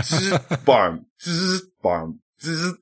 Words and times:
zzz, 0.00 0.32
bam, 0.66 1.04
zzz, 1.20 1.60
bam, 1.82 2.18
zzz. 2.40 2.72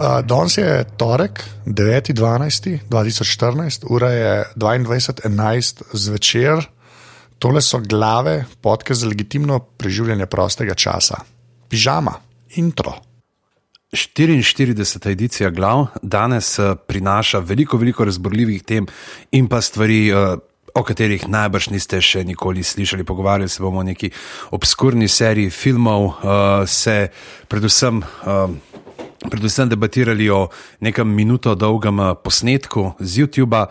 Uh, 0.00 0.24
Danes 0.24 0.56
je 0.58 0.84
torek, 0.96 1.44
9.12.2014, 1.66 3.84
ura 3.88 4.10
je 4.10 4.44
22.11 4.56 5.82
zvečer. 5.92 6.68
Tole 7.40 7.62
so 7.64 7.78
glave, 7.80 8.44
podke 8.60 8.94
za 8.94 9.08
legitimno 9.08 9.58
preživljanje 9.58 10.26
prostega 10.26 10.74
časa. 10.74 11.22
Pižama, 11.68 12.12
intro. 12.56 12.92
44. 13.92 15.10
edicija 15.10 15.50
glav 15.50 15.86
danes 16.02 16.58
uh, 16.58 16.76
prinaša 16.86 17.38
veliko, 17.38 17.76
veliko 17.76 18.04
razborljivih 18.04 18.62
tem 18.62 18.86
in 19.32 19.48
pa 19.48 19.60
stvari. 19.60 20.12
Uh, 20.12 20.38
O 20.74 20.84
katerih 20.86 21.24
najbrž 21.26 21.66
niste 21.74 21.98
še 21.98 22.20
nikoli 22.24 22.62
slišali, 22.62 23.02
pogovarjali 23.04 23.48
se 23.50 23.58
bomo 23.62 23.80
o 23.80 23.82
neki 23.82 24.12
obskurni 24.54 25.08
seriji 25.10 25.50
filmov, 25.50 26.04
uh, 26.06 26.62
se 26.62 27.08
predvsem 27.50 27.98
predvsem 29.28 29.68
debatirali 29.68 30.30
o 30.30 30.48
nekem 30.80 31.08
minuto 31.08 31.54
dolgem 31.54 32.00
eh, 32.00 32.14
posnetku 32.22 32.94
z 33.00 33.18
YouTube. 33.18 33.66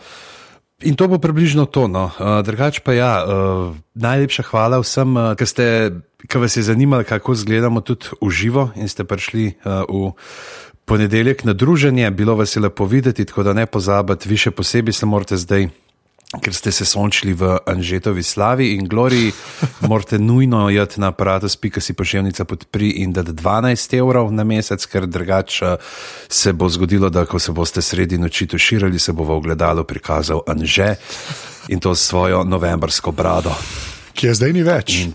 In 0.79 0.95
to 0.95 1.11
bo 1.11 1.19
približno 1.19 1.67
to. 1.67 1.91
No. 1.91 2.07
Uh, 2.15 2.39
drugač 2.39 2.79
pa 2.79 2.95
ja, 2.95 3.13
uh, 3.23 3.75
najlepša 3.99 4.47
hvala 4.47 4.79
vsem, 4.79 5.11
uh, 5.11 5.35
ki 5.35 5.45
ste, 5.45 5.65
ki 6.23 6.37
vas 6.39 6.55
je 6.55 6.63
zanimalo, 6.63 7.03
kako 7.03 7.35
izgledamo 7.35 7.83
tudi 7.83 8.15
v 8.23 8.31
živo 8.31 8.71
in 8.79 8.87
ste 8.87 9.03
prišli 9.03 9.59
uh, 9.59 9.83
v 9.83 10.15
ponedeljek 10.87 11.43
na 11.43 11.53
druženje. 11.53 12.07
Bilo 12.15 12.39
vas 12.39 12.55
je 12.55 12.63
lepo 12.63 12.87
videti, 12.87 13.27
tako 13.27 13.43
da 13.43 13.53
ne 13.53 13.67
pozabite, 13.67 14.29
vi 14.31 14.39
še 14.39 14.55
posebej 14.55 14.95
se 14.95 15.05
morate 15.05 15.35
zdaj 15.35 15.67
ker 16.29 16.53
ste 16.53 16.69
se 16.71 16.85
sončili 16.85 17.33
v 17.33 17.57
Anžetovi 17.65 18.23
slavi 18.23 18.77
in 18.77 18.85
gloriji, 18.85 19.31
morate 19.89 20.19
nujno 20.19 20.69
jeti 20.69 21.01
na 21.01 21.09
aparatus.ca 21.09 21.81
si 21.81 21.93
pošiljnica 21.93 22.45
podpri 22.45 22.89
in 23.01 23.13
dati 23.13 23.31
12 23.31 23.97
evrov 23.97 24.29
na 24.33 24.43
mesec, 24.43 24.85
ker 24.85 25.07
drugače 25.07 25.75
se 26.29 26.53
bo 26.53 26.69
zgodilo, 26.69 27.09
da 27.09 27.25
ko 27.25 27.39
se 27.39 27.51
boste 27.51 27.81
sredi 27.81 28.17
noči 28.17 28.47
tuširali, 28.47 28.99
se 28.99 29.13
bo 29.13 29.23
v 29.23 29.41
ogledalu 29.41 29.83
prikazal 29.83 30.41
Anže 30.47 30.95
in 31.67 31.79
to 31.79 31.95
s 31.95 32.07
svojo 32.07 32.43
novembrsko 32.43 33.11
brado. 33.11 33.55
Ki 34.19 34.27
je 34.27 34.33
zdaj 34.35 34.51
ni 34.51 34.63
več. 34.67 34.95
In, 34.99 35.13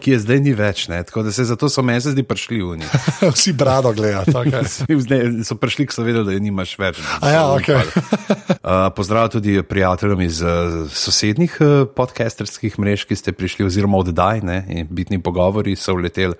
ki 0.00 0.14
je 0.14 0.18
zdaj 0.22 0.38
ni 0.40 0.54
več, 0.56 0.86
ne? 0.88 1.02
tako 1.04 1.26
da 1.26 1.32
se 1.34 1.44
zato 1.44 1.68
so 1.68 1.84
meni 1.84 2.00
zdi 2.00 2.24
prišli 2.24 2.60
v 2.64 2.78
njih. 2.80 2.94
Vsi 3.36 3.52
brado 3.52 3.92
gledajo. 3.92 4.24
Okay. 4.40 5.44
so 5.48 5.58
prišli, 5.60 5.84
ko 5.90 5.98
so 5.98 6.04
vedeli, 6.06 6.24
da 6.24 6.32
je 6.32 6.40
nimaš 6.40 6.72
več. 6.80 7.02
Ja, 7.20 7.44
okay. 7.52 7.84
uh, 7.84 8.88
pozdrav 8.96 9.28
tudi 9.36 9.58
prijateljem 9.60 10.24
iz 10.24 10.40
uh, 10.40 10.88
sosednjih 10.88 11.60
uh, 11.60 11.70
podcasterskih 11.92 12.80
mrež, 12.80 13.04
ki 13.10 13.20
ste 13.20 13.36
prišli, 13.36 13.68
oziroma 13.68 14.00
oddaj, 14.00 14.40
ne? 14.40 14.62
in 14.72 14.88
bitni 14.88 15.20
pogovori 15.20 15.76
so 15.76 15.98
vleteli 16.00 16.38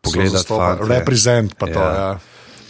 pogledati. 0.00 0.88
Reprezent 0.88 1.58
pa 1.60 1.68
to. 1.68 1.84
Ja. 1.84 1.92
Ja. 2.00 2.12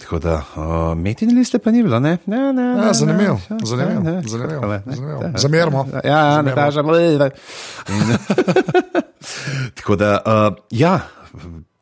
Tako 0.03 0.19
da, 0.19 0.35
uh, 0.57 0.99
metini 0.99 1.35
liste 1.35 1.59
pa 1.59 1.71
ni 1.71 1.83
bilo, 1.83 2.01
ne? 2.01 2.19
ne, 2.27 2.53
ne, 2.53 2.63
ja, 2.63 2.93
zanimivo, 2.93 3.41
zanimivo, 3.65 4.23
zanimivo. 4.27 5.31
Zamerimo. 5.35 5.87
Ja, 6.05 6.19
ja 6.19 6.43
ne 6.43 6.55
kažemo. 6.55 6.93
Tako 9.75 9.97
da, 9.97 10.19
uh, 10.27 10.65
ja, 10.71 11.01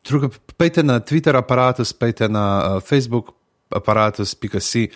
druga, 0.03 0.29
pejte 0.57 0.83
na 0.83 0.99
Twitter 0.99 1.37
aparatus, 1.37 1.93
pejte 1.93 2.29
na 2.29 2.75
uh, 2.75 2.83
Facebook 2.83 3.25
aparatus.si 3.75 4.89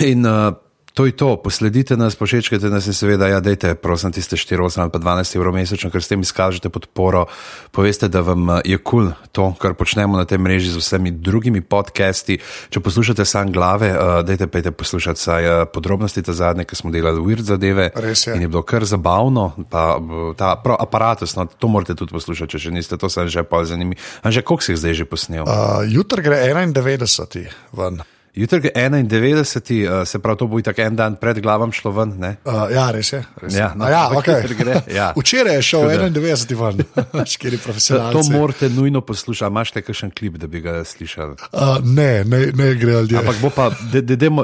in 0.10 0.26
uh, 0.26 0.52
To 0.96 1.04
je 1.04 1.12
to, 1.12 1.36
posledite 1.36 1.92
nas, 1.96 2.16
pošečkajte 2.16 2.70
nas 2.72 2.86
in 2.88 2.94
seveda, 2.96 3.28
ja, 3.28 3.40
dajte, 3.44 3.74
prosim, 3.76 4.12
tiste 4.16 4.36
4, 4.36 4.64
8 4.64 4.80
ali 4.80 4.90
pa 4.90 4.98
12 4.98 5.36
evrov 5.36 5.52
mesečno, 5.52 5.90
ker 5.92 6.00
s 6.00 6.08
tem 6.08 6.24
izkažete 6.24 6.72
podporo. 6.72 7.26
Poveste, 7.68 8.08
da 8.08 8.22
vam 8.24 8.48
eh, 8.50 8.60
je 8.64 8.78
kul 8.80 9.10
cool 9.12 9.28
to, 9.32 9.50
kar 9.60 9.76
počnemo 9.76 10.16
na 10.16 10.24
tej 10.24 10.40
mreži 10.40 10.72
z 10.72 10.80
vsemi 10.80 11.12
drugimi 11.12 11.60
podcasti. 11.60 12.38
Če 12.72 12.80
poslušate 12.80 13.28
sam 13.28 13.52
glave, 13.52 13.92
uh, 13.92 14.22
dajte 14.24 14.48
pejte 14.48 14.72
poslušati 14.72 15.20
saj 15.20 15.50
uh, 15.50 15.68
podrobnosti 15.68 16.24
ta 16.24 16.32
zadnje, 16.32 16.64
ki 16.64 16.80
smo 16.80 16.88
delali 16.88 17.20
weird 17.20 17.44
zadeve. 17.44 17.90
Res 17.92 18.24
je. 18.24 18.32
In 18.32 18.48
je 18.48 18.48
bilo 18.48 18.64
kar 18.64 18.88
zabavno, 18.88 19.50
pa 19.68 20.00
ta 20.40 20.56
prav, 20.64 20.80
aparatus, 20.80 21.36
no, 21.36 21.44
to 21.44 21.68
morate 21.68 21.92
tudi 21.92 22.16
poslušati, 22.16 22.56
če 22.56 22.64
še 22.70 22.72
niste, 22.72 22.96
to 22.96 23.12
sem 23.12 23.28
že 23.28 23.44
pa 23.44 23.66
zanimiv. 23.68 24.00
A 24.24 24.32
že 24.32 24.40
koliko 24.40 24.64
si 24.64 24.72
jih 24.72 24.80
zdaj 24.80 25.00
že 25.04 25.12
posnel? 25.12 25.44
Uh, 25.44 25.84
Jutr 25.84 26.24
gre 26.24 26.40
91. 26.48 27.52
ven. 27.76 28.06
Jutri 28.36 28.60
je 28.64 28.90
91, 28.90 30.00
uh, 30.00 30.06
se 30.08 30.18
pravi, 30.18 30.38
to 30.38 30.46
bo 30.46 30.60
tako 30.60 30.82
en 30.82 30.96
dan 30.96 31.14
pred 31.16 31.38
glavom 31.40 31.72
šlo 31.72 31.90
ven. 31.90 32.10
Uh, 32.44 32.52
ja, 32.72 32.90
res 32.92 33.12
je. 33.12 33.22
Res 33.40 33.54
ja, 33.56 33.70
no, 33.76 33.88
ja, 33.88 34.10
okay. 34.18 34.94
ja. 34.94 35.12
Včeraj 35.16 35.54
je 35.54 35.62
šel 35.62 35.80
91 35.80 36.60
ven, 36.60 36.82
škiri 37.32 37.58
profesionalci. 37.58 38.12
To 38.12 38.38
morate 38.38 38.68
nujno 38.68 39.00
poslušati. 39.00 39.50
Imaš 39.50 39.72
te 39.72 39.82
kakšen 39.82 40.10
klip, 40.10 40.36
da 40.36 40.46
bi 40.52 40.60
ga 40.60 40.84
slišali? 40.84 41.36
Uh, 41.52 41.78
ne, 41.84 42.24
ne, 42.24 42.40
ne 42.52 42.74
gre 42.74 42.92
ljudje. 42.92 43.18
Ampak 43.18 43.40
bo 43.40 43.50
pa, 43.50 43.70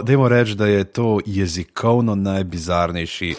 dajmo 0.02 0.28
reči, 0.28 0.54
da 0.54 0.66
je 0.66 0.84
to 0.84 1.18
jezikovno 1.26 2.14
najbizarnejši. 2.14 3.34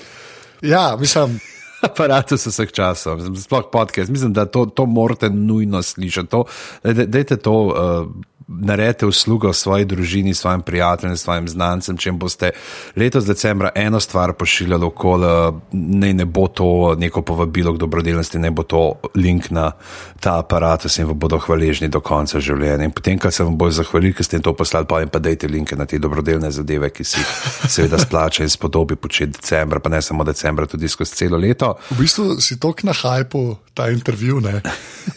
Ja, 0.61 0.93
mislim. 0.99 1.39
Aparatus 1.87 2.45
vseh 2.47 2.69
časov, 2.71 3.25
sploh 3.41 3.65
podcast. 3.71 4.11
Mislim, 4.11 4.33
da 4.33 4.45
to, 4.45 4.65
to 4.65 4.85
morate 4.85 5.29
nujno 5.29 5.81
slišati. 5.81 6.37
Dajte 6.83 7.37
to. 7.37 7.53
Uh, 7.53 8.23
naredite 8.47 9.05
uslugo 9.05 9.53
svoji 9.53 9.85
družini, 9.85 10.33
svojim 10.33 10.61
prijateljem, 10.61 11.17
svojim 11.17 11.47
znancem. 11.47 11.97
Če 11.97 12.11
boste 12.11 12.51
letos 12.95 13.25
decembra 13.25 13.71
eno 13.75 13.99
stvar 13.99 14.33
pošiljali 14.33 14.85
okoli, 14.85 15.27
ne, 15.71 16.13
ne 16.13 16.25
bo 16.25 16.47
to 16.47 16.95
neko 16.99 17.21
povabilo 17.21 17.73
k 17.73 17.79
dobrodelnosti, 17.79 18.39
ne 18.39 18.51
bo 18.51 18.63
to 18.63 18.83
link 19.15 19.49
na 19.51 19.71
ta 20.19 20.37
aparat, 20.39 20.85
in 20.97 21.07
vam 21.07 21.19
bodo 21.19 21.37
hvaležni 21.39 21.87
do 21.87 21.99
konca 22.01 22.39
življenja. 22.39 22.85
In 22.85 22.91
potem, 22.91 23.19
ko 23.19 23.31
se 23.31 23.43
vam 23.43 23.57
bojo 23.57 23.77
zahvalili, 23.79 24.13
ker 24.13 24.25
ste 24.25 24.37
jim 24.37 24.45
to 24.45 24.53
poslali, 24.57 24.87
pa 24.89 25.01
jim 25.01 25.11
pa 25.11 25.19
dajte 25.19 25.47
linke 25.47 25.75
na 25.75 25.85
te 25.85 25.99
dobrodelne 25.99 26.51
zadeve, 26.51 26.89
ki 26.89 27.03
si 27.03 27.23
seveda 27.67 27.99
splača 27.99 28.43
in 28.43 28.51
spodobi 28.51 28.95
početi 28.95 29.39
decembra, 29.39 29.79
pa 29.79 29.89
ne 29.89 30.01
samo 30.01 30.23
decembra, 30.23 30.67
tudi 30.69 30.87
skozi 30.87 31.15
celo 31.23 31.37
leto. 31.37 31.73
V 31.91 31.99
bistvu 32.03 32.39
si 32.41 32.59
tok 32.59 32.83
na 32.87 32.95
hajpu 32.95 33.43
ta 33.73 33.89
intervju, 33.89 34.39
ne? 34.41 34.61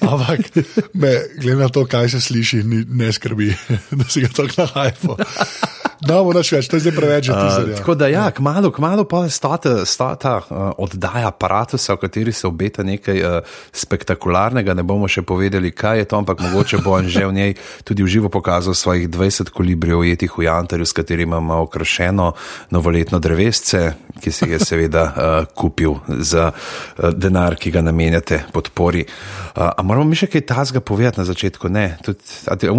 ampak 0.01 0.51
glede 1.41 1.57
na 1.61 1.69
to, 1.69 1.85
kaj 1.87 2.09
se 2.09 2.21
sliši, 2.21 2.63
ne 2.89 3.13
skrbi, 3.17 3.51
da 3.99 4.05
si 4.09 4.25
ga 4.25 4.29
tako 4.29 4.63
na 4.63 4.69
hajpu. 5.97 6.13
No, 6.13 6.25
moraš 6.25 6.53
več, 6.53 6.69
to 6.69 6.77
je 6.77 6.87
zdaj 6.87 6.95
preveč. 6.97 7.29
Uh, 7.31 7.75
tako 7.77 7.95
da, 7.95 8.09
ja, 8.09 8.31
kmalo, 8.31 8.71
kmalo 8.71 9.05
pa 9.05 9.29
stata, 9.29 9.87
stata 9.87 10.41
uh, 10.41 10.73
oddaja 10.79 11.29
aparatusa, 11.29 11.95
v 11.95 12.01
kateri 12.05 12.33
se 12.33 12.47
obeta 12.47 12.83
nekaj 12.83 13.23
uh, 13.23 13.41
spektakularnega. 13.73 14.75
Ne 14.75 14.83
bomo 14.83 15.09
še 15.09 15.23
povedali, 15.23 15.73
kaj 15.73 15.99
je 15.99 16.09
to, 16.11 16.21
ampak 16.21 16.41
mogoče 16.41 16.83
bo 16.85 16.97
on 16.97 17.09
že 17.09 17.27
v 17.27 17.33
njej 17.33 17.53
tudi 17.85 18.03
v 18.03 18.11
živo 18.11 18.29
pokazal 18.29 18.75
svojih 18.75 19.09
20 19.09 19.51
kolibrijev 19.51 19.99
ujetih 20.05 20.33
v 20.37 20.47
Jantarju, 20.47 20.87
s 20.87 20.93
katerimi 20.93 21.37
ima 21.37 21.61
okrašeno 21.63 22.33
novoletno 22.71 23.19
drevesce, 23.19 23.95
ki 24.21 24.33
si 24.33 24.49
ga 24.49 24.59
seveda 24.59 25.03
uh, 25.03 25.15
kupil 25.55 26.01
za 26.21 26.51
uh, 26.53 27.11
denar, 27.15 27.57
ki 27.57 27.71
ga 27.71 27.83
namenjate 27.85 28.45
podpori. 28.53 29.07
Uh, 29.57 29.71
a 29.77 29.83
moramo 29.83 30.09
mi 30.11 30.19
še 30.19 30.29
kaj 30.31 30.47
tazga 30.49 30.81
povedati 30.81 31.21
na 31.21 31.27
začetku? 31.29 31.69
Ne, 31.73 31.97
tudi, 32.05 32.21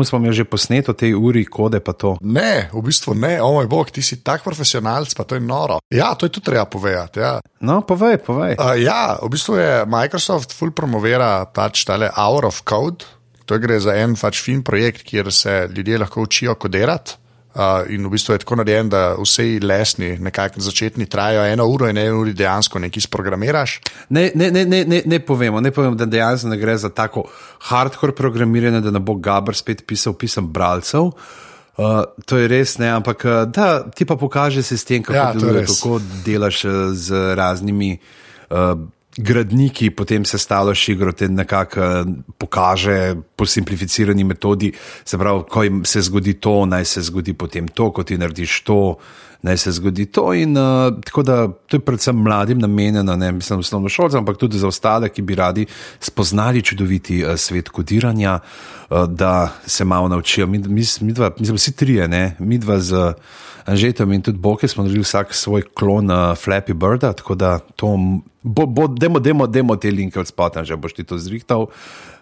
smo 0.08 0.20
imeli 0.20 0.36
že 0.38 0.46
posneto 0.46 0.94
te 0.94 1.10
uri, 1.16 1.46
kode 1.46 1.80
pa 1.84 1.94
to. 1.94 2.18
Ne, 2.22 2.70
v 2.74 2.82
bistvu 2.84 3.07
bistvu 3.08 3.16
ne, 3.16 3.42
o 3.42 3.54
moj 3.54 3.68
bog, 3.68 3.92
ti 3.92 4.02
si 4.02 4.24
tak 4.24 4.44
profesionalc, 4.44 5.14
pa 5.16 5.24
to 5.24 5.36
je 5.36 5.42
noro. 5.42 5.80
Ja, 5.90 6.16
to 6.16 6.26
je 6.26 6.32
tudi 6.32 6.46
treba 6.46 6.66
povedati. 6.66 7.20
Ja. 7.20 7.40
No, 7.62 7.82
povej, 7.82 8.18
povej. 8.18 8.58
Uh, 8.60 8.76
ja, 8.82 9.18
v 9.22 9.30
bistvu 9.32 9.58
je 9.58 9.86
Microsoft 9.86 10.54
full 10.54 10.72
promovira 10.72 11.46
pač 11.46 11.86
tale 11.86 12.12
Hour 12.16 12.46
of 12.46 12.64
Code. 12.68 13.06
To 13.48 13.56
gre 13.60 13.80
za 13.80 13.96
en 13.96 14.16
pač 14.16 14.42
fin 14.44 14.64
projekt, 14.64 15.08
kjer 15.08 15.32
se 15.32 15.70
ljudje 15.72 15.98
lahko 15.98 16.22
učijo 16.28 16.56
kodirati. 16.56 17.24
Uh, 17.58 17.88
in 17.90 18.06
v 18.06 18.12
bistvu 18.14 18.36
je 18.36 18.44
tako 18.44 18.60
narejen, 18.60 18.90
da 18.90 19.16
vsi 19.18 19.58
lesni, 19.64 20.12
nekako 20.22 20.62
začetni, 20.62 21.08
trajajo 21.10 21.48
eno 21.50 21.66
uro 21.66 21.88
in 21.90 21.98
eno 21.98 22.20
uro 22.20 22.30
dejansko 22.30 22.78
nekaj 22.78 23.08
sprogramiraš. 23.08 23.80
Ne, 24.14 24.28
ne, 24.36 24.52
ne, 24.52 24.66
ne, 24.66 24.84
ne, 24.86 25.02
ne 25.06 25.20
povemo, 25.26 25.62
ne 25.64 25.72
povemo, 25.74 25.98
da 25.98 26.06
dejansko 26.06 26.52
ne 26.52 26.60
gre 26.62 26.78
za 26.78 26.92
tako 26.94 27.24
hardcore 27.72 28.14
programiranje, 28.14 28.84
da 28.86 28.94
ne 28.94 29.02
bo 29.02 29.16
Gabr 29.16 29.58
spet 29.58 29.88
pisal 29.90 30.14
pisem 30.14 30.52
bralcev. 30.54 31.10
Uh, 31.78 32.10
to 32.26 32.38
je 32.42 32.48
res, 32.50 32.78
ne, 32.82 32.90
ampak 32.90 33.26
uh, 33.26 33.46
da 33.46 33.86
ti 33.86 34.06
pa 34.06 34.18
pokaže 34.18 34.64
sistem, 34.66 35.04
kako, 35.06 35.18
ja, 35.18 35.34
deluje, 35.34 35.66
kako 35.70 36.00
delaš 36.26 36.64
uh, 36.66 36.72
z 36.98 37.36
raznimi 37.38 37.92
uh, 38.50 38.74
gradniki, 39.18 39.92
potem 39.94 40.26
se 40.26 40.38
stalo 40.42 40.74
šigro, 40.74 41.14
te 41.14 41.30
nekako 41.30 41.80
uh, 41.80 42.10
pokaže 42.38 43.16
po 43.36 43.46
simplificirani 43.46 44.26
metodi. 44.26 44.72
Se 45.06 45.18
pravi, 45.18 45.46
ko 45.50 45.66
se 45.86 46.02
zgodi 46.02 46.34
to, 46.42 46.66
naj 46.66 46.86
se 46.86 47.02
zgodi 47.02 47.38
potem 47.38 47.68
to, 47.70 47.92
ko 47.94 48.04
ti 48.04 48.18
narediš 48.18 48.62
to, 48.66 48.98
naj 49.42 49.58
se 49.58 49.72
zgodi 49.72 50.06
to. 50.06 50.34
In, 50.34 50.58
uh, 50.58 51.24
da 51.24 51.48
to 51.48 51.78
je 51.78 51.80
predvsem 51.80 52.16
mladim 52.16 52.60
namenjeno, 52.60 53.16
ne 53.16 53.32
mislim, 53.32 53.60
osnovno 53.60 53.90
šolcem, 53.90 54.20
ampak 54.20 54.38
tudi 54.38 54.58
za 54.58 54.68
ostale, 54.68 55.10
ki 55.10 55.22
bi 55.22 55.36
radi 55.36 55.66
spoznali 56.00 56.62
čudoviti 56.62 57.24
uh, 57.26 57.36
svet 57.36 57.70
kodiranja, 57.70 58.40
uh, 58.40 59.04
da 59.06 59.54
se 59.66 59.86
malo 59.86 60.08
naučijo. 60.08 60.48
Mi, 60.48 60.58
mi, 60.58 60.84
mi, 61.02 61.14
dva, 61.14 61.32
mi 61.40 61.46
smo 61.46 61.56
vsi 61.56 61.76
trije, 61.76 62.08
ne? 62.08 62.36
mi 62.40 62.58
dva 62.58 62.80
z 62.80 63.14
Anžetom 63.68 64.14
in 64.14 64.22
tudi 64.22 64.38
Boke 64.38 64.68
smo 64.68 64.84
naredili 64.84 65.04
vsak 65.04 65.34
svoj 65.34 65.62
klon 65.74 66.12
uh, 66.12 66.18
Flappy 66.18 66.74
Birda, 66.74 67.14
tako 67.14 67.36
da 67.36 67.60
to 67.60 67.98
bo, 68.42 68.66
bo 68.66 68.88
demo, 68.88 69.20
demo, 69.20 69.48
demo 69.48 69.76
te 69.76 69.92
linke 69.92 70.20
od 70.20 70.28
spota, 70.28 70.64
že 70.64 70.76
boš 70.76 70.94
ti 70.94 71.04
to 71.04 71.18
zrihtal. 71.18 71.62
Uh, 71.62 72.17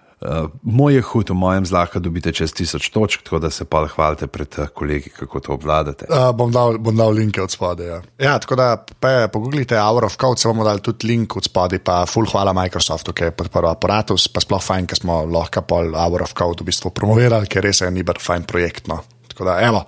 moj 0.62 0.96
je 0.96 1.02
hud, 1.02 1.30
v 1.30 1.36
mojem 1.38 1.66
zlahka 1.66 2.00
dobite 2.00 2.32
čez 2.34 2.54
tisoč 2.56 2.90
točk, 2.90 3.24
tako 3.24 3.40
da 3.40 3.50
se 3.52 3.66
pa 3.66 3.84
hvalite 3.88 4.28
pred 4.28 4.48
uh, 4.58 4.68
kolegi, 4.68 5.10
kako 5.10 5.40
to 5.40 5.54
obvladate. 5.54 6.08
Uh, 6.10 6.32
bom, 6.36 6.52
dal, 6.52 6.78
bom 6.80 6.96
dal 6.96 7.12
linke 7.14 7.42
od 7.44 7.52
spodaj. 7.52 7.88
Ja. 7.88 8.02
ja, 8.20 8.36
tako 8.40 8.56
da 8.56 8.70
pe, 8.78 9.28
pogooglite 9.34 9.80
Hour 9.80 10.06
of 10.06 10.18
Code, 10.22 10.42
se 10.42 10.48
bomo 10.48 10.64
dali 10.64 10.82
tudi 10.82 11.08
link 11.08 11.36
od 11.36 11.46
spodaj, 11.46 11.80
pa 11.84 12.06
full 12.10 12.30
hvala 12.32 12.54
Microsoftu, 12.56 13.14
ki 13.14 13.30
je 13.30 13.36
podprl 13.36 13.70
aparatus, 13.70 14.28
pa 14.32 14.44
sploh 14.44 14.64
fajn, 14.64 14.88
ker 14.90 15.04
smo 15.04 15.24
lahko 15.30 15.66
pol 15.68 15.94
Hour 15.94 16.26
of 16.26 16.34
Code 16.38 16.64
v 16.64 16.72
bistvu 16.72 16.94
promovirali, 16.96 17.52
ker 17.52 17.66
res 17.66 17.84
je 17.84 17.92
ni 17.92 18.06
bil 18.08 18.22
fajn 18.22 18.48
projekt. 18.50 18.88
No. 18.92 19.04
Tako 19.28 19.52
da, 19.52 19.60
evo. 19.68 19.84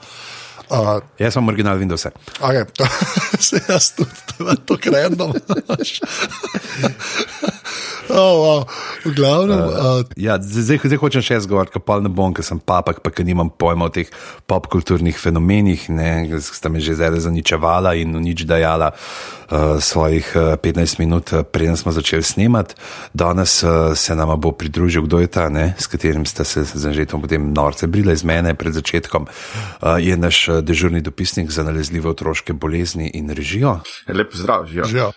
Uh, 0.67 0.97
jaz 1.15 1.31
sem 1.37 1.47
original 1.47 1.79
Windows. 1.79 2.03
Okay, 2.43 2.65
to, 2.75 2.83
se 3.47 3.61
jaz 3.69 3.93
tudi, 3.95 4.11
to 4.35 4.49
je 4.49 4.57
to 4.67 4.77
krendom. 4.83 5.31
oh, 8.09 8.35
wow. 8.41 8.59
V 9.05 9.13
glavnem. 9.15 9.59
Uh, 9.59 9.67
uh, 9.67 10.13
ja, 10.17 10.37
zdaj, 10.41 10.81
zdaj 10.83 10.99
hočem 11.01 11.23
še 11.23 11.39
jaz 11.39 11.47
govoriti, 11.49 11.79
pa 11.83 11.99
ne 12.03 12.09
bom, 12.09 12.33
ker 12.35 12.45
sem 12.45 12.59
papak, 12.59 13.01
pa 13.05 13.11
ker 13.13 13.27
nimam 13.27 13.49
pojma 13.49 13.89
o 13.89 13.93
teh 13.93 14.09
popkulturnih 14.49 15.17
fenomenih, 15.19 15.87
ki 15.87 16.41
sta 16.43 16.71
me 16.71 16.81
že 16.83 16.97
zdaj 16.97 17.19
zaničevala 17.27 17.95
in 17.99 18.15
nič 18.23 18.47
dajala 18.47 18.93
uh, 18.93 19.77
svojih 19.83 20.31
uh, 20.35 20.55
15 20.61 20.99
minut, 20.99 21.33
preden 21.51 21.77
smo 21.77 21.91
začeli 21.91 22.23
snemati. 22.23 22.75
Danes 23.13 23.63
uh, 23.63 23.93
se 23.95 24.15
nama 24.15 24.35
bo 24.35 24.51
pridružil, 24.51 25.05
kdo 25.07 25.19
je 25.19 25.27
ta, 25.27 25.49
ne, 25.49 25.75
s 25.77 25.87
katerim 25.87 26.25
ste 26.25 26.45
se 26.45 26.63
zažetom 26.63 27.21
potem 27.21 27.53
norce 27.53 27.87
brile 27.87 28.13
iz 28.13 28.23
mene 28.23 28.55
pred 28.55 28.73
začetkom. 28.73 29.27
Uh, 29.27 29.97
je 29.99 30.17
naš 30.17 30.47
dežurni 30.63 31.01
dopisnik 31.01 31.51
za 31.51 31.63
nalezljive 31.63 32.09
otroške 32.09 32.53
bolezni 32.53 33.11
in 33.13 33.29
režijo. 33.29 33.79
Lep 34.07 34.35
zdrav, 34.35 34.65
živijo. 34.65 35.11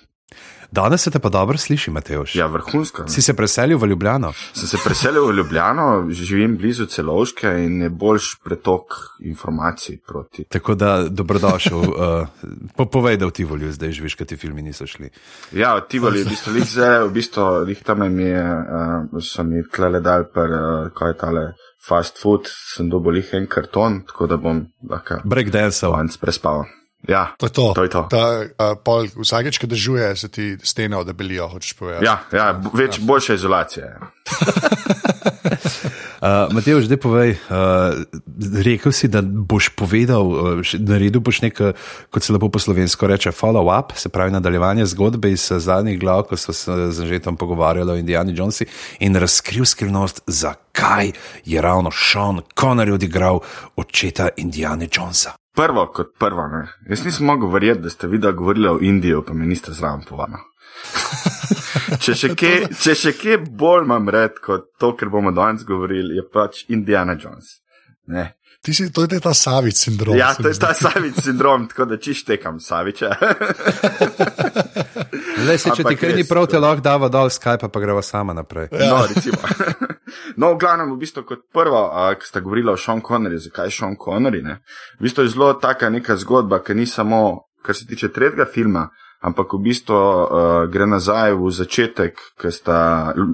Danes 0.73 1.03
se 1.03 1.11
te 1.11 1.19
pa 1.19 1.29
dobro 1.29 1.59
sliši, 1.59 1.91
Mateoš. 1.91 2.35
Ja, 2.37 2.47
vrhunsko. 2.47 3.09
Si 3.09 3.23
se 3.23 3.35
preselil 3.37 3.79
v 3.79 3.87
Ljubljano? 3.87 4.33
Sem 4.53 4.69
se 4.69 4.79
preselil 4.85 5.27
v 5.27 5.37
Ljubljano, 5.37 6.07
živim 6.11 6.57
blizu 6.57 6.87
celovške 6.87 7.49
in 7.65 7.83
je 7.83 7.91
boljš 7.91 8.37
pretok 8.45 8.95
informacij 9.21 9.99
proti. 10.07 10.45
Tako 10.45 10.75
da 10.75 11.09
dobrodošel. 11.09 11.79
uh, 11.89 12.29
po, 12.77 12.87
povej, 12.87 13.17
da 13.17 13.27
v 13.27 13.35
Tivoli 13.35 13.73
zdaj 13.73 13.93
živiš, 13.93 14.15
kaj 14.15 14.27
ti 14.27 14.37
filmi 14.37 14.63
niso 14.63 14.87
šli. 14.87 15.11
Ja, 15.53 15.75
v 15.77 15.89
Tivoli, 15.89 16.23
v 16.25 16.31
bistvu, 16.31 16.55
lih 16.55 16.69
zdaj, 16.71 17.05
v 17.09 17.13
bistvu, 17.19 17.49
lih 17.67 17.83
tam 17.83 18.07
mi 18.15 18.31
je, 18.31 18.47
uh, 18.47 19.21
so 19.23 19.45
mi 19.45 19.65
tlele 19.75 20.01
dal 20.01 20.29
per, 20.31 20.55
uh, 20.55 20.91
kaj 20.95 21.15
je 21.15 21.19
tale 21.19 21.47
fast 21.89 22.21
food, 22.23 22.47
sem 22.75 22.91
dobil 22.91 23.19
jih 23.21 23.35
en 23.41 23.47
karton, 23.51 24.03
tako 24.07 24.31
da 24.31 24.37
bom 24.37 24.67
lahko. 24.91 25.23
Breakdance. 25.25 25.87
Vanc 25.87 26.17
prespal. 26.21 26.69
Ja, 27.09 27.33
to 27.39 27.47
je 27.47 27.53
to. 27.53 27.73
to, 27.73 27.83
je 27.83 27.89
to. 27.89 28.03
Ta, 28.13 28.45
uh, 28.45 28.77
pol, 28.85 29.09
vsakeč, 29.09 29.57
ko 29.57 29.67
dežuje, 29.67 30.17
se 30.17 30.29
ti 30.29 30.57
stene 30.63 31.01
odebelijo, 31.01 31.49
hočeš 31.49 31.73
povedati. 31.73 32.05
Ja, 32.05 32.21
ja, 32.33 32.53
več, 32.77 33.01
ja. 33.01 33.05
boljša 33.09 33.35
izolacija. 33.41 33.87
uh, 36.21 36.53
Matej, 36.55 36.77
že 36.85 37.01
povej, 37.01 37.41
uh, 37.49 38.05
rekel 38.61 38.93
si, 38.93 39.09
da 39.09 39.25
boš 39.25 39.73
povedal, 39.73 40.61
uh, 40.61 40.77
naredil 40.77 41.25
boš 41.25 41.41
nekaj, 41.49 41.73
kot 42.13 42.21
se 42.21 42.37
lepo 42.37 42.53
po 42.53 42.61
slovensko 42.61 43.09
reče, 43.09 43.33
follow-up, 43.33 43.97
se 43.97 44.13
pravi 44.13 44.37
nadaljevanje 44.37 44.85
zgodbe 44.93 45.33
iz 45.33 45.49
zadnjih 45.49 45.97
glav, 45.97 46.29
ko 46.29 46.37
so 46.37 46.53
se 46.53 46.93
z 46.93 47.01
Anžetom 47.01 47.41
pogovarjali 47.41 47.97
o 47.97 47.97
Indiani 47.97 48.37
Jonesi 48.37 48.69
in 49.01 49.17
razkril 49.17 49.65
skrivnost, 49.65 50.21
zakaj 50.29 51.17
je 51.49 51.65
ravno 51.65 51.89
Sean 51.89 52.45
Connery 52.53 52.93
odigral 52.93 53.41
očeta 53.81 54.29
Indiana 54.37 54.85
Jonesa. 54.85 55.40
Prvo 55.57 55.87
kot 55.95 56.13
prvo, 56.19 56.47
ne. 56.47 56.67
jaz 56.89 57.05
nisem 57.05 57.27
mogel 57.27 57.51
verjeti, 57.51 57.81
da 57.81 57.91
ste 57.91 58.07
videli 58.07 58.37
govorili 58.37 58.69
o 58.69 58.79
Indiji, 58.81 59.23
pa 59.27 59.35
mi 59.35 59.47
niste 59.47 59.73
zraven 59.73 60.05
povano. 60.09 60.39
če, 62.03 62.15
še 62.15 62.35
kje, 62.39 62.53
če 62.81 62.95
še 62.95 63.13
kje 63.19 63.39
bolj 63.59 63.85
imam 63.89 64.09
red 64.09 64.39
kot 64.43 64.71
to, 64.81 64.93
kar 64.97 65.11
bomo 65.11 65.33
danes 65.35 65.67
govorili, 65.67 66.17
je 66.17 66.27
pač 66.33 66.65
Indiana 66.69 67.17
Jones. 67.19 67.59
Ne. 68.07 68.31
Ti 68.61 68.75
si, 68.75 68.93
to 68.93 69.09
je 69.09 69.21
ta 69.21 69.33
savič 69.33 69.77
sindrom. 69.77 70.17
Ja, 70.17 70.35
to 70.37 70.49
je 70.49 70.59
ta 70.61 70.75
savič 70.77 71.23
sindrom, 71.25 71.65
tako 71.69 71.85
da 71.85 71.97
čištekam 71.97 72.61
saviča. 72.61 73.09
Le 75.49 75.57
se, 75.63 75.73
če 75.77 75.85
ti 75.89 75.97
kaj 75.97 76.13
ni 76.19 76.27
prav, 76.29 76.45
te 76.53 76.61
lahko 76.61 76.85
dava 76.85 77.09
dol 77.09 77.33
Skype, 77.33 77.71
pa 77.73 77.81
greva 77.81 78.03
sama 78.05 78.37
naprej. 78.37 78.69
Ja. 78.77 78.93
No, 78.93 79.07
recimo. 79.09 79.41
No, 80.41 80.55
v 80.55 80.59
glavnem, 80.59 80.91
v 80.91 80.99
bistvu, 80.99 81.23
kot 81.23 81.43
prvo, 81.55 81.85
ki 82.19 82.27
ste 82.27 82.41
govorili 82.43 82.73
o 82.73 82.77
Sean 82.79 82.99
Connery, 83.05 83.39
zakaj 83.39 83.71
Sean 83.71 83.95
Connery, 83.95 84.41
ne? 84.43 84.57
V 84.99 85.07
bistvu 85.07 85.23
je 85.23 85.33
zelo 85.37 85.53
taka 85.63 85.87
neka 85.91 86.17
zgodba, 86.19 86.59
ki 86.67 86.75
ni 86.75 86.87
samo, 86.87 87.47
kar 87.63 87.79
se 87.79 87.87
tiče 87.87 88.11
tretjega 88.11 88.47
filma, 88.51 88.89
ampak 89.23 89.55
v 89.55 89.63
bistvu 89.69 89.95
uh, 89.95 90.27
gre 90.73 90.89
nazaj 90.91 91.37
v 91.39 91.53
začetek, 91.55 92.23
ko 92.41 92.51
sta 92.51 92.81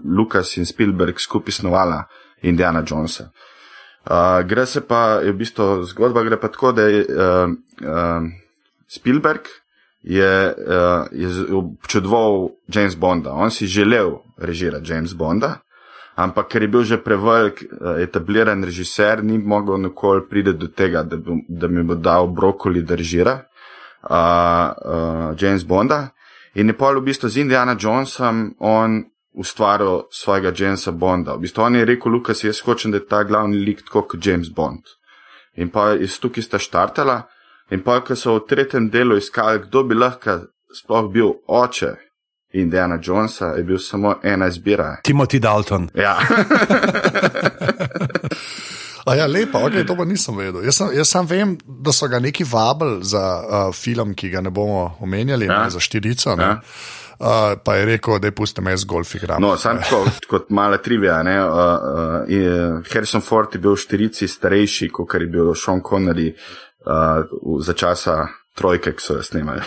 Lukas 0.05 0.57
in 0.61 0.69
Spielberg 0.69 1.21
skupaj 1.23 1.63
snovala 1.63 2.03
Indiana 2.45 2.85
Jonesa. 2.85 3.31
Uh, 3.31 3.56
gre 4.47 4.67
se 4.67 4.81
pa, 4.81 5.19
v 5.19 5.35
bistvu 5.35 5.83
zgodba 5.91 6.23
gre 6.23 6.39
pa 6.41 6.49
tako, 6.49 6.73
da 6.73 6.83
je 6.83 7.03
uh, 7.03 7.51
uh, 7.83 8.29
Spielberg 8.89 9.51
je, 10.03 10.55
uh, 10.55 11.07
je 11.13 11.55
občudoval 11.55 12.49
James 12.69 12.95
Bonda. 12.95 13.33
On 13.33 13.51
si 13.51 13.67
želel 13.67 14.19
režirati 14.39 14.93
James 14.93 15.15
Bonda, 15.15 15.59
ampak 16.15 16.49
ker 16.49 16.63
je 16.63 16.69
bil 16.69 16.85
že 16.85 17.03
prevelik 17.03 17.65
uh, 17.67 17.99
etabliran 17.99 18.63
režiser, 18.65 19.25
ni 19.25 19.39
mogel 19.39 19.79
nikoli 19.83 20.23
priti 20.29 20.53
do 20.53 20.69
tega, 20.69 21.03
da, 21.03 21.17
bi, 21.17 21.43
da 21.49 21.69
mi 21.69 21.83
bo 21.83 21.95
dal 21.95 22.27
brokoli, 22.27 22.83
da 22.83 22.95
režira 22.95 23.43
uh, 23.43 24.11
uh, 24.11 25.35
James 25.39 25.65
Bonda. 25.65 26.09
In 26.55 26.69
je 26.69 26.79
pa 26.79 26.95
v 26.95 27.03
bistvu 27.03 27.29
z 27.29 27.37
Indiana 27.43 27.77
Jonesom 27.77 28.55
on 28.59 29.05
ustvaril 29.37 30.03
svojega 30.11 30.53
Jamesa 30.57 30.91
Bonda. 30.91 31.35
V 31.35 31.45
bistvu 31.45 31.63
on 31.63 31.77
je 31.77 31.85
rekel, 31.85 32.13
Lukas, 32.13 32.45
jaz 32.45 32.61
hočem, 32.65 32.91
da 32.91 32.97
je 32.97 33.07
ta 33.07 33.23
glavni 33.25 33.59
lik 33.59 33.85
tako 33.85 34.03
kot 34.03 34.27
James 34.27 34.49
Bond. 34.49 34.83
In 35.57 35.69
pa 35.71 35.95
iz 35.95 36.19
tukaj 36.21 36.43
sta 36.43 36.59
štartala, 36.59 37.23
in 37.71 37.83
pa, 37.85 38.01
ko 38.01 38.17
so 38.17 38.37
v 38.39 38.47
tretjem 38.49 38.91
delu 38.91 39.17
iskali, 39.17 39.63
kdo 39.69 39.85
bi 39.85 39.95
lahko 39.95 40.41
sploh 40.75 41.13
bil 41.13 41.33
oče 41.49 41.95
Indiana 42.57 42.99
Jonesa, 43.03 43.47
je 43.57 43.65
bil 43.65 43.79
samo 43.79 44.15
ena 44.23 44.49
izbira. 44.49 44.97
Timothy 45.05 45.39
Dalton. 45.39 45.89
Ja. 45.95 46.19
A 49.07 49.15
ja, 49.15 49.27
lepa, 49.27 49.61
okay, 49.63 49.87
to 49.87 49.95
pa 49.95 50.05
nisem 50.05 50.35
vedel. 50.35 50.65
Jaz, 50.67 50.81
sem, 50.81 50.89
jaz 50.97 51.09
sam 51.09 51.27
vem, 51.31 51.55
da 51.63 51.93
so 51.95 52.09
ga 52.11 52.19
neki 52.19 52.45
vabili 52.51 53.05
za 53.07 53.23
uh, 53.23 53.75
film, 53.75 54.17
ki 54.19 54.33
ga 54.33 54.41
ne 54.43 54.51
bomo 54.51 54.97
omenjali, 55.01 55.47
ja. 55.47 55.63
ne, 55.63 55.71
za 55.71 55.81
štirico. 55.81 56.35
Ne. 56.37 56.45
Ja. 56.45 56.61
Uh, 57.19 57.57
pa 57.65 57.75
je 57.77 57.85
rekel, 57.89 58.19
da 58.19 58.29
je 58.29 58.35
pusti 58.37 58.61
me 58.61 58.77
z 58.77 58.85
golf 58.85 59.15
igram. 59.15 59.43
No, 59.43 59.55
sam 59.57 59.81
kot, 59.91 60.27
kot 60.29 60.51
mala 60.51 60.77
trivija. 60.79 61.23
Uh, 61.25 62.29
uh, 62.29 62.85
Harrison 62.93 63.25
Ford 63.25 63.55
je 63.55 63.61
bil 63.61 63.73
v 63.73 63.81
štirici 63.81 64.29
starejši, 64.29 64.91
kot 64.93 65.15
je 65.15 65.27
bil 65.27 65.55
Sean 65.57 65.81
Connery 65.81 66.29
uh, 66.35 67.25
za 67.65 67.73
časa 67.73 68.27
trojke, 68.57 68.93
ki 68.93 69.03
so 69.03 69.19
jo 69.21 69.25
snimali. 69.25 69.65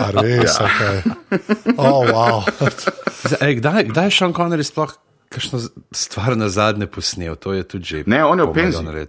A 0.00 0.10
res, 0.10 0.56
ja. 0.56 0.68
ok. 0.68 1.76
Oh, 1.76 2.04
wow. 2.08 2.44
Ej, 3.40 3.58
kdaj, 3.60 3.88
kdaj 3.92 4.08
je 4.08 4.16
Sean 4.18 4.36
Connery 4.36 4.64
sploh 4.64 4.92
kakšno 5.32 5.60
stvar 5.92 6.36
na 6.36 6.48
zadnje 6.48 6.86
posnel, 6.86 7.36
to 7.36 7.52
je 7.52 7.62
tudi 7.64 7.84
že. 7.84 8.02
Ne, 8.06 8.24
on 8.24 8.38
je 8.38 8.46
v 8.46 8.52
penziji. 8.54 9.06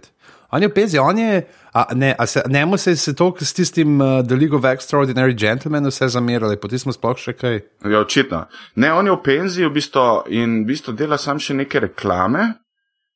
On 0.50 0.62
je 0.62 0.68
v 0.68 0.74
penziji, 0.74 1.00
on 1.00 1.18
je. 1.18 1.42
A, 1.72 1.86
ne, 1.94 2.14
a 2.18 2.26
se, 2.26 2.42
ne, 2.48 2.78
se 2.78 3.10
je 3.10 3.14
to 3.14 3.34
s 3.40 3.52
tistim 3.54 4.00
uh, 4.00 4.22
The 4.26 4.34
League 4.34 4.56
of 4.56 4.64
Extraordinary 4.64 5.34
Gentlemen 5.36 5.86
vse 5.86 6.08
zamerali, 6.08 6.56
potem 6.56 6.78
smo 6.78 6.92
sploh 6.92 7.18
še 7.20 7.36
kaj. 7.36 7.60
Ja, 7.84 8.00
očitno. 8.00 8.46
Ne, 8.80 8.92
on 8.92 9.06
je 9.06 9.12
v 9.12 9.20
penziji 9.22 9.68
v 9.68 9.74
bistvu, 9.76 10.06
in 10.32 10.62
v 10.64 10.72
bistvu 10.72 10.96
dela 10.96 11.18
sam 11.20 11.38
še 11.38 11.54
neke 11.54 11.84
reklame, 11.84 12.54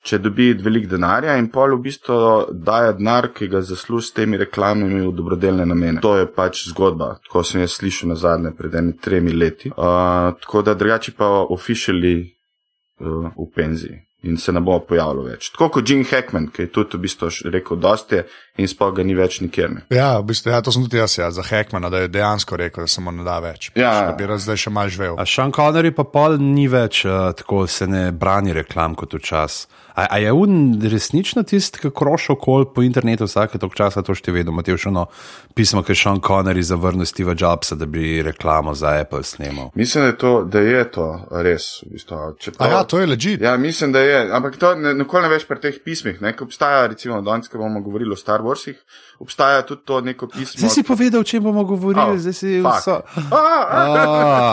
če 0.05 0.19
dobi 0.19 0.51
velik 0.59 0.91
denarja 0.91 1.39
in 1.39 1.49
pol 1.55 1.73
v 1.79 1.81
bistvu 1.89 2.21
daje 2.53 2.93
denar, 3.01 3.31
ki 3.33 3.49
ga 3.49 3.65
zasluži 3.65 4.11
s 4.11 4.17
temi 4.21 4.37
reklamami 4.37 5.01
v 5.07 5.17
dobrodelne 5.17 5.67
namene. 5.67 6.05
To 6.05 6.19
je 6.21 6.29
pač 6.29 6.67
zgodba, 6.69 7.15
tako 7.25 7.47
sem 7.47 7.65
jaz 7.65 7.79
slišal 7.81 8.13
na 8.13 8.21
zadnje 8.21 8.53
pred 8.59 8.77
enimi 8.77 8.99
tremi 9.01 9.33
leti. 9.33 9.73
Uh, 9.73 10.35
tako 10.45 10.67
da 10.67 10.77
drugače 10.77 11.17
pa 11.17 11.33
ofišali 11.49 12.15
uh, 12.21 13.31
v 13.33 13.51
penziji. 13.57 14.03
In 14.23 14.37
se 14.39 14.53
ne 14.53 14.61
bo 14.61 14.79
pojavljal 14.87 15.25
več. 15.33 15.51
Tako 15.55 15.69
kot 15.77 15.91
Jim 15.91 16.05
Hackman, 16.07 16.49
ki 16.55 16.67
je 16.67 16.73
tudi 16.73 16.99
v 16.99 17.07
bistvu 17.07 17.31
rekel 17.51 17.81
dosti 17.83 18.23
in 18.63 18.71
sploh 18.71 18.93
ga 18.95 19.05
ni 19.07 19.17
več 19.19 19.41
nikjer. 19.43 19.71
Ne. 19.75 19.85
Ja, 19.91 20.15
v 20.21 20.29
bistvu, 20.31 20.53
ja, 20.55 20.63
to 20.63 20.75
sem 20.75 20.85
tudi 20.87 21.01
jaz, 21.01 21.17
ja, 21.19 21.31
za 21.35 21.45
Hekmana, 21.47 21.91
da 21.91 22.05
je 22.05 22.13
dejansko 22.13 22.59
rekel, 22.61 22.87
da 22.87 22.93
se 22.93 23.03
mu 23.03 23.15
ne 23.15 23.27
da 23.27 23.41
več. 23.43 23.73
Ja. 23.75 23.95
Da 24.09 24.17
bi 24.19 24.29
raz 24.31 24.47
zdaj 24.47 24.65
še 24.67 24.75
mal 24.75 24.93
živel. 24.93 25.19
A 25.19 25.27
Sean 25.27 25.55
Connery 25.55 25.95
pa 25.95 26.07
pol 26.07 26.39
ni 26.43 26.69
več 26.71 27.05
uh, 27.09 27.33
tako, 27.37 27.65
se 27.67 27.89
ne 27.91 28.11
brani 28.13 28.55
reklam 28.57 28.95
kot 28.99 29.19
včasih. 29.19 29.81
A, 29.95 30.07
a 30.11 30.19
je 30.19 30.33
un 30.33 30.81
resnično 30.91 31.43
tisti, 31.43 31.79
ki 31.83 31.91
kroša 31.95 32.33
okol 32.33 32.65
po 32.75 32.83
internetu 32.83 33.27
vsake 33.29 33.59
tok 33.59 33.75
časa, 33.77 34.03
to 34.03 34.15
šte 34.15 34.33
vedno. 34.33 34.53
Imate 34.53 34.77
še 34.77 34.89
ono 34.89 35.07
pismo, 35.55 35.83
ki 35.85 35.93
je 35.93 35.99
Sean 36.01 36.21
Connery 36.25 36.63
zavrnil 36.65 37.07
Steve 37.07 37.35
Jobsa, 37.39 37.77
da 37.77 37.87
bi 37.87 38.23
reklamo 38.23 38.75
za 38.75 38.95
Apple 39.01 39.23
snimal. 39.23 39.71
Mislim, 39.75 40.05
da 40.05 40.09
je, 40.09 40.17
to, 40.19 40.33
da 40.45 40.61
je 40.65 40.85
to 40.91 41.09
res. 41.45 41.69
V 41.87 41.93
bistvu. 41.97 42.17
A 42.17 42.33
Čeprav, 42.39 42.73
ja, 42.73 42.83
to 42.89 43.01
je 43.01 43.07
ležit. 43.07 43.41
Ja, 43.45 43.57
mislim, 43.57 43.93
da 43.93 44.01
je. 44.01 44.23
Ampak 44.33 44.57
to 44.57 44.75
ne, 44.75 44.95
nikoli 44.95 45.29
ne 45.29 45.35
veš 45.35 45.47
pri 45.49 45.61
teh 45.61 45.81
pismih. 45.85 46.23
Ne? 46.25 46.33
Ko 46.37 46.49
obstaja, 46.49 46.87
recimo, 46.93 47.21
danes, 47.23 47.53
ko 47.53 47.61
bomo 47.61 47.83
govorili 47.85 48.17
o 48.17 48.21
Star 48.21 48.41
Warsih, 48.41 48.79
obstaja 49.21 49.63
tudi 49.67 49.85
to 49.85 50.01
neko 50.01 50.29
pismo. 50.33 50.63
Zdaj 50.65 50.75
si 50.79 50.87
povedal, 50.87 51.21
o 51.21 51.29
čem 51.29 51.45
bomo 51.45 51.65
govorili, 51.69 52.17
Au, 52.17 52.19
zdaj 52.19 52.37
si 52.37 52.61
vso. 52.65 53.03
A, 53.31 53.43
a, 53.71 53.83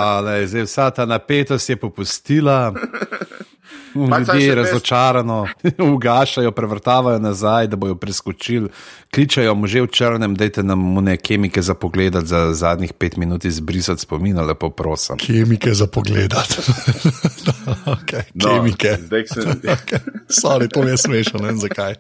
A, 0.10 0.22
lej, 0.26 0.48
zdaj 0.52 0.68
vsa 0.68 0.90
ta 0.92 1.06
napetost 1.06 1.70
je 1.70 1.80
popustila. 1.80 2.60
Pač, 3.90 4.28
Ljudje 4.28 4.42
še 4.42 4.48
veš- 4.48 4.56
razočarano 4.56 5.48
ugašajo, 5.94 6.52
prevrtavajo 6.52 7.20
nazaj, 7.20 7.68
da 7.68 7.76
bojo 7.76 7.96
preskočili, 7.96 8.70
kličajo 9.14 9.56
može 9.56 9.82
v 9.82 9.88
črnem, 9.88 10.36
dajte 10.36 10.64
nam 10.64 10.80
mune 10.80 11.18
kemike 11.18 11.62
za 11.62 11.74
pogled 11.74 12.14
za 12.22 12.54
zadnjih 12.54 12.94
pet 12.94 13.18
minut 13.18 13.46
izbrisati 13.46 14.02
spomina, 14.02 14.42
lepo 14.42 14.70
prosim. 14.70 15.18
Kemike 15.18 15.74
za 15.74 15.88
pogled. 15.88 16.34
okay, 17.96 18.24
no, 18.34 18.50
kemike. 18.50 18.98
Sem, 19.34 19.62
Sorry, 20.42 20.70
to 20.70 20.84
mi 20.84 20.92
je 20.92 20.98
smešno, 20.98 21.40
ne 21.40 21.48
vem 21.48 21.58
zakaj. 21.60 21.96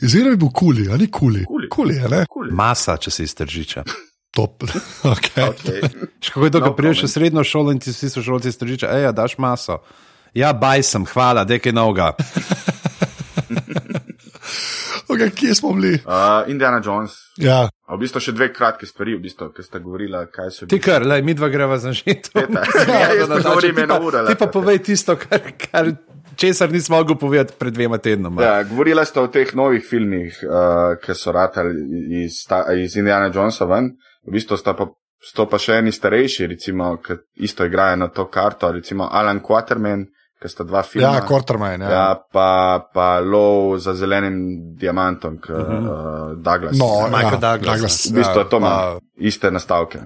Izgleda 0.00 0.30
bi 0.30 0.36
bil 0.36 0.48
kuli, 0.54 0.88
ali 0.92 1.10
kuli? 1.10 1.44
Kuli. 1.44 1.68
Kuli 1.68 1.94
ne? 2.10 2.24
Masa, 2.50 2.96
če 2.96 3.10
si 3.10 3.22
iz 3.26 3.34
tržiča. 3.34 3.84
Top. 4.32 4.64
Okay. 5.04 5.44
okay. 5.44 5.80
Še 6.24 6.32
kako 6.32 6.46
je 6.46 6.50
to, 6.50 6.60
No 6.62 6.66
ko 6.66 6.76
priješ 6.76 7.02
v 7.04 7.08
srednjo 7.12 7.44
šolo 7.44 7.74
in 7.74 7.80
ti 7.82 7.92
vsi 7.92 8.08
so 8.08 8.22
šolci 8.24 8.48
iz 8.48 8.56
tržiča, 8.56 8.88
ej, 8.96 9.10
a 9.10 9.12
daš 9.12 9.36
maso. 9.38 9.82
Ja, 10.34 10.52
baj 10.52 10.82
sem, 10.82 11.04
hvala, 11.06 11.44
dekaj 11.44 11.72
noga. 11.72 12.12
Okay, 15.12 15.30
kje 15.30 15.54
smo 15.54 15.72
bili? 15.72 15.94
Uh, 15.94 16.50
Indiana 16.50 16.80
Jones. 16.84 17.12
Ja, 17.36 17.68
A 17.84 17.96
v 17.96 18.06
bistvu 18.06 18.20
še 18.24 18.32
dve 18.32 18.46
kratke 18.48 18.86
stvari, 18.88 19.12
v 19.18 19.26
bistvu, 19.26 19.50
ki 19.52 19.60
ste 19.60 19.80
govorili, 19.84 20.16
kaj 20.32 20.46
so 20.48 20.68
Ti 20.70 20.78
kar, 20.80 21.04
lej, 21.04 21.20
mi 21.20 21.34
dva 21.36 21.50
greva 21.52 21.76
za 21.76 21.92
žito. 21.92 22.32
Ja, 22.88 23.10
jaz 23.12 23.28
pa 23.28 23.40
govorim 23.44 23.82
eno 23.84 23.98
uro. 24.00 24.22
Ti 24.24 24.36
pa 24.40 24.48
povej 24.48 24.80
tisto, 24.80 25.18
kar, 25.20 25.44
kar 25.60 25.90
česar 26.40 26.72
nisem 26.72 26.96
mogel 26.96 27.18
povedati 27.20 27.58
pred 27.60 27.76
dvema 27.76 28.00
tednoma. 28.00 28.40
Ja, 28.40 28.54
govorila 28.64 29.04
ste 29.04 29.20
o 29.20 29.28
teh 29.28 29.52
novih 29.52 29.84
filmih, 29.84 30.38
uh, 30.48 30.96
ki 30.96 31.12
so 31.12 31.36
ratali 31.36 31.76
iz, 32.24 32.40
ta- 32.48 32.64
iz 32.72 32.96
Indiana 32.96 33.28
Jonesa 33.28 33.68
ven. 33.68 33.92
V 34.24 34.32
bistvu 34.32 34.56
sta 34.56 34.72
pa, 34.72 34.88
sta 35.20 35.44
pa 35.44 35.60
še 35.60 35.82
eni 35.82 35.92
starejši, 35.92 36.48
recimo, 36.54 36.94
ki 37.04 37.20
isto 37.44 37.68
igrajo 37.68 38.00
na 38.00 38.08
to 38.08 38.30
karto, 38.32 38.72
recimo 38.72 39.10
Alan 39.12 39.44
Quaterman, 39.44 40.08
ki 40.42 40.48
sta 40.50 40.64
dva 40.66 40.82
filma. 40.82 41.12
ja 41.14 41.20
Quartermain. 41.26 41.80
Ja. 41.86 41.90
Ja, 41.90 42.06
pa, 42.32 42.82
pa 42.94 43.20
lov 43.20 43.78
za 43.78 43.94
zelenim 43.94 44.36
diamantom, 44.78 45.38
k, 45.38 45.50
uh 45.50 45.56
-huh. 45.56 45.86
uh, 45.86 46.42
Douglas. 46.42 46.78
No, 46.78 47.06
Michael 47.08 47.38
ja, 47.42 47.56
Douglas, 47.56 48.06
v 48.10 48.14
bistvu 48.18 48.40
ja, 48.40 48.48
to 48.50 48.56
ima 48.56 48.68
pa- 48.68 48.98
iste 49.16 49.50
nastavke. 49.50 49.98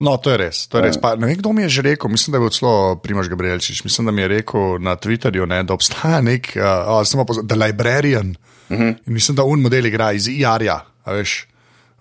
No, 0.00 0.16
to 0.16 0.30
je 0.30 0.36
res. 0.36 0.68
To 0.68 0.78
je 0.78 0.82
Ja. 0.82 0.86
res. 0.86 1.00
Pa, 1.00 1.16
ne 1.16 1.26
vem, 1.26 1.36
kdo 1.36 1.52
mi 1.52 1.62
je 1.62 1.68
že 1.68 1.82
rekel, 1.82 2.10
mislim, 2.10 2.32
da 2.32 2.36
je 2.36 2.40
bil 2.40 2.50
celo 2.50 2.96
Primož 2.96 3.28
Gabrielčič. 3.28 3.84
Mislim, 3.84 4.06
da 4.06 4.12
mi 4.12 4.22
je 4.22 4.28
rekel 4.28 4.78
na 4.78 4.96
Twitterju, 4.96 5.46
ne, 5.48 5.62
da 5.64 5.74
obstaja 5.74 6.20
nek, 6.20 6.52
uh, 6.56 6.62
oh, 6.86 7.04
sem 7.04 7.18
pa 7.20 7.24
pozor, 7.24 7.44
The 7.48 7.56
Librarian. 7.56 8.36
Uh 8.68 8.78
-huh. 8.78 8.94
Mislim, 9.06 9.36
da 9.36 9.44
un 9.44 9.60
model 9.60 9.86
igra 9.86 10.12
iz 10.12 10.28
IR-ja, 10.28 10.84
a 11.04 11.12
veš. 11.12 11.48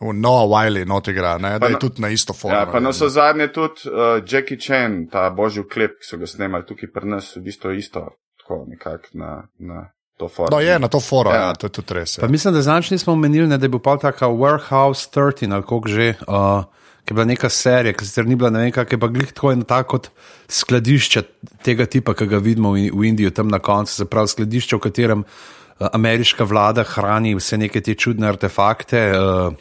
Noah 0.01 0.43
Wiley 0.45 0.85
not 0.85 1.07
igra, 1.07 1.37
ne, 1.37 1.59
da 1.59 1.65
je 1.65 1.73
na- 1.73 1.79
tudi 1.79 2.01
na 2.01 2.09
isto 2.09 2.33
forum. 2.33 2.57
Ja, 2.57 2.65
pa 2.65 2.79
na 2.79 2.93
so 2.93 3.09
zadnje 3.09 3.47
tudi 3.47 3.87
uh, 3.87 4.21
Jackie 4.23 4.57
Chan, 4.59 5.07
ta 5.07 5.29
božji 5.29 5.63
klip, 5.63 5.99
ki 6.01 6.05
so 6.05 6.17
ga 6.17 6.27
snemali 6.27 6.65
tukaj 6.65 6.91
pri 6.91 7.07
nas, 7.07 7.35
v 7.35 7.41
bistvu 7.41 7.71
isto, 7.71 8.07
tako 8.37 8.65
nekako 8.67 9.07
na, 9.13 9.31
na 9.59 9.85
to 10.17 10.27
forum. 10.27 10.51
No, 10.51 10.59
je 10.59 10.79
na 10.79 10.87
to 10.87 10.99
forum, 10.99 11.33
Ja. 11.33 11.41
ja. 11.41 11.53
to 11.53 11.67
je 11.67 11.71
tudi 11.71 11.93
res. 11.93 12.17
Pa 12.19 12.25
Ja. 12.25 12.31
mislim, 12.31 12.53
da 12.53 12.61
zanč 12.61 12.91
nismo 12.91 13.13
omenili, 13.13 13.47
ne, 13.47 13.57
da 13.57 13.65
je 13.65 13.69
bil 13.69 13.79
pa 13.79 13.97
taka 13.97 14.27
Warehouse 14.27 15.07
13 15.09 15.53
ali 15.53 15.63
kako 15.63 15.87
že. 15.87 16.13
Uh, 16.27 16.63
Ki 17.05 17.13
je 17.13 17.15
bila 17.15 17.25
neka 17.25 17.49
serija, 17.49 17.93
ki 17.93 18.01
sicer 18.01 18.25
ni 18.25 18.33
bila 18.35 18.49
ne 18.49 18.59
vem, 18.59 18.71
kaj 18.71 18.85
je 18.91 18.97
pa 18.97 19.07
glih 19.07 19.29
tako 19.29 19.51
eno 19.51 19.61
tako 19.63 19.89
kot 19.89 20.07
skladišče 20.49 21.21
tega 21.61 21.85
tipa, 21.85 22.13
ki 22.13 22.25
ga 22.25 22.37
vidimo 22.37 22.71
v, 22.73 22.89
v 22.89 23.05
Indiji, 23.05 23.29
tam 23.29 23.47
na 23.47 23.59
koncu, 23.59 23.93
se 23.93 24.05
pravi 24.05 24.27
skladišče, 24.27 24.75
v 24.75 24.79
katerem 24.79 25.21
uh, 25.21 25.87
ameriška 25.93 26.43
vlada 26.43 26.81
hrani 26.83 27.35
vse 27.35 27.57
neke 27.57 27.81
te 27.81 27.93
čudne 27.93 28.25
artefakte, 28.27 29.03
uh, 29.13 29.53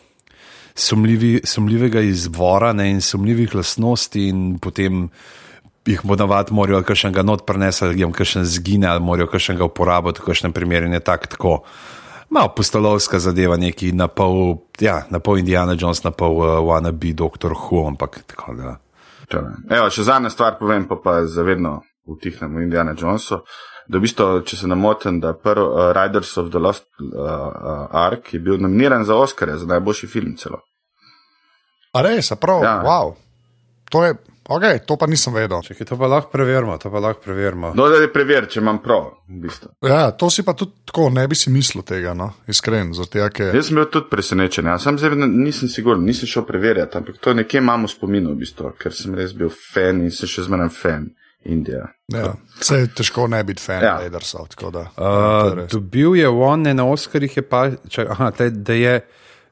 sumljivi, 0.74 1.40
sumljivega 1.44 2.00
izvora 2.00 2.72
ne, 2.72 2.90
in 2.90 3.00
sumljivih 3.00 3.54
lastnosti, 3.54 4.28
in 4.28 4.58
potem 4.58 5.08
jih 5.86 6.00
bo 6.04 6.16
navad 6.16 6.52
morajo 6.52 6.82
kakšnega 6.82 7.22
not 7.22 7.46
prenesti, 7.46 7.84
ali 7.84 8.00
jim 8.00 8.12
kakšen 8.12 8.44
zgine, 8.44 8.88
ali 8.88 9.04
morajo 9.04 9.28
kakšnega 9.32 9.64
uporabiti, 9.64 10.22
v 10.22 10.30
kakšnem 10.30 10.52
primeru 10.52 10.92
je 10.92 11.00
tak 11.00 11.26
tako. 11.26 11.62
Malo 12.30 12.54
postolovska 12.56 13.18
zadeva, 13.18 13.56
neki 13.56 13.92
na 13.92 14.08
pol, 14.08 14.56
ja, 14.80 15.04
na 15.10 15.20
pol 15.20 15.38
Indiana 15.38 15.76
Jones, 15.78 16.02
na 16.04 16.10
pol 16.10 16.38
uh, 16.40 16.58
wannabe 16.64 17.12
Doctor 17.14 17.52
Who, 17.52 17.86
ampak 17.88 18.24
tako 18.26 18.54
da. 18.54 18.78
Evo, 19.70 19.90
še 19.90 20.04
zadnja 20.04 20.30
stvar 20.30 20.56
povem, 20.58 20.88
pa 20.88 20.96
pa 20.96 21.24
zavedno 21.26 21.82
utihnemo 22.10 22.60
Indiana 22.60 22.94
Jonesu. 22.98 23.40
Da, 23.88 23.98
v 23.98 24.06
bistvu, 24.06 24.42
če 24.48 24.56
se 24.56 24.68
ne 24.70 24.76
motim, 24.80 25.18
da 25.20 25.34
prvi 25.36 25.64
uh, 25.64 25.90
Riders 25.96 26.36
of 26.40 26.48
the 26.50 26.60
Lost 26.62 26.86
uh, 27.00 27.08
uh, 27.20 27.88
Ark 28.04 28.32
je 28.32 28.40
bil 28.40 28.56
nominiran 28.60 29.04
za 29.04 29.16
Oscare, 29.16 29.58
za 29.60 29.66
najboljši 29.68 30.06
film 30.08 30.36
celo. 30.40 30.62
A 31.94 32.02
res, 32.02 32.32
a 32.32 32.36
prav, 32.40 32.62
Ja. 32.64 32.78
wow. 32.82 33.12
To 33.92 34.00
je, 34.04 34.14
ok, 34.48 34.64
to 34.86 34.96
pa 34.96 35.06
nisem 35.06 35.34
vedel. 35.36 35.60
Čekaj, 35.62 35.86
to 35.86 35.98
pa 36.00 36.08
lahko 36.10 36.32
preverimo, 36.32 36.78
to 36.80 36.90
pa 36.90 36.98
lahko 36.98 37.20
preverimo. 37.22 37.74
No, 37.76 37.88
da 37.92 38.00
je 38.00 38.08
prever, 38.12 38.48
če 38.50 38.62
imam 38.64 38.80
prav. 38.82 39.10
V 39.28 39.42
bistvu. 39.44 39.68
Ja, 39.86 40.08
to 40.10 40.30
si 40.32 40.42
pa 40.42 40.56
tudi 40.56 40.72
tako, 40.88 41.10
ne 41.12 41.26
bi 41.28 41.36
si 41.38 41.52
mislil 41.52 41.84
tega, 41.86 42.14
no, 42.16 42.32
iskren, 42.50 42.94
zato 42.96 43.28
ker. 43.36 43.52
Jaz 43.54 43.68
sem 43.68 43.78
bil 43.78 43.86
tudi 43.92 44.08
presenečen, 44.10 44.66
ja. 44.72 44.78
sam 44.82 44.98
zdaj 44.98 45.14
nisem 45.28 45.68
siguren, 45.68 46.02
nisem 46.08 46.26
šel 46.26 46.48
preverjati, 46.48 46.98
ampak 46.98 47.20
to 47.20 47.36
nekje 47.36 47.60
imamo 47.60 47.92
spominu, 47.92 48.32
v 48.32 48.42
bistvu, 48.42 48.72
ker 48.80 48.96
sem 48.96 49.14
res 49.14 49.36
bil 49.36 49.52
fan 49.52 50.02
in 50.02 50.10
sem 50.10 50.26
še 50.30 50.48
zmeraj 50.48 50.72
fan 50.72 51.12
Indije. 51.44 51.82
Ja, 52.12 52.34
se 52.60 52.76
je 52.76 52.86
težko 52.94 53.26
ne 53.26 53.44
biti 53.44 53.62
fan 53.62 53.82
Ja. 53.82 53.98
Raidersov, 54.00 54.46
da. 54.72 54.80
Uh, 54.96 55.68
dobil 55.70 56.16
je 56.16 56.28
on, 56.28 56.62
ne 56.62 56.74
na 56.74 56.86
Oscarjih 56.86 57.36
je 57.36 57.42
pa, 57.48 57.70
če, 57.88 58.06
aha, 58.10 58.30
tle, 58.30 58.50
da 58.50 58.72
je 58.72 59.00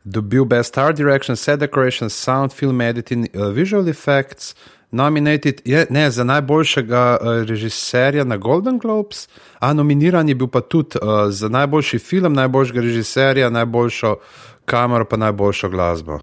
dobil 0.04 0.44
Best 0.44 0.78
Art 0.78 0.96
Direction, 0.96 1.36
Set 1.36 1.60
Decoration, 1.60 2.10
Sound, 2.10 2.52
Film 2.52 2.80
Editing, 2.80 3.26
uh, 3.34 3.48
Visual 3.54 3.88
Effects, 3.88 4.54
nominated 4.90 5.60
je, 5.64 5.86
ne, 5.90 6.10
za 6.10 6.24
najboljšega 6.24 7.18
uh, 7.20 7.28
režiserja 7.48 8.24
na 8.24 8.36
Golden 8.36 8.78
Globes, 8.78 9.28
a 9.58 9.72
nominiran 9.72 10.28
je 10.28 10.34
bil 10.34 10.48
pa 10.48 10.60
tudi 10.60 10.98
uh, 11.02 11.30
za 11.30 11.48
najboljši 11.48 11.98
film, 11.98 12.32
najboljšega 12.32 12.80
režiserja, 12.80 13.50
najboljšo 13.50 14.16
kamero, 14.64 15.04
pa 15.04 15.16
najboljšo 15.16 15.68
glasbo. 15.68 16.18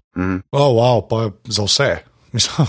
Oh, 0.50 0.70
wow, 0.76 1.02
pa 1.10 1.30
za 1.44 1.64
vse, 1.64 1.96
mislim, 2.32 2.66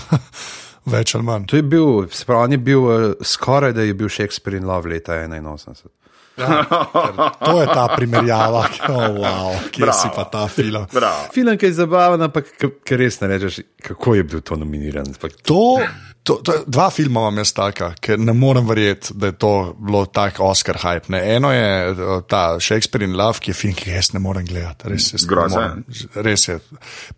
več 0.86 1.14
ali 1.14 1.24
manj. 1.24 1.48
To 1.52 1.56
je 1.56 1.62
bil, 1.62 2.06
on 2.28 2.52
je 2.52 2.58
bil 2.58 2.86
uh, 2.86 3.08
skoraj, 3.22 3.72
da 3.76 3.82
je 3.86 3.94
bil 3.94 4.08
Shakespeare 4.08 4.56
in 4.56 4.66
Love 4.66 4.90
leta 4.90 5.18
81. 5.22 5.90
To 7.44 7.60
je 7.60 7.66
ta 7.66 7.88
primerjava, 7.96 8.64
oh, 8.88 9.18
wow, 9.20 9.58
kje 9.70 9.84
Bravo. 9.84 9.98
si 9.98 10.08
pa 10.16 10.24
ta 10.24 10.46
film. 10.48 10.86
Bravo. 10.92 11.28
Film, 11.34 11.58
ki 11.60 11.66
je 11.66 11.72
zabaven, 11.72 12.22
ampak 12.24 12.54
ker 12.56 12.98
res 12.98 13.20
ne 13.20 13.28
rečeš, 13.34 13.60
kako 13.84 14.14
je 14.16 14.24
bil 14.24 14.40
to 14.40 14.56
nominiran. 14.56 15.12
Ampak 15.12 15.36
To, 15.44 15.76
to, 16.22 16.34
to, 16.44 16.52
dva 16.66 16.90
filma 16.90 17.20
imam 17.20 17.40
jaz 17.42 17.52
taka, 17.56 17.92
ker 18.00 18.20
ne 18.20 18.32
morem 18.32 18.66
verjeti, 18.68 19.14
da 19.18 19.32
je 19.32 19.36
to 19.42 19.52
bilo 19.78 20.04
tako 20.06 20.50
Oscar 20.52 20.78
hype. 20.82 21.10
Ne. 21.10 21.22
Eno 21.34 21.52
je 21.52 21.90
eh, 21.90 22.12
ta 22.28 22.60
Shakespeare 22.60 23.04
in 23.04 23.16
Love, 23.18 23.42
ki 23.42 23.50
je 23.50 23.58
film, 23.58 23.74
ki 23.74 23.90
ga 23.90 23.98
jaz 23.98 24.12
ne 24.14 24.22
morem 24.22 24.46
gledati. 24.46 24.88
Res, 24.92 25.12
morem. 25.26 25.84
res 26.14 26.48
je. 26.48 26.58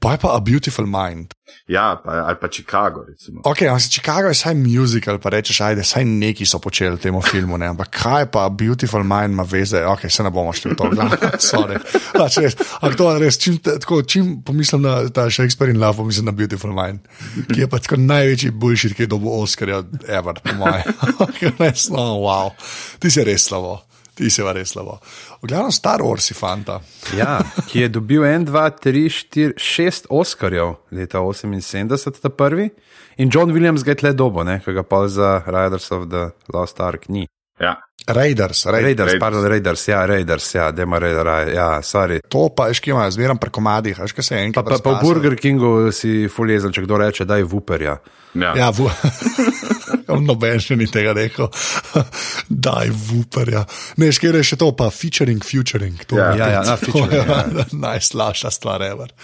Pa 0.01 0.17
je 0.17 0.23
pa 0.25 0.37
A 0.37 0.41
Beautiful 0.41 0.89
Mind. 0.89 1.35
Ja, 1.69 2.01
pa, 2.05 2.13
ali 2.29 2.37
pa 2.41 2.49
Chicago, 2.49 3.05
recimo. 3.09 3.41
Ok, 3.45 3.63
ampak 3.63 3.89
Chicago 3.89 4.29
je 4.29 4.35
vsaj 4.37 4.55
musical, 4.55 5.19
pa 5.19 5.31
rečeš, 5.33 5.61
ajde, 5.61 5.85
saj 5.85 6.05
neki 6.05 6.45
so 6.47 6.59
počeli 6.61 6.99
temu 7.01 7.23
filmu, 7.25 7.57
ne? 7.57 7.71
ampak 7.73 7.89
kaj 7.89 8.27
pa 8.33 8.49
Beautiful 8.49 9.05
Mind 9.05 9.33
ima 9.33 9.47
veze, 9.49 9.81
ok, 9.87 10.05
se 10.13 10.23
ne 10.23 10.31
bomo 10.31 10.53
šli 10.53 10.73
v 10.73 10.77
to, 10.77 10.91
ampak 12.81 12.97
to 12.97 13.09
je 13.13 13.19
res, 13.21 13.39
čim, 13.41 13.57
tako, 13.65 14.03
čim 14.03 14.43
pomislim 14.45 14.85
na 14.85 15.09
ta 15.09 15.31
Shakespeare 15.31 15.73
in 15.73 15.81
Love, 15.81 15.97
pomislim 15.97 16.29
na 16.29 16.37
Beautiful 16.37 16.73
Mind, 16.73 17.01
ki 17.49 17.65
je 17.65 17.69
pa 17.69 17.81
tako 17.81 17.97
največji 17.97 18.53
bullshit, 18.53 18.94
ki 18.95 19.05
je 19.05 19.11
dobil 19.11 19.33
Oscarja, 19.35 19.83
ever, 20.09 20.39
po 20.43 20.55
mojem. 20.59 21.57
res, 21.61 21.89
no, 21.93 22.23
wow, 22.25 22.55
ti 23.03 23.11
si 23.11 23.25
res 23.27 23.49
slabo. 23.49 23.81
Ti 24.15 24.31
si 24.31 24.45
res 24.47 24.71
slabo. 24.71 25.01
V 25.43 25.51
glavnem 25.51 25.75
Star 25.75 26.03
Wars 26.07 26.31
si 26.31 26.37
fanta. 26.39 26.79
Ja, 27.19 27.41
ki 27.67 27.83
je 27.83 27.89
dobil 27.97 28.23
1, 28.23 28.47
2, 28.47 28.65
3, 28.79 29.09
4, 29.11 29.59
6 29.59 30.07
Oscarjev 30.15 30.77
leta 30.95 31.19
78, 31.19 32.23
ta 32.23 32.31
prvi. 32.31 32.71
In 33.19 33.31
John 33.31 33.51
Williams 33.55 33.83
ga 33.83 33.95
je 33.95 34.03
tle 34.03 34.15
dobo, 34.15 34.47
ki 34.47 34.75
ga 34.75 34.87
pa 34.87 35.07
za 35.11 35.43
Riders 35.47 35.91
of 35.91 36.09
the 36.15 36.31
Lost 36.55 36.81
Ark 36.81 37.11
ni. 37.11 37.27
Ja. 37.61 37.77
Raiders, 38.07 38.67
Raiders. 38.67 38.83
Raiders, 38.85 39.07
Raiders. 39.07 39.21
pardon, 39.21 39.45
Raiders, 39.49 39.89
ja, 39.89 40.07
Raiders, 40.07 40.55
ja, 40.55 40.71
demo 40.73 40.99
Raiders, 40.99 41.55
ja, 41.55 41.69
sorry. 41.83 42.19
To 42.29 42.49
pa 42.57 42.67
je 42.69 42.75
škima, 42.75 43.07
zmeram 43.11 43.39
preko 43.41 43.63
madih, 43.65 43.97
veš, 43.99 44.13
kaj 44.13 44.25
se 44.25 44.35
je 44.35 44.41
Pa, 44.41 44.45
enkrat. 44.61 44.83
pa, 44.83 44.91
pa 44.91 44.99
v. 44.99 45.03
Burger 45.03 45.37
Kingu 45.41 45.93
si 45.93 46.29
fuljezen, 46.29 46.73
če 46.73 46.83
kdo 46.85 46.99
reče, 47.01 47.25
da 47.25 47.37
je 47.41 47.45
vuperja. 47.49 47.97
Ja. 48.35 48.53
Ja, 48.59 48.69
vu... 48.75 48.91
noben 50.27 50.61
še 50.61 50.77
ni 50.77 50.87
tega 50.91 51.15
rekel. 51.17 51.49
Daj, 52.67 52.91
vuperja. 52.93 53.65
Ne, 53.97 54.11
škere 54.13 54.43
je 54.43 54.51
še 54.53 54.61
to, 54.61 54.73
pa 54.77 54.91
featuring, 54.93 55.41
featuring. 55.45 55.97
To, 56.11 56.19
Ja. 56.21 56.35
Ja, 56.37 56.49
ja, 56.59 56.63
na 56.67 56.77
featuring, 56.77 57.15
ja. 57.15 57.67
Najslabša 57.87 58.51
stvar, 58.53 58.83
ever. 58.85 59.15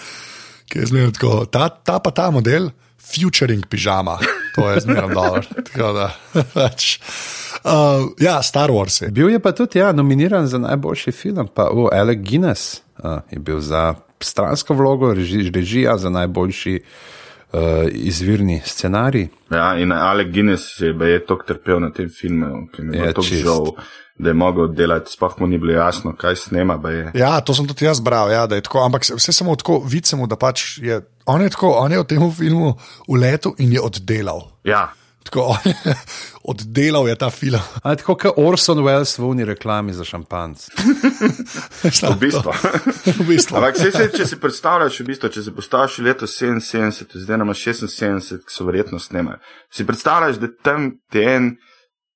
Ki 0.71 0.79
je 0.85 0.87
zmerno 0.95 1.13
tako, 1.13 1.45
ta, 1.51 1.69
ta 1.69 1.99
pa 2.01 2.15
ta 2.15 2.31
model, 2.31 2.71
featuring 2.97 3.67
pižama. 3.69 4.17
To 4.61 4.71
je 4.71 4.81
zmerno 4.81 5.15
dobro. 5.15 5.43
Tako 5.73 5.93
da, 5.93 6.11
pač. 6.55 6.99
Uh, 7.65 8.13
ja, 8.19 8.43
Star 8.43 8.71
Wars 8.71 9.03
je. 9.03 9.11
Bil 9.11 9.31
je 9.31 9.41
pa 9.41 9.53
tudi 9.53 9.79
ja, 9.79 9.93
nominiran 9.93 10.47
za 10.47 10.59
najboljši 10.59 11.13
film, 11.13 11.49
pa 11.55 11.69
o 11.73 11.89
Alec 11.93 12.19
Guinness 12.19 12.83
uh, 12.99 13.21
je 13.31 13.39
bil 13.39 13.61
za 13.61 13.95
stransko 14.21 14.75
vlogo, 14.75 15.15
reži, 15.15 15.51
režija 15.51 15.97
za 15.97 16.11
najboljši 16.11 16.81
uh, 17.53 17.61
izvirni 17.93 18.61
scenarij. 18.65 19.29
Ja, 19.51 19.79
in 19.79 19.93
Alec 19.93 20.33
Guinness 20.33 20.81
je, 20.81 21.11
je 21.11 21.27
tako 21.27 21.45
trpel 21.45 21.81
na 21.81 21.91
tem 21.91 22.09
filmu, 22.09 22.69
ki 22.73 22.83
mi 22.83 22.97
je 22.97 23.13
tako 23.13 23.23
žal, 23.23 23.67
da 24.21 24.31
je 24.31 24.37
mogel 24.37 24.69
delati, 24.77 25.13
sploh 25.13 25.39
mu 25.41 25.49
ni 25.49 25.59
bilo 25.59 25.73
jasno, 25.73 26.13
kaj 26.17 26.37
snema. 26.37 26.77
Ja, 27.15 27.39
to 27.41 27.55
sem 27.57 27.69
tudi 27.69 27.89
jaz 27.89 28.01
bral, 28.05 28.31
ja, 28.33 28.47
da 28.47 28.59
je 28.59 28.67
tako, 28.67 28.85
ampak 28.85 29.05
se- 29.05 29.17
vse 29.17 29.33
samo 29.33 29.57
tako, 29.57 29.81
vidimo, 29.87 30.27
da 30.27 30.37
pač 30.37 30.79
je 30.79 31.01
on 31.27 31.43
je 31.43 31.51
tako, 31.51 31.75
on 31.79 31.93
je 31.93 31.99
v 31.99 32.05
tem 32.05 32.33
filmu 32.33 32.75
uletel 33.09 33.55
in 33.59 33.73
je 33.73 33.81
oddelal. 33.81 34.49
Ja, 34.65 34.91
Tako, 35.25 35.57
je, 35.65 35.75
oddelal 36.43 37.09
je 37.09 37.15
ta 37.15 37.31
film. 37.31 37.61
A, 37.83 37.93
tako 37.97 38.17
kot 38.17 38.39
Orson 38.41 38.79
Welles 38.79 39.19
v 39.19 39.27
uni 39.29 39.45
reklami 39.45 39.93
za 39.93 40.05
šampanc. 40.05 40.65
v 41.85 42.17
bistvu. 42.19 42.53
v 43.21 43.27
bistvu. 43.29 43.57
Ampak 43.61 43.77
se, 43.77 43.93
se, 43.93 44.09
če 44.17 44.27
si 44.27 44.41
predstavljaš, 44.41 45.01
v 45.01 45.07
bistvu, 45.13 45.29
če 45.29 45.45
se 45.45 45.55
postaviš 45.55 45.99
leto 46.03 46.27
77, 46.27 47.21
zdaj 47.21 47.39
nam 47.39 47.53
76, 47.53 48.41
ki 48.49 48.57
so 48.57 48.67
verjetno 48.67 48.99
snemali, 48.99 49.39
si 49.71 49.87
predstavljaš, 49.87 50.41
da 50.41 50.51
tam 50.65 50.91
ti 51.13 51.23
en 51.23 51.53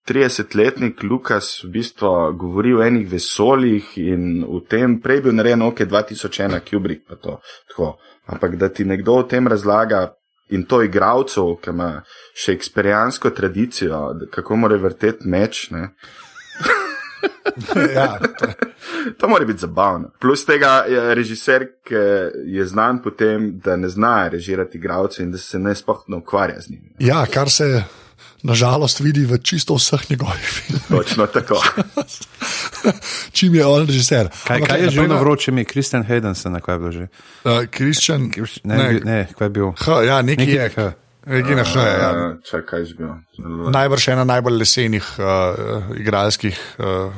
30-letnik 0.09 1.03
Lukas 1.03 1.65
v 1.65 1.71
bistvu 1.79 2.33
govori 2.39 2.75
o 2.75 2.83
enih 2.85 3.07
vesoljih 3.13 3.95
in 3.99 4.45
v 4.45 4.61
tem 4.69 4.99
prej 5.01 5.23
bil 5.25 5.37
narejen 5.37 5.63
OK 5.63 5.87
2001 5.89 6.61
Kubrick, 6.69 7.07
pa 7.09 7.17
to 7.17 7.41
tako. 7.69 7.97
Ampak 8.27 8.57
da 8.57 8.69
ti 8.69 8.85
nekdo 8.85 9.21
o 9.21 9.23
tem 9.23 9.49
razlaga. 9.49 10.15
In 10.53 10.67
to 10.69 10.83
igravcev, 10.85 11.55
ki 11.65 11.73
ima 11.73 11.89
še 12.37 12.53
eksperijansko 12.53 13.31
tradicijo, 13.33 14.01
kako 14.31 14.57
mora 14.61 14.77
vrteti 14.77 15.25
meč, 15.29 15.71
ne, 15.73 15.89
ja, 17.97 18.19
to, 18.39 18.47
To 19.19 19.29
mora 19.29 19.45
biti 19.45 19.59
zabavno. 19.59 20.11
Plus 20.21 20.45
tega 20.47 20.85
je 20.89 21.15
režiser, 21.15 21.67
ki 21.85 21.95
je 22.45 22.67
znan 22.67 23.03
po 23.03 23.11
tem, 23.11 23.59
da 23.65 23.77
ne 23.77 23.89
zna 23.89 24.29
režirati 24.29 24.79
igralcev 24.79 25.27
in 25.27 25.33
da 25.33 25.39
se 25.39 25.59
ne 25.59 25.75
sploh 25.75 26.05
ne 26.09 26.17
ukvarja 26.17 26.61
z 26.61 26.71
njimi. 26.71 26.95
ja, 26.99 27.27
kar 27.27 27.51
se 27.51 27.85
nažalost 28.45 29.01
vidi 29.01 29.25
v 29.25 29.39
čisto 29.41 29.75
vseh 29.75 30.11
njegovih 30.11 30.45
filmih. 30.45 30.85
Točno 30.89 31.27
tako. 31.27 31.63
Čim 33.37 33.55
je 33.55 33.67
on 33.67 33.87
režiser. 33.87 34.29
Kaj, 34.47 34.57
Ampak, 34.57 34.69
kaj 34.69 34.81
je 34.81 34.91
že 34.91 35.09
na 35.09 35.21
vroče 35.21 35.51
ime? 35.51 35.65
Kristjan 35.65 36.05
Haydensen, 36.05 36.53
na 36.53 36.61
kaj 36.61 36.75
je 36.75 36.79
bilo 36.79 36.93
že? 36.93 37.07
Uh, 37.45 37.65
Kristjan. 37.71 38.31
Ne, 38.65 38.77
ne, 38.77 39.01
ne 39.05 39.21
kaj 39.39 39.47
je 39.47 39.51
bil? 39.51 39.73
H, 39.81 40.03
ja, 40.05 40.23
neki 40.23 40.51
je. 40.51 40.69
H. 40.77 40.93
Regina 41.25 41.65
H. 41.65 41.81
Ja. 41.81 42.11
Uh, 42.13 42.37
Čakaj, 42.45 42.85
že 42.85 42.95
bil. 43.01 43.17
Najbrž 43.73 44.09
ena 44.13 44.25
najbolj 44.29 44.61
lesenih 44.61 45.07
uh, 45.19 45.97
igralskih 45.97 46.61
uh, 46.79 47.17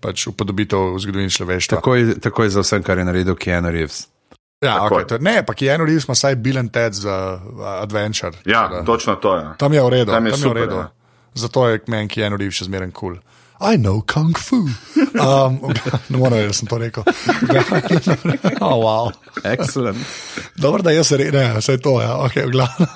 pač 0.00 0.28
upodobitev 0.32 0.96
v 0.96 1.00
zgodovini 1.00 1.32
človeštva. 1.32 1.80
Takoj, 1.80 2.20
takoj 2.24 2.48
za 2.48 2.64
vsem, 2.64 2.84
kar 2.84 3.00
je 3.00 3.04
naredil 3.04 3.36
Keanu 3.36 3.72
Reeves. 3.72 4.08
Ja, 4.64 4.74
Tako 4.78 4.94
okay, 4.94 5.00
je. 5.00 5.06
to, 5.06 5.18
ne, 5.20 5.36
pa 5.46 5.54
Keanu 5.54 5.84
Reeves 5.84 6.08
ima 6.08 6.16
vsaj 6.16 6.34
Bill 6.40 6.58
and 6.58 6.72
Ted 6.72 6.92
za 6.96 7.16
uh, 7.36 7.66
Adventure. 7.82 8.32
Ja, 8.44 8.68
da- 8.68 8.84
točno 8.84 9.14
to 9.20 9.36
je. 9.36 9.44
Tam 9.58 9.72
je 9.72 9.82
v 9.82 9.88
redu, 9.88 10.12
Tam 10.12 10.26
je 10.26 10.32
tam 10.32 10.40
je 10.40 10.42
super, 10.42 10.56
v 10.56 10.64
redu. 10.64 10.76
ja. 10.76 10.90
Zato 11.34 11.68
je 11.68 11.80
meni 11.86 12.08
Keanu 12.08 12.36
Reeves 12.40 12.54
še 12.62 12.64
zmeren 12.70 12.92
kul. 12.92 13.18
Cool. 13.18 13.22
I 13.60 13.76
know 13.78 14.02
kung 14.02 14.34
fu. 14.38 14.56
Um, 14.56 15.58
ne 16.10 16.18
morem 16.18 16.38
reči, 16.38 16.46
da 16.50 16.52
sem 16.52 16.68
to 16.68 16.78
rekel. 16.78 17.04
oh, 18.66 18.76
wow. 18.82 19.12
Excellent. 19.44 19.98
Dobro, 20.56 20.82
da 20.82 20.90
jaz 20.90 21.12
re, 21.12 21.30
ne, 21.32 21.44
vse 21.58 21.78
to, 21.78 22.00
ja, 22.02 22.16
ok, 22.18 22.34
v 22.34 22.50
glavnem. 22.50 22.88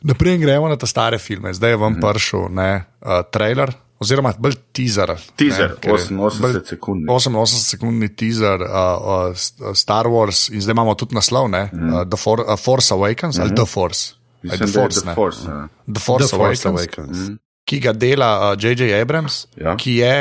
Naprej 0.09 0.39
gremo 0.39 0.69
na 0.69 0.77
te 0.77 0.87
stare 0.87 1.19
filme, 1.19 1.55
zdaj 1.57 1.71
je 1.73 1.81
vam 1.81 1.97
prišel 2.01 2.49
ne, 2.53 2.71
uh, 3.01 3.23
trailer, 3.33 3.73
oziroma 4.05 4.33
bolj 4.39 4.55
teaser. 4.73 5.15
Teaser, 5.35 5.71
ne, 5.71 5.81
ker 5.81 5.91
je 5.91 6.03
88 6.05 6.41
bolj- 6.41 6.61
sekundni. 6.67 7.07
88 7.09 7.65
sekundni 7.65 8.09
teaser 8.11 8.61
uh, 8.61 8.69
uh, 8.69 9.33
St- 9.35 9.75
Star 9.75 10.07
Wars 10.07 10.49
in 10.49 10.61
zdaj 10.61 10.73
imamo 10.73 10.95
tudi 10.95 11.15
naslov, 11.15 11.49
ne, 11.49 11.65
uh, 11.67 12.03
The 12.05 12.17
For, 12.17 12.41
uh, 12.43 12.55
Force 12.57 12.93
Awakens 12.93 13.39
ali 13.39 13.53
The 13.53 13.67
Force. 13.67 14.13
Ali 14.13 14.21
Mhm. 14.45 14.53
Mislim, 14.53 14.59
The 14.61 14.67
da 14.67 14.81
je 14.81 14.85
Force, 14.85 15.01
The. 15.01 15.15
Force. 15.15 15.41
ja. 15.43 15.69
The 15.87 16.01
Force, 16.01 16.27
The 16.27 16.37
Force 16.37 16.63
Awakens, 16.65 16.81
Awakens. 17.17 17.39
ki 17.65 17.81
ga 17.81 17.93
dela 17.93 18.31
uh, 18.45 18.59
J.J. 18.59 18.93
Abrams, 18.95 19.47
Ja. 19.57 19.73
ki 19.77 19.97
je, 19.97 20.17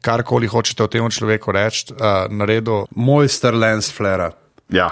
karkoli 0.00 0.46
hočete 0.46 0.82
o 0.82 0.88
tem 0.88 1.04
človeku 1.04 1.52
reči, 1.52 1.92
uh, 1.92 2.26
naredil. 2.28 2.86
Mojster 2.90 3.52
Lance 3.54 3.92
Flera. 3.92 4.32
Ja. 4.72 4.88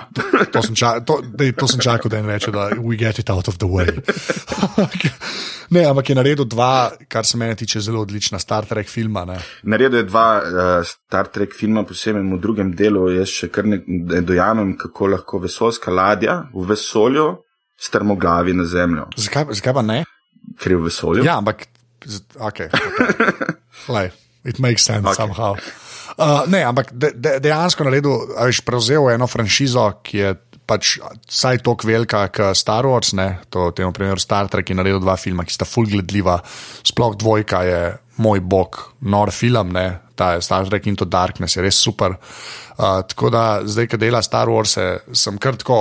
To 0.53 0.62
sem, 0.62 0.75
ča, 0.77 1.01
to, 1.01 1.21
dej, 1.25 1.55
to 1.57 1.69
sem 1.69 1.81
čakal, 1.81 2.11
da 2.12 2.21
en 2.21 2.29
reče, 2.29 2.53
da 2.53 2.69
we 2.77 2.99
get 3.01 3.19
it 3.19 3.31
out 3.33 3.49
of 3.49 3.57
the 3.59 3.69
way. 3.69 3.88
ne, 5.75 5.85
ampak 5.88 6.11
je 6.12 6.16
naredil 6.19 6.45
dva, 6.45 6.90
kar 7.09 7.27
se 7.27 7.40
mene 7.40 7.57
tiče, 7.57 7.81
zelo 7.81 8.03
odlična 8.05 8.38
Star 8.38 8.69
Trek 8.69 8.88
filma. 8.88 9.25
Ne. 9.25 9.38
Naredil 9.62 10.03
je 10.03 10.09
dva 10.09 10.27
uh, 10.40 10.71
Star 10.87 11.33
Trek 11.33 11.57
filma, 11.57 11.85
posebej 11.88 12.23
v 12.23 12.40
drugem 12.40 12.75
delu. 12.77 13.09
Jaz 13.14 13.33
še 13.33 13.49
kar 13.49 13.69
ne 13.69 13.81
ne 13.87 14.21
dojamem, 14.21 14.77
kako 14.79 15.07
lahko 15.14 15.38
vesoljska 15.38 15.90
ladja 15.90 16.43
v 16.55 16.66
vesolju 16.69 17.27
strmoglavi 17.81 18.55
na 18.55 18.64
zemljo. 18.64 19.09
Zakaj, 19.16 19.45
zakaj 19.51 19.75
pa 19.75 19.83
ne? 19.83 20.03
Ker 20.61 20.73
je 20.73 20.81
v 20.81 20.88
vesolju. 20.88 21.25
Ja, 21.25 21.38
ampak, 21.38 21.66
okay, 22.37 22.69
okay. 22.69 23.47
Lej, 23.95 24.11
it 24.45 24.59
makes 24.59 24.85
sense. 24.85 25.07
Okay. 25.07 25.16
somehow. 25.16 25.57
Uh, 26.21 26.45
ne, 26.53 26.61
ampak 26.69 26.91
de, 26.93 27.15
de, 27.17 27.39
dejansko 27.41 27.85
naredil, 27.87 28.35
a 28.37 28.45
veš, 28.45 28.61
prevzel 28.67 29.07
eno 29.15 29.25
franšizo, 29.31 29.87
ki 30.05 30.19
je 30.19 30.33
pač 30.69 30.99
vsaj 31.01 31.63
tako 31.65 31.89
velika 31.89 32.27
kot 32.29 32.59
Star 32.59 32.85
Wars, 32.85 33.15
ne, 33.17 33.41
to 33.49 33.71
temu 33.77 33.95
primeru 33.97 34.21
Star 34.21 34.51
Trek 34.53 34.69
je 34.69 34.77
naredil 34.77 35.01
dva 35.01 35.17
filma, 35.17 35.47
ki 35.49 35.57
sta 35.57 35.65
full 35.65 35.89
gledljiva, 35.89 36.37
sploh 36.87 37.17
dvojka 37.19 37.63
je 37.67 37.81
moj 38.21 38.43
bog, 38.45 38.79
nor 39.09 39.33
film, 39.33 39.73
ne, 39.73 39.87
ta 40.15 40.35
je 40.37 40.45
Star 40.45 40.69
Trek 40.69 40.91
Into 40.93 41.09
Darkness, 41.09 41.57
je 41.57 41.65
res 41.65 41.81
super. 41.81 42.19
Uh, 42.77 43.01
tako 43.09 43.33
da 43.33 43.45
zdaj, 43.65 43.89
ko 43.89 44.01
dela 44.05 44.21
Star 44.23 44.53
Wars, 44.53 44.77
sem 45.17 45.41
kar 45.41 45.57
tako, 45.57 45.81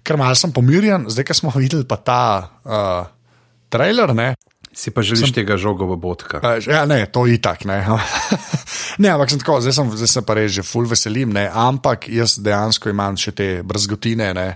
ker 0.00 0.16
malo 0.16 0.40
sem 0.40 0.56
pomirjen, 0.56 1.04
zdaj, 1.12 1.28
ko 1.28 1.40
smo 1.42 1.52
videli 1.58 1.84
pa 1.84 2.00
ta 2.00 2.22
uh, 2.64 3.04
trailer, 3.68 4.16
ne, 4.16 4.32
Si 4.76 4.92
pa 4.92 5.00
želiš 5.00 5.30
Sem... 5.30 5.34
tega 5.40 5.56
žogo 5.56 5.86
v 5.88 5.96
botka. 5.96 6.42
Ja, 6.68 6.84
ne, 6.84 7.06
to 7.08 7.24
je 7.24 7.38
itak. 7.38 7.64
Ne. 7.64 7.80
ne, 9.02 9.08
ampak 9.08 9.32
sem 9.32 9.40
tako, 9.40 9.56
zdaj, 9.64 9.72
sem, 9.72 9.92
zdaj 9.96 10.10
se 10.12 10.22
pa 10.28 10.36
res 10.36 10.52
že 10.52 10.64
full 10.68 10.84
veselim, 10.90 11.32
ne, 11.32 11.46
ampak 11.48 12.10
jaz 12.12 12.36
dejansko 12.44 12.92
imam 12.92 13.16
še 13.16 13.32
te 13.32 13.48
brzgotine 13.64 14.28
ne, 14.36 14.50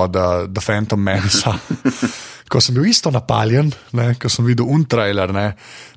od 0.00 0.16
uh, 0.16 0.48
The 0.48 0.64
Phantom 0.64 1.04
Menace. 1.04 1.52
ko 2.52 2.64
sem 2.64 2.76
bil 2.76 2.88
isto 2.88 3.12
napaljen, 3.12 3.68
ne, 3.92 4.14
ko 4.16 4.32
sem 4.32 4.48
videl 4.48 4.72
untrailer, 4.72 5.36
ne, 5.36 5.46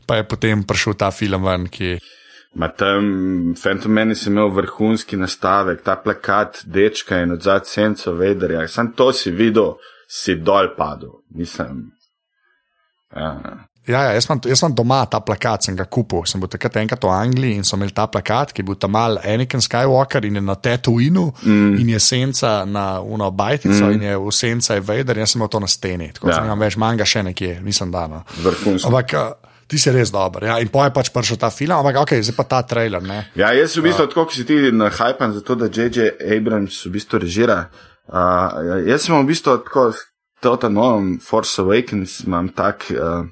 pa 0.04 0.20
je 0.20 0.28
potem 0.28 0.68
prišel 0.68 1.00
ta 1.00 1.13
film 1.15 1.48
ven, 1.48 1.72
ki. 1.72 1.96
Ma 2.60 2.74
tam 2.76 3.56
Phantom 3.56 3.91
Menace 3.91 4.28
je 4.28 4.36
imel 4.36 4.52
vrhunski 4.52 5.15
nastavek, 5.15 5.80
ta 5.84 5.96
plakat 5.96 6.65
dečka 6.68 7.24
in 7.24 7.39
odzad 7.39 7.72
senco 7.72 8.20
vederja. 8.20 8.68
Sam 8.68 8.91
to 9.00 9.13
si 9.15 9.32
videl, 9.32 9.78
si 10.08 10.36
dol 10.44 10.76
padel. 10.76 11.22
Nisem. 11.36 11.94
Ja. 13.15 13.32
Ja, 13.86 13.99
ja, 14.01 14.13
jaz, 14.17 14.25
imam, 14.25 14.39
jaz 14.49 14.62
imam 14.63 14.73
doma 14.75 15.04
ta 15.06 15.19
plakat, 15.21 15.67
sem 15.67 15.75
ga 15.78 15.86
kupil. 15.86 16.23
Sem 16.25 16.41
bil 16.41 16.49
takrat 16.49 16.80
enkrat 16.82 17.04
v 17.06 17.12
Angliji 17.13 17.60
in 17.60 17.67
so 17.67 17.78
imeli 17.78 17.93
ta 17.93 18.08
plakat, 18.10 18.54
ki 18.54 18.63
je 18.63 18.65
bil 18.65 18.78
tam 18.82 18.95
mal 18.95 19.19
Anakin 19.21 19.62
Skywalker 19.62 20.25
in 20.25 20.39
je 20.39 20.41
na 20.41 20.56
Tatooinu 20.58 21.25
mm. 21.43 21.75
in 21.82 21.91
je 21.93 21.99
senca 22.01 22.56
na 22.65 22.86
uno 23.01 23.30
bajtico 23.32 23.86
mm. 23.86 23.91
in 23.93 24.08
je 24.08 24.15
v 24.17 24.32
senca 24.34 24.80
je 24.80 24.82
Vader, 24.82 25.21
jaz 25.21 25.36
sem 25.36 25.41
imel 25.41 25.51
to 25.54 25.62
na 25.62 25.69
steni. 25.69 26.10
Tako 26.13 26.32
Ja. 26.32 26.39
ja. 26.39 26.47
sem 26.49 26.63
več 26.65 26.78
manga 26.82 27.06
še 27.06 27.21
nekje, 27.30 27.60
nisem 27.62 27.93
dano. 27.93 28.23
Vrhunsko. 28.41 28.89
Ampak 28.89 29.13
uh, 29.13 29.54
ti 29.69 29.78
si 29.78 29.93
res 29.93 30.10
dober. 30.13 30.49
Ja, 30.49 30.58
in 30.62 30.73
po 30.73 30.82
je 30.82 30.93
pač 30.95 31.13
prišel 31.13 31.38
ta 31.41 31.54
film, 31.54 31.78
ampak 31.78 32.01
ok, 32.01 32.17
zdaj 32.25 32.38
pa 32.38 32.47
ta 32.49 32.63
trailer. 32.65 33.06
Ne? 33.06 33.21
Ja, 33.38 33.54
jaz 33.54 33.78
v 33.78 33.86
bistvu, 33.86 34.10
tako 34.10 34.25
kot 34.25 34.34
si 34.34 34.47
ti 34.49 34.58
nahajpan 34.73 35.38
za 35.38 35.45
to, 35.45 35.60
da 35.62 35.69
J.J. 35.69 36.17
Abrams 36.25 36.82
v 36.89 36.95
bistvu 36.97 37.21
režira. 37.21 37.67
Uh, 38.10 38.82
jaz 38.89 39.06
sem 39.06 39.13
v 39.13 39.25
bistvu 39.30 39.62
tako, 39.62 39.91
to 40.41 40.56
ta 40.58 40.69
novem 40.69 41.19
Force 41.19 41.62
Awakens 41.62 42.24
imam 42.28 42.50
tak. 42.50 42.88
Uh, 42.91 43.28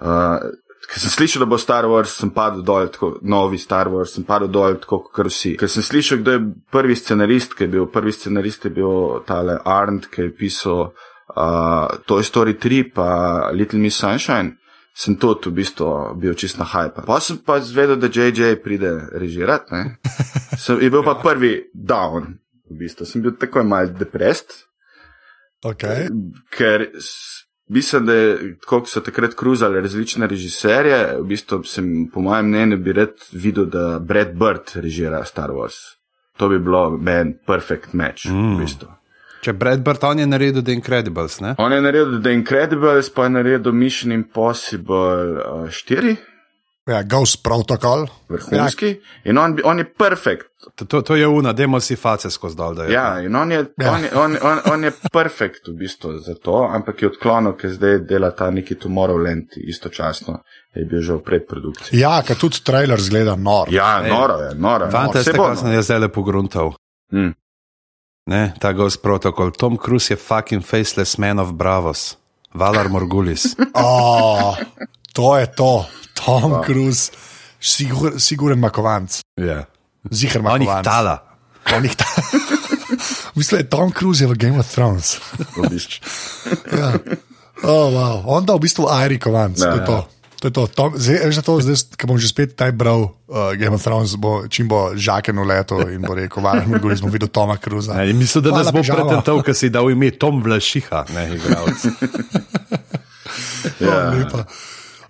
uh, 0.00 0.38
Ker 0.86 1.02
sem 1.02 1.10
slišal, 1.10 1.42
da 1.42 1.48
bo 1.50 1.58
Star 1.58 1.86
Wars, 1.90 2.12
sem 2.14 2.30
padel 2.30 2.62
dol, 2.62 2.86
tako, 2.94 3.16
novi 3.26 3.58
Star 3.58 3.88
Wars, 3.90 4.12
sem 4.14 4.26
padel 4.26 4.50
dol, 4.54 4.76
tako 4.78 5.00
kot 5.10 5.26
vsi. 5.26 5.56
Ker 5.58 5.70
sem 5.70 5.82
slišal, 5.82 6.20
kdo 6.22 6.36
je 6.36 6.42
prvi 6.70 6.94
scenarist, 6.98 7.56
ki 7.58 7.66
je 7.66 7.72
bil, 7.72 7.88
prvi 7.90 8.14
scenarist 8.14 8.68
je 8.68 8.72
bil 8.76 9.18
tale 9.26 9.58
Arndt, 9.66 10.06
ki 10.12 10.28
je 10.28 10.34
pisal 10.38 10.84
uh, 10.86 11.96
Toy 12.06 12.22
Story 12.22 12.54
3 12.62 12.94
pa 12.94 13.08
Little 13.50 13.82
Miss 13.82 13.98
Sunshine. 13.98 14.54
sem 14.96 15.12
tudi 15.20 15.50
v 15.50 15.60
bistvu 15.60 16.16
bil 16.16 16.32
čist 16.32 16.56
na 16.56 16.64
hype. 16.64 17.02
Pa 17.04 17.18
sem 17.20 17.36
pa 17.36 17.58
zvedel, 17.60 17.98
da 18.00 18.08
JJ 18.08 18.62
pride 18.64 19.10
režirati. 19.12 19.68
ne. 19.74 19.98
Sem, 20.62 20.80
je 20.80 20.88
bil 20.88 21.04
pa 21.04 21.12
prvi 21.20 21.68
down, 21.74 22.38
v 22.70 22.78
bistvu. 22.80 23.04
Sem 23.04 23.20
bil 23.20 23.36
takoj 23.36 23.60
mal 23.60 23.92
depressed, 23.92 24.64
Okay. 25.72 26.08
ker 26.50 26.86
s- 26.98 27.46
mislim, 27.68 28.06
da 28.06 28.14
je, 28.14 28.56
kot 28.66 28.88
so 28.88 29.00
takrat 29.00 29.34
kruzali 29.34 29.80
različne 29.80 30.26
režiserje, 30.26 31.16
v 31.18 31.24
bistvu 31.26 31.64
sem, 31.64 32.10
po 32.12 32.20
mojem 32.20 32.46
mnenju, 32.48 32.76
bi 32.76 32.92
rad 32.92 33.16
videl, 33.32 33.66
da 33.66 33.98
Brad 33.98 34.34
Bird 34.34 34.74
režira 34.74 35.24
Star 35.24 35.50
Wars. 35.50 35.74
To 36.36 36.48
bi 36.48 36.58
bilo 36.58 36.90
meni 36.90 37.34
perfect 37.46 37.92
match, 37.92 38.26
mm. 38.28 38.54
v 38.54 38.60
bistvu. 38.60 38.88
Če 39.40 39.52
Brad 39.52 39.82
Barton 39.84 40.18
je 40.18 40.26
naredil 40.26 40.62
The 40.62 40.74
Incredibles, 40.74 41.40
ne? 41.40 41.54
On 41.58 41.72
je 41.72 41.80
naredil 41.80 42.20
The 42.22 42.32
Incredibles, 42.34 43.10
pa 43.14 43.24
je 43.24 43.30
naredil 43.30 43.72
Mission 43.72 44.12
Impossible 44.12 45.38
uh, 45.38 45.68
4, 45.70 46.16
Ja, 46.86 47.02
Ghost 47.02 47.42
Protocol. 47.42 48.06
vrhunski, 48.28 48.86
ja. 48.86 49.30
in 49.30 49.38
on, 49.38 49.56
on 49.64 49.78
je 49.78 49.84
perfekt. 49.84 50.46
To, 50.74 50.84
to, 50.84 51.02
to 51.02 51.16
je 51.16 51.26
una, 51.26 51.52
demo 51.52 51.80
si 51.80 51.96
face 51.96 52.30
skozi 52.30 52.56
dol. 52.56 52.78
Ja, 52.90 53.20
in 53.20 53.34
on 53.36 53.50
je, 53.52 53.64
Ja. 53.82 53.92
on 53.92 54.04
je, 54.04 54.10
on, 54.14 54.36
on, 54.42 54.58
on 54.72 54.84
je 54.84 54.92
perfekt 55.12 55.68
v 55.68 55.74
bistvu 55.78 56.18
za 56.18 56.34
to, 56.34 56.68
ampak 56.70 57.02
je 57.02 57.08
odklonil, 57.08 57.56
ker 57.58 57.70
zdaj 57.74 57.98
dela 58.06 58.30
ta 58.30 58.50
neki 58.50 58.74
Tomorrowland 58.78 59.58
istočasno, 59.58 60.38
je 60.74 60.84
bil 60.84 61.02
že 61.02 61.12
v 61.18 61.22
predprodukciji. 61.26 61.98
Ja, 61.98 62.22
ker 62.22 62.38
tudi 62.38 62.62
trailer 62.62 63.02
zgleda 63.02 63.34
nor. 63.36 63.66
Ja, 63.74 63.98
noro 64.06 64.38
je, 64.46 64.54
noro 64.54 64.86
je. 64.86 64.90
Fante, 64.94 65.22
Saj 65.22 65.32
ste 65.32 65.36
bo, 65.38 65.48
kaj 65.50 65.56
sem 65.56 65.74
jaz 65.74 65.90
zdaj 65.90 66.00
le 66.06 66.08
pogruntal. 66.08 66.74
Mm. 67.12 67.34
Ne, 68.30 68.54
ta 68.62 68.70
Ghost 68.72 69.02
Protocol. 69.02 69.50
Tom 69.58 69.74
Cruise 69.78 70.10
je 70.14 70.16
fucking 70.18 70.62
faceless 70.62 71.18
man 71.18 71.38
of 71.42 71.52
Bravos. 71.54 72.14
Valar 72.54 72.88
Morgulis. 72.88 73.54
Oh, 73.74 74.56
to 75.16 75.36
je 75.40 75.46
to, 75.56 75.72
Tom 76.12 76.60
Cruise, 76.60 77.08
sigur, 77.56 78.20
siguren 78.20 78.60
makovanc. 78.60 79.24
Ja. 79.40 79.64
Ziher 80.12 80.44
On 80.44 80.60
jih 80.60 80.68
makovanc. 80.68 80.84
tala. 80.84 81.16
On 81.72 81.84
jih 81.84 81.96
tala. 81.96 82.20
Mislim, 83.36 83.56
da 83.56 83.64
je 83.64 83.70
Tom 83.72 83.92
Cruise 83.92 84.24
je 84.24 84.28
v 84.28 84.36
Game 84.36 84.60
of 84.60 84.68
Thrones. 84.68 85.16
v 85.56 85.68
bistvu. 85.72 86.04
Ja. 86.78 86.92
Oh, 87.64 87.88
wow. 87.88 88.22
On 88.28 88.44
da 88.44 88.54
v 88.54 88.68
bistvu 88.68 88.84
Airi 88.92 89.16
kovanc. 89.16 89.56
Ja, 89.56 89.72
to 89.72 89.80
je 89.80 89.86
to. 89.86 89.98
To 90.36 90.44
je 90.48 90.52
to. 90.52 90.62
Tom, 90.68 90.92
zdaj, 91.00 91.32
da 91.32 91.42
to, 91.42 91.52
zdaj, 91.64 91.76
ko 91.96 92.04
bom 92.12 92.20
že 92.20 92.28
spet 92.28 92.52
taj 92.52 92.76
bral 92.76 93.08
uh, 93.08 93.56
Game 93.56 93.72
of 93.72 93.80
Thrones, 93.80 94.12
bo, 94.20 94.44
čim 94.52 94.68
bo 94.68 94.92
žaken 94.92 95.32
v 95.40 95.44
leto 95.48 95.80
in 95.88 96.04
bo 96.04 96.12
rekel, 96.12 96.44
varno, 96.44 96.76
mi 96.76 96.96
smo 96.96 97.08
videli 97.08 97.32
Toma 97.32 97.56
Cruza. 97.56 97.96
Ne, 97.96 98.12
mislim, 98.12 98.44
da 98.44 98.60
nas 98.60 98.68
bo 98.68 98.84
pretental, 98.84 99.40
ker 99.40 99.56
si 99.56 99.72
dal 99.72 99.88
ime 99.88 100.12
Tom 100.12 100.44
Vlašiha, 100.44 101.08
ne 101.16 101.24
igralec. 101.40 101.80
Ja. 103.80 104.10
Lepa. 104.14 104.44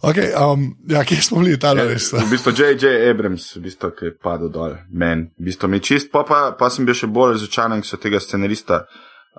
Okay, 0.02 0.32
um, 0.37 0.76
ja, 0.88 1.04
kje 1.04 1.22
smo 1.22 1.40
bili, 1.40 1.56
ta 1.59 1.72
res? 1.72 2.11
V 2.12 2.28
bistvu 2.30 2.52
J.J. 2.52 3.11
Abrams, 3.11 3.48
v 3.56 3.62
bistvu, 3.64 3.90
ki 3.96 4.11
je 4.11 4.14
padel 4.22 4.50
dol, 4.52 4.76
men. 4.92 5.30
V 5.38 5.48
bistvu 5.48 5.70
mi 5.72 5.80
čist, 5.80 6.11
pa, 6.12 6.24
pa, 6.28 6.40
pa 6.59 6.68
sem 6.72 6.85
bil 6.88 6.96
še 6.96 7.09
bolj 7.09 7.37
razočaran, 7.37 7.80
ko 7.80 7.88
so 7.88 7.98
tega 8.00 8.20
scenarista, 8.20 8.82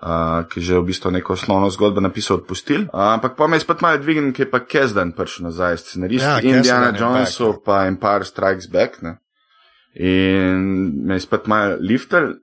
uh, 0.01 0.47
ki 0.49 0.61
je 0.61 0.65
že 0.71 0.79
v 0.79 0.87
bistvu 0.89 1.13
neko 1.13 1.37
osnovno 1.37 1.69
zgodbo 1.73 2.01
napisal, 2.01 2.41
odpustil. 2.41 2.87
Uh, 2.89 3.13
ampak 3.13 3.37
pa 3.37 3.45
me 3.47 3.61
je 3.61 3.67
spet 3.67 3.85
malo 3.85 4.01
dvignil, 4.01 4.33
ki 4.33 4.47
je 4.47 4.49
pa 4.49 4.63
Kesdan 4.65 5.13
prišel 5.17 5.51
nazaj, 5.51 5.77
scenarist 5.83 6.25
Ja, 6.25 6.39
ja, 6.41 6.57
Indiana 6.57 6.89
Jonesov, 6.89 7.61
back, 7.61 7.65
pa 7.65 7.85
Empire 7.91 8.25
Strikes 8.25 8.71
Back. 8.73 9.01
Ne? 9.05 9.19
In 9.97 11.05
me 11.05 11.21
je 11.21 11.25
spet 11.25 11.45
malo 11.45 11.77
lifter, 11.79 12.33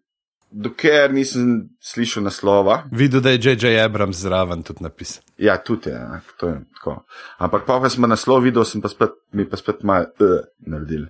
dokler 0.55 1.13
nisem 1.13 1.69
slišal 1.83 2.23
naslova. 2.23 2.85
Videl, 2.91 3.21
da 3.21 3.31
je 3.35 3.41
J.J. 3.43 3.81
Abrams 3.83 4.17
zraven 4.17 4.63
tudi 4.63 4.85
napisal. 4.85 5.23
Ja, 5.39 5.57
tudi 5.63 5.91
je, 5.91 5.97
ja, 5.97 6.21
to 6.41 6.49
je 6.49 6.61
tako. 6.79 6.97
Ampak 7.39 7.67
pa, 7.67 7.81
ko 7.81 7.91
sem 7.91 8.07
naslov 8.09 8.45
videl, 8.47 8.65
sem 8.69 8.83
pa 8.83 8.89
spet, 8.93 9.17
mi 9.33 9.49
pa 9.51 9.59
spet 9.59 9.83
malo 9.83 10.13
uh, 10.23 10.45
naredil. 10.67 11.09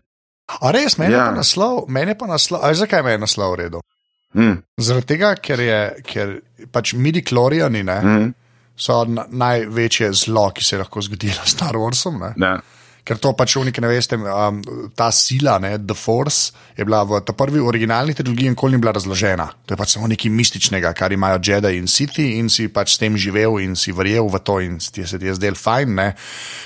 A 0.60 0.72
res, 0.72 0.96
meni 1.00 1.12
ja. 1.12 1.18
Je 1.18 1.32
pa 1.32 1.40
naslov, 1.40 1.84
meni 1.88 2.14
je 2.14 2.20
pa 2.20 2.28
naslov, 2.30 2.64
a 2.64 2.72
veš, 2.72 2.84
zakaj 2.84 3.04
me 3.04 3.16
je 3.16 3.20
naslov 3.24 3.52
v 3.52 3.60
redu? 3.64 3.82
Mm, 4.34 4.56
Zaradi 4.82 5.10
tega, 5.12 5.34
ker, 5.38 5.60
je, 5.62 5.80
ker 6.08 6.38
pač 6.74 6.94
midi 6.98 7.22
klorijani 7.22 7.84
ne, 7.86 7.98
mm, 8.02 8.30
so 8.76 9.04
na, 9.06 9.28
največje 9.30 10.10
zlo, 10.24 10.48
ki 10.56 10.64
se 10.64 10.74
je 10.74 10.80
lahko 10.82 11.04
zgodilo 11.04 11.44
s 11.44 11.54
Star 11.54 11.78
Warsom. 11.78 12.18
Ne. 12.20 12.32
ja. 12.40 12.56
Ker 13.04 13.18
to 13.20 13.34
pač 13.36 13.52
neki 13.60 13.82
ne 13.84 13.88
veste, 13.90 14.16
um, 14.16 14.62
ta 14.96 15.10
sila, 15.12 15.58
ne, 15.60 15.76
The 15.76 15.92
Force, 15.92 16.54
je 16.72 16.86
bila 16.88 17.02
v 17.04 17.20
prvi 17.36 17.60
originalni 17.60 18.14
trilogiji 18.16 18.54
nikoli 18.54 18.74
ni 18.74 18.80
bila 18.80 18.94
razložena. 18.96 19.44
To 19.66 19.74
je 19.74 19.78
pač 19.78 19.92
samo 19.92 20.08
nekaj 20.08 20.32
mističnega, 20.32 20.94
kar 20.96 21.12
imajo 21.12 21.42
Jedi 21.44 21.76
in 21.76 21.86
Siti 21.90 22.38
in 22.38 22.48
si 22.48 22.70
pač 22.72 22.94
s 22.94 23.02
tem 23.02 23.18
živel 23.20 23.60
in 23.60 23.76
si 23.76 23.92
verjel 23.92 24.30
v 24.32 24.40
to 24.40 24.56
in 24.64 24.78
ti 24.80 25.04
se 25.04 25.20
ti 25.20 25.28
je 25.28 25.36
zdel 25.36 25.54
fajn. 25.54 25.94
Ne. 25.94 26.08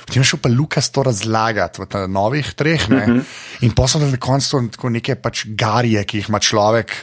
Potem 0.06 0.22
je 0.22 0.30
šel 0.30 0.42
pa 0.44 0.52
Lukas 0.52 0.92
to 0.94 1.02
razlagati 1.02 1.82
v 1.82 2.06
novih 2.06 2.54
treh 2.54 2.88
ne. 2.88 3.02
uh 3.02 3.10
-huh. 3.18 3.24
in 3.66 3.74
posebej 3.74 4.14
na 4.14 4.16
koncu 4.16 4.68
tako 4.70 4.88
neke 4.88 5.14
pač 5.14 5.44
garije, 5.46 6.04
ki 6.04 6.18
jih 6.18 6.28
ima 6.28 6.38
človek. 6.38 6.94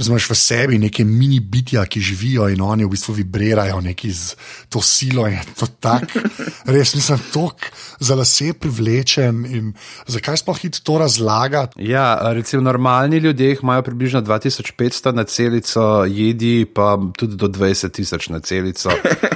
Razumeš 0.00 0.30
v 0.30 0.34
sebi 0.34 0.78
neke 0.80 1.04
mini 1.04 1.40
bitja, 1.40 1.84
ki 1.84 2.00
živijo 2.00 2.48
in 2.48 2.62
oni 2.64 2.86
v 2.88 2.90
bistvu 2.94 3.14
vibrirajo 3.18 3.80
neki 3.84 4.12
z 4.12 4.36
to 4.72 4.80
silo. 4.80 5.26
in 5.28 5.34
je 5.34 5.42
To 5.60 5.66
tak, 5.66 6.16
res 6.74 6.94
nisem 6.94 7.20
tako 7.32 7.68
za 8.00 8.14
lase 8.16 8.54
privlečen 8.56 9.44
in 9.44 9.72
zakaj 10.06 10.40
sploh 10.40 10.56
hiti 10.56 10.80
to 10.80 10.98
razlagati. 10.98 11.76
Ja, 11.84 12.32
recimo 12.32 12.62
normalni 12.62 13.16
ljudje 13.16 13.58
imajo 13.62 13.82
približno 13.82 14.22
2500 14.22 15.12
na 15.12 15.24
celico, 15.24 16.04
jedi 16.04 16.64
pa 16.64 16.98
tudi 17.16 17.36
do 17.36 17.48
20 17.48 17.92
tisoč 17.92 18.28
na 18.28 18.40
celico. 18.40 18.90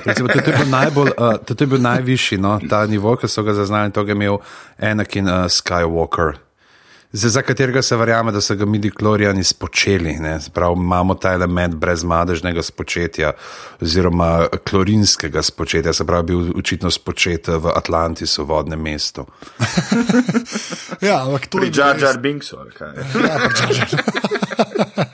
Recimo, 0.05 0.29
to, 0.29 0.38
je 0.38 0.57
bil 0.59 0.68
najbolj, 0.68 1.11
uh, 1.18 1.37
to 1.44 1.64
je 1.64 1.66
bil 1.66 1.81
najvišji, 1.81 2.38
no, 2.38 2.61
ta 2.70 2.87
nivo, 2.87 3.16
ki 3.16 3.29
so 3.29 3.42
ga 3.42 3.53
zaznali, 3.55 3.92
to 3.92 4.00
je 4.00 4.12
imel 4.12 4.38
Anakin 4.81 5.29
uh, 5.29 5.44
Skywalker. 5.48 6.43
Zdaj, 7.16 7.31
za 7.31 7.42
katerega 7.42 7.83
se 7.83 7.96
verjame, 7.96 8.33
da 8.33 8.40
so 8.40 8.55
ga 8.55 8.64
midi 8.64 8.90
klorijani 8.90 9.44
spočeli. 9.44 10.12
ne. 10.12 10.40
Se 10.40 10.50
Pravi, 10.50 10.74
imamo 10.77 11.14
ta 11.14 11.33
element 11.33 11.74
brezmadežnega 11.74 12.62
spočetja, 12.62 13.33
oziroma 13.81 14.46
klorinskega 14.70 15.42
spočetja, 15.42 15.92
se 15.92 16.05
pravi, 16.07 16.27
bil 16.27 16.59
očitno 16.59 16.90
spočet 16.90 17.48
v 17.48 17.70
Atlantisu, 17.77 18.44
vodnem 18.44 18.81
mestu. 18.83 19.27
Ja, 21.00 21.22
ampak 21.27 21.46
to 21.46 21.62
je 21.62 21.70
Jar 21.74 22.03
Jar 22.03 22.18
Binksu, 22.18 22.57
ali 22.59 22.70
kaj. 22.70 22.94
Ja, 23.29 23.38
Jar 23.61 23.72
Jar. 23.77 24.03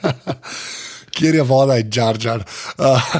Kjer 1.17 1.35
je 1.35 1.43
voda, 1.43 1.75
je 1.75 1.89
Jar 1.93 2.17
Jar. 2.21 2.43
Uh, 2.77 3.13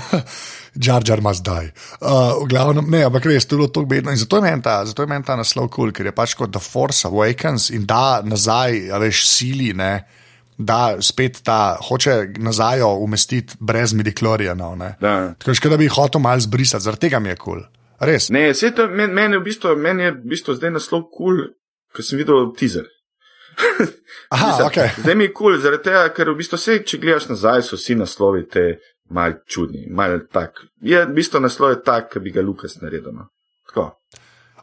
Jar 0.76 1.04
ima 1.20 1.34
zdaj. 1.34 1.72
Uh, 2.00 2.48
glavnem, 2.48 2.86
ne, 2.90 3.04
ampak 3.04 3.26
res, 3.28 3.46
to 3.46 3.56
je 3.56 3.60
bilo 3.60 3.68
tako 3.68 3.86
bedno. 3.92 4.12
In 4.12 4.18
zato 4.18 4.40
je 4.40 4.42
meni 4.42 4.62
ta, 4.64 4.86
zato 4.86 5.04
je 5.04 5.08
meni 5.08 5.26
ta 5.28 5.36
naslov 5.36 5.68
kul, 5.68 5.90
cool, 5.90 5.92
ker 5.92 6.08
je 6.08 6.16
pač 6.16 6.36
kot 6.40 6.54
The 6.54 6.64
Force 6.64 7.08
Awakens 7.08 7.70
in 7.76 7.86
da 7.86 8.22
nazaj, 8.24 8.88
veš, 9.04 9.26
sili, 9.28 9.74
ne. 9.76 9.92
Da 10.62 11.02
spet 11.02 11.42
ta 11.44 11.76
hoče 11.82 12.38
nazaj 12.40 12.84
umestiti 12.84 13.58
brez 13.60 13.94
midiklorijana. 13.98 14.96
Da. 15.02 15.34
Tako 15.40 15.58
škoda, 15.58 15.76
da 15.76 15.82
bi 15.82 15.90
jih 15.90 15.96
hotel 15.98 16.22
malo 16.22 16.40
zbrisati, 16.40 16.84
zaradi 16.84 17.08
tega 17.08 17.20
mi 17.20 17.30
je 17.34 17.36
kul. 17.36 17.60
Cool. 17.60 17.68
Res. 18.02 18.32
Ne, 18.34 18.48
vse 18.50 18.72
to 18.74 18.88
meni 18.90 19.14
men 19.14 19.36
je 19.36 19.40
v 19.40 19.46
bistvu, 19.46 19.76
meni 19.78 20.08
je 20.08 20.12
v 20.16 20.32
bistvu 20.34 20.56
zdaj 20.58 20.74
naslov 20.74 21.04
kul, 21.14 21.38
cool, 21.38 21.42
ko 21.94 22.06
sem 22.06 22.18
videl 22.18 22.48
teaser. 22.58 22.88
Aha, 24.32 24.48
Mislim, 24.48 24.68
ok. 24.68 24.80
Zdaj 25.04 25.16
mi 25.16 25.28
je 25.28 25.34
kul, 25.34 25.52
cool, 25.52 25.60
zaradi 25.62 25.86
tega, 25.90 26.08
ker 26.16 26.32
v 26.32 26.38
bistvu 26.40 26.58
vse, 26.58 26.80
če 26.88 27.02
gledaš 27.04 27.28
nazaj, 27.30 27.66
so 27.68 27.78
vsi 27.78 28.00
naslovi 28.00 28.48
te 28.50 28.66
mal 29.12 29.42
čudni, 29.48 29.86
mal 29.92 30.20
tak. 30.32 30.64
Je 30.82 31.06
v 31.06 31.14
bistvu 31.16 31.44
naslov 31.44 31.76
je 31.76 31.82
tak, 31.86 32.14
ki 32.14 32.24
bi 32.24 32.34
ga 32.34 32.44
Lukas 32.44 32.80
naredil. 32.82 33.14
No. 33.14 33.30
Tako. 33.68 33.92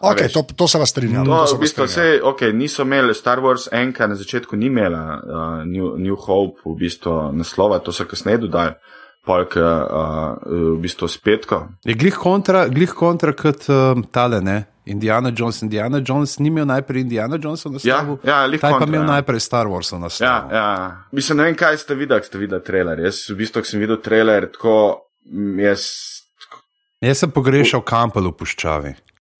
Ok, 0.00 0.20
veš. 0.20 0.32
to, 0.32 0.42
to 0.56 0.68
se 0.68 0.78
vas 0.78 0.90
strinjam. 0.90 1.26
No, 1.26 1.42
v 1.42 1.58
bistvu 1.58 1.88
vse, 1.88 2.06
ok, 2.22 2.48
niso 2.54 2.87
imeli 2.87 3.14
Star 3.14 3.42
Wars 3.42 3.66
enka 3.74 4.06
na 4.06 4.14
začetku, 4.14 4.56
ni 4.56 4.70
imela 4.70 5.02
uh, 5.18 5.66
New, 5.66 5.96
New 5.98 6.14
Hope, 6.14 6.62
v 6.64 6.76
bistvu 6.78 7.32
naslova, 7.34 7.80
to 7.82 7.92
so 7.92 8.06
kasneje 8.06 8.44
dodali, 8.46 8.76
polk 9.26 9.58
uh, 9.58 10.38
v 10.46 10.76
bistvu 10.82 11.11
spetko. 11.11 11.61
Je 11.84 11.98
glih 11.98 12.14
kontra, 12.14 12.68
glih 12.70 12.94
kontra 12.94 13.34
kot 13.34 13.66
um, 13.74 14.06
tale, 14.14 14.38
ne? 14.40 14.61
Indiana 14.88 15.31
Jones. 15.31 15.62
Indiana 15.62 16.01
Jones 16.01 16.38
ni 16.38 16.48
imel 16.48 16.66
najprej 16.66 17.01
Indiana 17.01 17.37
Jonesa 17.37 17.68
na 17.68 17.79
Ja, 17.79 17.98
slovu, 17.98 18.18
ja, 18.24 18.38
glih 18.46 18.61
taj 18.61 18.70
pa 18.70 18.79
kontra, 18.79 18.88
imel 18.88 19.03
ja. 19.03 19.11
najprej 19.12 19.40
Star 19.40 19.66
Warsa 19.66 19.96
na 19.96 20.07
Ja, 20.07 20.11
slovu. 20.11 20.55
ja. 20.55 20.68
Mislim, 21.12 21.38
ne 21.38 21.44
vem, 21.44 21.57
kaj 21.57 21.77
ste 21.79 21.94
videli, 21.94 22.24
ste 22.24 22.38
videli 22.38 22.62
trailer. 22.62 22.98
Jaz, 23.01 23.24
v 23.29 23.37
bistvu, 23.37 23.64
sem 23.64 23.81
videl 23.81 23.98
trailer, 23.98 24.48
tako 24.48 24.74
jaz. 25.59 25.85
Jaz 27.01 27.18
sem 27.18 27.31
pogrešal 27.31 27.85
Campbell 27.85 28.27
v 28.27 28.35
puščavi. 28.35 28.94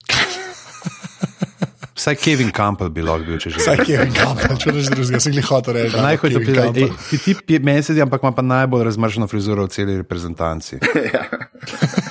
Vsaj 1.99 2.15
Kevin 2.15 2.51
Campbell 2.51 2.87
bi 2.89 3.03
lahko 3.03 3.25
bil, 3.27 3.35
če 3.35 3.49
že. 3.51 3.59
Vsaj 3.59 3.81
Kevin 3.83 4.13
Campbell, 4.15 4.55
če 4.55 4.71
rečeš 4.71 4.87
drugega, 4.93 5.19
sem 5.19 5.33
jih 5.35 5.47
hotel 5.49 5.75
reči. 5.75 5.97
pridem. 6.31 6.55
Campbell. 6.55 6.93
Ti 7.09 7.17
tip 7.25 7.51
je 7.51 7.59
mesec, 7.59 7.99
ampak 7.99 8.23
ima 8.23 8.31
pa 8.31 8.41
najbolj 8.41 8.85
razmrženo 8.87 9.27
frizuro 9.27 9.65
v 9.67 9.73
celi 9.75 9.97
reprezentanci. 9.99 10.79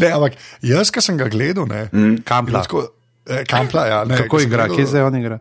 Ne, 0.00 0.10
ampak 0.10 0.32
jaz, 0.62 0.90
ki 0.90 1.00
sem 1.00 1.16
ga 1.16 1.28
gledal, 1.28 1.66
ne, 1.66 1.88
Kampla. 2.24 2.62
tako, 2.62 2.86
eh, 3.26 3.44
Kampla, 3.44 3.86
ja, 3.86 4.04
ne, 4.04 4.16
Kako 4.18 4.40
igra, 4.40 4.64
gledal- 4.64 4.76
kje 4.76 4.86
zdaj 4.86 5.02
on 5.04 5.16
igra? 5.16 5.38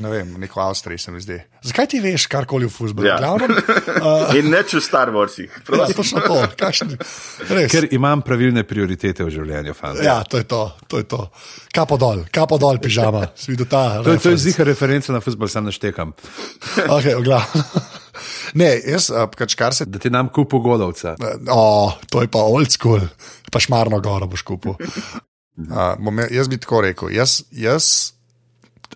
ne 0.00 0.08
vem, 0.08 0.28
neko 0.40 0.60
Avstrijo 0.60 0.98
se 0.98 1.12
mi 1.12 1.20
zdi. 1.20 1.36
Zakaj 1.60 1.86
ti 1.86 2.00
veš 2.00 2.24
karkoli 2.26 2.64
v 2.64 2.70
futbolu? 2.70 3.04
Ja. 3.06 3.18
Glavnem, 3.18 3.50
uh, 3.52 4.32
In 4.38 4.48
neč 4.48 4.72
v 4.72 4.80
Star 4.80 5.10
Warsih. 5.10 5.50
ja, 5.68 5.86
točno 5.92 6.20
to, 6.20 6.38
kakšni. 6.56 6.96
Res. 7.50 7.68
Ker 7.68 7.84
imam 7.90 8.22
pravilne 8.22 8.64
prioritete 8.64 9.20
v 9.20 9.28
življenju, 9.28 9.74
fanta. 9.74 10.00
Ja, 10.00 10.22
to 10.24 10.38
je 10.38 10.44
to, 10.44 10.72
to 10.88 10.96
je 10.96 11.04
to. 11.04 11.28
Kapo 11.70 11.98
dol, 11.98 12.24
kapo 12.32 12.56
dol, 12.56 12.80
pižama. 12.80 13.28
Ta? 13.68 14.00
To, 14.02 14.10
je- 14.10 14.18
to 14.18 14.30
je 14.30 14.40
zika 14.40 14.64
referenca 14.64 15.12
na 15.12 15.20
futbol, 15.20 15.48
sem 15.52 15.68
naštekam. 15.68 16.16
Okay. 16.88 17.12
Ne, 18.54 18.70
jaz, 18.86 19.10
pač 19.36 19.56
kar 19.58 19.74
se. 19.76 19.86
Da 19.90 19.98
ti 20.02 20.10
nam 20.10 20.28
kupu 20.28 20.60
golovca. 20.64 21.16
O, 21.50 21.92
to 22.10 22.22
je 22.24 22.30
pa 22.30 22.44
old 22.44 22.70
school, 22.72 23.04
pa 23.52 23.62
šmarno 23.62 24.00
goro 24.04 24.28
boš 24.30 24.42
kupil. 24.46 24.76
Uh, 25.60 25.94
bom, 26.00 26.18
ja- 26.18 26.30
jaz 26.40 26.48
bi 26.48 26.58
tako 26.60 26.80
rekel. 26.86 27.12
Jaz, 27.12 27.42
jaz 27.52 28.12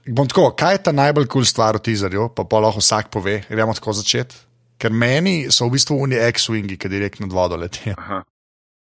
bom 0.07 0.29
tako, 0.29 0.51
kaj 0.57 0.75
je 0.75 0.83
ta 0.89 0.93
najbolj 0.93 1.27
kul 1.27 1.43
cool 1.43 1.49
stvar 1.49 1.79
v 1.79 1.85
teaserju, 1.87 2.29
pa 2.37 2.45
pa 2.45 2.61
lahko 2.61 2.83
vsak 2.83 3.11
pove, 3.13 3.43
gremo 3.49 3.75
tako 3.75 3.95
začeti. 3.97 4.37
Ker 4.79 4.93
meni 4.93 5.47
so 5.55 5.69
v 5.69 5.77
bistvu 5.77 5.97
oni 6.03 6.19
X-Wingi, 6.19 6.77
ki 6.77 6.91
direkt 6.91 7.21
nad 7.23 7.33
vodo 7.33 7.57
letijo. 7.57 7.95
Aha. 7.99 8.25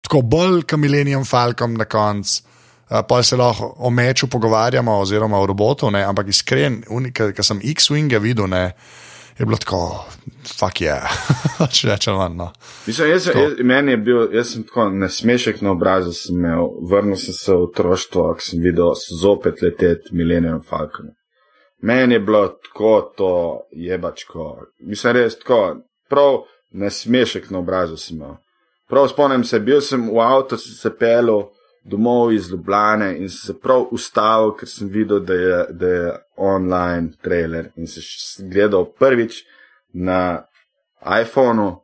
Tako 0.05 0.23
bolj 0.23 0.65
kot 0.67 0.81
Millennium 0.83 1.25
Falcon 1.25 1.77
na 1.79 1.87
koncu. 1.87 2.43
Uh, 2.87 3.01
pa 3.03 3.19
se 3.23 3.35
lahko 3.37 3.73
o 3.83 3.91
meču 3.91 4.29
pogovarjamo, 4.31 5.01
oziroma 5.03 5.39
o 5.43 5.47
robotu, 5.47 5.91
ne? 5.91 6.05
ampak 6.07 6.29
iskren, 6.31 6.83
ki 6.87 7.43
sem 7.43 7.59
X-Winge 7.75 8.21
videl, 8.23 8.47
ne, 8.47 8.77
je 9.39 9.47
bilo 9.47 9.57
tako, 9.57 10.05
fuck 10.59 10.81
je, 10.81 10.89
yeah. 10.89 11.67
če 11.75 11.89
rečem, 11.89 12.37
no. 12.37 12.51
Mislim, 12.87 13.11
jaz, 13.11 13.27
jaz, 13.27 13.59
meni 13.65 13.93
je 13.93 13.97
bil, 13.97 14.23
jaz 14.33 14.55
sem 14.55 14.65
tako 14.65 14.89
nasmešek 14.91 15.61
na 15.61 15.75
obrazu, 15.75 16.15
imel, 16.33 16.71
vrnil 16.91 17.19
sem 17.21 17.35
se 17.37 17.53
v 17.53 17.67
otroštvo, 17.69 18.31
ko 18.39 18.47
sem 18.49 18.63
videl 18.65 18.95
zopet 19.21 19.63
leteti 19.63 20.15
Millennium 20.17 20.63
Falcon. 20.65 21.13
Meni 21.83 22.17
je 22.17 22.21
bilo 22.21 22.49
tako 22.49 22.95
to 23.17 23.33
jebačko, 23.73 24.49
mislim 24.81 25.17
res 25.19 25.39
tako, 25.39 25.61
prav 26.09 26.45
nasmešek 26.73 27.51
na 27.51 27.59
obrazu 27.59 27.97
sem 28.01 28.17
imel. 28.17 28.39
Prav 28.89 29.09
spomnim 29.11 29.45
se, 29.45 29.61
bil 29.61 29.81
sem 29.83 30.09
v 30.09 30.21
avtu, 30.23 30.57
sem 30.57 30.75
se 30.79 30.93
pelil 30.95 31.49
domov 31.87 32.33
iz 32.33 32.51
Ljubljane 32.51 33.13
in 33.19 33.29
sem 33.29 33.55
se 33.55 33.61
prav 33.61 33.87
ustavil, 33.95 34.55
ker 34.59 34.69
sem 34.69 34.89
videl, 34.89 35.21
da 35.21 35.35
je, 35.35 35.59
da 35.71 35.87
je 35.87 36.13
online 36.37 37.13
trailer 37.23 37.71
in 37.77 37.87
se 37.87 38.01
š- 38.01 38.49
gledal 38.53 38.89
prvič 38.99 39.45
na 39.95 40.43
iPhonu, 41.23 41.77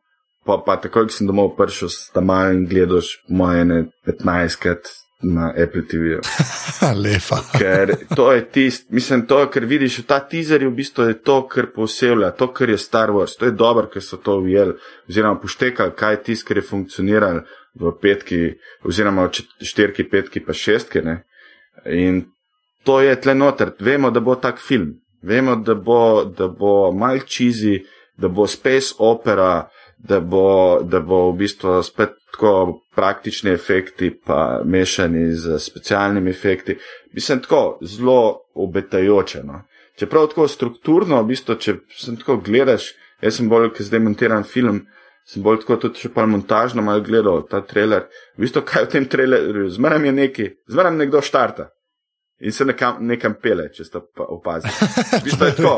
pa, 0.46 0.58
pa 0.66 0.76
takoj, 0.76 1.06
ko 1.06 1.14
sem 1.14 1.26
domov 1.30 1.54
prišel, 1.56 1.88
sta 1.88 2.20
malo 2.20 2.50
in 2.56 2.66
gledaš 2.66 3.14
moje 3.28 3.64
ne 3.64 3.78
15krat 4.06 4.90
na 5.22 5.52
Apple 5.54 5.86
TV. 5.86 6.18
Lepa. 7.04 7.38
Ker 7.54 7.94
to 8.16 8.32
je 8.32 8.42
tisto, 8.50 8.86
mislim, 8.90 9.26
to, 9.26 9.38
kar 9.50 9.64
vidiš 9.64 10.00
v 10.02 10.06
ta 10.10 10.18
teaserju, 10.18 10.70
v 10.70 10.80
bistvu 10.82 11.06
je 11.12 11.18
to, 11.22 11.36
kar 11.46 11.70
poseblja, 11.74 12.32
to, 12.34 12.50
kar 12.50 12.70
je 12.74 12.78
Star 12.78 13.14
Wars. 13.14 13.38
To 13.38 13.46
je 13.46 13.54
dobro, 13.54 13.86
ker 13.86 14.02
so 14.02 14.18
to 14.18 14.40
ujeli, 14.42 14.74
oziroma 15.08 15.38
poštekali, 15.40 15.94
kaj 15.96 16.18
je 16.18 16.22
tisto, 16.22 16.48
kar 16.48 16.58
je 16.58 16.66
funkcioniralo 16.66 17.46
v 17.74 17.92
petki, 18.00 18.40
oziroma 18.84 19.28
v 19.28 19.44
štirki, 19.64 20.04
petki, 20.10 20.42
pa 20.44 20.52
šestki. 20.52 21.02
Ne? 21.04 21.22
In 21.86 22.24
to 22.84 23.00
je 23.00 23.14
tle 23.20 23.34
noter. 23.34 23.72
Vemo, 23.80 24.10
da 24.10 24.20
bo 24.20 24.36
tak 24.36 24.60
film. 24.60 24.98
Vemo, 25.22 25.56
da 25.56 25.74
bo, 25.74 26.24
bo 26.58 26.92
mal 26.92 27.22
čizi, 27.26 27.80
da 28.18 28.28
bo 28.28 28.46
space 28.46 28.94
opera, 28.98 29.68
da 29.98 30.20
bo, 30.20 30.80
da 30.82 31.00
bo 31.00 31.30
v 31.30 31.36
bistvu 31.44 31.82
spet 31.86 32.16
tako 32.32 32.80
praktični 32.94 33.50
efekti, 33.50 34.10
pa 34.26 34.62
mešani 34.64 35.30
z 35.34 35.58
specialnimi 35.58 36.30
efekti. 36.30 36.76
Mislim, 37.12 37.40
tako 37.40 37.78
zelo 37.82 38.40
obetajoče. 38.54 39.42
No. 39.44 39.62
Čeprav 39.98 40.26
tako 40.26 40.48
strukturno, 40.48 41.22
v 41.22 41.30
bistvu, 41.34 41.54
če 41.54 41.76
sem 41.98 42.16
tako 42.16 42.40
gledaš, 42.42 42.92
jaz 43.22 43.38
sem 43.38 43.48
bolj, 43.52 43.70
ker 43.76 43.86
zdaj 43.86 44.02
montiran 44.02 44.48
film, 44.48 44.86
sem 45.24 45.42
bolj 45.42 45.60
tako 45.60 45.76
tudi 45.78 45.98
še 45.98 46.08
pa 46.08 46.26
montažno 46.26 46.82
malo 46.82 47.00
gledal 47.00 47.44
ta 47.44 47.60
trailer. 47.62 48.06
V 48.36 48.42
bistvu, 48.42 48.62
kaj 48.62 48.84
v 48.84 48.90
tem 48.90 49.06
trailerju, 49.06 49.68
zmeraj 49.70 50.02
je 50.02 50.12
neki, 50.14 50.48
zmeraj 50.68 50.92
nekdo 50.94 51.20
štarta. 51.20 51.68
In 52.40 52.50
se 52.50 52.64
nekam, 52.64 52.96
nekam 53.00 53.36
pele, 53.36 53.68
če 53.70 53.84
ste 53.84 54.00
pa 54.12 54.24
opazili. 54.26 54.72
V 54.72 55.22
bistvu 55.22 55.44
je 55.44 55.54
tako. 55.54 55.76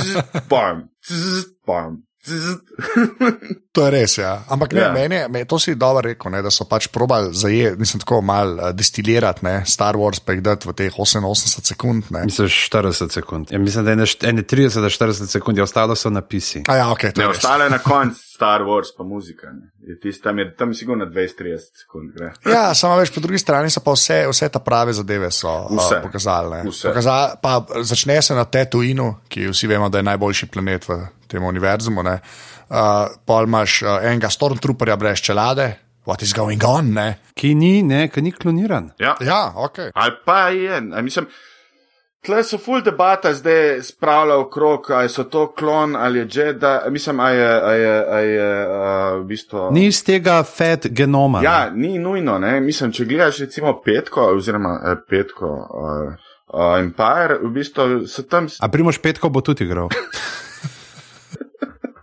Bam, 0.50 0.84
zzz, 1.02 1.40
bam, 1.66 1.96
zzz. 2.22 2.54
To 3.74 3.82
je 3.82 3.90
res, 3.90 4.12
ja. 4.14 4.44
Ampak 4.46 4.70
ne, 4.70 4.78
Ja. 4.78 4.84
ja. 4.84 4.92
meni, 4.92 5.14
je- 5.16 5.28
me, 5.28 5.44
to 5.44 5.58
si 5.58 5.74
dobro 5.74 6.00
rekel, 6.02 6.30
ne, 6.30 6.38
da 6.38 6.50
so 6.50 6.62
pač 6.64 6.86
probali 6.86 7.34
zajeti, 7.34 7.74
mislim, 7.76 8.00
tako 8.00 8.20
malo 8.22 8.54
uh, 8.54 8.70
destilirati 8.70 9.42
ne, 9.42 9.62
Star 9.66 9.96
Wars, 9.96 10.20
pa 10.20 10.32
jih 10.32 10.42
dati 10.42 10.68
v 10.68 10.74
teh 10.74 10.92
88 10.94 11.26
sekund. 11.64 12.04
Ne. 12.10 12.22
Mislim, 12.24 12.46
40 12.46 13.10
sekund. 13.10 13.50
Ja, 13.50 13.58
mislim, 13.58 13.84
da 13.84 13.90
je 13.90 13.94
ene 13.94 14.06
št- 14.06 14.28
ene 14.28 14.42
30 14.44 14.80
do 14.80 14.88
40 14.88 15.26
sekund, 15.28 15.58
ja, 15.58 15.64
ostalo 15.64 15.94
so 15.96 16.10
napisi. 16.10 16.62
A 16.68 16.76
ja, 16.76 16.86
ok, 16.88 17.00
to 17.08 17.18
Ne, 17.18 17.24
je 17.24 17.28
res. 17.28 17.36
ostale 17.36 17.66
na 17.68 17.78
koncu 17.80 18.20
Star 18.34 18.64
Wars, 18.66 18.90
pa 18.98 19.04
muzika. 19.06 19.46
Ne. 19.52 19.70
Je 19.86 19.94
tist, 20.00 20.22
tam 20.22 20.38
je 20.38 20.48
tam 20.56 20.74
sigurno 20.74 21.06
20-30 21.06 21.84
sekund. 21.84 22.10
Gre. 22.16 22.32
Ja, 22.50 22.72
samo 22.74 22.96
več, 22.98 23.12
po 23.14 23.22
drugi 23.22 23.38
strani 23.38 23.70
so 23.70 23.78
pa 23.84 23.94
vse, 23.94 24.24
vse 24.26 24.48
ta 24.50 24.58
prave 24.58 24.92
zadeve 24.96 25.30
so, 25.30 25.52
Vse. 25.70 26.00
uh, 26.00 26.02
pokazali. 26.02 26.64
Pokazali, 26.66 27.38
pa 27.42 27.60
začne 27.86 28.18
se 28.22 28.34
na 28.34 28.42
Tatooinu, 28.44 29.06
ki 29.30 29.46
vsi 29.52 29.70
vemo, 29.70 29.86
da 29.88 30.02
je 30.02 30.08
najboljši 30.10 30.50
planet 30.50 30.88
v 30.88 30.98
tem 31.30 31.46
univerzumu. 31.46 32.02
ne. 32.02 32.18
Uh, 32.64 33.06
pol 33.28 33.46
imaš 33.46 33.82
uh, 33.84 34.00
enega 34.02 34.30
Stormtrooperja 34.32 34.96
brez 34.98 35.22
čelade, 35.22 35.68
what 36.08 36.22
is 36.22 36.34
going 36.34 36.62
on. 36.66 36.90
Ne? 36.96 37.18
Ki 37.38 37.54
ni, 37.54 37.82
ne, 37.86 38.08
ki 38.10 38.22
ni 38.22 38.32
kloniran. 38.34 38.90
Ja. 38.98 39.14
Ja, 39.22 39.52
ok. 39.54 39.78
Ali 39.94 40.18
pa 40.26 40.48
je, 40.48 40.80
mislim. 40.80 41.30
Tle 42.24 42.40
so 42.44 42.58
full 42.58 42.80
debata 42.82 43.34
zdaj 43.34 43.82
spravlja 43.82 44.36
okrog, 44.36 44.90
ali 44.90 45.08
so 45.08 45.24
to 45.24 45.52
klon 45.52 45.96
ali 45.96 46.18
je 46.18 46.28
Jedi, 46.32 46.66
mislim, 46.90 47.20
ali 47.20 47.36
je, 47.36 47.62
a 47.62 47.72
je, 47.72 48.04
a 48.08 48.18
je 48.18 48.66
uh, 48.66 49.20
v 49.20 49.24
bistvu. 49.24 49.68
Ni 49.70 49.86
iz 49.86 50.04
tega 50.04 50.42
fed 50.42 50.86
genoma. 50.90 51.38
ne. 51.38 51.44
Ja, 51.44 51.70
ni 51.74 51.98
nujno, 51.98 52.38
ne? 52.38 52.60
mislim, 52.60 52.92
če 52.92 53.04
gledaš 53.04 53.38
recimo 53.38 53.80
petko, 53.84 54.30
oziroma 54.36 54.78
eh, 54.86 54.96
petko 55.10 55.50
uh, 55.50 56.78
Empire, 56.78 57.38
v 57.42 57.50
bistvu 57.50 58.06
so 58.06 58.22
tam. 58.22 58.48
A 58.60 58.68
Primoš 58.68 58.98
Petko 59.02 59.28
bo 59.28 59.40
tudi 59.40 59.64
igral. 59.64 59.88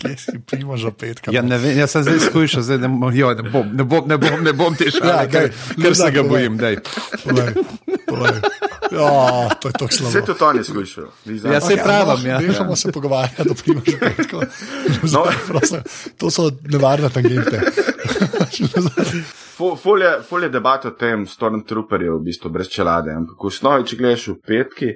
Kje 0.02 0.16
si 0.18 0.40
primo 0.42 0.78
že 0.78 0.92
petka? 0.92 1.30
Ja, 1.34 1.42
ne 1.46 1.58
vem, 1.62 1.78
jaz 1.78 1.94
sem 1.94 2.04
zdaj 2.08 2.20
skušal, 2.28 2.64
zdaj 2.66 2.80
ne, 2.82 2.90
jo, 3.14 3.30
ne 3.38 3.46
bom, 3.54 3.70
ne 3.70 3.84
bom, 3.86 4.08
ne 4.10 4.18
bom, 4.18 4.38
ne 4.44 4.54
bom 4.54 4.76
te 4.76 4.90
šale, 4.90 5.12
Ja, 5.14 5.28
ker, 5.30 5.50
daj, 5.52 5.78
ker 5.78 5.96
se 5.96 6.08
daj, 6.08 6.14
ga 6.16 6.24
bojim. 6.26 6.58
Dej. 6.58 6.80
Povej, 7.24 7.52
povej. 8.10 8.40
Ja, 8.92 9.08
to 9.56 9.70
je 9.70 9.74
tako 9.78 9.88
Vse 9.88 10.10
slabo. 10.12 10.34
to 10.34 10.46
oni 10.48 10.64
skušajo. 10.64 11.08
Ja, 11.48 11.62
saj 11.62 11.78
pravim, 11.84 12.26
ja. 12.28 12.40
Nehamo 12.40 12.76
se 12.76 12.92
pogovarjati, 12.92 13.46
da 13.48 13.54
primo 13.54 13.82
že 13.88 14.00
petko. 14.00 14.42
No. 15.14 15.24
Prosim, 15.48 15.86
To 16.18 16.32
so 16.32 16.50
nevarne 16.68 17.10
tangente. 17.10 17.62
Ful 19.56 19.76
ful 19.78 20.02
je, 20.02 20.12
ful 20.30 20.44
je 20.44 20.50
debat 20.50 20.86
o 20.86 20.92
tem 20.92 21.28
Stormtrooperju, 21.28 22.18
v 22.20 22.24
bistvu 22.26 22.50
brez 22.50 22.68
čelade. 22.68 23.14
Ampak 23.14 23.38
v 23.38 23.48
osnovi, 23.48 23.86
če 23.88 24.00
gledaš 24.00 24.28
v 24.34 24.38
petki, 24.42 24.92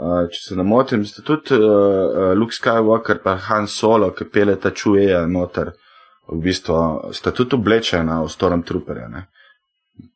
uh, 0.00 0.22
če 0.32 0.40
se 0.40 0.56
ne 0.56 0.64
motim, 0.66 1.04
sta 1.06 1.22
tudi 1.26 1.56
uh, 1.56 2.32
Luke 2.36 2.56
Skywalker 2.56 3.20
in 3.24 3.44
Han 3.48 3.68
Solo, 3.68 4.10
ki 4.16 4.24
pele 4.32 4.56
ta 4.56 4.70
čujeja 4.70 5.26
noter, 5.26 5.72
v 6.30 6.40
bistvu 6.40 7.12
sta 7.12 7.32
tudi 7.36 7.58
oblečena 7.58 8.22
v 8.24 8.32
Stormtrooperja. 8.32 9.08
Ne? 9.08 9.26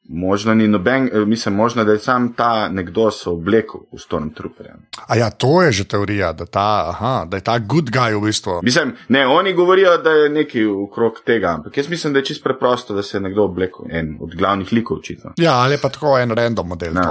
Možno 0.09 0.55
ni 0.55 0.69
noben, 0.69 1.11
eh, 1.13 1.25
mislim, 1.25 1.55
možno, 1.55 1.85
da 1.85 1.93
je 1.93 1.99
sam 1.99 2.33
ta 2.33 2.69
nekdo 2.69 3.11
se 3.11 3.31
oblekel 3.31 3.81
v 3.93 3.99
Stormtrooperja. 3.99 4.75
A 5.09 5.17
ja, 5.17 5.31
to 5.31 5.63
je 5.63 5.73
že 5.73 5.85
teorija, 5.85 6.33
da, 6.33 6.47
ta, 6.47 6.85
aha, 6.89 7.25
da 7.25 7.37
je 7.37 7.41
ta 7.41 7.59
good 7.59 7.91
guy 7.91 8.15
v 8.21 8.21
bistvu. 8.25 8.61
Mislim, 8.63 8.93
ne, 9.09 9.27
oni 9.27 9.53
govorijo, 9.53 9.97
da 9.99 10.11
je 10.11 10.29
nekaj 10.29 10.67
okrog 10.67 11.13
tega, 11.25 11.49
ampak 11.49 11.77
jaz 11.77 11.89
mislim, 11.89 12.13
da 12.13 12.19
je 12.19 12.25
čisto 12.25 12.45
preprosto, 12.45 12.95
da 12.95 13.03
se 13.03 13.17
je 13.17 13.21
nekdo 13.21 13.45
oblekel, 13.45 13.87
en 13.91 14.19
od 14.21 14.35
glavnih 14.35 14.73
likov, 14.73 14.97
očitno. 14.97 15.33
Ja, 15.37 15.53
ali 15.55 15.79
pa 15.83 15.89
tako 15.89 16.19
en 16.19 16.31
random 16.31 16.69
model. 16.69 16.93
Ne. 16.95 17.03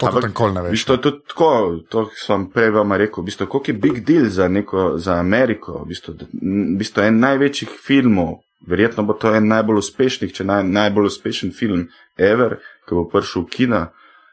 To, 0.00 0.06
to 0.06 0.12
tudi 0.12 0.26
nikoli 0.26 0.54
ne 0.54 0.62
veš. 0.62 0.70
bistvu 0.70 0.94
je 0.94 1.00
tudi 1.00 1.18
tako, 1.28 1.78
to 1.88 2.10
sem 2.26 2.50
prej 2.50 2.70
vam 2.70 2.92
rekel, 2.92 3.22
v 3.22 3.26
bistvu, 3.26 3.46
koliko 3.46 3.70
je 3.70 3.74
big 3.74 4.04
deal 4.04 4.28
za, 4.28 4.48
neko, 4.48 4.92
za 4.96 5.14
Ameriko. 5.14 5.82
V 5.82 5.88
bistvu, 5.88 6.14
da- 6.14 6.26
bistvu 6.78 7.02
en 7.02 7.18
največjih 7.18 7.68
filmov, 7.86 8.34
verjetno 8.66 9.02
bo 9.02 9.12
to 9.12 9.34
en 9.34 9.46
najbolj 9.46 9.78
uspešnih, 9.78 10.32
če 10.32 10.44
naj, 10.44 10.62
najbolj 10.64 11.06
uspešen 11.06 11.52
film 11.52 11.88
ever, 12.16 12.58
ki 12.84 12.94
bo 12.94 13.04
prišel 13.06 13.42
v 13.42 13.48
kina, 13.48 13.80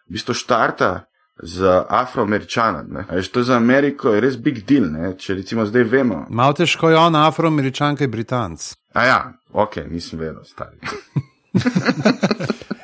v 0.06 0.14
bistvu 0.14 0.34
štarta 0.34 1.06
z 1.38 1.68
afroameričanom. 1.90 2.86
ne. 2.90 3.06
A 3.06 3.16
veš, 3.16 3.28
To 3.30 3.44
za 3.44 3.56
Ameriko 3.56 4.10
je 4.10 4.22
res 4.22 4.38
big 4.38 4.64
deal, 4.64 4.86
ne? 4.86 5.14
če 5.14 5.36
recimo 5.36 5.66
zdaj 5.66 5.84
vemo. 5.84 6.26
Malo 6.30 6.54
težko 6.54 6.90
je 6.90 6.98
on, 6.98 7.16
afroameričanka 7.16 8.04
je 8.04 8.08
britanc. 8.08 8.74
A 8.94 9.04
ja, 9.04 9.20
ok, 9.52 9.76
nisem 9.86 10.20
vedel, 10.20 10.44
stari. 10.44 10.80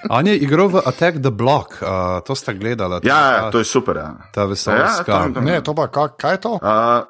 On 0.09 0.27
je 0.27 0.35
igral 0.35 0.67
v 0.67 0.81
Attack 0.81 1.17
the 1.17 1.31
Block, 1.31 1.79
uh, 1.79 1.87
to 2.19 2.35
sta 2.35 2.51
gledala. 2.51 2.99
ta- 2.99 3.07
Ja, 3.07 3.19
ja, 3.31 3.39
ta, 3.41 3.51
to 3.51 3.57
je 3.57 3.65
super. 3.65 3.95
Ja. 3.95 4.17
ta 4.33 4.43
vesoljska. 4.45 4.83
Ja, 5.01 5.03
tam- 5.05 5.33
tam- 5.33 5.45
Ne, 5.45 5.61
to 5.61 5.71
pa 5.73 5.87
kak, 5.87 6.17
kaj 6.17 6.31
je 6.31 6.37
to? 6.39 6.53
Uh, 6.53 7.07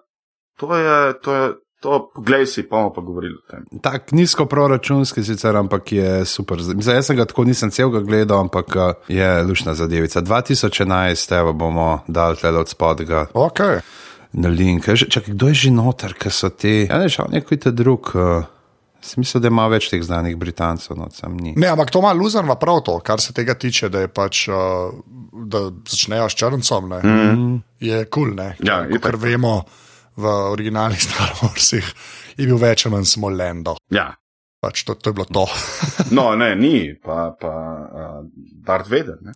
to 0.55 0.75
je, 0.75 1.13
to 1.15 1.29
je, 1.33 1.45
to, 1.81 2.11
poglej 2.15 2.45
si, 2.47 2.63
pa 2.69 2.77
bomo 2.77 2.93
pa 2.93 3.01
govorili 3.01 3.35
o 3.35 3.43
tem. 3.49 3.65
Tak 3.81 4.11
nizko 4.13 4.45
proračunski 4.45 5.23
sicer, 5.25 5.55
ampak 5.57 5.91
je 5.91 6.25
super. 6.25 6.61
Mislim, 6.61 6.95
jaz 6.95 7.09
sem 7.09 7.17
ga 7.17 7.25
tako 7.25 7.43
nisem 7.49 7.71
celega 7.73 8.03
gledal, 8.05 8.45
ampak 8.45 8.75
uh, 8.75 8.93
je 9.09 9.43
lušna 9.43 9.73
zadevica. 9.73 10.21
2011, 10.21 11.37
evo 11.39 11.53
bomo 11.53 11.89
dali 12.07 12.37
tle 12.37 12.53
od 12.57 12.69
spodga. 12.69 13.25
Okay. 13.33 13.81
na 14.33 14.49
link. 14.49 14.85
Čakaj, 14.85 15.33
kdo 15.33 15.47
je 15.47 15.53
že 15.53 15.71
noter, 15.71 16.13
ki 16.15 16.29
so 16.31 16.49
te? 16.49 16.85
Ja, 16.87 17.01
ne, 17.01 17.09
žal 17.11 17.27
neko 17.31 17.57
je 17.57 17.71
drug. 17.71 18.13
Uh, 18.15 18.45
Smisel, 19.01 19.41
da 19.41 19.49
ima 19.49 19.65
več 19.65 19.89
teh 19.89 20.01
znanih 20.05 20.35
Britancev, 20.37 20.93
no, 20.97 21.07
sam 21.09 21.33
ni. 21.33 21.55
Ne, 21.57 21.71
ampak 21.73 21.89
to 21.89 21.99
ima 21.99 22.13
Luzern 22.13 22.51
prav 22.61 22.83
to, 22.85 22.99
kar 23.01 23.19
se 23.19 23.33
tega 23.33 23.55
tiče, 23.57 23.89
da, 23.89 24.05
je 24.05 24.07
pač, 24.13 24.43
uh, 24.47 24.93
da 25.33 25.63
začnejo 25.89 26.29
s 26.29 26.37
črncem. 26.37 26.89
Ne, 26.93 26.99
mm. 27.01 27.55
Je 27.81 28.03
kul, 28.05 28.29
cool, 28.29 28.35
ne. 28.37 28.51
Ja, 28.61 28.83
Ker 29.01 29.17
vemo, 29.17 29.63
v 30.17 30.33
originalnih 30.51 31.01
Star 31.07 31.31
Warsih 31.41 31.85
je 32.37 32.47
bil 32.47 32.59
več 32.61 32.85
ali 32.85 32.95
manj 32.95 33.07
samo 33.13 33.29
Lando. 33.29 33.77
Ja. 33.93 34.11
Pač 34.61 34.83
to, 34.85 34.93
to 34.93 35.09
je 35.09 35.17
bilo 35.17 35.25
to. 35.25 35.45
No, 36.17 36.35
ne, 36.35 36.51
ni, 36.55 36.91
pa, 36.93 37.31
pa 37.39 37.53
uh, 37.87 38.19
Darth 38.67 38.91
Vader. 38.91 39.17
Ne? 39.23 39.33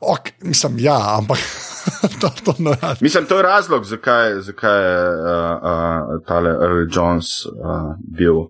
ok, 0.00 0.30
mislim, 0.42 0.78
ja, 0.78 1.16
ampak 1.18 1.38
to, 2.20 2.30
to 2.44 2.54
ne. 2.58 2.74
Mislim, 3.00 3.26
to 3.26 3.36
je 3.36 3.42
razlog, 3.42 3.84
zakaj, 3.84 4.40
zakaj 4.40 4.82
je 4.82 4.98
uh, 5.08 5.56
uh, 5.62 6.26
tale 6.26 6.50
Earl 6.50 6.86
Jones 6.90 7.46
uh, 7.46 7.94
bil 7.98 8.36
uh, 8.38 8.48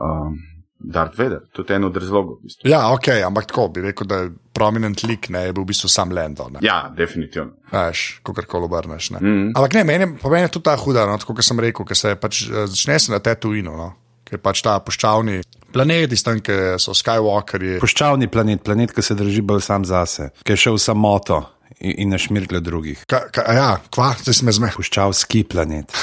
um, 0.00 0.38
Darth 0.78 1.18
Vader. 1.18 1.40
To 1.52 1.64
je 1.68 1.76
en 1.76 1.84
od 1.84 1.96
razlogov. 1.96 2.38
V 2.38 2.42
bistvu. 2.42 2.70
Ja, 2.70 2.92
ok, 2.92 3.08
ampak 3.26 3.46
tako 3.46 3.68
bi 3.68 3.80
rekel, 3.80 4.06
da 4.06 4.16
je 4.16 4.30
prominent 4.58 5.04
lik, 5.06 5.30
ne, 5.34 5.44
je 5.46 5.54
bil 5.54 5.62
v 5.62 5.70
bistvu 5.70 5.90
sam 5.92 6.10
Lando. 6.14 6.48
Ne. 6.54 6.62
Ja, 6.66 6.80
definitivno. 6.94 7.54
Veš, 7.70 8.06
kako 8.26 8.46
koli 8.50 8.66
obrneš. 8.66 9.12
Ne. 9.14 9.22
Mm. 9.22 9.52
Ampak 9.54 9.78
ne, 9.78 9.84
meni, 9.86 10.10
po 10.18 10.32
meni 10.32 10.48
je 10.48 10.56
tudi 10.58 10.66
ta 10.70 10.74
huda, 10.80 11.06
no, 11.06 11.18
tako 11.22 11.38
kot 11.38 11.46
sem 11.46 11.62
rekel, 11.62 11.86
ker 11.86 11.98
se 11.98 12.16
pač, 12.18 12.42
eh, 12.48 12.66
začne 12.66 12.98
se 12.98 13.14
na 13.14 13.22
Tatooinu, 13.22 13.76
no, 13.78 13.92
ker 14.26 14.38
je 14.38 14.42
pač 14.42 14.64
ta 14.66 14.78
puščavni 14.82 15.42
planet, 15.72 16.16
iz 16.16 16.24
tam, 16.26 16.40
ki 16.44 16.56
so 16.82 16.96
Skywalkerji. 16.96 17.78
Poščavni 17.84 18.30
planet, 18.32 18.64
planet, 18.66 18.94
ki 18.96 19.04
se 19.04 19.16
drži 19.18 19.44
bolj 19.46 19.62
sam 19.68 19.86
zase, 19.88 20.32
ki 20.42 20.56
je 20.56 20.64
šel 20.64 20.78
v 20.78 20.82
samoto 20.82 21.40
in, 21.78 21.94
in 22.04 22.14
ne 22.14 22.20
šmirgle 22.20 22.62
drugih. 22.64 23.04
Ka, 23.10 23.26
ka, 23.34 23.46
ja, 23.54 23.70
kva, 23.94 24.14
zdaj 24.22 24.40
si 24.40 24.48
me 24.48 24.56
zmeh. 24.56 24.78
Puščavski 24.78 25.46
planet. 25.48 25.94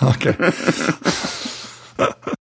Okay. 0.00 0.32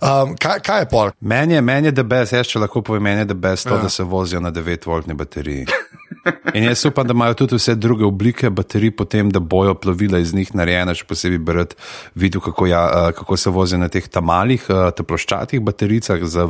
Um, 0.00 0.32
kaj, 0.40 0.60
kaj 0.64 0.80
je 0.80 0.88
pol? 0.88 1.10
Meni 1.20 1.54
je, 1.54 1.60
meni 1.60 1.88
je 1.88 1.92
the 1.94 2.04
best, 2.08 2.32
jaz 2.32 2.48
če 2.48 2.62
lahko 2.62 2.80
povem, 2.82 3.02
meni 3.02 3.20
je 3.20 3.26
the 3.26 3.36
best 3.36 3.68
to, 3.68 3.74
Ja. 3.76 3.82
da 3.82 3.88
se 3.88 4.02
vozijo 4.04 4.40
na 4.40 4.52
9-voltni 4.52 5.14
bateriji. 5.14 5.66
In 6.56 6.64
jaz 6.64 6.84
upam, 6.88 7.06
da 7.06 7.12
imajo 7.12 7.34
tudi 7.34 7.56
vse 7.56 7.74
druge 7.74 8.04
oblike 8.04 8.50
baterij, 8.50 8.90
potem 8.96 9.30
da 9.30 9.40
bojo 9.40 9.74
plovila 9.74 10.18
iz 10.18 10.34
njih 10.34 10.54
narejena, 10.56 10.94
še 10.96 11.04
posebej 11.08 11.38
brati 11.38 11.76
videl, 12.14 12.40
kako, 12.40 12.66
ja, 12.66 12.82
eh, 12.88 13.12
kako 13.16 13.36
se 13.36 13.50
vozijo 13.50 13.78
na 13.78 13.88
teh 13.88 14.08
tamalih, 14.08 14.64
eh, 14.68 14.90
te 14.96 15.04
ploščatih 15.04 15.60
baterijah 15.60 16.24
za 16.24 16.46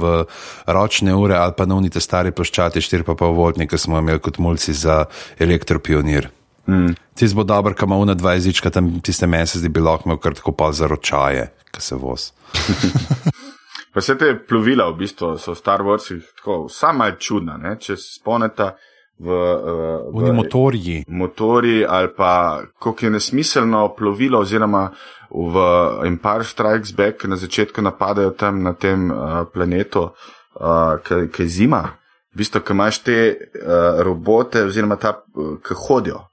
ročne 0.67 1.15
ure 1.15 1.35
ali 1.35 1.53
pa 1.57 1.67
na 1.67 1.75
unite 1.75 2.01
stare 2.01 2.31
ploščate 2.33 2.81
4,5 2.81 3.35
voltni, 3.35 3.67
ki 3.67 3.79
smo 3.79 3.99
imeli 3.99 4.19
kot 4.23 4.39
mulci 4.39 4.73
za 4.75 5.05
elektropionir. 5.39 6.31
Mm. 6.69 6.95
Ti 7.15 7.27
bo 7.35 7.43
dober, 7.45 7.75
kam 7.75 7.89
ima 7.91 7.97
una 7.99 8.15
dva 8.15 8.35
jezička, 8.39 8.71
tam 8.71 9.01
tiste 9.01 9.27
mesece, 9.27 9.63
da 9.63 9.69
bi 9.69 9.81
lahko 9.83 10.07
imel 10.09 10.19
kar 10.23 10.35
tako 10.39 10.53
pa 10.53 10.73
za 10.73 10.87
ročaje, 10.87 11.51
ki 11.71 11.83
se 11.83 11.95
voz. 11.99 12.31
Pa 13.93 14.01
vse 14.01 14.15
te 14.19 14.35
plovila 14.49 14.87
v 14.91 15.01
bistvu 15.03 15.35
so 15.39 15.53
v 15.53 15.59
Star 15.59 15.83
Warsih 15.83 16.23
tako, 16.39 16.69
sama 16.71 17.11
je 17.11 17.17
čudna, 17.19 17.57
ne? 17.59 17.75
če 17.79 17.97
se 17.97 18.21
spomnite 18.21 18.71
v, 19.19 19.29
uh, 19.29 20.17
Oni 20.17 20.33
motorji. 20.33 21.05
motori 21.09 21.85
ali 21.85 22.09
pa 22.17 22.63
kako 22.79 23.07
je 23.07 23.11
nesmiselno 23.11 23.89
plovilo 23.97 24.41
oziroma 24.41 24.91
v 25.31 25.65
Empire 26.07 26.45
Strikes 26.45 26.93
Back 26.93 27.25
na 27.25 27.37
začetku 27.37 27.83
napadajo 27.83 28.31
tam 28.31 28.63
na 28.63 28.73
tem 28.73 29.11
uh, 29.11 29.45
planetu, 29.53 30.11
uh, 30.55 31.29
ki 31.33 31.43
je 31.43 31.49
zima. 31.49 31.83
V 32.31 32.39
bistvu, 32.39 32.61
ki 32.63 32.73
imaš 32.73 32.99
te 33.03 33.19
uh, 33.31 34.03
robote, 34.07 34.65
oziroma 34.65 34.97
ta, 34.97 35.17
ki 35.67 35.75
hodijo. 35.75 36.25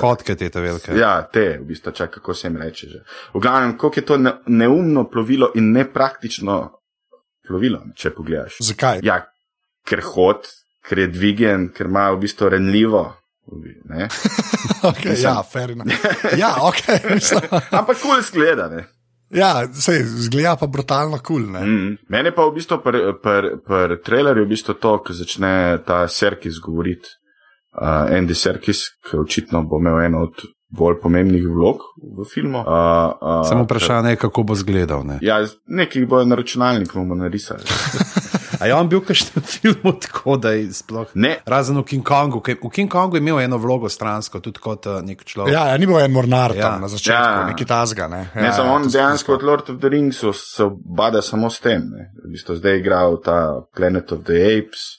Hodke 0.00 0.36
te 0.36 0.48
te 0.52 0.60
velike. 0.60 0.96
Ja, 0.96 1.22
te, 1.24 1.58
v 1.58 1.64
bistvu, 1.68 1.92
čakaj, 1.92 2.20
kako 2.20 2.34
se 2.34 2.48
jim 2.48 2.56
reče. 2.56 2.88
Že. 2.88 2.98
V 3.34 3.40
glavnem, 3.40 3.76
koliko 3.78 4.00
je 4.00 4.06
to 4.06 4.16
ne, 4.16 4.32
neumno 4.46 5.04
plovilo 5.08 5.50
in 5.54 5.72
nepraktično 5.72 6.58
plovilo, 7.48 7.82
če 7.96 8.12
pogledaš. 8.16 8.60
Zakaj? 8.68 9.00
Ja, 9.06 9.22
ker 9.88 10.04
hod, 10.04 10.48
ker 10.86 11.04
je 11.04 11.08
dvigen, 11.12 11.70
ker 11.74 11.88
ima 11.90 12.10
v 12.12 12.22
bistvu 12.26 12.52
renljivo. 12.56 13.06
Ne? 13.88 14.08
Okay, 14.84 15.16
ja, 15.18 15.40
fair 15.42 15.72
enough. 15.72 15.90
Ja, 16.42 16.52
ok, 16.68 16.84
mislim. 17.10 17.40
Ampak 17.50 17.98
kul 17.98 18.12
cool 18.12 18.22
zgleda. 18.22 18.68
Ne? 18.70 18.84
Ja, 19.34 19.64
sej, 19.74 20.04
zgleda 20.28 20.54
pa 20.60 20.68
brutalno 20.70 21.18
kul. 21.18 21.48
Cool, 21.48 21.64
Mm. 21.66 21.96
Mene 22.08 22.30
pa 22.32 22.46
v 22.46 22.54
bistvu 22.60 22.78
pri 22.84 23.00
pr, 23.22 23.48
pr 23.64 23.96
trailerju 24.04 24.44
v 24.46 24.52
bistvu 24.52 24.76
to, 24.78 24.92
ko 25.02 25.16
začne 25.16 25.80
ta 25.88 26.04
Serkis 26.08 26.60
govoriti. 26.62 27.08
Uh, 27.78 28.08
Andy 28.10 28.34
Serkis, 28.34 28.88
ki 29.06 29.18
očitno 29.20 29.62
bo 29.68 29.78
imel 29.78 30.00
eno 30.06 30.22
od 30.28 30.40
bolj 30.70 31.00
pomembnih 31.00 31.44
vlog 31.44 31.80
v 31.96 32.24
filmu. 32.24 32.58
Uh, 32.58 32.64
uh, 32.64 33.42
Samo 33.42 33.64
vprašanje 33.64 34.10
je, 34.10 34.16
kako 34.18 34.42
bo 34.42 34.52
izgledal. 34.52 35.00
Ne? 35.02 35.18
Ja, 35.22 35.38
nekaj 35.66 36.06
bojo 36.06 36.24
na 36.24 36.36
računalnik 36.36 36.92
bomo 36.94 37.14
narisali. 37.14 37.64
A 38.58 38.66
je 38.66 38.74
on 38.74 38.88
bil 38.88 39.00
kakšen 39.00 39.38
film 39.40 39.94
tako, 40.00 40.36
da 40.36 40.50
je 40.50 40.72
sploh. 40.72 41.06
Ne. 41.14 41.36
Razen 41.46 41.78
v 41.78 41.84
King 41.84 42.02
Kongu. 42.02 42.40
ki- 42.40 42.58
V 42.58 42.70
King 42.70 42.90
Kongu 42.90 43.16
je 43.16 43.20
imel 43.20 43.40
eno 43.40 43.56
vlogo 43.56 43.88
stransko, 43.88 44.40
tudi 44.40 44.58
kot 44.58 44.86
uh, 44.86 44.98
nek 45.00 45.22
človek. 45.24 45.52
Ja, 45.52 45.66
ja, 45.66 45.76
ni 45.76 45.86
bil 45.86 45.98
en 45.98 46.10
mornar 46.10 46.50
Ja. 46.50 46.62
tam 46.64 46.80
na 46.80 46.88
začetku, 46.88 47.12
Ja. 47.14 47.40
ja. 47.40 47.46
neki 47.46 47.64
tazga. 47.64 48.08
Ne, 48.08 48.28
Ne, 48.34 48.44
ja, 48.44 48.52
samo 48.52 48.72
on 48.72 48.82
to 48.82 48.90
sem 48.90 48.98
dejansko 48.98 49.34
od 49.34 49.42
Lord 49.42 49.70
of 49.70 49.78
the 49.78 49.88
Rings 49.88 50.18
se 50.34 50.64
bada 50.82 51.22
samo 51.22 51.50
s 51.50 51.60
tem. 51.60 51.86
Ne. 51.86 52.10
V 52.18 52.30
bistvu 52.30 52.56
zdaj 52.56 52.72
je 52.72 52.78
igral 52.78 53.20
ta 53.22 53.38
Planet 53.70 54.12
of 54.12 54.24
the 54.24 54.34
Apes, 54.58 54.97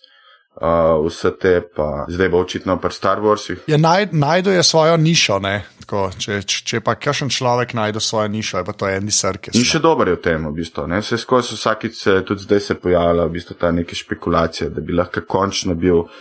uh, 0.61 1.05
vse 1.07 1.31
te 1.39 1.61
pa 1.75 2.05
zdaj 2.09 2.29
bo 2.29 2.39
očitno 2.39 2.77
pri 2.77 2.93
Star 2.93 3.19
Warsih. 3.19 3.65
Je 3.67 3.77
naj, 3.77 4.09
najdu 4.11 4.51
je 4.51 4.63
svojo 4.63 4.97
nišo. 4.97 5.39
ne, 5.39 5.65
Tako, 5.79 6.09
če, 6.19 6.41
če, 6.45 6.57
če 6.69 6.79
pa 6.85 6.93
kakšen 7.01 7.31
človek 7.33 7.73
najde 7.73 8.01
svojo 8.03 8.29
nišo, 8.29 8.59
je 8.61 8.65
pa 8.67 8.73
to 8.77 8.85
Andy 8.85 9.09
Serkis. 9.09 9.55
In 9.57 9.65
še 9.65 9.79
dober 9.81 10.11
je 10.11 10.19
v 10.19 10.21
tem, 10.21 10.43
v 10.45 10.51
bistvu. 10.59 10.85
Ne. 10.85 10.99
Vse 11.01 11.17
skozi 11.17 11.55
vsakič 11.57 11.95
se 11.97 12.19
tudi 12.27 12.45
zdaj 12.45 12.61
se 12.61 12.75
pojavlja 12.77 13.25
v 13.25 13.33
bistvu 13.33 13.57
ta 13.57 13.71
neka 13.73 13.97
špekulacija, 13.97 14.69
da 14.69 14.83
bi 14.85 14.93
lahko 14.93 15.23
končno 15.25 15.73
bil 15.73 16.03
uh, 16.03 16.11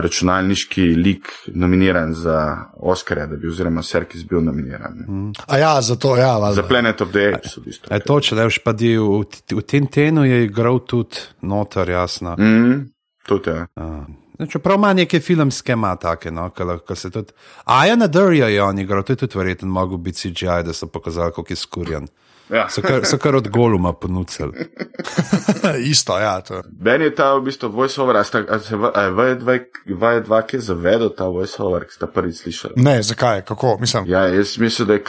računalniški 0.00 0.86
lik 0.96 1.28
nominiran 1.52 2.14
za 2.16 2.38
Oscarja, 2.80 3.26
da 3.26 3.36
bi 3.36 3.52
oziroma 3.52 3.84
Serkis 3.84 4.24
bil 4.24 4.40
nominiran. 4.40 4.96
Ne. 4.96 5.20
A 5.52 5.60
ja, 5.60 5.74
zato, 5.84 6.16
ja, 6.16 6.38
valjda. 6.38 6.62
Za 6.62 6.68
Planet 6.68 7.04
of 7.04 7.12
the 7.12 7.28
Apes, 7.34 7.58
v 7.60 7.66
bistvu. 7.68 7.92
E, 7.92 8.00
to, 8.08 8.18
če 8.24 8.40
leš 8.40 8.62
pa 8.64 8.72
di 8.72 8.94
v, 8.96 9.20
v 9.52 9.68
tem 9.68 9.84
tenu 9.92 10.24
je 10.24 10.44
igral 10.48 10.80
tudi 10.88 11.28
notar, 11.44 11.92
jasno. 11.92 12.38
Mm, 12.40 12.93
tudi 13.26 13.50
je. 13.50 13.66
Uh, 13.76 14.48
čeprav 14.48 14.78
ima 14.78 14.92
neke 14.92 15.20
filmske, 15.20 15.72
ima 15.72 15.96
take, 15.96 16.30
no, 16.30 16.50
ki 16.50 16.96
se 16.96 17.10
tudi. 17.10 17.32
Aja 17.64 17.96
na 17.96 18.06
Durja 18.06 18.48
je 18.48 18.62
on 18.62 18.78
igral, 18.78 19.02
to 19.02 19.12
je 19.12 19.16
tudi 19.16 19.38
verjetno 19.38 19.68
mogel 19.68 19.98
biti 19.98 20.18
CGI, 20.18 20.62
da 20.64 20.72
so 20.72 20.86
pokazali, 20.86 21.32
kako 21.32 21.52
je 21.52 21.56
skurjan. 21.56 22.08
Ja. 22.50 22.68
So 22.68 22.82
kar, 22.82 23.04
so 23.04 23.18
kar 23.18 23.36
od 23.36 23.48
goluma 23.48 23.92
ponudili. 23.92 24.52
Isto, 25.86 26.18
ja. 26.18 26.40
To. 26.40 26.62
Meni 26.80 27.04
je 27.04 27.14
ta 27.14 27.34
v 27.34 27.40
bistvu 27.42 27.68
voiceover, 27.70 28.16
a, 28.16 28.24
sta, 28.24 28.44
a 28.44 28.58
se 28.58 28.76
v- 28.76 28.90
a 28.94 29.00
je 29.02 29.10
VJ2 29.10 30.42
ki 30.42 30.56
je 30.56 30.60
zavedel 30.60 31.08
ta 31.08 31.24
voiceover, 31.24 31.84
ki 31.84 31.92
sta 31.92 32.06
prvič 32.06 32.36
slišali. 32.36 32.74
Ne, 32.76 33.02
zakaj, 33.02 33.42
kako, 33.42 33.76
mislim. 33.80 34.04
Ja, 34.06 34.26
jaz 34.26 34.58
mislim, 34.58 34.88
da 34.88 34.94
je 34.94 35.02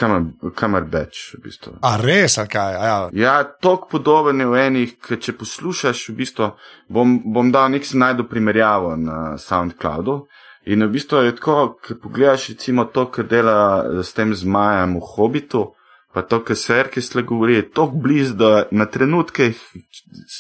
Kamerbeč 0.56 1.34
v 1.34 1.44
bistvu. 1.44 1.74
A 1.82 1.98
res, 1.98 2.38
ali 2.38 2.48
kaj? 2.48 2.74
A 2.74 2.86
Ja. 2.86 3.10
Ja, 3.14 3.44
tok 3.44 3.90
podoben 3.92 4.40
je 4.40 4.46
v 4.46 4.56
enih, 4.62 4.96
ki 4.98 5.18
če 5.18 5.34
poslušaš, 5.34 6.10
v 6.10 6.16
bistvu 6.16 6.52
bom, 6.88 7.20
bom 7.26 7.52
dal 7.52 7.70
nek 7.70 7.86
si 7.86 7.98
najdu 7.98 8.24
primerjavo 8.24 8.96
na 8.96 9.38
SoundCloudu. 9.38 10.26
In 10.66 10.82
v 10.82 10.90
bistvu 10.90 11.18
je 11.20 11.36
tako, 11.36 11.78
ko 11.78 11.96
pogledaš 12.02 12.50
recimo 12.50 12.86
to, 12.86 13.06
kar 13.06 13.26
dela 13.26 13.58
s 14.02 14.14
tem 14.14 14.34
zmajem 14.34 14.96
v 14.98 15.04
Hobitu, 15.06 15.74
pa 16.16 16.24
to, 16.24 16.40
kar 16.48 16.56
se 16.56 16.80
Erkis 16.80 17.12
le 17.16 17.26
govori, 17.28 17.60
je 17.60 17.70
tako 17.70 18.00
blizu, 18.00 18.34
da 18.40 18.52
na 18.72 18.86
trenutke 18.88 19.52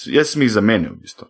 jaz 0.07 0.33
sem 0.33 0.45
jih 0.45 0.51
zamenil 0.55 0.95
v 0.95 1.01
bistvu. 1.03 1.27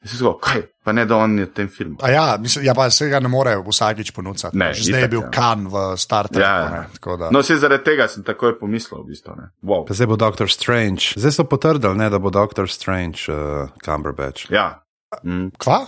Jaz 0.00 0.14
sem 0.14 0.20
tako, 0.20 0.38
kaj, 0.40 0.62
pa 0.84 0.92
ne 0.96 1.02
da 1.04 1.16
on 1.20 1.34
je 1.38 1.44
v 1.44 1.50
tem 1.52 1.68
filmu. 1.68 1.96
A 2.04 2.08
ja, 2.08 2.24
mislim, 2.40 2.64
ja, 2.64 2.72
pa 2.74 2.86
se 2.90 3.08
ga 3.08 3.18
ne 3.20 3.28
more 3.28 3.52
vsakič 3.60 4.12
ponuditi. 4.16 4.48
Ne, 4.56 4.70
Že 4.72 4.84
zdaj 4.86 5.00
je 5.00 5.04
itak, 5.04 5.10
bil 5.12 5.22
ja. 5.26 5.30
kan 5.30 5.66
v 5.68 5.82
Star 6.00 6.28
Treku. 6.28 6.40
Ja, 6.40 6.70
ne, 6.72 6.80
tako 6.94 7.16
da- 7.20 7.28
No, 7.30 7.42
vse 7.44 7.58
zaradi 7.60 7.84
tega 7.84 8.08
sem 8.08 8.24
takoj 8.24 8.56
pomislil, 8.60 9.02
v 9.04 9.12
bistvu. 9.12 9.36
Ne. 9.36 9.50
Wow. 9.60 9.84
Pa 9.84 9.92
zdaj 9.92 10.08
bo 10.08 10.16
Doctor 10.16 10.48
Strange. 10.48 11.12
Zdaj 11.20 11.32
so 11.32 11.44
potrdili, 11.44 11.96
ne, 12.00 12.08
da 12.08 12.16
bo 12.18 12.32
Doctor 12.32 12.64
Strange 12.68 13.28
uh, 13.28 13.68
Cumberbatch. 13.84 14.48
Ja. 14.48 14.80
Mm. 15.24 15.50
Kva? 15.60 15.84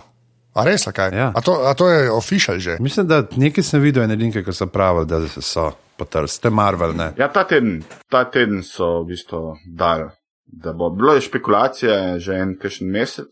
A 0.53 0.65
res, 0.69 0.85
kaj? 0.85 1.09
Ja. 1.17 1.33
A, 1.33 1.41
to, 1.41 1.65
a 1.65 1.73
to 1.73 1.89
je 1.89 2.13
official 2.13 2.61
že. 2.61 2.77
Mislim, 2.85 3.09
da 3.09 3.25
nekaj 3.37 3.65
sem 3.65 3.81
videl, 3.81 4.05
ene 4.05 4.17
linke, 4.21 4.45
ki 4.45 4.53
so 4.53 4.69
pravili, 4.69 5.09
da 5.09 5.25
so 5.41 5.71
potrdili. 5.93 6.29
Ste 6.29 6.51
Marvel, 6.51 6.93
ne. 6.93 7.13
Ja, 7.17 7.29
ta 7.29 7.45
teden, 7.45 7.83
ta 8.09 8.25
teden 8.25 8.63
so 8.63 9.03
v 9.03 9.07
bistvu 9.07 9.57
dali, 9.67 10.11
da 10.47 10.73
bo 10.73 10.91
bilo 10.91 11.15
je 11.15 11.21
špekulacije 11.23 12.19
že 12.19 12.33
en 12.35 12.57
kakšen 12.57 12.89
mesec, 12.89 13.31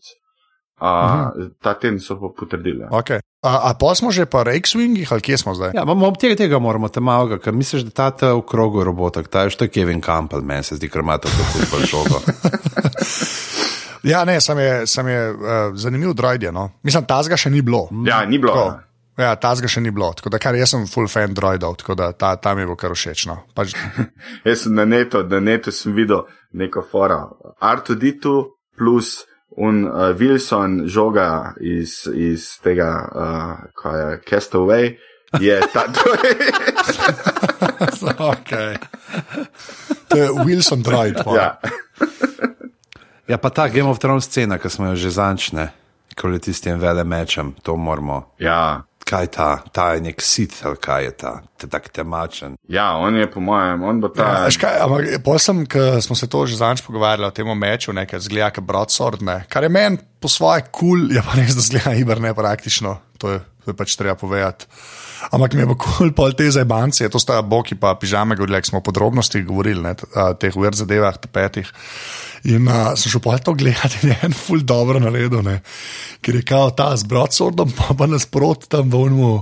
a 0.77 0.89
Mhm. 1.29 1.49
ta 1.61 1.73
teden 1.73 1.99
so 1.99 2.15
pa 2.15 2.29
potrdili. 2.31 2.85
Okay. 2.91 3.19
A, 3.41 3.69
a 3.69 3.73
pa 3.73 3.95
smo 3.95 4.11
že 4.11 4.25
pa 4.25 4.41
X-Wingih, 4.43 5.09
ali 5.09 5.21
kje 5.21 5.37
smo 5.37 5.53
zdaj? 5.53 5.71
Ja, 5.73 5.85
bomo 5.85 6.07
ob 6.07 6.17
tega, 6.17 6.35
tega 6.35 6.59
moramo 6.59 6.89
tam 6.89 7.03
malo, 7.03 7.37
ker 7.37 7.53
misliš, 7.53 7.81
da 7.81 7.89
ta 7.91 8.11
ta 8.11 8.33
v 8.33 8.41
krogu 8.41 8.83
robota, 8.83 9.23
ta 9.23 9.41
je 9.41 9.49
što 9.49 9.67
Kevin 9.67 10.01
Campbell, 10.01 10.41
meni 10.41 10.63
se 10.63 10.75
zdi, 10.75 10.89
ker 10.89 11.01
ima 11.01 11.17
tako 11.17 11.41
futbol 11.49 11.79
žogo. 11.81 12.17
Ja, 14.03 14.25
ne, 14.25 14.41
sem 14.41 14.57
je, 14.57 14.87
sem 14.87 15.07
je 15.07 15.29
uh, 15.29 15.37
zanimiv 15.73 16.13
droid. 16.13 16.43
No. 16.43 16.69
Mislim, 16.83 17.05
tazga 17.05 17.37
še 17.37 17.49
ni 17.49 17.61
bilo. 17.61 17.85
Ja, 18.05 18.25
ni 18.25 18.39
bilo. 18.39 18.53
Tako. 18.53 18.79
Ja. 19.17 19.35
Ta 19.35 19.55
zga 19.55 19.67
še 19.71 19.81
ni 19.81 19.91
bilo, 19.91 20.11
tako 20.17 20.29
da 20.33 20.39
kar 20.41 20.55
jaz 20.55 20.73
sem 20.75 20.85
full 20.87 21.09
fan 21.11 21.33
droidov, 21.37 21.75
tako 21.81 21.95
da 21.95 22.11
ta, 22.11 22.35
ta 22.35 22.55
mi 22.55 22.65
bo 22.65 22.75
kar 22.79 22.95
všeč. 22.95 23.25
No. 23.29 23.41
Pač, 23.55 23.75
Jaz 24.47 24.65
sem 24.65 24.75
na 24.75 24.85
netu, 24.85 25.23
na 25.27 25.39
netu 25.39 25.71
sem 25.71 25.95
videl 25.97 26.25
neko 26.53 26.83
fora. 26.91 27.23
R2D2 27.61 28.35
plus 28.77 29.21
un 29.57 29.83
uh, 29.83 30.11
Wilson 30.15 30.85
žoga 30.87 31.53
iz, 31.59 32.07
iz 32.15 32.55
tega, 32.63 32.91
uh, 33.11 33.65
kaj 33.75 33.99
je 33.99 34.19
Castaway, 34.29 34.93
je 35.39 35.59
ta. 35.73 35.87
Je, 37.81 38.13
okay. 38.19 38.75
To 40.09 40.17
je 40.17 40.29
Wilson 40.45 40.83
droid. 40.83 41.17
ja. 41.35 41.57
Ja, 43.31 43.37
pa 43.37 43.47
ta 43.49 43.67
Game 43.71 43.87
of 43.87 43.99
Thrones 43.99 44.25
scena, 44.27 44.57
ki 44.59 44.67
smo 44.67 44.91
jo 44.91 44.95
že 44.99 45.07
zančne, 45.15 45.69
ko 46.19 46.27
je 46.35 46.39
tistim 46.51 46.79
vele 46.81 47.03
mečem, 47.07 47.53
to 47.63 47.77
moramo. 47.79 48.35
ja. 48.39 48.83
Kaj 49.11 49.27
ta, 49.35 49.47
ta 49.75 49.89
je 49.95 50.05
nek 50.05 50.21
sit, 50.23 50.53
ali 50.63 50.79
kaj 50.79 51.03
je 51.03 51.11
ta, 51.19 51.31
te 51.59 51.67
tak 51.67 51.89
temačen. 51.91 52.55
Ja, 52.71 52.93
on 52.95 53.17
je 53.19 53.27
po 53.31 53.43
mojem, 53.43 53.83
on 53.83 53.99
bo 53.99 54.07
ta. 54.07 54.29
Ja, 54.45 54.53
kaj, 54.61 54.77
ampak 54.85 55.09
pol 55.25 55.39
sem, 55.43 55.65
ko 55.67 55.83
smo 56.03 56.15
se 56.15 56.29
to 56.31 56.45
že 56.47 56.61
zadnjič 56.61 56.85
pogovarjali 56.87 57.27
o 57.27 57.35
tem 57.35 57.51
meču, 57.59 57.91
nekaj 57.95 58.23
zgleda, 58.23 58.53
kot 58.55 58.67
broadsword, 58.69 59.25
ne. 59.27 59.41
kar 59.51 59.67
je 59.67 59.73
meni 59.73 59.99
po 60.21 60.31
svoje 60.31 60.63
kul, 60.71 60.95
cool, 60.95 61.15
je 61.17 61.23
pa 61.27 61.35
res, 61.35 61.57
da 61.59 61.67
zgleda 61.67 61.95
iber 61.99 62.23
ne 62.23 62.31
praktično, 62.37 62.95
to 63.19 63.35
je, 63.35 63.41
to 63.65 63.73
je 63.73 63.77
pač 63.77 63.99
treba 63.99 64.15
povedati. 64.15 64.71
Ampak 65.29 65.53
mi 65.53 65.61
je 65.61 65.69
pa 65.69 65.75
kul 65.77 65.93
cool 65.97 66.11
pol 66.17 66.33
te 66.33 66.49
zajbanci, 66.49 67.05
to 67.13 67.21
sta 67.21 67.41
boki 67.45 67.77
pa 67.77 67.93
pižame 67.99 68.35
govorili, 68.35 68.61
ko 68.63 68.71
smo 68.73 68.81
o 68.81 68.85
podrobnostih 68.87 69.45
govorili, 69.45 69.81
ne, 69.83 69.93
a, 70.17 70.31
teh 70.33 70.55
uvir 70.57 70.73
zadevah, 70.77 71.17
tapetih. 71.21 71.69
In 72.49 72.65
uh, 72.65 72.95
sem 72.97 73.13
šel 73.13 73.21
pa 73.21 73.37
to 73.37 73.53
gledati 73.53 74.01
in 74.01 74.15
je 74.15 74.17
en 74.25 74.33
ful 74.33 74.63
dobro 74.65 74.97
naredil, 74.99 75.43
ne. 75.45 75.59
ker 76.25 76.39
je 76.39 76.47
kao 76.47 76.71
ta 76.73 76.89
z 76.97 77.05
broadswordom, 77.05 77.69
pa 77.77 77.93
pa 77.93 78.09
nasprot 78.09 78.65
tam 78.71 78.89
v 78.89 79.03
unmu. 79.09 79.33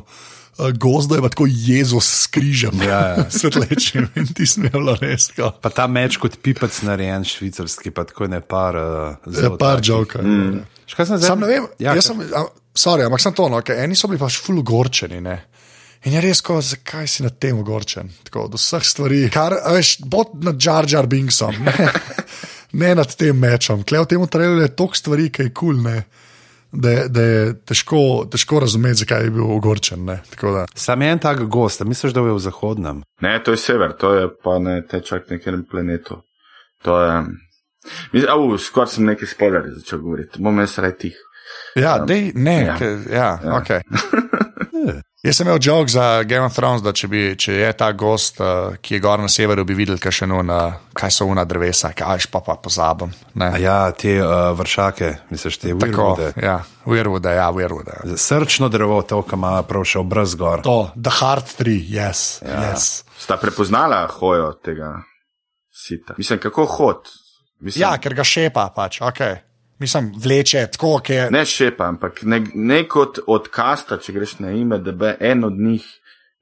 Gozdo 0.75 1.15
je 1.15 1.23
pa 1.23 1.30
tako 1.32 1.45
Jezus 1.47 2.03
s 2.03 2.27
križem, 2.27 2.82
Ja, 2.84 2.99
ja. 3.15 3.25
svetlečim 3.39 4.09
in 4.19 4.27
ti 4.36 4.43
smelo 4.43 4.97
res. 4.99 5.30
Kao. 5.32 5.53
Pa 5.55 5.71
ta 5.71 5.88
meč 5.88 6.17
kot 6.19 6.36
pipec 6.43 6.82
narejen 6.84 7.23
švicarski, 7.23 7.93
pa 7.95 8.03
tako 8.03 8.27
ne 8.27 8.41
par. 8.43 8.75
Uh, 8.75 9.32
Ja, 9.32 9.53
par 9.55 9.80
žoka. 9.80 10.19
Mm. 10.19 10.65
Zdaj? 10.89 11.21
Sam 11.23 11.39
ne 11.39 11.47
vem, 11.47 11.69
Ja, 11.80 11.93
ja, 11.93 11.95
jaz 12.01 12.09
sem, 12.11 12.19
a, 12.36 12.43
sorry, 12.75 13.05
ampak 13.07 13.21
sem 13.23 13.34
to, 13.38 13.47
no, 13.47 13.61
okay, 13.61 13.80
eni 13.86 13.95
so 13.95 14.09
bili 14.11 14.19
pač 14.19 14.39
ful 14.43 14.59
ogorčeni. 14.59 15.21
Ne? 15.23 15.38
In 16.08 16.16
je 16.16 16.22
res, 16.24 16.39
ko, 16.45 16.62
zakaj 16.64 17.10
si 17.12 17.24
na 17.26 17.30
tem 17.30 17.58
ogorčen? 17.60 18.08
Tako, 18.24 18.45
od 18.47 18.56
vseh 18.56 18.86
stvari, 18.88 19.26
kar 19.34 19.58
veš, 19.76 19.97
bod 20.08 20.38
nad 20.45 20.56
Jar 20.56 20.88
Jar 20.88 21.10
Binksom, 21.12 21.58
ne, 21.66 21.89
ne 22.82 22.93
nad 22.95 23.16
tem 23.20 23.36
mečom. 23.36 23.84
Klej 23.84 24.06
v 24.06 24.10
tem 24.14 24.24
traileru 24.32 24.64
je 24.64 24.76
toliko 24.80 25.00
stvari, 25.00 25.28
ki 25.28 25.50
je 25.50 25.52
kul, 25.52 25.82
cool, 25.84 26.00
da, 26.72 26.93
da 27.12 27.26
je 27.26 27.41
težko, 27.68 28.00
težko 28.32 28.62
razumeti, 28.64 29.02
zakaj 29.04 29.28
je 29.28 29.34
bil 29.36 29.52
ogorčen. 29.58 30.06
Ne. 30.08 30.22
Tako 30.32 30.54
da, 30.56 30.66
Sam 30.76 31.04
je 31.04 31.12
en 31.12 31.20
tak 31.20 31.43
gost, 31.52 31.84
a 31.84 31.89
misliš, 31.89 32.16
da 32.16 32.24
je 32.24 32.38
v 32.38 32.45
zahodnem? 32.47 33.04
Ne, 33.26 33.36
to 33.43 33.58
je 33.58 33.60
sever, 33.60 33.97
to 34.00 34.14
je 34.16 34.32
pa 34.43 34.56
ne 34.64 34.80
tečak 34.88 35.28
na 35.28 35.36
nekem 35.36 35.66
planetu. 35.68 36.22
To 36.88 37.02
je. 37.04 37.20
Au, 38.32 38.56
skoraj 38.56 38.95
sem 38.95 39.12
neki 39.12 39.28
spoiler 39.28 39.68
začel 39.76 40.00
govoriti, 40.00 40.39
bom 40.39 40.64
jaz 40.64 40.78
raj 40.80 40.95
tih. 41.02 41.20
Ja, 41.76 41.97
dej, 42.06 42.32
ne, 42.39 42.58
Ja. 42.70 42.80
ja. 42.80 42.95
ja, 43.12 43.30
ja. 43.43 43.60
Okay. 43.60 43.84
Jaz 45.24 45.36
sem 45.36 45.47
imel 45.47 45.59
jok 45.61 45.89
za 45.89 46.24
Game 46.24 46.45
of 46.45 46.53
Thrones, 46.55 46.80
da 46.80 46.93
če, 46.95 47.07
bi, 47.11 47.22
če 47.36 47.57
je 47.57 47.72
ta 47.76 47.89
gost, 47.91 48.38
uh, 48.39 48.78
ki 48.80 48.93
je 48.95 48.99
gor 49.03 49.20
na 49.20 49.28
severu, 49.28 49.65
bi 49.67 49.76
videl, 49.76 49.97
kaj, 49.99 50.13
še 50.22 50.28
nuna, 50.32 50.59
kaj 50.95 51.11
so 51.11 51.26
una 51.28 51.43
drevesa, 51.43 51.91
kaj 51.91 52.30
pa 52.32 52.39
pa 52.45 52.55
pozabim. 52.63 53.11
Ja, 53.59 53.91
te 53.91 54.13
uh, 54.24 54.53
vršake, 54.55 55.09
misliš, 55.34 55.57
te 55.59 55.74
virvude. 55.76 56.30
ja, 56.39 56.61
Weirwood, 56.88 57.28
ja, 57.36 57.49
Weirwood. 57.51 57.91
Srčno 58.15 58.72
drevo, 58.72 59.01
to, 59.03 59.20
ki 59.28 59.36
ima 59.36 59.57
prav 59.67 59.84
še 59.91 59.99
obraz 59.99 60.38
gor. 60.39 60.63
To, 60.63 60.78
The 60.95 61.11
Heart 61.20 61.51
3, 61.59 61.76
yes. 61.97 62.24
Ja. 62.47 62.70
yes. 62.70 62.88
Sta 63.20 63.36
prepoznala 63.43 64.05
hojo 64.22 64.53
tega 64.63 65.01
sita. 65.67 66.15
Mislim, 66.15 66.39
kako 66.39 66.63
hod. 66.78 67.11
Mislim, 67.59 67.84
Ja, 67.84 67.97
ker 67.99 68.15
ga 68.15 68.24
šepa, 68.24 68.70
pač, 68.72 69.01
ok. 69.03 69.20
Mislim, 69.80 70.11
vleče 70.17 70.67
tako, 70.71 70.99
ki 70.99 71.13
je. 71.13 71.32
Ne 71.32 71.45
šepa, 71.45 71.88
ampak 71.88 72.21
ne, 72.23 72.43
ne 72.53 72.84
kot 72.88 73.19
od 73.27 73.47
kasta, 73.47 73.97
če 73.97 74.13
greš 74.13 74.39
na 74.39 74.51
ime, 74.51 74.77
da 74.77 74.91
bi 74.91 75.13
en 75.19 75.43
od 75.43 75.55
njih 75.59 75.86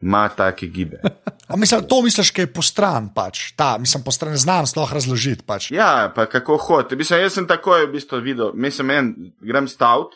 ima 0.01 0.29
take 0.29 0.67
gibe. 0.67 1.01
A 1.47 1.55
Mislim, 1.55 1.83
to 1.87 2.01
misliš, 2.01 2.31
ki 2.31 2.41
je 2.41 2.53
postran, 2.53 3.07
pač. 3.15 3.51
Ta, 3.55 3.77
mislim, 3.77 4.03
postran, 4.03 4.31
ne 4.31 4.37
znam 4.37 4.67
sploh 4.67 4.93
razložiti. 4.93 5.43
Pač. 5.45 5.71
Ja, 5.71 6.11
pa 6.15 6.25
kako 6.25 6.57
hod. 6.57 6.91
Mislim, 6.97 7.21
jaz 7.21 7.33
sem 7.33 7.47
takoj 7.47 7.85
v 7.85 7.91
bistvu 7.93 8.19
videl, 8.19 8.51
mislim, 8.53 8.89
en, 8.91 9.13
grem 9.41 9.67
stavt, 9.67 10.13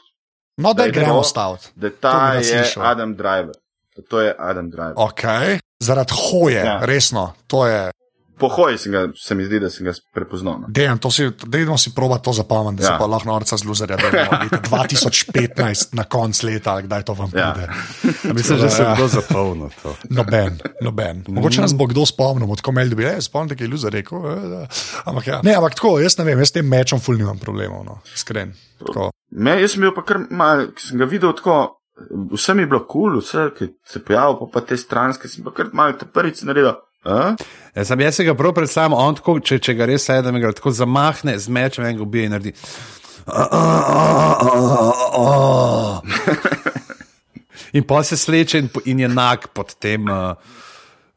No, 0.58 0.74
da 0.74 0.84
je 0.84 0.92
gremo 0.92 1.24
staviti. 1.24 1.72
da 1.76 1.90
ta 1.90 2.34
je 2.34 2.44
slišal. 2.44 2.84
Adam 2.86 3.16
Driver. 3.16 3.56
Da 3.96 4.02
To 4.10 4.22
je 4.22 4.36
Adam 4.40 4.70
Driver. 4.70 4.94
Ok, 4.96 5.22
zaradi 5.80 6.14
hoje, 6.14 6.60
ja. 6.60 6.80
resno, 6.84 7.34
to 7.48 7.68
je. 7.68 7.92
Po 8.42 8.50
hoji 8.50 8.78
sem 8.82 8.92
ga, 8.92 9.04
se 9.14 9.36
mi 9.38 9.46
zdi, 9.46 9.60
da 9.62 9.70
sem 9.70 9.86
ga 9.86 9.94
prepoznal. 10.16 10.64
no. 10.64 10.68
Dejan, 10.74 10.98
to 10.98 11.12
si, 11.14 11.28
dejmo 11.46 11.78
si 11.78 11.92
proba 11.94 12.18
to 12.18 12.34
zapomniti, 12.34 12.82
da 12.82 12.88
ja. 12.88 12.94
Se 12.96 13.00
pa 13.00 13.06
lahko 13.06 13.30
norca 13.30 13.58
z 13.58 13.68
luzerja, 13.70 13.98
da 14.02 14.08
je 14.10 14.24
2015 14.66 15.94
na 15.94 16.04
konc 16.04 16.42
leta, 16.44 16.82
kdaj 16.82 17.04
to 17.06 17.14
vam 17.14 17.30
Ja. 17.36 17.54
pride. 17.54 17.70
Mislim, 18.38 18.60
da 18.60 18.70
se 18.70 18.84
Ja. 18.84 18.96
kdo 18.96 19.08
zapolnil 19.08 19.70
to. 19.84 19.96
Noben, 20.10 20.58
noben. 20.82 21.24
Mogoče 21.28 21.62
nas 21.62 21.76
bo 21.76 21.86
kdo 21.86 22.06
spomnil, 22.06 22.52
od 22.52 22.62
komel 22.62 22.90
dobi, 22.90 23.06
e, 23.06 23.22
spomnite, 23.22 23.56
ki 23.56 23.64
je 23.64 23.70
luzer 23.70 23.94
rekel. 23.94 24.18
E, 24.18 24.68
ampak, 25.06 25.28
ja. 25.28 25.42
Ne, 25.44 25.54
ampak 25.56 25.76
tako, 25.76 26.00
jaz 26.00 26.18
ne 26.18 26.26
vem, 26.26 26.40
jaz 26.40 26.48
s 26.48 26.58
tem 26.58 26.66
mečom 26.68 27.00
ful 27.00 27.16
nimam 27.22 27.38
problemov, 27.40 27.86
no, 27.86 28.00
iskren. 28.16 28.54
Tako. 28.82 29.12
Me, 29.32 29.60
jaz 29.62 29.72
sem 29.78 29.82
bil 29.86 29.94
pa 29.96 30.02
kar 30.04 30.26
mal, 30.30 30.72
ki 30.76 30.88
sem 30.90 30.98
ga 30.98 31.06
videl 31.06 31.34
tako, 31.38 31.60
vse 32.34 32.54
mi 32.58 32.64
je 32.66 32.68
bilo 32.68 32.86
kul, 32.88 33.12
cool, 33.12 33.20
vse, 33.22 33.52
ki 33.58 33.70
se 33.86 34.00
je 34.00 34.06
pojavil, 34.06 34.40
pa, 34.40 34.50
pa 34.54 34.66
te 34.66 34.78
stranske, 34.78 35.30
sem 35.30 35.44
pa 35.46 35.54
kar 35.54 35.70
mal 35.74 35.94
te 35.94 36.06
prvič 36.10 36.42
naredil. 36.50 36.74
A? 37.04 37.36
Ja, 37.76 37.86
sam 37.86 38.00
jaz 38.00 38.16
si 38.16 38.24
ga 38.28 38.36
prav 38.38 38.54
predstavljam, 38.54 38.94
on 38.94 39.16
tako, 39.18 39.40
če, 39.40 39.60
če 39.60 39.74
ga 39.74 39.86
res 39.90 40.06
sedem, 40.06 40.38
ga 40.42 40.52
tako 40.54 40.72
zamahne 40.76 41.38
z 41.40 41.50
mečem 41.50 41.86
in 41.90 41.98
ga 41.98 42.04
ubije 42.04 42.26
in 42.26 42.32
naredi. 42.36 42.54
In 47.72 47.84
pa 47.88 48.04
se 48.04 48.18
sleče 48.18 48.60
in, 48.60 48.70
in 48.86 49.00
je 49.00 49.08
nag 49.08 49.46
pod 49.56 49.76
tem. 49.80 50.10
Uh, 50.10 50.36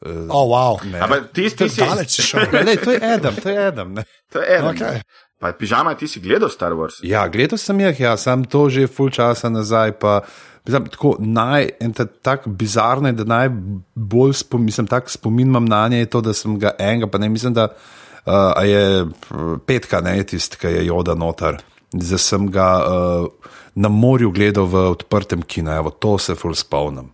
Oh, 0.04 0.44
wow. 0.52 0.76
Ampak 1.00 1.32
ti, 1.32 1.48
ti 1.48 1.68
si, 1.68 1.80
Daleč 1.80 2.10
si 2.12 2.22
šel. 2.22 2.52
Lej, 2.52 2.76
to 2.84 2.92
je 2.92 3.00
Adam, 3.00 3.34
to 3.40 3.48
je 3.48 3.56
Adam. 3.56 3.94
Ne? 3.96 4.04
to 4.28 4.42
je 4.42 4.58
eno. 4.58 4.70
Okej. 4.70 5.00
Pa 5.44 5.50
pižama, 5.52 5.92
ti 5.92 6.08
si 6.08 6.22
gledal 6.24 6.48
Star 6.48 6.72
Wars. 6.72 7.02
Ja, 7.04 7.26
gledal 7.28 7.60
sem 7.60 7.76
jih, 7.82 7.98
ja, 8.00 8.14
sem 8.16 8.46
to 8.48 8.62
že 8.72 8.86
full 8.88 9.12
časa 9.12 9.50
nazaj. 9.52 9.92
Pa, 10.00 10.22
mislim, 10.64 10.86
tako 10.88 11.10
naj, 11.20 11.66
en 11.84 11.92
ta, 11.92 12.06
tak 12.08 12.46
bizarno 12.48 13.10
je, 13.10 13.16
da 13.18 13.26
najbolj 13.28 14.38
spom, 14.40 14.62
mislim, 14.64 14.88
tak 14.88 15.12
spomin 15.12 15.50
imam 15.52 15.66
na 15.68 15.82
nje, 15.92 15.98
je 16.00 16.08
to, 16.14 16.22
da 16.24 16.32
sem 16.32 16.54
ga 16.56 16.72
enega, 16.80 17.10
pa 17.12 17.20
ne 17.20 17.28
mislim, 17.28 17.52
da 17.52 17.66
uh, 17.68 18.56
je 18.64 19.02
uh, 19.04 19.42
petka, 19.68 20.00
ne 20.00 20.14
tisti, 20.24 20.56
ki 20.62 20.72
je 20.78 20.86
joda 20.86 21.12
notar. 21.12 21.58
Zdaj 21.92 22.22
sem 22.24 22.46
ga 22.48 22.68
uh, 22.80 23.50
na 23.76 23.90
morju 23.92 24.32
gledal 24.32 24.64
v 24.64 24.86
odprtem 24.94 25.42
kinu, 25.44 25.74
evo, 25.76 25.92
to 25.92 26.16
se 26.16 26.38
full 26.40 26.56
spomnim. 26.56 27.10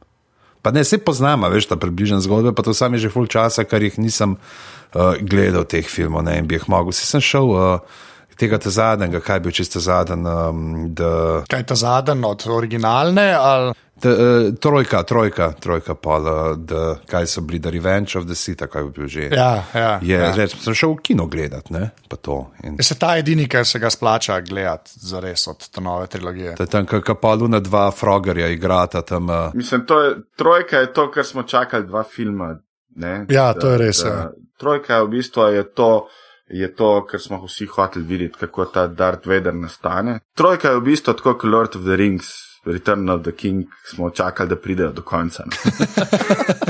Pa 0.63 0.71
ne, 0.71 0.85
se 0.87 1.01
poznam, 1.03 1.43
a 1.43 1.51
veš, 1.51 1.67
ta 1.73 1.81
približen 1.81 2.23
zgodbe, 2.23 2.55
pa 2.55 2.63
to 2.63 2.77
sam 2.79 2.95
je 2.95 3.09
že 3.09 3.11
full 3.11 3.27
časa, 3.27 3.67
ker 3.67 3.83
jih 3.83 3.99
nisem 3.99 4.39
uh, 4.39 5.19
gledal 5.19 5.67
teh 5.67 5.83
filmov, 5.83 6.23
ne 6.31 6.39
in 6.39 6.47
bi 6.47 6.61
jih 6.61 6.69
mogel. 6.71 6.95
Si 6.95 7.11
sem 7.11 7.19
šel 7.19 7.51
uh, 7.51 8.07
tega 8.41 8.59
te 8.59 8.73
zadnjega, 8.73 9.21
kaj 9.21 9.37
je 9.37 9.45
bil 9.45 9.53
čisto 9.53 9.81
zadnji, 9.85 10.25
um, 10.25 10.65
the, 10.97 11.13
Kaj 11.51 11.61
je 11.61 11.67
ta 11.67 11.77
zadnji 11.77 12.25
od 12.27 12.45
originalne? 12.49 13.29
Ali... 13.37 13.73
the, 14.01 14.09
uh, 14.09 14.55
trojka, 14.57 15.03
trojka, 15.03 15.53
trojka, 15.61 15.95
pa 15.95 16.17
uh, 16.17 17.03
kaj 17.07 17.27
so 17.27 17.41
bili, 17.45 17.61
The 17.61 17.71
Revenge 17.71 18.19
of 18.19 18.25
the 18.27 18.35
Sith, 18.35 18.65
kaj 18.73 18.85
bi 18.89 18.91
bil 18.97 19.09
že. 19.09 19.29
Ja, 19.33 19.65
ja, 19.75 19.99
Je, 20.03 20.17
ja. 20.17 20.33
Reč, 20.37 20.57
sem 20.63 20.75
šel 20.75 20.97
v 20.97 21.05
kino 21.05 21.27
gledat, 21.27 21.69
ne, 21.71 21.91
pa 22.09 22.17
to. 22.17 22.39
In, 22.65 22.79
Je 22.81 22.87
se 22.89 22.97
ta 22.99 23.17
edini, 23.21 23.49
ki 23.49 23.65
se 23.65 23.79
ga 23.79 23.91
splača 23.93 24.41
gledati 24.41 24.97
za 24.97 25.21
res 25.21 25.47
od 25.49 25.69
te 25.69 25.85
nove 25.85 26.07
trilogije. 26.07 26.57
to 26.57 26.63
je 26.63 26.73
tam, 26.73 26.87
kako 26.87 27.15
pa 27.21 27.35
Luna 27.35 27.61
dva 27.61 27.91
frogerja 27.91 28.49
igrata 28.49 29.03
tam. 29.03 29.29
Uh, 29.29 29.55
Mislim, 29.55 29.85
to 29.87 30.01
je, 30.01 30.17
trojka 30.37 30.77
je 30.77 30.93
to, 30.93 31.11
kar 31.11 31.25
smo 31.25 31.43
čakali 31.43 31.87
dva 31.87 32.03
filma. 32.03 32.57
Ne? 32.97 33.27
Ja, 33.29 33.53
to 33.55 33.71
je 33.71 33.79
res, 33.79 34.05
ja. 34.05 34.31
Trojka 34.59 34.95
je 34.95 35.05
v 35.05 35.09
bistvu 35.09 35.43
je 35.55 35.63
to, 35.75 36.09
je 36.51 36.75
to, 36.75 37.07
kar 37.07 37.21
smo 37.21 37.45
vsi 37.45 37.67
hoteli 37.67 38.05
videti, 38.05 38.35
kako 38.41 38.65
ta 38.65 38.87
Darth 38.87 39.29
Vader 39.29 39.55
nastane. 39.55 40.19
Trojka 40.35 40.69
je 40.69 40.77
v 40.77 40.81
bistvu 40.81 41.15
tako 41.15 41.35
kot 41.35 41.51
Lord 41.51 41.77
of 41.77 41.83
the 41.83 41.97
Rings. 41.97 42.27
Return 42.65 43.09
of 43.09 43.23
the 43.23 43.33
King 43.33 43.65
smo 43.89 44.11
čakali, 44.11 44.49
da 44.49 44.57
pridejo 44.57 44.93
do 44.93 45.03
konca. 45.03 45.45
ne. 45.49 45.57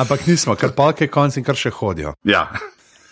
ampak 0.00 0.26
nismo, 0.26 0.54
ker 0.54 0.70
palke 0.76 1.08
konci 1.08 1.40
in 1.40 1.46
kar 1.46 1.58
še 1.58 1.72
hodijo. 1.74 2.12
Ja, 2.28 2.46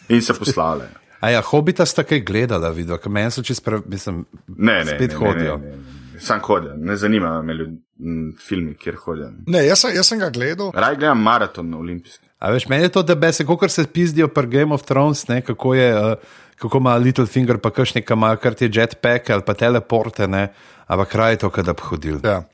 in 0.09 0.23
se 0.23 0.37
poslavljajo. 0.39 1.01
A 1.25 1.31
ja, 1.33 1.41
hobita 1.41 1.87
sta 1.89 2.05
kaj 2.05 2.21
gledala, 2.21 2.69
videla, 2.77 2.99
ker 3.01 3.11
meni 3.13 3.33
so 3.33 3.43
čist, 3.43 3.65
pre, 3.65 3.79
mislim, 3.89 4.27
Ne, 4.47 4.83
ne, 4.85 4.93
spet 4.93 5.15
ne, 5.15 5.19
hodijo. 5.19 5.57
Ne, 5.59 5.73
ne, 5.73 6.01
ne. 6.15 6.21
Sam 6.21 6.43
hodijo, 6.45 6.75
ne 6.77 6.97
zanimajo 7.01 7.43
me 7.43 7.57
ljud, 7.59 7.73
m, 7.99 8.29
filmi, 8.39 8.75
kjer 8.79 8.99
hodijo. 9.01 9.31
Ne, 9.51 9.65
jaz, 9.67 9.87
jaz 9.95 10.13
sem 10.13 10.21
ga 10.21 10.29
gledal. 10.35 10.71
Raj 10.77 10.99
gledam 11.01 11.23
maraton 11.25 11.73
olimpijski. 11.75 12.29
A 12.45 12.51
veš, 12.53 12.67
meni 12.69 12.85
je 12.85 12.93
to, 12.93 13.03
da 13.03 13.33
se, 13.33 13.47
kot 13.49 13.71
se 13.73 13.87
pizdijo 13.87 14.29
pri 14.29 14.47
Game 14.47 14.75
of 14.75 14.83
Thrones, 14.85 15.29
ne, 15.29 15.41
kako 15.43 15.75
je. 15.75 15.93
Uh, 16.01 16.17
Kako 16.55 16.79
ima 16.79 16.95
Littlefinger, 17.03 17.59
pa 17.59 17.73
kakšni, 17.75 18.05
ki 18.07 18.15
ima 18.15 18.29
kar 18.39 18.55
ti 18.55 18.69
jetpack 18.73 19.31
ali 19.31 19.43
pa 19.43 19.57
teleporte, 19.59 20.29
ne, 20.31 20.53
ampak 20.87 21.09
kraj 21.11 21.33
je 21.33 21.39
to, 21.43 21.51
da 21.67 21.73
bi 21.75 21.83
hodil. 21.83 22.21
Ja. 22.25 22.45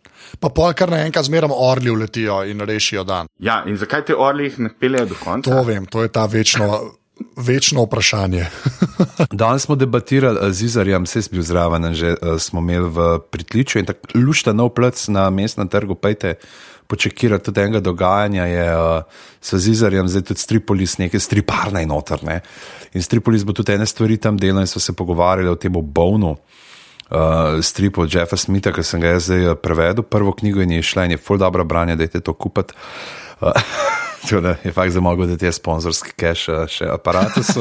Pa 0.40 0.48
pol 0.48 0.72
kar 0.72 0.90
naenkrat 0.92 1.26
zmeram 1.26 1.52
orli 1.52 1.90
uletijo 1.90 2.40
in 2.48 2.60
rešijo 2.60 3.04
dan. 3.04 3.28
Ja, 3.38 3.60
in 3.66 3.76
zakaj 3.76 4.06
te 4.08 4.16
orli 4.16 4.48
jih 4.48 4.58
ne 4.66 4.72
peljejo 4.72 5.10
do 5.12 5.18
konca? 5.20 5.50
To 5.50 5.62
vem, 5.66 5.86
to 5.86 6.02
je 6.02 6.08
ta 6.08 6.24
večno, 6.26 6.80
večno 7.36 7.84
vprašanje. 7.84 8.46
Danes 9.42 9.68
smo 9.68 9.76
debatirali 9.76 10.52
z 10.54 10.64
Izarjem, 10.64 11.04
vse 11.04 11.22
smo 11.22 11.36
bili 11.36 11.44
zraven, 11.44 11.92
že 11.94 12.14
uh, 12.14 12.38
smo 12.40 12.64
imeli 12.64 12.88
v 12.88 13.08
pritličju 13.30 13.80
in 13.80 13.90
tako 13.92 14.24
lušta 14.26 14.56
nov 14.56 14.72
plec 14.76 15.08
na 15.08 15.28
mestnem 15.30 15.68
trgu. 15.68 15.94
Pejte, 15.94 16.38
počekirati 16.90 17.44
tudi 17.44 17.62
enega 17.62 17.80
dogajanja 17.80 18.46
je 18.50 18.66
uh, 18.76 19.02
s 19.40 19.66
Izarjem, 19.70 20.08
zdaj 20.08 20.26
tudi 20.32 20.40
Stripolis, 20.40 20.98
nekaj 20.98 21.22
striparna 21.22 21.84
in 21.84 21.92
notrne. 21.92 22.40
In 22.94 23.02
Stripolis 23.02 23.46
bo 23.46 23.54
tudi 23.54 23.76
ene 23.76 23.86
stvari 23.86 24.18
tam 24.18 24.38
delal 24.38 24.66
in 24.66 24.70
so 24.70 24.82
se 24.82 24.96
pogovarjali 24.96 25.48
o 25.48 25.56
tem 25.56 25.72
bovnu. 25.72 26.36
Uh, 27.10 27.58
strip 27.62 27.98
od 27.98 28.14
Jeffa 28.14 28.36
Smitha, 28.38 28.70
ki 28.70 28.84
sem 28.86 29.00
ga 29.02 29.16
zdaj 29.18 29.56
prevedel, 29.58 30.06
prvo 30.06 30.30
knjigo 30.30 30.62
in 30.62 30.76
je 30.78 30.82
šla 30.92 31.08
in 31.08 31.16
je 31.16 31.18
full 31.18 31.42
dobro 31.42 31.64
branje, 31.64 31.96
da 31.98 32.06
je 32.06 32.20
to 32.20 32.34
kupiti. 32.34 32.74
Uh, 33.40 33.50
da 34.40 34.56
je 34.64 34.72
fakt 34.72 34.92
za 34.92 35.00
mogo, 35.00 35.26
da 35.26 35.36
ti 35.36 35.44
je 35.44 35.52
sponzorski 35.52 36.12
cash 36.12 36.48
še 36.68 36.88
aparatus. 36.92 37.54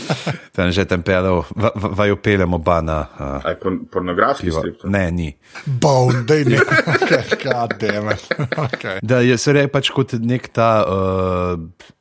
Tam 0.56 0.70
že 0.72 0.84
tem 0.88 1.02
pelel, 1.02 1.42
vaju 1.74 2.16
pelem 2.16 2.54
oba 2.54 2.80
na. 2.80 2.98
Uh, 3.18 3.40
Aj 3.44 3.58
por 3.60 3.76
pornografski 3.92 4.50
strip? 4.50 4.84
Ne, 4.84 5.10
ni. 5.12 5.28
Bone, 5.66 6.22
da 6.28 6.34
je 6.34 6.44
nekaj, 6.44 7.36
god 7.44 7.76
damn 7.80 8.10
it. 8.10 8.24
Okay. 8.56 8.98
Da 9.02 9.20
je 9.20 9.38
se 9.38 9.52
reče 9.52 9.72
pač 9.72 9.92
kot 9.92 10.16
nek 10.20 10.48
ta. 10.52 10.70
Uh, 10.88 11.92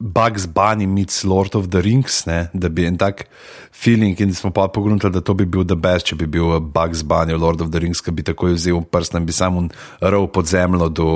Bugs 0.00 0.46
Bunny 0.46 0.86
meets 0.86 1.24
Lord 1.24 1.56
of 1.56 1.70
the 1.72 1.82
Rings, 1.82 2.24
ne? 2.26 2.48
da 2.54 2.68
bi 2.68 2.84
en 2.86 2.96
tak 2.96 3.24
feeling 3.72 4.14
in 4.22 4.30
smo 4.32 4.52
pa 4.54 4.68
pogledali, 4.68 5.12
da 5.12 5.20
to 5.20 5.34
bi 5.34 5.44
bil 5.44 5.64
the 5.64 5.74
best, 5.74 6.06
če 6.06 6.14
bi 6.14 6.26
bil 6.26 6.60
Bugs 6.60 7.02
Bunny 7.02 7.34
Lord 7.34 7.60
of 7.60 7.72
the 7.72 7.80
Rings, 7.82 8.00
ki 8.00 8.14
bi 8.14 8.22
takoj 8.22 8.54
vzel 8.54 8.78
prst 8.86 9.18
in 9.18 9.26
bi 9.26 9.34
samo 9.34 9.66
rov 10.00 10.30
pod 10.30 10.46
zemljo 10.46 10.88
do 10.94 11.08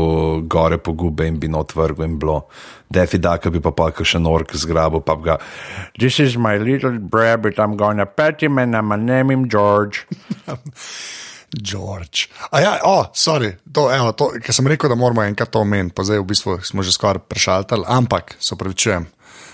gore 0.50 0.78
pogube 0.82 1.22
in 1.30 1.38
bi 1.38 1.46
not 1.46 1.70
vrgel 1.78 2.08
in 2.08 2.18
bilo. 2.18 2.48
Defi 2.90 3.22
da, 3.22 3.36
ki 3.38 3.54
bi 3.54 3.62
pa 3.62 3.70
pa 3.70 3.92
še 3.94 4.18
nork 4.18 4.50
zgrabil, 4.50 5.00
pa 5.06 5.14
ga. 5.14 5.38
This 5.96 6.18
is 6.18 6.36
my 6.36 6.56
little 6.58 6.98
rabbit, 7.12 7.60
I'm 7.60 7.76
gonna 7.76 8.06
pet 8.06 8.42
him 8.42 8.58
and 8.58 8.74
I'm 8.74 8.88
gonna 8.88 9.04
name 9.04 9.30
him 9.30 9.48
George. 9.48 10.08
George. 11.58 12.28
A 12.50 12.60
ja, 12.60 12.72
oh, 12.88 13.10
sorry, 13.14 13.54
to, 13.72 13.88
evo, 13.92 14.12
to, 14.16 14.32
ker 14.42 14.54
sem 14.54 14.66
rekel, 14.66 14.92
da 14.92 14.98
moramo 14.98 15.24
enkrat 15.24 15.52
to 15.52 15.60
omeniti, 15.60 15.94
pa 15.96 16.06
zdaj 16.06 16.22
v 16.22 16.28
bistvu 16.32 16.56
smo 16.64 16.82
že 16.82 16.94
skoraj 16.94 17.24
prešaltali, 17.28 17.84
ampak 17.88 18.36
se 18.40 18.54
upravičujem. 18.54 19.08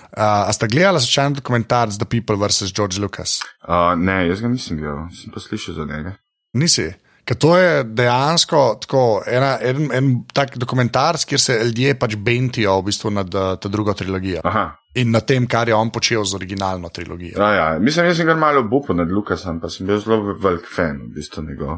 Uh, 0.09 0.49
a 0.49 0.53
ste 0.57 0.70
gledali 0.72 1.01
začasen 1.05 1.36
dokumentar 1.36 1.90
The 1.92 2.09
People 2.09 2.40
vs. 2.40 2.72
George 2.72 2.96
Lucas? 3.01 3.42
Uh, 3.68 3.92
ne, 3.99 4.24
jaz 4.30 4.40
ga 4.40 4.49
nisem 4.49 4.80
gledal, 4.80 5.11
sem 5.12 5.34
pa 5.34 5.40
slišal 5.40 5.76
za 5.76 5.84
njega. 5.84 6.16
Nisi. 6.57 6.88
Ker 7.28 7.36
to 7.36 7.51
je 7.61 7.82
dejansko 7.84 8.61
tako, 8.80 9.03
ena, 9.28 9.59
en, 9.61 9.90
en 9.92 10.07
tak 10.32 10.57
dokumentar, 10.57 11.18
kjer 11.28 11.40
se 11.40 11.57
ljudje 11.61 11.92
pač 12.01 12.16
bentijo 12.16 12.78
v 12.80 12.86
bistvu 12.86 13.12
nad 13.12 13.34
to 13.61 13.68
drugo 13.68 13.92
trilogijo. 13.92 14.40
Aha. 14.49 14.70
In 14.96 15.12
na 15.12 15.20
tem, 15.20 15.44
kar 15.46 15.68
je 15.68 15.76
on 15.76 15.92
počel 15.92 16.24
z 16.24 16.38
originalno 16.38 16.88
trilogijo. 16.88 17.36
Ja, 17.36 17.51
ja. 17.53 17.66
Mislim, 17.78 18.09
jaz 18.09 18.16
sem 18.16 18.26
ga 18.26 18.34
malo 18.34 18.62
bupal 18.64 18.96
nad 18.96 19.12
Lukasom, 19.12 19.61
pa 19.61 19.68
sem 19.68 19.86
bil 19.86 20.01
zelo 20.01 20.38
velik 20.40 20.64
fan 20.72 21.03
v 21.11 21.18
bistvu 21.18 21.44
njegov. 21.51 21.76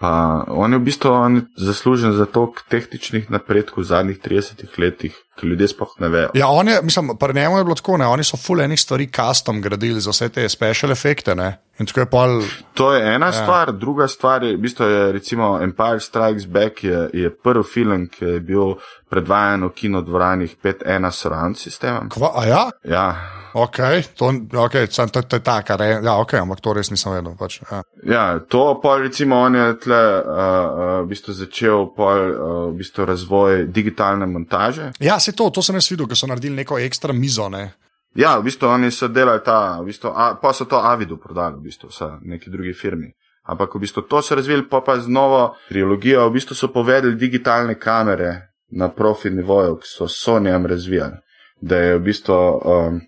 Pa 0.00 0.44
on 0.48 0.72
je 0.72 0.78
v 0.80 0.86
bistvu 0.88 1.12
zaslužen 1.60 2.16
za 2.16 2.24
to 2.24 2.56
tehničnih 2.72 3.28
napredkov 3.28 3.84
v 3.84 3.90
zadnjih 3.92 4.16
30 4.16 4.64
letih, 4.80 5.12
ki 5.40 5.50
ljudje 5.50 5.70
sploh 5.72 5.96
ne 6.04 6.12
vejo. 6.12 6.30
Ja, 6.34 6.50
on 6.52 6.68
je, 6.68 6.78
mislim, 6.82 7.14
pri 7.20 7.34
njemu 7.34 7.58
je 7.58 7.64
bilo 7.64 7.74
tako, 7.74 7.96
ne, 7.96 8.06
oni 8.06 8.24
so 8.24 8.36
full 8.36 8.60
enih 8.60 8.80
stvari 8.80 9.08
custom 9.16 9.60
gradili 9.62 10.00
za 10.00 10.14
vse 10.14 10.28
te 10.28 10.48
special 10.48 10.92
efekte, 10.92 11.34
ne. 11.34 11.56
In 11.80 11.86
tako 11.88 12.00
je 12.00 12.06
pol. 12.06 12.42
To 12.74 12.92
je 12.92 13.14
ena 13.14 13.26
ja. 13.26 13.32
stvar, 13.32 13.72
druga 13.72 14.08
stvar 14.08 14.44
je, 14.44 14.54
v 14.56 14.60
bistvu 14.60 14.84
je 14.84 15.12
recimo 15.12 15.58
Empire 15.62 16.00
Strikes 16.00 16.46
Back 16.46 16.84
je, 16.84 17.08
je 17.12 17.30
prvi 17.34 17.64
film, 17.64 18.06
ki 18.12 18.24
je 18.24 18.40
bil 18.40 18.76
predvajan 19.10 19.64
v 19.64 19.74
kinodvoranih 19.74 20.56
5-1 20.62 21.10
surround 21.10 21.58
sistemom. 21.58 22.08
Kva, 22.12 22.32
a 22.36 22.46
ja? 22.46 22.64
Ja. 22.84 23.06
Ok, 23.52 23.76
to, 24.14 24.30
okay, 24.54 24.86
to, 24.86 25.06
to, 25.06 25.22
to 25.22 25.36
je 25.36 25.42
ta, 25.42 25.62
kar 25.62 25.80
je. 25.82 25.98
Ja, 26.04 26.14
ok, 26.22 26.36
ampak 26.38 26.60
to 26.62 26.74
res 26.76 26.90
nisem 26.90 27.16
vedel. 27.16 27.34
Pač, 27.38 27.58
ja. 27.66 27.80
ja, 28.06 28.24
to 28.46 28.78
pa 28.82 28.94
recimo 29.02 29.40
on 29.42 29.58
je 29.58 29.64
tle 29.82 29.98
uh, 29.98 30.22
uh, 30.22 30.92
v 31.02 31.10
bistvu 31.10 31.34
začel 31.34 31.88
pol, 31.96 32.30
uh, 32.30 32.52
v 32.70 32.78
bistvu 32.78 33.08
razvoj 33.10 33.64
digitalne 33.74 34.28
montaže. 34.30 34.92
Ja, 35.02 35.18
se 35.18 35.29
to, 35.32 35.50
to 35.50 35.62
sem 35.62 35.76
jaz 35.78 35.90
videl, 35.90 36.08
ker 36.08 36.18
so 36.18 36.28
naredili 36.30 36.62
neko 36.62 36.78
ekstra 36.78 37.12
mizo, 37.12 37.48
ne. 37.48 37.70
Ja, 38.14 38.38
v 38.38 38.48
bistvu 38.48 38.66
oni 38.66 38.90
so 38.90 39.08
delali 39.08 39.42
ta, 39.44 39.78
v 39.80 39.90
bistvu, 39.92 40.10
a, 40.10 40.34
pa 40.42 40.50
so 40.52 40.66
to 40.66 40.80
Avidu 40.82 41.16
prodali, 41.16 41.60
v 41.60 41.70
bistvu, 41.70 41.90
vse 41.92 42.08
neki 42.26 42.50
drugi 42.50 42.72
firmi. 42.74 43.12
Ampak 43.46 43.74
v 43.74 43.82
bistvu 43.86 44.02
to 44.02 44.22
so 44.22 44.34
razvili, 44.34 44.66
pa 44.68 44.80
pa 44.82 44.98
z 44.98 45.08
novo 45.08 45.54
trilogijo, 45.68 46.26
v 46.28 46.34
bistvu 46.38 46.54
so 46.54 46.68
povedali 46.74 47.14
digitalne 47.14 47.78
kamere 47.78 48.50
na 48.74 48.90
profi 48.90 49.30
nivoju, 49.30 49.78
ki 49.78 49.86
so 49.86 50.08
Sonyjem 50.08 50.66
razvijali. 50.66 51.16
Da 51.60 51.76
je 51.76 51.98
v 51.98 52.02
bistvu, 52.02 52.34
um, 52.34 53.00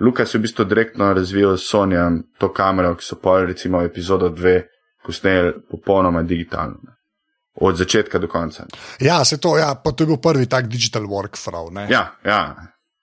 Lukas 0.00 0.34
je 0.34 0.38
v 0.38 0.42
bistvu 0.42 0.64
direktno 0.64 1.12
razvil 1.14 1.56
s 1.56 1.70
Sonyjem 1.70 2.22
to 2.38 2.52
kamero, 2.52 2.94
ki 2.94 3.04
so 3.04 3.16
pol 3.22 3.46
recimo 3.46 3.82
epizodo 3.82 4.28
dve 4.28 4.66
posneli 5.06 5.52
popolnoma 5.70 6.22
digitalno. 6.22 6.98
Od 7.60 7.76
začetka 7.76 8.18
do 8.18 8.28
konca. 8.28 8.64
Ja, 9.00 9.24
se 9.24 9.36
to, 9.38 9.56
ja, 9.56 9.74
pa 9.74 9.92
to 9.92 10.02
je 10.02 10.06
bil 10.06 10.16
prvi 10.16 10.46
tak 10.46 10.68
digital 10.72 11.04
workflow, 11.04 11.68
ne? 11.72 11.86
Ja, 11.90 12.14
ja. 12.24 12.56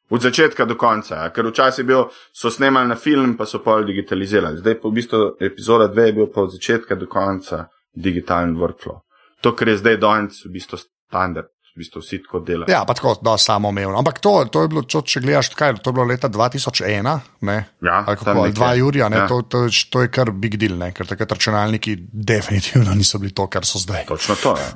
Od 0.10 0.22
začetka 0.22 0.66
do 0.66 0.76
konca, 0.76 1.16
ja. 1.16 1.30
ker 1.30 1.46
včasih 1.46 1.86
bil, 1.86 2.08
so 2.34 2.50
snemali 2.50 2.90
na 2.90 2.96
film, 2.96 3.36
pa 3.38 3.46
so 3.46 3.62
pol 3.62 3.86
digitalizirali. 3.86 4.58
Zdaj 4.58 4.80
pa 4.82 4.90
v 4.90 4.96
bistvu 4.98 5.20
epizoda 5.40 5.88
dve 5.88 6.08
je 6.10 6.16
bil 6.18 6.32
pa 6.34 6.42
od 6.42 6.56
začetka 6.56 6.98
do 6.98 7.06
konca 7.06 7.68
digitalen 7.94 8.58
workflow. 8.58 9.04
To, 9.42 9.54
kar 9.54 9.70
je 9.70 9.78
zdaj 9.78 9.98
danes 10.02 10.42
v 10.46 10.56
bistvu 10.58 10.82
standard 10.82 11.54
v 11.76 11.82
bistvu 11.84 12.02
vsi 12.02 12.22
tako 12.24 12.40
delajo. 12.46 12.72
Ja, 12.72 12.82
pa 12.88 12.94
tako, 12.94 13.16
da 13.22 13.38
samo 13.38 13.70
umevno. 13.70 13.98
Ampak 13.98 14.20
to, 14.20 14.34
to 14.52 14.64
je 14.66 14.72
bilo, 14.72 14.84
če, 14.84 15.02
če 15.06 15.22
gledaš, 15.24 15.52
kaj, 15.58 15.78
to 15.84 15.92
je 15.92 15.98
bilo 15.98 16.08
leta 16.10 16.30
2001, 16.30 17.20
ne? 17.48 17.58
Ja, 17.86 18.02
kako, 18.08 18.34
ali 18.44 18.56
dva 18.56 18.74
Jurija, 18.80 19.10
ja. 19.14 19.28
to, 19.28 19.42
to, 19.42 19.68
to 19.90 20.04
je 20.06 20.12
kar 20.14 20.32
big 20.32 20.58
deal, 20.60 20.78
ne? 20.80 20.92
ker 20.96 21.08
takrat 21.08 21.38
računalniki 21.38 21.96
definitivno 22.12 22.96
niso 22.98 23.22
bili 23.22 23.36
to, 23.36 23.48
kar 23.48 23.66
so 23.66 23.82
zdaj. 23.82 24.06
Točno 24.10 24.36
to 24.42 24.58
je. 24.58 24.66
Ja. 24.66 24.76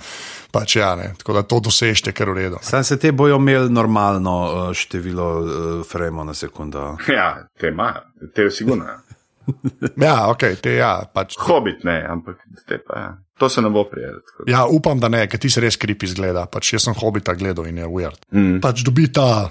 Pač 0.53 0.75
ja, 0.77 0.91
ne, 0.95 1.07
tako 1.17 1.33
da 1.33 1.41
to 1.49 1.57
dosežete, 1.65 2.11
ker 2.13 2.29
v 2.29 2.37
redu. 2.37 2.59
Sam 2.61 2.83
se 2.85 2.99
te 3.01 3.09
bojo 3.11 3.39
imeli 3.41 3.71
normalno 3.73 4.35
uh, 4.43 4.67
število 4.77 5.29
uh, 5.41 5.49
frame 5.89 6.27
na 6.29 6.37
sekundo. 6.37 6.93
Ja, 7.17 7.47
te 7.59 7.73
imajo, 7.73 8.05
te 8.35 8.45
je 8.45 8.51
sigurno. 8.51 8.85
ja, 9.97 10.27
ok, 10.33 10.45
te 10.61 10.75
ja. 10.77 10.93
Pač. 11.13 11.39
Hobit 11.41 11.83
ne, 11.83 12.03
ampak 12.09 12.45
te 12.69 12.77
pa 12.77 12.99
ja. 12.99 13.11
To 13.39 13.49
se 13.49 13.61
ne 13.61 13.69
bo 13.69 13.83
prijel. 13.89 14.19
Ja, 14.47 14.65
upam, 14.69 14.99
da 14.99 15.09
ne, 15.09 15.23
ker 15.27 15.39
ti 15.41 15.49
se 15.49 15.61
res 15.61 15.75
kripi 15.77 16.07
zgleda. 16.07 16.45
Pač 16.45 16.73
jaz 16.73 16.83
sem 16.85 16.93
hobita 16.93 17.33
gledal 17.33 17.65
in 17.65 17.77
je 17.81 17.87
weird. 17.89 18.19
Mm. 18.31 18.59
Pač 18.61 18.83
dobi 18.85 19.07
ta 19.11 19.49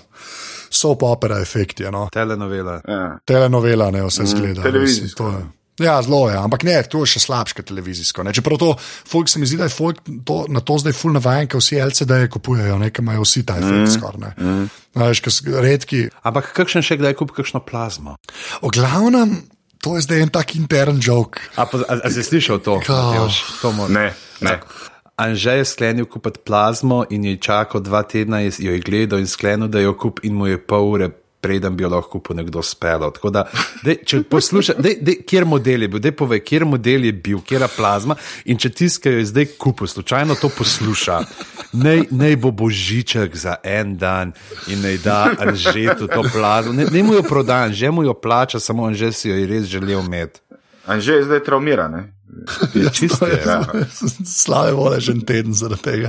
soap 0.72 1.02
opera 1.02 1.40
efekt. 1.42 1.80
No. 1.92 2.06
Telenovela. 2.12 2.78
Ja. 2.88 3.18
Telenovela, 3.26 3.90
ne 3.90 4.04
vse 4.06 4.22
Mm, 4.22 4.26
zgleda. 4.26 4.62
televizijsko. 4.62 5.02
Res, 5.02 5.14
to 5.14 5.38
je- 5.38 5.50
Ja, 5.80 6.02
zelo 6.02 6.28
je, 6.30 6.36
ampak 6.36 6.62
ne, 6.68 6.82
to 6.84 6.98
je 7.00 7.06
še 7.16 7.20
slabše 7.20 7.62
televizijsko. 7.64 8.22
Ne. 8.22 8.32
Čeprav 8.32 8.58
to, 8.60 8.76
folk 9.08 9.28
se 9.28 9.38
mi 9.40 9.46
zdi, 9.46 9.56
da 9.56 9.64
je 9.64 9.72
folk 9.72 9.98
to, 10.24 10.44
na 10.48 10.60
to 10.60 10.76
zdaj 10.78 10.92
full 10.92 11.12
navajen, 11.16 11.48
ker 11.48 11.58
vsi 11.58 11.80
LCD-je 11.80 12.28
kupujejo, 12.28 12.76
nekaj 12.78 13.02
imajo 13.02 13.24
vsi 13.24 13.42
ta 13.46 13.56
efekt 13.56 13.88
mm. 13.88 13.92
skoraj. 13.96 14.20
Ne. 14.20 14.30
Mm. 14.38 14.68
Veš, 14.94 15.22
redki. 15.64 16.08
Ampak 16.22 16.52
kakšen 16.52 16.82
še 16.84 16.98
kdaj 17.00 17.14
kupi 17.16 17.32
kakšno 17.40 17.64
plazmo? 17.64 18.16
O 18.60 18.68
glavnem, 18.70 19.42
to 19.82 19.98
je 19.98 20.06
zdaj 20.06 20.22
en 20.22 20.30
tak 20.30 20.54
intern 20.54 20.96
joke. 20.96 21.42
A, 21.52 21.66
pa, 21.66 21.82
a, 21.82 22.06
a 22.06 22.08
si 22.08 22.22
slišal 22.22 22.58
to? 22.58 22.78
Ka- 22.80 22.94
Matevž? 23.12 23.34
To 23.60 23.68
mora- 23.72 23.90
Ne, 23.90 24.06
ne. 24.40 24.62
Anže 25.12 25.50
je 25.52 25.64
sklenil 25.66 26.06
kupiti 26.06 26.40
plazmo 26.40 27.04
in 27.10 27.24
je 27.24 27.36
čakal 27.36 27.82
dva 27.82 28.02
tedna, 28.02 28.40
jo 28.40 28.72
je 28.72 28.80
gledal 28.80 29.18
in 29.18 29.26
sklenil, 29.26 29.68
da 29.68 29.78
jo 29.78 29.92
kup 29.92 30.22
in 30.22 30.32
mu 30.32 30.46
je 30.46 30.56
pol 30.56 30.86
ure. 30.88 31.10
Preden 31.43 31.74
bi 31.76 31.82
jo 31.82 31.88
lahko 31.90 32.20
kupil 32.20 32.36
nekdo 32.38 32.62
spelo. 32.62 33.11
Tako 33.11 33.30
da, 33.34 33.43
dej, 33.82 33.97
če 34.07 34.20
poslušaj, 34.30 34.76
dej, 34.78 34.97
dej, 35.03 35.16
kjer 35.26 35.47
model 35.49 35.82
je 35.82 35.88
bil, 35.90 36.03
dej 36.05 36.14
povej, 36.14 36.43
kjer 36.47 36.64
model 36.70 37.09
je 37.09 37.12
bil, 37.12 37.40
kjer 37.43 37.64
je 37.66 37.70
plazma. 37.74 38.16
In 38.47 38.61
če 38.62 38.70
tiskajo 38.70 39.18
je 39.18 39.26
zdaj 39.32 39.49
kupil, 39.59 39.90
slučajno 39.90 40.38
to 40.38 40.53
posluša, 40.55 41.18
naj, 41.82 42.05
naj 42.14 42.38
bo 42.38 42.53
božiček 42.55 43.34
za 43.36 43.57
en 43.66 43.97
dan 43.99 44.32
in 44.70 44.86
naj 44.86 45.01
da 45.03 45.18
Anžetu 45.34 46.07
to 46.07 46.22
plazmo. 46.30 46.76
Ne, 46.78 46.86
ne 46.93 47.03
mu 47.03 47.18
jo 47.18 47.26
proda, 47.26 47.64
že 47.74 47.90
mu 47.90 48.07
jo 48.07 48.14
plača, 48.14 48.62
samo 48.62 48.86
Anže 48.86 49.12
si 49.12 49.28
jo 49.30 49.36
je 49.36 49.47
res 49.51 49.66
želel 49.66 49.99
imeti. 49.99 50.40
Anže 50.86 51.18
je 51.18 51.24
zdaj 51.24 51.43
traumiran, 51.47 51.93
ne? 51.93 52.03
Je 52.74 52.90
čisto, 52.93 53.26
ja. 53.26 53.62
Slave 54.24 54.72
vole 54.72 55.01
že 55.01 55.12
en 55.12 55.20
teden 55.26 55.55
zaradi 55.55 55.82
tega. 55.82 56.09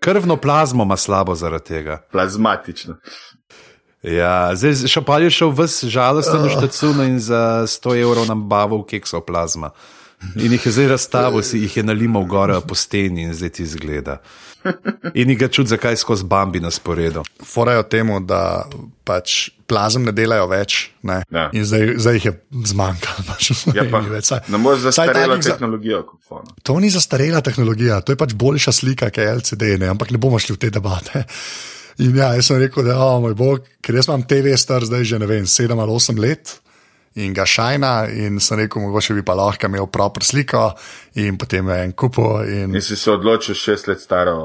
Krvno 0.00 0.36
plazmo 0.36 0.84
ima 0.84 0.96
slabo 0.96 1.34
zaradi 1.34 1.64
tega. 1.64 1.98
Plazmatično. 2.12 2.96
Ja, 4.06 4.54
zdaj 4.54 4.86
še 4.86 5.02
pa 5.02 5.18
je 5.18 5.30
šel 5.32 5.50
ves 5.52 5.80
žalosten 5.84 6.38
v 6.40 6.52
štacunu 6.52 7.02
in 7.04 7.18
za 7.18 7.66
100 7.66 7.96
evrov 7.98 8.26
nam 8.26 8.46
bavil 8.46 8.84
keksov 8.84 9.26
plazma. 9.26 9.72
In 10.38 10.48
jih 10.48 10.62
je 10.62 10.72
zdaj 10.72 10.86
razstavil, 10.88 11.42
si 11.42 11.58
jih 11.58 11.74
je 11.76 11.82
nalimal 11.84 12.24
gor 12.24 12.54
po 12.62 12.74
steni 12.74 13.22
in 13.22 13.34
zdaj 13.34 13.50
ti 13.50 13.62
izgleda. 13.62 14.20
In 15.12 15.28
jih 15.28 15.38
ga 15.38 15.48
čuti, 15.48 15.68
zakaj 15.68 15.96
skozi 15.96 16.24
Bambi 16.24 16.58
na 16.58 16.70
sporedu. 16.70 17.22
Forajo 17.44 17.82
temu, 17.84 18.16
da 18.20 18.64
pač 19.04 19.50
plazem 19.66 20.02
ne 20.02 20.10
delajo 20.10 20.46
več. 20.48 20.90
Ne? 21.02 21.20
Ja. 21.28 21.50
In 21.52 21.62
zdaj, 21.62 21.98
zdaj 21.98 22.14
jih 22.14 22.24
je 22.24 22.32
zmanjkalo. 22.64 23.26
Pač, 23.30 23.50
Ja, 23.74 23.84
pa, 23.84 24.00
več. 24.00 24.26
Saj- 24.26 24.48
ne 24.48 24.58
moreš 24.58 24.86
zastarela 24.86 25.36
za- 25.36 25.52
tehnologija. 25.52 26.00
To 26.62 26.78
ni 26.80 26.90
zastarela 26.90 27.42
tehnologija, 27.42 28.00
to 28.00 28.10
je 28.10 28.18
pač 28.18 28.34
boljša 28.34 28.72
slika, 28.72 29.10
kot 29.10 29.18
je 29.18 29.34
LCD, 29.34 29.62
ne? 29.76 29.86
ampak 29.88 30.10
ne 30.10 30.18
bomo 30.18 30.38
šli 30.38 30.56
v 30.56 30.62
te 30.64 30.70
debate. 30.70 31.26
In 31.98 32.16
ja, 32.16 32.34
jaz 32.36 32.50
sem 32.50 32.58
rekel, 32.60 32.84
da 32.84 32.98
oh, 33.00 33.18
moj 33.24 33.34
bog, 33.38 33.68
ker 33.80 33.96
jaz 33.96 34.08
imam 34.10 34.24
TV 34.28 34.52
star 34.60 34.84
zdaj 34.84 35.04
že 35.08 35.20
ne 35.22 35.28
vem, 35.30 35.46
sedem 35.48 35.78
ali 35.80 35.92
osem 35.92 36.18
let. 36.20 36.58
In 37.16 37.32
ga 37.32 37.46
šajna, 37.48 37.92
in 38.12 38.40
sem 38.44 38.58
rekel, 38.60 38.82
mogoče 38.84 39.14
bi 39.16 39.22
pa 39.24 39.32
lahko 39.38 39.70
imel 39.70 39.86
proper 39.88 40.24
sliko, 40.24 40.66
in 41.16 41.38
potem 41.40 41.68
je 41.72 41.78
en 41.86 41.94
kupo. 41.96 42.42
In... 42.44 42.74
In 42.76 42.84
si 42.84 42.96
se 42.96 43.10
odločil 43.14 43.56
šest 43.56 43.88
let 43.88 44.04
staro. 44.04 44.36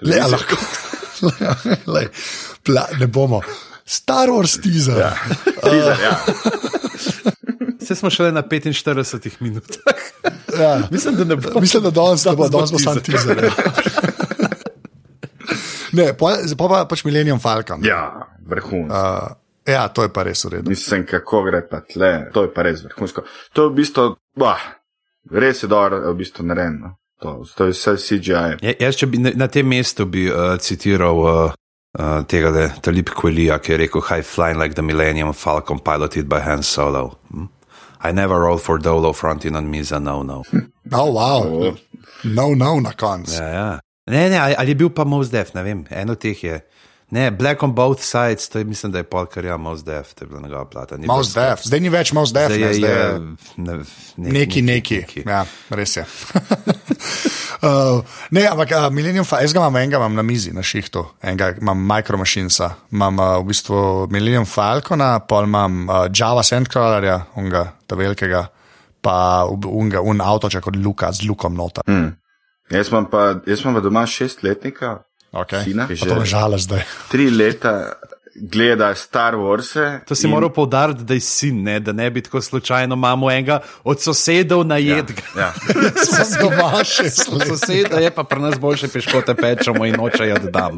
Le, 0.00 0.20
a 0.20 0.28
televizijo. 0.28 0.36
lahko. 0.36 1.90
Le, 1.94 2.06
pla, 2.62 2.86
ne 3.00 3.10
bomo. 3.10 3.42
Star 3.84 4.30
Wars 4.30 4.54
teaser. 4.62 5.00
Ja. 5.02 5.10
Teaser, 5.64 5.98
ja. 6.06 6.14
Vse 7.80 7.94
smo 7.98 8.10
šele 8.10 8.32
na 8.32 8.42
45 8.42 9.40
minutah. 9.40 9.98
Ja. 10.60 10.82
Mislim, 10.94 11.16
da 11.16 11.24
ne 11.24 11.36
bo. 11.36 11.60
Mislim, 11.60 11.82
da 11.82 11.90
danes 11.90 12.24
ne 12.24 12.36
bo, 12.36 12.48
Danes 12.48 12.52
bo 12.52 12.58
danes 12.58 12.72
bo 12.72 12.78
sam 12.78 13.02
teaser. 13.02 13.36
teaser. 13.36 13.44
ja. 13.44 14.09
Ne, 15.92 16.12
pa, 16.18 16.36
pa, 16.58 16.68
pa 16.68 16.84
pač 16.90 17.04
Millennium 17.04 17.40
Falcon. 17.40 17.84
ja, 17.84 18.28
vrhunsko. 18.46 18.94
Uh, 18.94 19.72
ja, 19.72 19.88
to 19.88 20.02
je 20.06 20.12
pa 20.12 20.24
res 20.26 20.44
v 20.44 20.56
redu. 20.56 20.70
Mislim, 20.70 21.06
kako 21.06 21.42
gre 21.48 21.62
pa 21.68 21.80
tle, 21.80 22.30
to 22.34 22.46
je 22.46 22.52
pa 22.54 22.62
res 22.66 22.84
vrhunsko. 22.84 23.24
To 23.52 23.66
je 23.66 23.72
v 23.72 23.76
bistvu, 23.82 24.06
bah, 24.38 24.62
res 25.30 25.62
je 25.62 25.70
dobro, 25.70 26.02
v 26.12 26.16
bistvu 26.22 26.46
narejeno. 26.46 26.96
To, 27.20 27.42
to 27.56 27.68
je 27.68 27.76
vse 27.76 27.96
CGI. 28.00 28.60
Ja, 28.64 28.72
jaz, 28.80 28.96
če 28.96 29.10
bi 29.12 29.18
na, 29.20 29.34
na 29.36 29.48
tem 29.52 29.68
mestu 29.68 30.06
bi 30.08 30.24
uh, 30.32 30.56
citiral 30.56 31.18
uh, 31.20 31.52
uh, 31.98 32.22
tega 32.24 32.70
Talib 32.80 33.12
Kwelija, 33.12 33.58
ki 33.60 33.74
je 33.74 33.80
rekel: 33.82 34.00
High 34.08 34.24
flying 34.24 34.56
like 34.56 34.74
the 34.74 34.82
Millennium 34.82 35.34
Falcon 35.36 35.78
piloted 35.84 36.28
by 36.32 36.40
Han 36.46 36.62
Solo. 36.64 37.18
Hm? 37.30 37.50
I 38.02 38.12
never 38.12 38.40
roll 38.40 38.56
for 38.56 38.78
Dolo 38.78 39.12
fronting 39.12 39.56
on 39.56 39.70
me 39.70 39.82
za 39.82 39.98
no, 39.98 40.22
no. 40.22 40.42
Oh, 40.92 41.12
wow. 41.12 41.44
O. 41.44 41.76
No, 42.24 42.54
no, 42.54 42.80
na 42.80 42.92
koncu. 42.92 43.36
Ja, 43.36 43.48
ja. 43.48 43.80
Ne, 44.10 44.26
ne, 44.30 44.38
ali, 44.38 44.74
je 44.74 44.74
bil 44.74 44.90
pa 44.90 45.06
Mos 45.06 45.30
Def, 45.30 45.54
ne 45.54 45.62
vem, 45.62 45.84
eno 45.90 46.18
teh 46.18 46.44
je. 46.44 46.60
Ne, 47.10 47.30
Black 47.34 47.62
on 47.62 47.72
both 47.74 48.02
sides, 48.06 48.48
to 48.48 48.58
je, 48.58 48.64
mislim, 48.64 48.92
da 48.92 48.98
je 48.98 49.04
polkar 49.04 49.44
ja 49.44 49.56
Mos 49.56 49.84
Def, 49.84 50.14
to 50.14 50.24
je 50.24 50.28
bila 50.28 50.40
njegova 50.40 50.64
plata. 50.64 50.96
ni 50.96 51.06
Mouse 51.06 51.34
Def, 51.34 51.64
zdaj 51.66 51.80
ni 51.80 51.90
več 51.90 52.12
Mouse 52.12 52.34
Def, 52.34 52.52
Zdaj 52.52 52.58
ne, 52.58 52.66
je, 52.66 52.74
zdaj 52.74 52.90
je 52.90 53.18
ne, 53.56 53.74
ne, 54.16 54.30
neki, 54.30 54.62
neki. 54.62 55.00
Ja, 55.26 55.42
res 55.70 55.96
je. 55.96 56.04
uh, 57.66 58.04
ne, 58.30 58.46
ampak 58.46 58.70
uh, 58.70 58.86
Millennium 58.94 59.26
Falcon, 59.26 59.42
jaz 59.42 59.56
ga 59.56 59.62
imam 59.64 59.80
enega 59.82 59.98
imam 59.98 60.14
na 60.14 60.22
mizi, 60.22 60.54
na 60.54 60.62
šihtu, 60.62 61.02
enega 61.22 61.50
imam 61.58 61.82
Micro 61.82 62.18
Machinesa, 62.18 62.70
imam 62.94 63.18
uh, 63.18 63.34
v 63.42 63.50
bistvu 63.50 63.82
Millennium 64.14 64.46
Falcona, 64.46 65.16
pol 65.26 65.50
imam 65.50 65.82
uh, 65.88 66.06
Java 66.14 66.46
Sandcrawlerja, 66.46 67.18
unga, 67.42 67.66
ta 67.90 67.98
velikega, 67.98 68.46
pa 69.02 69.18
unga, 69.50 69.98
un 70.06 70.22
avtoček 70.22 70.70
od 70.70 70.78
Luka 70.78 71.10
z 71.10 71.26
lukom 71.26 71.58
nota. 71.58 71.82
Hmm. 71.90 72.19
Jaz 72.70 72.88
imam 72.88 73.10
pa, 73.10 73.40
jaz 73.46 73.62
imam 73.64 73.74
pa 73.74 73.80
doma 73.80 74.06
šestletnika, 74.06 74.98
Okay. 75.30 75.62
Sina, 75.62 75.86
ki 75.86 75.94
že 75.94 76.10
žala 76.26 76.58
zdaj. 76.58 76.82
tri 77.06 77.30
leta 77.30 77.94
gleda 78.34 78.94
Star 78.94 79.34
Wars. 79.34 79.74
To 80.06 80.14
si 80.14 80.26
in... 80.26 80.30
moral 80.30 80.50
poudariti, 80.50 81.04
da 81.04 81.14
je 81.14 81.20
sin, 81.20 81.62
ne, 81.62 81.80
da 81.80 81.92
ne 81.92 82.10
bi 82.10 82.22
tako 82.22 82.40
slučajno 82.40 82.94
imamo 82.94 83.30
enega 83.30 83.60
od 83.84 84.00
sosedov 84.00 84.66
najet. 84.66 85.12
Ja. 85.38 85.52
Sem 86.06 86.38
doma 86.42 86.84
šest 86.84 87.32
let. 87.32 87.48
Soseda 87.48 87.96
je 88.02 88.10
pa 88.10 88.24
pri 88.24 88.40
nas 88.40 88.58
boljše 88.58 88.88
piškote 88.88 89.34
pečemo 89.34 89.86
in 89.86 89.94
nočejo, 89.94 90.38
da 90.38 90.50
dam. 90.50 90.76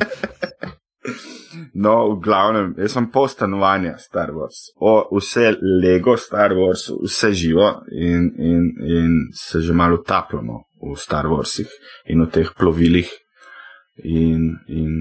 No, 1.74 2.12
v 2.12 2.20
glavnem, 2.20 2.74
jaz 2.78 2.92
sem 2.92 3.06
pol 3.10 3.28
stanovanja 3.28 3.96
Star 3.98 4.30
Wars, 4.36 4.68
o, 4.76 5.08
vse 5.16 5.54
Lego 5.82 6.16
Star 6.16 6.52
Wars, 6.52 6.84
vse 7.04 7.32
živo 7.32 7.70
in, 7.92 8.28
in, 8.36 8.68
in 8.84 9.16
se 9.34 9.60
že 9.60 9.72
malo 9.72 9.96
utapljamo 10.00 10.60
v 10.82 10.98
Star 10.98 11.30
Warsih 11.30 11.70
in 12.10 12.24
v 12.26 12.30
teh 12.34 12.50
plovilih 12.58 13.08
in, 14.04 14.58
in 14.68 14.92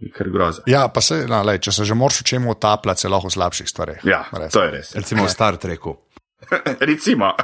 je 0.00 0.10
kar 0.10 0.30
groza. 0.32 0.62
Ja, 0.66 0.88
pa 0.88 1.00
se, 1.04 1.22
no, 1.28 1.42
lej, 1.46 1.60
če 1.62 1.72
se 1.76 1.84
že 1.84 1.94
moraš 1.94 2.22
v 2.22 2.28
čemu 2.32 2.50
utapljati, 2.56 3.04
se 3.04 3.08
lahko 3.12 3.28
v 3.28 3.34
slabših 3.36 3.68
stvareh. 3.68 4.04
Ja, 4.08 4.24
Res. 4.32 4.52
to 4.52 4.62
je 4.64 4.70
res. 4.74 4.94
Recimo 4.96 5.26
v 5.26 5.30
Star 5.32 5.56
Treku. 5.60 5.96
Recimo, 6.90 7.34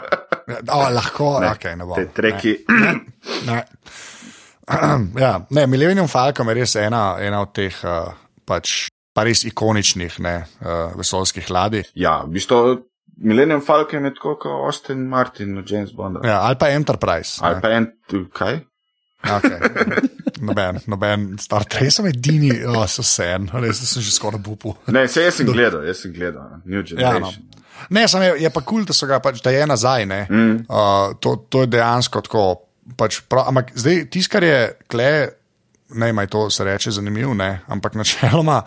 O, 0.46 0.78
lahko, 0.94 1.40
ne, 1.42 1.50
okay, 1.52 1.74
ne 1.76 1.84
bom. 1.84 1.98
te 1.98 2.06
treki. 2.16 2.52
Ne. 3.46 3.58
ja, 5.24 5.32
ne, 5.50 5.66
Millennium 5.66 6.08
Falcon 6.08 6.48
je 6.48 6.54
res 6.54 6.76
ena, 6.80 7.16
ena 7.22 7.42
od 7.44 7.52
teh 7.54 7.76
uh, 7.84 8.08
pač, 8.46 8.86
pa 9.14 9.24
res 9.26 9.44
ikoničnih 9.46 10.18
ne, 10.24 10.36
uh, 10.62 10.94
vesoljskih 10.98 11.50
ladij. 11.50 11.84
Ja, 11.98 12.20
v 12.24 12.34
bistvu 12.38 12.60
Millennium 13.16 13.62
Falcon 13.64 14.04
je 14.04 14.14
tako 14.14 14.36
kot 14.36 14.52
Austin 14.66 15.06
Martin 15.08 15.62
James 15.66 15.92
Bonda. 15.96 16.20
Ja, 16.24 16.40
ali 16.44 16.58
pa 16.60 16.68
Enterprise. 16.68 17.40
Ali 17.40 17.54
ne. 17.54 17.60
pa 17.60 17.70
en, 17.72 17.92
kaj? 18.32 18.60
Okay. 19.26 19.58
Noben, 20.40 20.80
noben 20.86 21.38
Star 21.40 21.64
Trek, 21.64 21.90
sem 21.90 22.06
edini, 22.10 22.50
oh, 22.68 22.84
so 22.90 23.02
sen, 23.06 23.48
res 23.62 23.80
sem 23.80 24.04
že 24.04 24.12
skoraj 24.12 24.42
bupu. 24.44 24.74
Ne, 24.92 25.06
se 25.08 25.24
jaz 25.24 25.40
sem 25.40 25.48
gledal, 25.48 25.86
jaz 25.88 26.02
sem 26.04 26.12
gledal, 26.12 26.58
New 26.64 26.82
Ja, 26.82 27.16
no. 27.16 27.32
Generation. 27.32 27.64
Ne, 27.90 28.04
sem 28.08 28.22
je, 28.22 28.34
je 28.44 28.50
pa 28.52 28.60
kul, 28.60 28.82
cool, 28.82 28.86
da 28.88 28.96
so 28.96 29.08
ga 29.08 29.18
pač, 29.24 29.40
da 29.44 29.52
je 29.54 29.64
nazaj. 29.68 30.06
Mm. 30.06 30.52
Uh, 30.68 31.16
to, 31.20 31.36
to 31.48 31.64
je 31.64 31.72
dejansko 31.76 32.22
tako. 32.28 32.44
Pač 32.96 33.18
prav, 33.26 33.48
ampak 33.50 33.72
zdaj, 33.74 34.04
tisto, 34.14 34.30
kar 34.36 34.44
je 34.46 34.58
kle, 34.86 35.08
ne, 35.98 36.12
maj 36.14 36.28
to 36.30 36.44
se 36.54 36.64
reče 36.64 36.92
zanimivo, 36.94 37.34
ne, 37.34 37.64
ampak 37.72 37.96
načeloma 37.98 38.60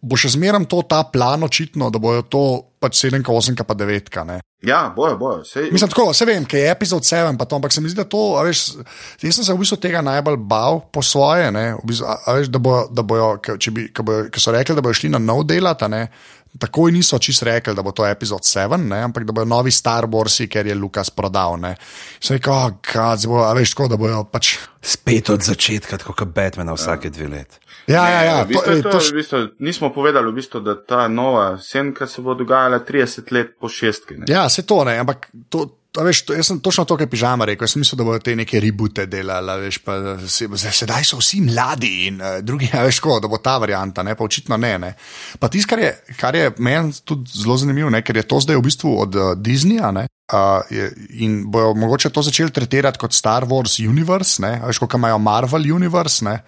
bo 0.00 0.18
še 0.18 0.34
zmeraj 0.36 0.66
to 0.70 0.82
ta 0.88 1.02
plan 1.08 1.44
očitno, 1.46 1.90
da 1.90 2.00
bojo 2.02 2.24
to 2.28 2.44
pač 2.82 2.98
7, 3.06 3.24
8, 3.24 3.56
pa 3.66 3.74
9. 3.74 4.24
Ne. 4.28 4.38
Ja, 4.66 4.92
bojo, 4.96 5.16
bojo. 5.18 5.44
Sej, 5.44 5.70
Mislim, 5.72 5.90
tako, 5.90 6.12
se 6.14 6.26
vem, 6.28 6.44
ker 6.48 6.60
je 6.60 6.70
epizod 6.70 7.04
7, 7.06 7.36
pa 7.38 7.44
to, 7.44 7.58
ampak 7.58 7.72
se 7.72 7.80
mi 7.80 7.90
zdi, 7.90 7.98
da 8.00 8.06
to, 8.08 8.36
a 8.38 8.44
veš, 8.46 8.64
jaz 9.22 9.38
sem 9.38 9.44
se 9.44 9.52
v 9.54 9.60
bistvu 9.62 9.78
tega 9.80 10.02
najbolj 10.04 10.38
bal 10.48 10.80
po 10.92 11.02
svoje, 11.04 11.50
ne, 11.54 11.74
v 11.80 11.90
bistvu, 11.90 12.08
a, 12.08 12.16
a 12.24 12.36
veš, 12.38 12.50
da, 12.52 12.62
bo, 12.62 12.78
da 12.90 13.04
bojo, 13.06 13.34
če 13.42 13.74
bi, 13.74 13.86
bojo, 13.90 14.28
so 14.40 14.54
rekli, 14.54 14.76
da 14.76 14.84
bojo 14.84 14.98
šli 15.00 15.12
na 15.14 15.22
nov 15.22 15.44
delat, 15.48 15.86
a 15.86 15.92
ne. 15.92 16.06
Takoj 16.56 16.88
niso 16.94 17.18
čist 17.20 17.44
rekli, 17.44 17.74
da 17.76 17.84
bo 17.84 17.92
to 17.92 18.06
epizod 18.08 18.46
7, 18.48 18.78
ne, 18.80 19.02
ampak 19.08 19.26
da 19.28 19.34
bojo 19.36 19.48
novi 19.48 19.72
Star 19.74 20.08
Warsi, 20.08 20.48
ker 20.48 20.68
je 20.68 20.76
Lukas 20.78 21.12
prodal. 21.12 21.58
Ne. 21.60 21.74
Sem 22.16 22.38
rekel, 22.38 22.54
oh, 22.54 22.78
God, 22.80 23.20
zdaj 23.20 23.32
bo, 23.32 23.42
a 23.44 23.52
veš, 23.56 23.74
tako 23.76 23.90
da 23.92 24.00
bojo 24.00 24.24
pač. 24.32 24.56
Spet 24.86 25.32
od 25.34 25.42
začetka, 25.42 25.98
tako 25.98 26.14
kot 26.14 26.30
Batman 26.32 26.70
vsake 26.72 27.10
dve 27.10 27.26
leti. 27.32 27.65
Ja, 27.86 28.08
ja, 28.10 28.22
ja, 28.22 28.42
v 28.42 28.50
bistvu, 28.50 28.72
je 28.72 28.82
to, 28.82 28.90
to, 28.90 28.98
v 28.98 29.14
bistvu, 29.14 29.38
nismo 29.62 29.92
povedali, 29.94 30.26
v 30.30 30.34
bistvu, 30.40 30.60
da 30.60 30.74
ta 30.74 31.06
nova 31.08 31.54
senka 31.62 32.06
se 32.10 32.22
bo 32.22 32.34
dogajala 32.34 32.82
30 32.82 33.32
let 33.32 33.54
po 33.60 33.70
šestki. 33.70 34.22
Ne? 34.22 34.24
Ja, 34.28 34.48
se 34.50 34.66
to 34.66 34.84
ne, 34.84 34.98
ampak 34.98 35.30
to. 35.48 35.68
a 35.96 36.04
Veš, 36.04 36.26
to, 36.28 36.34
jaz 36.36 36.50
sem 36.50 36.58
točno 36.60 36.84
to, 36.84 36.96
kar 36.98 37.08
pižama 37.08 37.46
rekel. 37.48 37.64
Jaz 37.64 37.72
sem 37.72 37.80
mislil, 37.80 37.96
da 37.96 38.04
bodo 38.04 38.18
te 38.20 38.34
neke 38.36 38.60
ribute 38.60 39.06
delali. 39.06 39.52
a 39.52 39.56
Veš, 39.62 39.78
pa, 39.86 39.94
se, 40.28 40.48
sedaj 40.58 41.06
so 41.08 41.20
vsi 41.22 41.40
mladi 41.46 41.92
in 42.10 42.18
uh, 42.20 42.40
drugi, 42.42 42.68
a 42.76 42.82
veš, 42.84 42.98
ko, 43.00 43.20
da 43.22 43.30
bo 43.30 43.38
ta 43.38 43.56
varianta, 43.62 44.02
ne, 44.02 44.16
pa 44.18 44.26
očitno 44.26 44.58
ne. 44.60 44.74
ne. 44.82 44.92
Pa 45.38 45.48
tisto, 45.48 45.70
kar 45.70 45.84
je, 45.84 45.94
kar 46.18 46.36
je 46.36 46.50
meni 46.58 46.92
tudi 47.04 47.38
zelo 47.38 47.56
zanimivo, 47.56 47.90
ne, 47.94 48.02
ker 48.02 48.18
je 48.18 48.26
to 48.28 48.42
zdaj 48.42 48.58
v 48.58 48.66
bistvu 48.66 48.92
od 49.06 49.16
uh, 49.16 49.32
Disneyja. 49.38 49.94
Ne, 49.94 50.08
Uh, 50.26 50.58
in 51.22 51.44
bojo 51.54 51.68
mogoče 51.78 52.10
to 52.10 52.18
začeli 52.26 52.50
tretirati 52.50 52.98
kot 52.98 53.12
Star 53.14 53.44
Wars 53.46 53.76
Universe, 53.78 54.42
ne, 54.42 54.56
veš, 54.66 54.80
kot 54.82 54.96
imajo 54.98 55.20
Marvel 55.22 55.68
Universe. 55.70 56.24
Ne, 56.26 56.40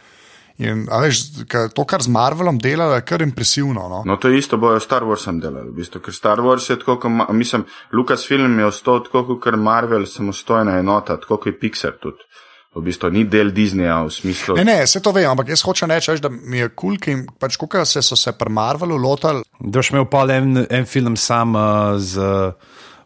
in, 0.59 0.87
veš, 0.91 1.23
to, 1.75 1.85
kar 1.89 2.03
z 2.03 2.11
Marvelom 2.13 2.59
delajo, 2.59 2.97
je 2.99 3.05
kar 3.07 3.23
impresivno. 3.23 3.87
No. 3.89 4.03
No, 4.07 4.17
to 4.17 4.31
isto 4.35 4.59
bojo 4.59 4.81
Star 4.81 5.07
Warsom 5.07 5.41
delali, 5.43 5.71
v 5.71 5.79
bistvu, 5.79 6.03
ker 6.05 6.15
Star 6.15 6.43
Wars 6.43 6.67
je 6.71 6.79
tako, 6.81 6.99
kot, 7.03 7.33
mislim, 7.35 7.65
Lucasfilm 7.93 8.59
je 8.59 8.67
ostal 8.67 9.05
tako, 9.07 9.25
kot 9.39 9.57
Marvel, 9.57 10.07
samostojna 10.07 10.79
enota, 10.79 11.17
tako 11.21 11.39
kot 11.39 11.53
je 11.53 11.59
Pixar 11.61 11.99
tudi. 12.03 12.27
V 12.77 12.83
bistvu 12.85 13.09
ni 13.11 13.25
del 13.25 13.49
Disneya 13.51 14.03
v 14.05 14.11
smislu. 14.13 14.55
Ne, 14.59 14.65
ne, 14.67 14.83
vse 14.85 15.01
to 15.03 15.11
vem, 15.17 15.27
ampak 15.31 15.49
jaz 15.51 15.63
hočem 15.67 15.91
reči, 15.91 16.13
veš, 16.13 16.21
da 16.23 16.29
mi 16.31 16.61
je 16.61 16.69
kul, 16.69 16.99
cool, 17.01 17.25
pač, 17.41 17.57
kako 17.59 17.85
se 17.89 18.03
so 18.05 18.17
se 18.17 18.35
pri 18.37 18.53
Marvelu 18.53 18.99
lotili. 19.01 19.43
Da 19.59 19.83
imel 19.83 20.05
pa 20.11 20.27
en, 20.35 20.67
en 20.69 20.87
film 20.87 21.17
sam 21.17 21.57
uh, 21.57 21.97
z 21.97 22.53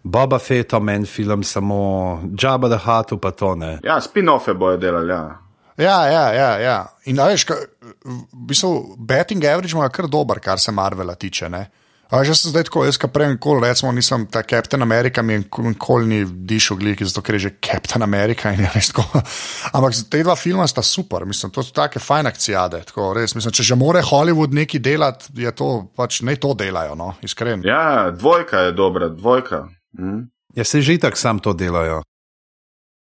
Boba 0.02 0.38
Fettom, 0.38 0.88
en 0.88 1.06
film 1.06 1.42
samo 1.42 2.20
Jabba 2.34 2.68
the 2.68 2.78
Hutt, 2.84 3.20
pa 3.22 3.30
to 3.30 3.54
ne. 3.54 3.78
Ja, 3.84 4.00
spin-offe 4.00 4.54
bojo 4.54 4.76
delali, 4.76 5.14
ja. 5.14 5.41
Ja, 5.78 6.06
ja, 6.06 6.24
ja. 6.32 6.50
ja. 6.58 6.78
In 7.08 7.20
a 7.20 7.28
veš, 7.30 7.46
ka, 7.48 7.56
v 8.04 8.46
bistvu, 8.48 8.96
betting 8.98 9.44
average 9.44 9.76
ima 9.76 9.88
kar 9.88 10.08
dober, 10.10 10.40
kar 10.40 10.60
se 10.60 10.72
Marvela 10.72 11.14
tiče. 11.14 11.48
Ne? 11.48 11.66
A 12.12 12.18
veš, 12.20 12.28
jaz 12.28 12.40
sem 12.42 12.52
zdaj 12.52 12.66
tako, 12.68 12.82
jaz 12.84 12.98
prej 13.08 13.30
nikoli, 13.32 13.64
recimo, 13.64 13.88
nisem 13.96 14.26
ta 14.28 14.42
Captain 14.44 14.82
America, 14.84 15.22
mi 15.24 15.38
nikoli 15.40 16.08
ni 16.10 16.18
dišel 16.28 16.76
glik, 16.76 17.00
zato 17.08 17.22
ker 17.24 17.38
je 17.38 17.46
že 17.46 17.52
Captain 17.64 18.04
America 18.04 18.52
in 18.52 18.60
je 18.60 18.72
res 18.74 18.90
tako. 18.92 19.22
Ampak 19.76 19.96
te 20.12 20.20
dva 20.20 20.36
filma 20.36 20.66
sta 20.68 20.84
super, 20.84 21.24
mislim, 21.24 21.54
to 21.56 21.64
so 21.64 21.72
take 21.72 22.02
fajn 22.04 22.28
akcijade. 22.28 22.82
Tako, 22.90 23.14
res, 23.16 23.32
mislim, 23.34 23.56
če 23.56 23.64
že 23.64 23.80
more 23.80 24.02
Hollywood 24.04 24.52
nekaj 24.52 24.84
delati, 24.84 25.32
je 25.40 25.54
to 25.56 25.70
pač 25.96 26.20
ne 26.20 26.36
to 26.36 26.52
delajo, 26.52 26.98
no, 27.00 27.14
iskreno. 27.24 27.64
Ja, 27.64 28.10
dvojka 28.12 28.68
je 28.68 28.76
dobra, 28.76 29.08
dvojka. 29.08 29.64
Hm? 29.96 30.26
Ja, 30.52 30.68
se 30.68 30.82
že 30.84 31.00
itak 31.00 31.16
sam 31.16 31.40
to 31.40 31.56
delajo. 31.56 32.02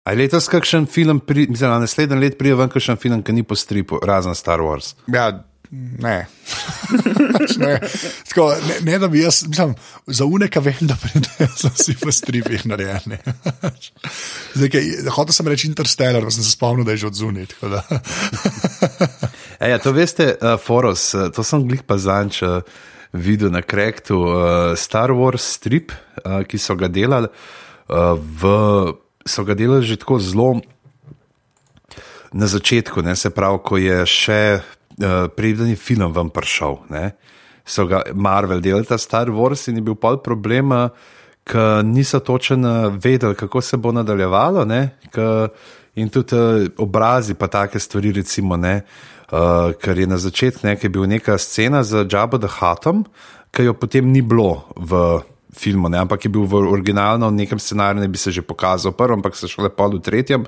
A 0.01 0.11
je 0.11 0.17
letos 0.17 0.47
kakšen 0.49 0.87
film, 0.89 1.19
pri, 1.21 1.45
mislim, 1.49 1.69
na 1.69 1.79
naslednji 1.79 2.17
let 2.17 2.37
pride 2.37 2.55
ven 2.57 2.69
kakšen 2.73 2.97
film, 2.97 3.21
ki 3.21 3.33
ni 3.37 3.43
po 3.45 3.55
stripu, 3.55 3.99
razen 4.01 4.33
Star 4.35 4.61
Wars. 4.65 4.95
Ja, 5.13 5.27
ne. 5.71 6.25
ne. 7.61 7.75
Tako, 8.29 8.47
ne, 8.67 8.79
ne, 8.87 8.95
da 8.99 9.07
bi 9.07 9.21
jaz, 9.21 9.43
mislim, 9.47 9.75
za 10.07 10.25
uneka 10.25 10.59
vem, 10.59 10.79
da 10.89 10.97
pridejo 10.97 11.51
vsi 11.53 11.93
v 12.01 12.13
stripih 12.17 12.65
narejeni. 12.65 13.19
Zdaj, 14.55 14.71
kaj, 14.73 14.89
hotel 15.19 15.37
sem 15.37 15.51
reči 15.53 15.69
Interstellar, 15.69 16.25
pa 16.25 16.33
sem 16.33 16.49
se 16.49 16.55
spomnil, 16.55 16.87
da 16.87 16.97
je 16.97 17.03
že 17.03 17.11
od 17.11 17.21
zunit. 17.21 17.53
e, 19.61 19.69
ja, 19.69 19.77
to 19.77 19.93
veste, 19.93 20.31
uh, 20.33 20.57
Foros, 20.57 21.11
uh, 21.13 21.29
to 21.29 21.45
sem 21.45 21.61
glih 21.69 21.85
pa 21.85 22.01
zanč. 22.01 22.41
Uh, 22.41 22.65
Videl 23.11 23.51
na 23.51 23.59
krektu 23.59 24.15
uh, 24.23 24.35
Star 24.79 25.11
Wars 25.11 25.43
strip, 25.59 25.91
uh, 26.23 26.47
ki 26.47 26.55
so 26.55 26.79
ga 26.79 26.87
delali, 26.87 27.27
uh, 27.91 28.15
v 28.15 28.53
so 29.25 29.43
ga 29.43 29.53
delali 29.53 29.85
že 29.85 29.99
tako 30.01 30.19
zelo 30.19 30.61
na 32.33 32.47
začetku, 32.47 33.01
ne, 33.01 33.15
se 33.15 33.29
pravi, 33.29 33.59
ko 33.63 33.77
je 33.77 33.97
še 34.07 34.43
uh, 34.55 35.27
predeni 35.35 35.75
film 35.75 36.13
vam 36.15 36.31
prišel. 36.31 36.79
Ne, 36.89 37.11
so 37.67 37.85
ga 37.87 38.05
Marvel 38.15 38.63
delali, 38.63 38.87
ta 38.87 38.97
Star 38.97 39.27
Wars 39.29 39.67
in 39.67 39.81
je 39.81 39.85
bil 39.85 39.99
pol 39.99 40.21
problema, 40.23 40.89
ker 41.43 41.83
niso 41.83 42.21
točno 42.23 42.93
vedeli, 42.95 43.35
kako 43.35 43.61
se 43.61 43.77
bo 43.77 43.91
nadaljevalo. 43.91 44.63
Ne, 44.65 44.95
k, 45.11 45.49
in 45.99 46.07
tudi 46.07 46.37
uh, 46.39 46.71
obrazi, 46.79 47.35
pa 47.35 47.51
take 47.51 47.79
stvari, 47.79 48.13
recimo, 48.21 48.55
ne, 48.55 48.79
uh, 49.31 49.75
ker 49.75 49.99
je 49.99 50.07
na 50.07 50.17
začetku 50.17 50.87
bil 50.87 51.07
neka 51.11 51.35
scena 51.37 51.83
z 51.83 52.07
Jabba 52.07 52.39
the 52.39 52.47
Huttom, 52.47 53.03
ki 53.51 53.67
jo 53.67 53.75
potem 53.75 54.07
ni 54.07 54.23
bilo 54.23 54.71
v 54.79 55.19
filmu, 55.53 55.89
ne? 55.89 55.99
ampak 55.99 56.25
je 56.25 56.31
bil 56.31 56.45
v 56.47 56.63
originalno, 56.71 57.29
v 57.29 57.43
nekem 57.43 57.59
scenariju, 57.59 58.01
ne 58.01 58.07
bi 58.07 58.17
se 58.17 58.31
že 58.31 58.41
pokazal, 58.41 58.91
prvo, 58.91 59.19
ampak 59.19 59.35
se 59.35 59.47
šele 59.47 59.69
pa 59.69 59.87
v 59.87 59.99
tretjem. 59.99 60.45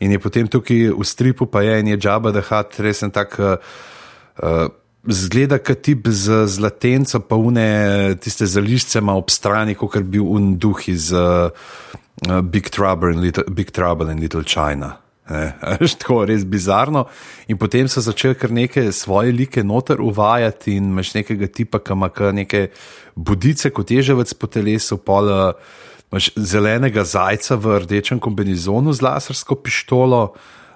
In 0.00 0.12
je 0.12 0.18
potem 0.18 0.48
tukaj 0.48 0.94
v 0.94 1.04
stripu, 1.04 1.46
pa 1.46 1.62
je 1.62 1.80
in 1.80 1.88
je 1.88 1.96
Džaba, 1.98 2.30
da 2.32 2.42
hat, 2.42 2.78
res 2.78 3.02
en 3.02 3.10
tak. 3.10 3.38
Uh, 3.38 4.68
Zgleda, 5.08 5.56
kot 5.62 5.80
tip 5.86 6.08
z 6.10 6.44
zlatenco, 6.50 7.20
pa 7.24 7.36
une 7.38 8.16
tiste 8.20 8.44
zališče 8.44 8.98
ima 8.98 9.14
ob 9.16 9.30
strani, 9.30 9.74
kot 9.78 10.02
bi 10.02 10.18
bil 10.18 10.26
un 10.26 10.56
duh 10.58 10.80
iz 10.90 11.12
uh, 11.14 11.48
Big, 12.42 12.68
Trouble 12.68 13.14
Little, 13.16 13.46
Big 13.48 13.70
Trouble 13.70 14.10
in 14.12 14.20
Little 14.20 14.44
China. 14.44 14.98
Je 15.28 15.88
tako 16.00 16.22
res 16.28 16.44
bizarno. 16.44 17.06
In 17.48 17.58
potem 17.60 17.88
so 17.88 18.00
začeli 18.00 18.36
kar 18.38 18.52
neke 18.54 18.88
svoje 18.92 19.32
like 19.32 19.64
noter 19.64 20.00
uvajati, 20.00 20.76
in 20.76 20.92
imaš 20.92 21.14
nekega 21.18 21.46
tipa, 21.46 21.82
ki 21.84 21.92
ima 21.92 22.10
neke 22.32 22.68
budice, 23.14 23.70
kot 23.70 23.90
ježevec 23.90 24.32
po 24.34 24.46
telesu, 24.46 24.96
pol 24.96 25.28
imaš 26.08 26.30
zelenega 26.36 27.04
zajca 27.04 27.56
v 27.60 27.82
rdečem 27.84 28.20
kombinizonu 28.20 28.92
z 28.92 29.04
lasersko 29.04 29.60
pištolo. 29.60 30.32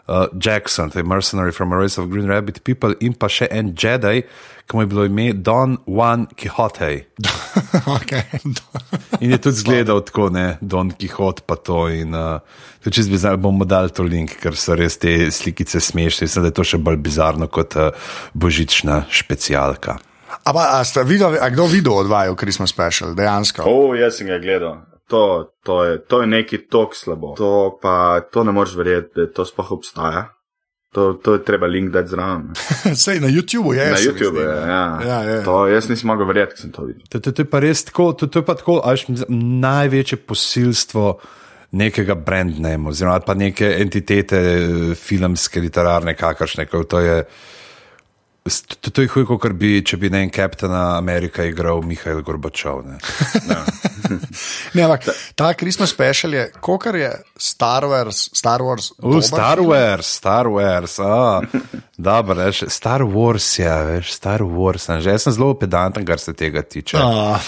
Uh, 0.08 0.26
Jackson, 0.36 0.90
the 0.90 1.04
mercenary 1.04 1.52
from 1.52 1.72
a 1.72 1.76
race 1.78 1.96
of 1.96 2.10
Green 2.10 2.26
Rabbit 2.26 2.64
people, 2.64 2.94
in 3.00 3.14
pa 3.14 3.28
še 3.30 3.46
en 3.54 3.70
Jedi, 3.78 4.24
ki 4.66 4.74
mu 4.74 4.82
je 4.82 4.88
bilo 4.90 5.04
ime 5.06 5.28
Don 5.32 5.76
Juan 5.86 6.26
Quixote. 6.34 7.06
okay. 7.96 8.26
in 9.20 9.30
je 9.30 9.38
tudi 9.38 9.62
zgledal 9.62 10.02
tako, 10.02 10.26
ne, 10.34 10.58
Don 10.60 10.90
Quixote, 10.90 11.46
pa 11.46 11.54
to. 11.54 11.86
In, 11.94 12.18
uh, 12.18 12.42
če 12.82 13.06
bi 13.06 13.22
zdaj 13.22 13.38
bomo 13.38 13.62
dali 13.62 13.94
to 13.94 14.02
link, 14.02 14.34
ker 14.42 14.58
so 14.58 14.74
res 14.74 14.98
te 14.98 15.14
slikice 15.30 15.78
smešne, 15.78 16.26
mislim, 16.26 16.48
da 16.48 16.50
je 16.50 16.58
to 16.58 16.66
še 16.74 16.82
bolj 16.82 16.98
bizarno 16.98 17.46
kot 17.46 17.78
uh, 17.78 18.10
božična 18.34 19.04
specialka. 19.06 20.00
Ampak, 20.42 20.66
a 20.66 20.82
ste 20.82 21.06
videli, 21.06 21.38
a 21.38 21.46
kdo 21.54 21.70
videl 21.70 21.94
od 21.94 22.10
vaju 22.10 22.34
Christmas 22.34 22.74
special, 22.74 23.14
dejansko? 23.14 23.62
O, 23.62 23.92
oh, 23.92 23.94
jaz 23.94 24.18
sem 24.18 24.26
ga 24.26 24.42
gledal. 24.42 24.82
To, 25.12 25.52
to, 25.60 25.84
je, 25.84 25.96
to 26.08 26.22
je 26.24 26.26
nekaj 26.26 26.66
tok 26.72 26.94
slabo. 26.96 27.34
To 27.36 27.76
pa 27.82 28.24
to 28.32 28.44
ne 28.48 28.52
moreš 28.56 28.78
verjeti, 28.80 29.12
da 29.16 29.26
to 29.28 29.44
sploh 29.44 29.74
obstaja. 29.76 30.30
To, 30.92 31.12
to 31.16 31.34
je 31.36 31.44
treba 31.44 31.66
link 31.66 31.92
dati 31.92 32.08
zraven. 32.08 32.50
Sej 32.96 33.20
na 33.24 33.28
YouTubu 33.28 33.72
je. 33.76 33.90
Na 33.92 34.00
YouTubu 34.00 34.40
je, 34.40 34.56
ja. 34.68 34.84
ja 35.06 35.20
je. 35.28 35.36
To, 35.44 35.66
jaz 35.68 35.88
nisem 35.88 36.08
mogel 36.08 36.28
verjeti, 36.28 36.56
ker 36.56 36.64
sem 36.64 36.72
to 36.72 36.84
videl. 36.88 37.04
To, 37.12 37.20
to, 37.20 37.32
to 37.32 37.44
je 37.44 37.48
pa 37.48 37.60
res 37.64 37.84
tako, 37.88 38.10
to, 38.12 38.28
to 38.28 38.40
je 38.40 38.48
pa 38.48 38.56
tako, 38.56 38.80
až 38.84 39.06
največje 39.28 40.20
posilstvo 40.20 41.06
nekega 41.80 42.16
brandnema, 42.16 42.92
oziroma 42.92 43.20
pa 43.24 43.36
neke 43.36 43.70
entitete 43.80 44.42
filmske, 45.00 45.60
literarne, 45.64 46.12
kakršne, 46.16 46.68
kot 46.68 46.92
to 46.92 47.00
je. 47.00 47.18
To, 48.42 48.90
to 48.90 49.02
je 49.02 49.08
huj, 49.08 49.26
kot 49.30 49.52
bi, 49.54 49.76
če 49.86 49.96
bi 50.02 50.08
ne 50.10 50.24
en 50.26 50.30
Captain 50.34 50.72
America 50.74 51.44
igral 51.46 51.84
Mihajl 51.86 52.24
Gorbačov. 52.26 52.80
Ne, 52.88 52.96
ja. 53.46 53.60
ne 54.74 54.82
ampak 54.82 55.06
ta 55.38 55.52
Christmas 55.54 55.92
special 55.94 56.34
je, 56.34 56.48
kot 56.58 56.88
je 56.90 57.12
Star 57.38 57.86
Wars. 57.86 58.24
Star 58.34 58.64
Wars, 58.66 58.90
uh, 58.98 59.20
Star 59.22 59.62
Wars, 59.62 60.10
Star 60.18 60.50
Wars. 60.50 60.98
Ah, 60.98 61.46
dobro, 61.94 62.34
veš, 62.40 62.64
Star 62.66 63.06
Wars 63.06 63.46
je, 63.60 63.76
veš, 63.92 64.10
Star 64.16 64.42
Wars. 64.42 64.90
Že 64.90 65.14
jaz 65.14 65.28
sem 65.28 65.36
zelo 65.38 65.54
pedanten, 65.54 66.02
kar 66.06 66.18
se 66.18 66.34
tega 66.34 66.66
tiče. 66.66 66.98
Ah, 66.98 67.38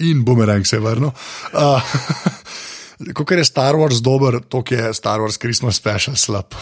in 0.00 0.24
bumerang 0.24 0.64
se 0.64 0.80
je 0.80 0.80
vrnil. 0.80 1.12
Kot 3.14 3.30
je 3.30 3.44
Star 3.44 3.76
Wars 3.76 4.00
dober, 4.00 4.40
tako 4.48 4.74
je 4.74 4.94
Star 4.94 5.20
Wars 5.20 5.36
Christmas 5.38 5.76
special 5.76 6.16
slab. 6.16 6.54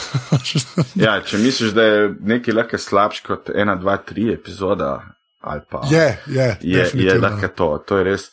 ja, 1.05 1.21
če 1.23 1.39
misliš, 1.39 1.75
da 1.77 1.83
je 1.83 2.09
nekaj 2.21 2.55
lahko 2.55 2.79
slabš 2.79 3.21
kot 3.27 3.53
ena, 3.55 3.77
dva, 3.79 3.97
tri 4.03 4.33
epizoda, 4.35 4.97
ali 5.41 5.63
pa 5.71 5.85
je, 5.91 6.09
je, 6.27 6.49
je, 6.61 6.89
je 6.95 7.19
lahko 7.21 7.53
to, 7.55 7.69
to 7.87 8.01
je 8.03 8.09
res. 8.11 8.31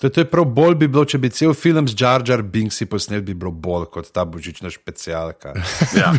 To, 0.00 0.08
to 0.10 0.20
je 0.20 0.26
prav 0.26 0.44
bolj 0.50 0.74
bi 0.74 0.88
bilo, 0.90 1.04
če 1.06 1.20
bi 1.22 1.30
cel 1.30 1.52
film 1.54 1.86
z 1.86 1.94
Jar 1.98 2.24
Jar 2.26 2.40
Binksi 2.42 2.88
posnel, 2.90 3.22
bi 3.22 3.34
bilo 3.38 3.52
bolj 3.54 3.86
kot 3.94 4.08
ta 4.10 4.24
božična 4.26 4.70
specialka. 4.74 5.54
ja. 6.00 6.10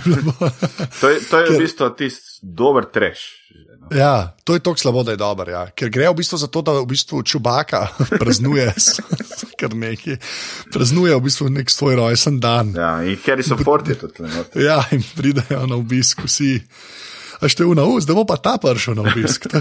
to 1.02 1.12
je, 1.12 1.20
to 1.28 1.42
je 1.42 1.50
v 1.50 1.58
bistvu 1.60 1.90
tisti 2.00 2.40
dober 2.44 2.88
treš. 2.88 3.26
No. 3.84 3.92
Ja, 3.92 4.32
to 4.48 4.56
je 4.56 4.64
tako 4.64 4.80
slabo, 4.80 5.04
da 5.04 5.12
je 5.12 5.20
dober. 5.20 5.52
Ja. 5.52 5.66
Ker 5.76 5.92
gre 5.92 6.08
v 6.08 6.16
bistvu 6.22 6.40
za 6.40 6.48
to, 6.48 6.64
da 6.64 6.78
v 6.80 6.88
bistvu 6.88 7.20
čubaka 7.28 7.90
praznuje, 8.22 8.72
kar 9.64 9.76
neki. 9.78 10.18
Praznuje 10.74 11.16
v 11.16 11.24
bistvu 11.24 11.50
nek 11.54 11.72
svoj 11.72 11.98
rojsten 12.02 12.42
dan. 12.44 12.76
Ja, 12.76 12.98
in 13.08 13.16
ker 13.24 13.44
so 13.46 13.58
forti 13.60 13.96
tudi. 14.00 14.28
Ja, 14.60 14.82
in 14.92 15.04
pridejo 15.16 15.64
na 15.70 15.80
obisk 15.80 16.26
vsi. 16.28 16.58
A 17.40 17.50
šte 17.52 17.66
v 17.68 17.76
nauz, 17.80 18.08
da 18.08 18.16
bo 18.16 18.28
pa 18.28 18.38
ta 18.40 18.60
prišel 18.62 19.00
na 19.00 19.08
obisk. 19.08 19.48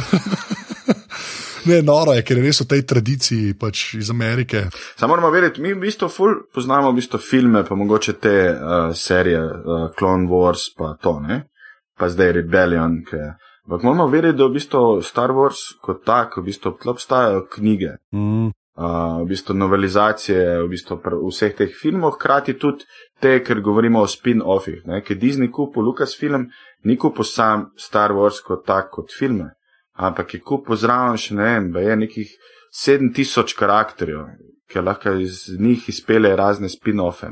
Ne, 1.63 1.83
noro 1.83 2.11
je, 2.17 2.25
ker 2.27 2.41
je 2.41 2.43
res 2.43 2.59
v 2.65 2.67
tej 2.73 2.83
tradiciji 2.91 3.53
pač 3.55 3.95
iz 3.95 4.11
Amerike. 4.11 4.65
Samo 4.99 5.15
moramo 5.15 5.31
vedeti, 5.31 5.63
mi 5.63 5.71
v 5.77 5.85
bistvu 5.85 6.09
ful 6.11 6.41
poznamo 6.51 6.91
v 6.91 6.99
bistvu 6.99 7.21
filme, 7.23 7.63
pa 7.63 7.79
mogoče 7.79 8.17
te 8.19 8.35
uh, 8.51 8.91
serije 8.91 9.43
uh, 9.47 9.85
Clone 9.95 10.27
Wars, 10.27 10.73
pa 10.75 10.97
to, 10.99 11.21
ne? 11.23 11.45
pa 11.95 12.09
zdaj 12.11 12.33
Rebellion. 12.41 12.99
Ampak 13.63 13.85
moramo 13.87 14.09
vedeti, 14.11 14.39
da 14.41 14.49
v 14.49 14.57
bistvu 14.59 15.03
Star 15.07 15.31
Wars 15.31 15.63
kot 15.79 16.03
tak, 16.03 16.35
v 16.41 16.49
bistvu 16.51 16.75
obstajajo 16.91 17.47
knjige. 17.53 17.95
Mm. 18.11 18.51
V 18.83 19.27
bistvu 19.29 19.55
novelizacije 19.55 20.63
v 20.65 20.69
bistvu 20.73 20.99
vseh 21.29 21.55
teh 21.55 21.71
filmov, 21.71 22.17
hkrati 22.17 22.57
tudi 22.59 22.87
te, 23.21 23.37
ker 23.45 23.61
govorimo 23.63 24.03
o 24.03 24.09
spin-offih, 24.11 24.83
ker 25.07 25.19
Disney 25.21 25.51
kupil 25.55 25.87
Lucasfilm, 25.87 26.49
ni 26.85 26.97
kupil 26.97 27.25
sam 27.25 27.69
Star 27.79 28.11
Wars 28.17 28.43
kot 28.43 28.67
tak, 28.67 28.91
kot 28.91 29.15
filme 29.15 29.53
ampak 29.93 30.35
je 30.35 30.41
kupo 30.41 30.77
zraven 30.77 31.19
še 31.21 31.37
ne 31.37 31.45
vem, 31.45 31.71
je 31.77 31.97
nekih 31.97 32.35
7000 32.73 33.57
karakterjev, 33.59 34.27
ki 34.71 34.81
lahko 34.81 35.17
iz 35.21 35.45
njih 35.61 35.89
izpele 35.89 36.33
razne 36.37 36.71
spin-offe. 36.73 37.31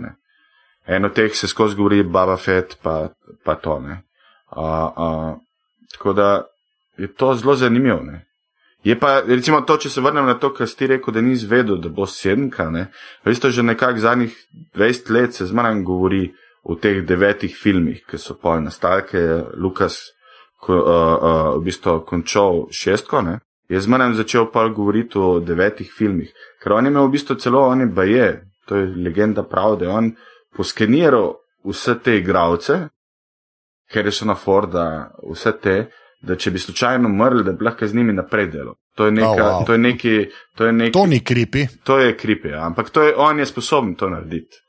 Eno 0.86 1.09
teh 1.14 1.34
se 1.34 1.48
skozi 1.48 1.76
govori 1.76 2.03
Baba 2.03 2.36
Fett, 2.36 2.76
pa, 2.82 3.09
pa 3.44 3.57
to 3.57 3.78
ne. 3.80 4.03
Uh, 4.51 4.90
uh, 4.96 5.34
tako 5.92 6.12
da 6.12 6.28
je 6.98 7.09
to 7.14 7.34
zelo 7.34 7.55
zanimivo. 7.55 8.03
Je 8.85 8.97
pa, 8.99 9.20
recimo, 9.26 9.61
to, 9.61 9.76
če 9.76 9.91
se 9.93 10.01
vrnem 10.01 10.24
na 10.26 10.39
to, 10.41 10.53
kar 10.57 10.68
si 10.68 10.87
rekel, 10.89 11.12
da 11.14 11.20
ni 11.20 11.35
izvedel, 11.37 11.76
da 11.76 11.91
bo 11.93 12.07
sedemka. 12.09 12.70
Ne? 12.72 12.87
Veste, 13.24 13.51
že 13.53 13.62
nekako 13.62 14.01
zadnjih 14.01 14.37
20 14.76 15.11
let 15.12 15.37
se 15.37 15.47
zmanj 15.47 15.83
govori 15.85 16.31
o 16.62 16.76
teh 16.76 17.03
devetih 17.05 17.53
filmih, 17.57 18.03
ki 18.09 18.18
so 18.20 18.37
pol 18.41 18.62
nastalke, 18.64 19.20
Lukas 19.57 20.01
ko, 20.61 20.76
uh, 20.76 20.83
uh, 20.85 21.59
v 21.59 21.64
bistvu 21.68 22.01
končal 22.09 22.66
šestko, 22.72 23.22
ne, 23.24 23.39
je 23.70 23.81
z 23.81 23.89
menem 23.89 24.14
začel 24.14 24.51
pa 24.53 24.66
govoriti 24.68 25.18
o 25.18 25.39
devetih 25.41 25.89
filmih. 25.93 26.33
Ker 26.61 26.76
on 26.76 26.85
je 26.85 26.93
imel 26.93 27.09
v 27.09 27.14
bistvu 27.16 27.39
celo 27.41 27.64
oni 27.68 27.87
baje, 27.87 28.45
to 28.68 28.76
je 28.76 28.91
legenda 29.05 29.43
prav, 29.43 29.78
da 29.81 29.87
je 29.87 29.93
on 29.93 30.11
poskeniral 30.57 31.33
vse 31.64 31.97
te 32.05 32.18
igravce, 32.18 32.81
ker 33.91 34.07
je 34.07 34.12
so 34.12 34.28
na 34.28 34.37
Forda, 34.37 35.11
vse 35.24 35.53
te, 35.62 35.76
da 36.20 36.36
če 36.36 36.50
bi 36.50 36.58
slučajno 36.58 37.08
umrli, 37.08 37.44
da 37.44 37.52
bi 37.52 37.64
lahko 37.64 37.86
z 37.86 37.94
njimi 37.96 38.12
naprej 38.12 38.46
delal. 38.52 38.74
To 38.94 39.06
je, 39.06 39.12
neka, 39.12 39.28
oh, 39.30 39.38
wow. 39.38 39.66
to, 39.66 39.72
je 39.72 39.78
neki, 39.78 40.16
to, 40.54 40.66
je 40.66 40.72
neki, 40.72 40.92
to 40.92 41.06
ni 41.06 41.20
kripi. 41.24 41.66
To 41.84 41.98
je 41.98 42.16
kripi, 42.16 42.48
ja. 42.48 42.66
ampak 42.66 42.90
je, 42.96 43.14
on 43.16 43.38
je 43.38 43.46
sposoben 43.46 43.94
to 43.94 44.10
narediti. 44.10 44.60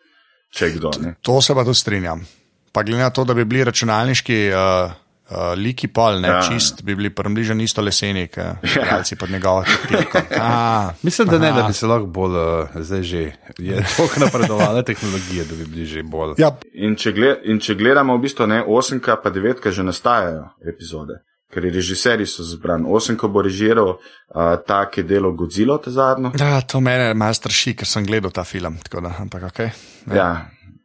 Če 0.52 0.70
kdo. 0.76 0.92
Ne. 1.02 1.16
To 1.22 1.42
se 1.42 1.56
pa 1.56 1.64
tudi 1.64 1.80
strinjam. 1.80 2.24
Pa 2.72 2.84
glede 2.84 3.04
na 3.04 3.10
to, 3.10 3.24
da 3.24 3.34
bi 3.34 3.46
bili 3.46 3.64
računalniški 3.64 4.50
uh, 4.52 4.92
Uh, 5.32 5.54
liki 5.56 5.88
pol, 5.88 6.18
ne, 6.20 6.28
Ja. 6.28 6.34
ja. 6.36 6.42
čist 6.44 6.82
bi 6.84 6.92
bili 6.96 7.10
približeni 7.10 7.64
isto 7.64 7.82
leseni, 7.82 8.26
kot 8.28 8.66
igralci 8.68 9.16
pod 9.16 9.30
njegovo 9.32 9.64
tipko. 9.88 10.20
Ah, 10.36 10.92
Mislim, 11.04 11.28
da 11.28 11.40
ne, 11.40 11.52
da 11.56 11.64
bi 11.64 11.74
se 11.74 11.88
lahko 11.88 12.06
bolj, 12.06 12.36
uh, 12.36 12.68
zdaj 12.76 13.04
že 13.04 13.22
je 13.58 13.84
tako 13.98 14.20
napredovala 14.20 14.84
tehnologija, 14.84 15.46
da 15.48 15.56
bi 15.56 15.66
bili 15.66 15.86
že 15.86 16.04
bolj. 16.04 16.34
ja, 16.38 16.52
In 16.74 16.98
če, 17.00 17.14
gled, 17.16 17.46
in 17.48 17.64
če 17.64 17.76
gledamo, 17.80 18.18
v 18.18 18.26
bistvu 18.28 18.48
ne, 18.48 18.60
8 18.68 19.00
pa 19.24 19.32
9 19.32 19.72
že 19.72 19.84
nastajajo 19.88 20.50
epizode, 20.68 21.22
ker 21.52 21.64
režiserji 21.64 22.26
so 22.26 22.44
zbrani. 22.48 22.88
8 22.88 23.28
bo 23.28 23.42
režiral 23.42 23.94
uh, 23.94 24.56
ta, 24.68 24.86
ki 24.90 25.02
je 25.02 25.08
delal 25.08 25.36
Godzilla, 25.38 25.78
ta 25.78 25.92
zadnjo. 25.92 26.32
ja, 26.40 26.62
to 26.62 26.80
mene 26.80 27.14
malo 27.14 27.34
straši, 27.34 27.76
ker 27.76 27.88
sem 27.88 28.06
gledal 28.06 28.32
ta 28.32 28.44
film. 28.44 28.78
tako 28.84 29.02
Da, 29.02 29.16
ampak, 29.20 29.44
okay. 29.52 29.72
Ja. 30.08 30.16
ja. 30.16 30.32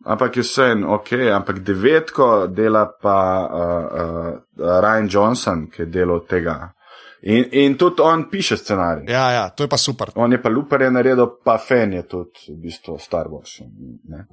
Ampak 0.07 0.37
je 0.37 0.43
vse 0.43 0.71
en 0.71 0.85
ok, 0.85 1.13
ampak 1.35 1.59
devetko 1.67 2.47
dela 2.47 2.85
pa 3.03 3.19
uh, 3.43 3.87
uh, 4.03 4.81
Ryan 4.83 5.09
Johnson, 5.11 5.67
ki 5.71 5.83
je 5.83 5.87
delal 5.87 6.23
tega. 6.29 6.77
In, 7.27 7.49
in 7.51 7.75
tudi 7.77 8.03
on 8.03 8.29
piše 8.31 8.57
scenarij. 8.57 9.05
ja, 9.09 9.31
ja, 9.33 9.49
to 9.51 9.65
je 9.65 9.69
pa 9.69 9.77
super. 9.77 10.11
On 10.15 10.33
je 10.33 10.43
pa 10.43 10.49
Luper 10.49 10.83
je 10.83 10.91
naredil, 10.91 11.27
pa 11.45 11.59
Fen 11.59 11.93
je 11.93 12.07
tudi 12.07 12.55
v 12.55 12.61
bistvu 12.63 12.99
Star 12.99 13.27
Wars. 13.27 13.59
Ne? 14.09 14.27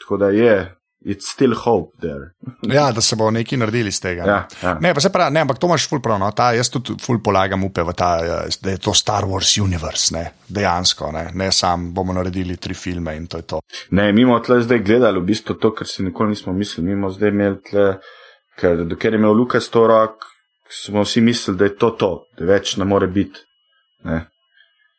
Tako 0.00 0.16
da 0.16 0.28
je, 0.28 0.75
it's 1.06 1.30
still 1.32 1.54
hope 1.54 2.00
there. 2.00 2.30
Ja, 2.74 2.92
da 2.92 3.00
se 3.00 3.16
bo 3.16 3.30
nekaj 3.30 3.58
naredili 3.58 3.88
iz 3.88 4.00
tega. 4.00 4.24
Ja, 4.26 4.48
ja. 4.62 4.74
Ne, 4.80 4.94
pa 4.94 5.00
se 5.00 5.12
pravi, 5.12 5.34
ne, 5.34 5.40
ampak 5.46 5.58
to 5.62 5.68
imaš 5.70 5.88
ful 5.88 6.00
prav. 6.02 6.18
No, 6.20 6.30
ta, 6.34 6.50
jaz 6.56 6.70
tudi 6.74 6.96
ful 7.02 7.20
polagam 7.22 7.64
upe 7.64 7.84
v 7.86 7.94
ta, 7.96 8.10
eh, 8.24 8.58
da 8.62 8.74
je 8.74 8.82
to 8.82 8.94
Star 8.94 9.24
Wars 9.30 9.54
universe, 9.62 10.14
ne, 10.16 10.24
dejansko, 10.48 11.12
ne, 11.14 11.28
ne 11.34 11.50
sam 11.54 11.92
bomo 11.94 12.16
naredili 12.16 12.56
tri 12.56 12.74
filme 12.74 13.16
in 13.16 13.28
to 13.30 13.42
je 13.42 13.46
to. 13.54 13.60
Ne, 13.90 14.10
mi 14.12 14.26
smo 14.26 14.40
tle 14.42 14.60
zdaj 14.66 14.82
gledali 14.82 15.22
v 15.22 15.28
bistvu 15.30 15.58
to, 15.62 15.72
kar 15.78 15.86
si 15.86 16.02
nikoli 16.02 16.34
nismo 16.34 16.52
mislili. 16.52 16.88
Mi 16.90 17.00
smo 17.00 17.10
zdaj 17.14 17.34
imeli 17.34 17.60
tle, 17.70 17.90
ker 18.58 18.82
dokler 18.84 19.14
je 19.14 19.22
imel 19.22 19.36
Lukas 19.38 19.70
to 19.70 19.86
rok, 19.86 20.26
smo 20.82 21.06
vsi 21.06 21.22
mislili, 21.22 21.58
da 21.58 21.70
je 21.70 21.76
to 21.78 21.90
to, 21.90 22.10
da 22.38 22.50
več 22.50 22.76
ne 22.80 22.84
more 22.84 23.06
biti. 23.06 23.46
Ne. 24.04 24.24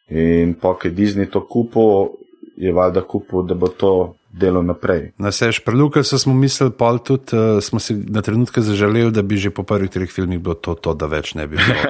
In 0.08 0.56
pa, 0.56 0.72
ker 0.80 0.94
je 0.94 0.96
Disney 0.96 1.28
to 1.28 1.44
kupil, 1.48 2.16
je 2.58 2.72
valjda 2.74 3.04
kupil, 3.04 3.44
da 3.44 3.58
bo 3.60 3.68
to 3.68 3.92
delo 4.38 4.62
naprej. 4.62 5.12
Na 5.18 5.32
sež 5.34 5.60
pri 5.66 5.76
Lukasu 5.76 6.20
smo 6.22 6.34
mislili, 6.34 6.72
pol 6.72 7.02
tudi 7.02 7.34
uh, 7.34 7.58
smo 7.64 7.82
si 7.82 7.98
na 7.98 8.22
trenutke 8.22 8.62
zaželeli, 8.62 9.12
da 9.12 9.22
bi 9.22 9.38
že 9.38 9.50
po 9.50 9.66
prvih 9.66 9.90
treh 9.90 10.12
filmih 10.12 10.40
bilo 10.40 10.56
to, 10.56 10.78
to 10.78 10.94
da 10.94 11.10
več 11.10 11.34
ne 11.34 11.48
bi 11.48 11.58
bilo. 11.58 11.82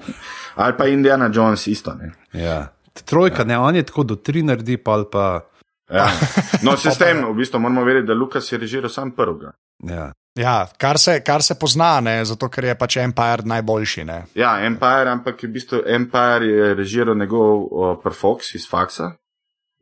Ali 0.62 0.76
pa 0.76 0.86
Indiana 0.88 1.30
Jones 1.32 1.66
isto. 1.66 1.94
Ne. 1.94 2.12
Ja. 2.32 2.72
Trojka, 3.04 3.44
ne, 3.44 3.58
on 3.58 3.76
je 3.76 3.86
tako 3.88 4.04
do 4.04 4.16
tri 4.16 4.42
naredi, 4.42 4.76
pol 4.76 5.08
pa. 5.12 5.44
Ja. 5.92 6.08
No, 6.64 6.76
sistem, 6.78 7.24
v 7.26 7.34
bistvu 7.34 7.58
moramo 7.58 7.84
vedeti, 7.84 8.06
da 8.06 8.14
Lukas 8.14 8.52
je 8.52 8.58
režiral 8.58 8.90
sam 8.90 9.10
prvega. 9.10 9.52
Ja. 9.82 10.12
Ja, 10.38 10.66
kar 10.78 10.98
se, 10.98 11.20
kar 11.20 11.42
se 11.42 11.54
pozna, 11.60 12.00
ne, 12.00 12.24
zato 12.24 12.48
ker 12.48 12.64
je 12.64 12.74
pač 12.78 12.96
Empire 13.02 13.44
najboljši. 13.44 14.04
Ne. 14.08 14.22
Ja, 14.34 14.54
Empire, 14.64 15.10
ampak 15.12 15.42
v 15.44 15.50
bistvu 15.52 15.82
Empire 15.86 16.46
je 16.46 16.74
režiral 16.74 17.18
njegov 17.18 17.66
uh, 17.66 17.90
Perfox 18.04 18.54
iz 18.56 18.64
Faxa, 18.70 19.10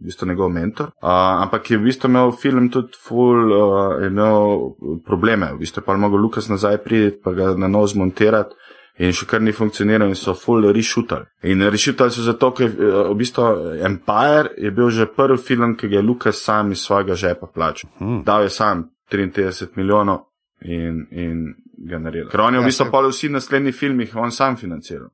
v 0.00 0.08
bistvu 0.08 0.26
njegov 0.26 0.48
mentor. 0.50 0.86
Uh, 1.02 1.08
ampak 1.44 1.70
je 1.70 1.78
v 1.78 1.84
bistvu 1.84 2.08
imel 2.08 2.32
film 2.32 2.70
tudi 2.70 2.96
full, 2.96 3.52
uh, 3.52 3.60
je 4.02 4.08
imel 4.08 4.74
probleme, 5.04 5.52
v 5.54 5.58
bistvu 5.58 5.82
je 5.82 5.86
pa 5.86 5.96
mogel 5.96 6.18
Lukas 6.18 6.48
nazaj 6.48 6.78
priti, 6.78 7.18
pa 7.24 7.32
ga 7.32 7.54
na 7.54 7.68
novo 7.68 7.86
zmontirati. 7.86 8.54
In 9.00 9.14
še 9.16 9.24
kar 9.24 9.40
ni 9.40 9.52
funkcioniral, 9.52 10.08
in 10.08 10.14
so 10.14 10.34
full 10.34 10.66
rešutali. 10.72 11.24
In 11.48 11.62
rešutali 11.62 12.12
so 12.12 12.20
zato, 12.20 12.50
ker 12.52 12.68
v 12.68 13.14
bistvu 13.16 13.44
Empire 13.86 14.50
je 14.58 14.70
bil 14.70 14.90
že 14.90 15.06
prvi 15.06 15.38
film, 15.38 15.72
ki 15.74 15.88
ga 15.88 15.96
je 15.96 16.02
Lukas 16.02 16.42
sam 16.44 16.72
iz 16.72 16.82
svojega 16.84 17.14
žepa 17.16 17.46
plačal. 17.48 17.88
Hmm. 17.98 18.18
Dal 18.24 18.42
je 18.42 18.50
sam 18.50 18.82
33 19.08 19.70
milijonov 19.76 20.26
in, 20.62 21.06
in 21.12 21.54
ga 21.80 21.98
naredil. 21.98 22.28
Ker 22.28 22.40
on 22.40 22.54
je 22.54 22.60
v 22.60 22.62
Ja, 22.62 22.66
bistvu 22.66 22.84
saj- 22.84 22.92
pa 22.92 23.00
vsi 23.06 23.28
naslednji 23.28 23.72
filmih 23.72 24.12
on 24.16 24.30
sam 24.30 24.56
financiral. 24.56 25.08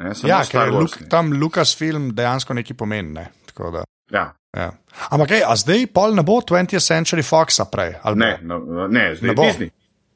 Ne, 0.00 0.12
Ja, 0.24 0.40
ker 0.42 0.68
je 0.68 0.72
Luk, 0.72 0.96
tam 1.10 1.32
Lucasfilm 1.32 2.08
dejansko 2.16 2.54
nekaj 2.54 2.76
pomeni. 2.76 3.12
Ne, 3.12 3.26
tako 3.46 3.70
da, 3.70 3.84
Ja. 4.12 4.34
ja. 4.56 4.72
Ampak, 5.10 5.30
ej, 5.30 5.42
a 5.46 5.56
zdaj 5.56 5.86
pol 5.94 6.14
ne 6.14 6.22
bo 6.22 6.40
20th 6.40 6.80
Century 6.80 7.22
Foxa 7.22 7.64
prej? 7.64 7.96
Ne, 8.14 8.38
bo? 8.42 8.46
no, 8.46 8.88
ne, 8.88 9.14
zdaj 9.16 9.28
Ne 9.28 9.34
bo. 9.34 9.46
Disney. 9.48 9.70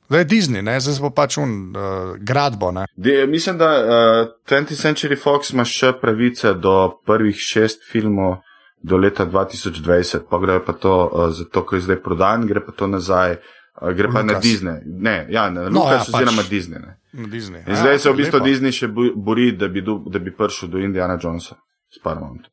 Zdaj 0.09 0.20
je 0.20 0.24
Disney, 0.24 0.62
ne? 0.62 0.80
zdaj 0.80 0.95
se 0.95 1.03
bo 1.05 1.11
pač 1.11 1.36
un 1.39 1.51
uh, 1.76 2.16
gradbo. 2.16 2.70
Ne? 2.72 2.86
De, 2.97 3.26
mislim, 3.26 3.59
da 3.59 3.68
uh, 3.76 4.28
20th 4.49 4.76
Century 4.80 5.18
Fox 5.20 5.53
ima 5.53 5.64
še 5.68 5.93
pravice 6.01 6.55
do 6.55 7.01
prvih 7.07 7.36
šest 7.36 7.84
filmov 7.91 8.39
do 8.80 8.97
leta 8.97 9.26
2020, 9.26 10.24
pa 10.30 10.39
gre 10.39 10.61
pa 10.64 10.72
to, 10.72 10.95
uh, 11.12 11.28
zato 11.34 11.64
ker 11.66 11.78
je 11.78 11.89
zdaj 11.89 12.01
prodan, 12.03 12.47
gre 12.49 12.62
pa 12.64 12.72
to 12.72 12.86
nazaj, 12.89 13.36
uh, 13.36 13.91
gre 13.93 14.09
pa 14.12 14.22
na. 14.22 14.39
Disney. 14.41 14.80
Ne, 14.86 15.26
ja, 15.28 15.51
na 15.51 15.68
No, 15.68 15.84
ja, 15.91 16.01
pač. 16.01 16.14
oziroma 16.14 16.47
Disney. 16.49 16.80
Ne. 16.80 16.97
Disney. 17.28 17.64
In 17.66 17.76
zdaj 17.76 17.99
se 17.99 18.11
v 18.11 18.16
bistvu 18.22 18.39
lepo. 18.41 18.47
Disney 18.49 18.72
še 18.72 18.89
bori, 18.89 19.51
da 19.57 19.68
bi, 19.68 19.82
do, 19.84 19.99
da 20.09 20.20
bi 20.22 20.32
prišel 20.32 20.72
do 20.72 20.80
Indiana 20.80 21.18
Jonesa. 21.20 21.59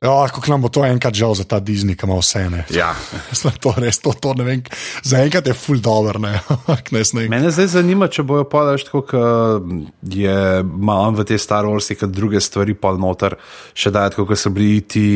Ja, 0.01 0.27
kako 0.31 0.51
nam 0.51 0.61
bo 0.63 0.69
to 0.71 0.85
enkrat 0.87 1.13
žal 1.13 1.33
za 1.35 1.43
ta 1.43 1.59
Disney, 1.59 1.97
ki 1.99 2.07
ima 2.07 2.15
vse. 2.15 2.45
Ne? 2.49 2.61
Ja, 2.71 2.93
to 3.63 3.73
res, 3.77 3.99
to, 3.99 4.13
to 4.15 4.31
ne 4.33 4.45
vem. 4.47 4.61
Za 5.03 5.19
enkrat 5.25 5.47
je 5.47 5.53
full 5.53 5.83
dobro, 5.83 6.19
ne. 6.19 6.39
Ne, 6.95 7.01
ne. 7.13 7.25
Mene 7.29 7.49
zdaj 7.51 7.67
zanima, 7.73 8.07
če 8.07 8.23
bojo 8.23 8.45
pa 8.47 8.63
več 8.69 8.85
tako, 8.87 9.01
kot 9.09 10.13
je 10.15 10.37
malo 10.63 11.11
v 11.17 11.25
te 11.27 11.37
Star 11.41 11.67
Warsi, 11.67 11.97
kot 11.99 12.13
druge 12.15 12.39
stvari 12.39 12.77
pol 12.79 12.99
noter, 13.01 13.35
še 13.75 13.91
dajati, 13.91 14.21
kot 14.21 14.39
so 14.39 14.53
bili 14.55 14.79
ti, 14.87 15.07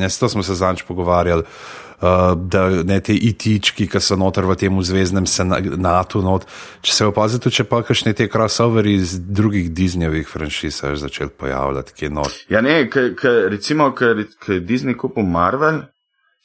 ne, 0.00 0.08
s 0.08 0.16
to 0.16 0.30
smo 0.32 0.44
se 0.46 0.56
zanč 0.56 0.86
pogovarjali. 0.88 1.44
Uh, 1.98 2.36
da 2.38 2.68
ne 2.86 3.00
te 3.02 3.10
itički, 3.10 3.88
ki 3.90 3.98
so 3.98 4.14
noter 4.14 4.46
v 4.46 4.54
tem 4.54 4.76
zvezdnem 4.86 5.24
senatu. 5.26 6.20
Not. 6.22 6.44
Če 6.86 6.92
se 6.94 7.06
opazite, 7.10 7.50
če 7.50 7.64
pa 7.66 7.80
kakšne 7.82 8.12
te 8.14 8.28
crossoveri 8.30 8.92
iz 9.00 9.16
drugih 9.18 9.72
Disneyjevih 9.74 10.30
franšiz 10.30 10.78
začeli 11.02 11.34
pojavljati, 11.34 11.96
ki 11.96 12.06
je 12.06 12.10
not. 12.10 12.36
ja 12.54 12.60
ne, 12.62 12.84
k, 12.86 13.16
k, 13.18 13.32
recimo, 13.50 13.90
ker 13.98 14.22
je 14.22 14.60
Disney 14.62 14.94
kupil 14.94 15.26
Marvel, 15.26 15.82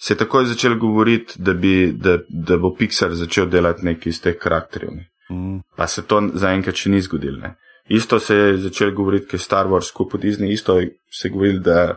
se 0.02 0.14
je 0.14 0.18
takoj 0.18 0.50
začel 0.50 0.80
govoriti, 0.82 1.38
da, 1.38 1.54
bi, 1.54 1.94
da, 1.94 2.18
da 2.30 2.58
bo 2.58 2.74
Pixar 2.74 3.14
začel 3.14 3.46
delati 3.46 3.86
nekaj 3.86 4.10
iz 4.10 4.22
teh 4.26 4.40
karakterjev. 4.40 4.90
ne. 4.96 5.06
Mm. 5.30 5.62
Pa 5.78 5.88
se 5.88 6.02
to 6.02 6.20
zaenkrat 6.34 6.82
še 6.82 6.90
ni 6.90 7.02
zgodilo. 7.02 7.38
Ne. 7.46 7.54
Isto 7.94 8.20
se 8.20 8.36
je 8.36 8.58
začel 8.58 8.92
govoriti, 8.92 9.30
ker 9.30 9.40
je 9.40 9.46
Star 9.46 9.70
Wars 9.70 9.94
kupil 9.94 10.20
Disney, 10.20 10.54
isto 10.58 10.80
se 11.12 11.28
je 11.28 11.32
govorilo, 11.32 11.62
da 11.62 11.96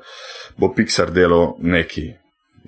bo 0.61 0.74
Pixar 0.76 1.11
delal 1.11 1.54
nekaj 1.59 2.12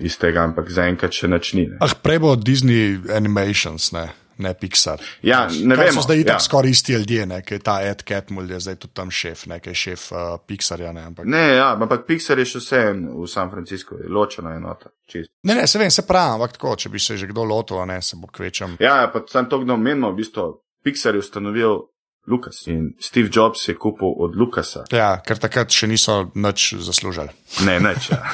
iz 0.01 0.18
tega, 0.20 0.46
ampak 0.49 0.70
zaenkrat 0.72 1.14
še 1.14 1.28
nič 1.30 1.53
ni. 1.59 1.66
Ne. 1.72 1.78
Ah, 1.84 1.94
prej 2.03 2.22
bo 2.22 2.34
Disney 2.36 2.96
Animations, 3.14 3.90
ne, 3.96 4.07
ne 4.42 4.53
Pixar. 4.55 5.03
Ja, 5.26 5.46
ne 5.49 5.78
vem. 5.78 5.90
so 5.94 6.05
zdaj 6.07 6.22
ja. 6.22 6.26
tako 6.32 6.44
skoraj 6.46 6.74
isti 6.76 6.94
ljudje, 6.94 7.26
ne, 7.30 7.40
ki 7.42 7.59
je 7.59 7.64
ta 7.66 7.78
Ed 7.86 8.05
Catmull, 8.09 8.51
je 8.51 8.61
zdaj 8.66 8.78
tudi 8.84 8.94
tam 8.94 9.11
šef, 9.11 9.46
ne, 9.51 9.59
ki 9.64 9.74
je 9.74 9.80
šef 9.82 10.07
uh, 10.12 10.20
Pixarja. 10.46 10.92
Ne, 10.96 11.09
ampak... 11.11 11.26
Ne, 11.26 11.44
ja, 11.59 11.72
ampak 11.74 12.07
Pixar 12.09 12.40
je 12.42 12.46
še 12.53 12.62
vse 12.62 12.82
v 12.94 13.26
San 13.30 13.53
Franciscu, 13.53 14.01
je 14.03 14.12
ločena 14.12 14.55
enota. 14.59 14.92
Čist. 15.09 15.32
ne, 15.49 15.59
ne, 15.59 15.66
se 15.66 15.80
vem, 15.80 15.90
se 15.90 16.07
pravi, 16.07 16.38
ampak 16.38 16.59
tako, 16.59 16.76
če 16.76 16.92
bi 16.92 17.03
se 17.03 17.16
že 17.16 17.30
kdo 17.30 17.46
lotil, 17.49 17.80
ne, 17.88 18.01
se 18.05 18.18
bo 18.20 18.30
kvečem. 18.30 18.78
Ja, 18.82 19.01
pa 19.12 19.24
tam 19.26 19.49
to, 19.51 19.62
kdo 19.64 19.78
menimo, 19.80 20.12
v 20.12 20.22
bistvu 20.22 20.51
Pixar 20.84 21.16
je 21.16 21.24
ustanovil 21.24 21.80
Lucas 22.29 22.66
in 22.68 22.93
Steve 23.01 23.31
Jobs 23.33 23.68
je 23.68 23.74
kupil 23.74 24.12
od 24.20 24.37
Lucasa. 24.37 24.85
Ja, 24.93 25.16
ker 25.24 25.41
takrat 25.41 25.72
še 25.72 25.89
niso 25.89 26.31
nič 26.35 26.74
zaslužili. 26.85 27.33
Ne, 27.66 27.79
neč. 27.81 28.11
Ja. 28.12 28.20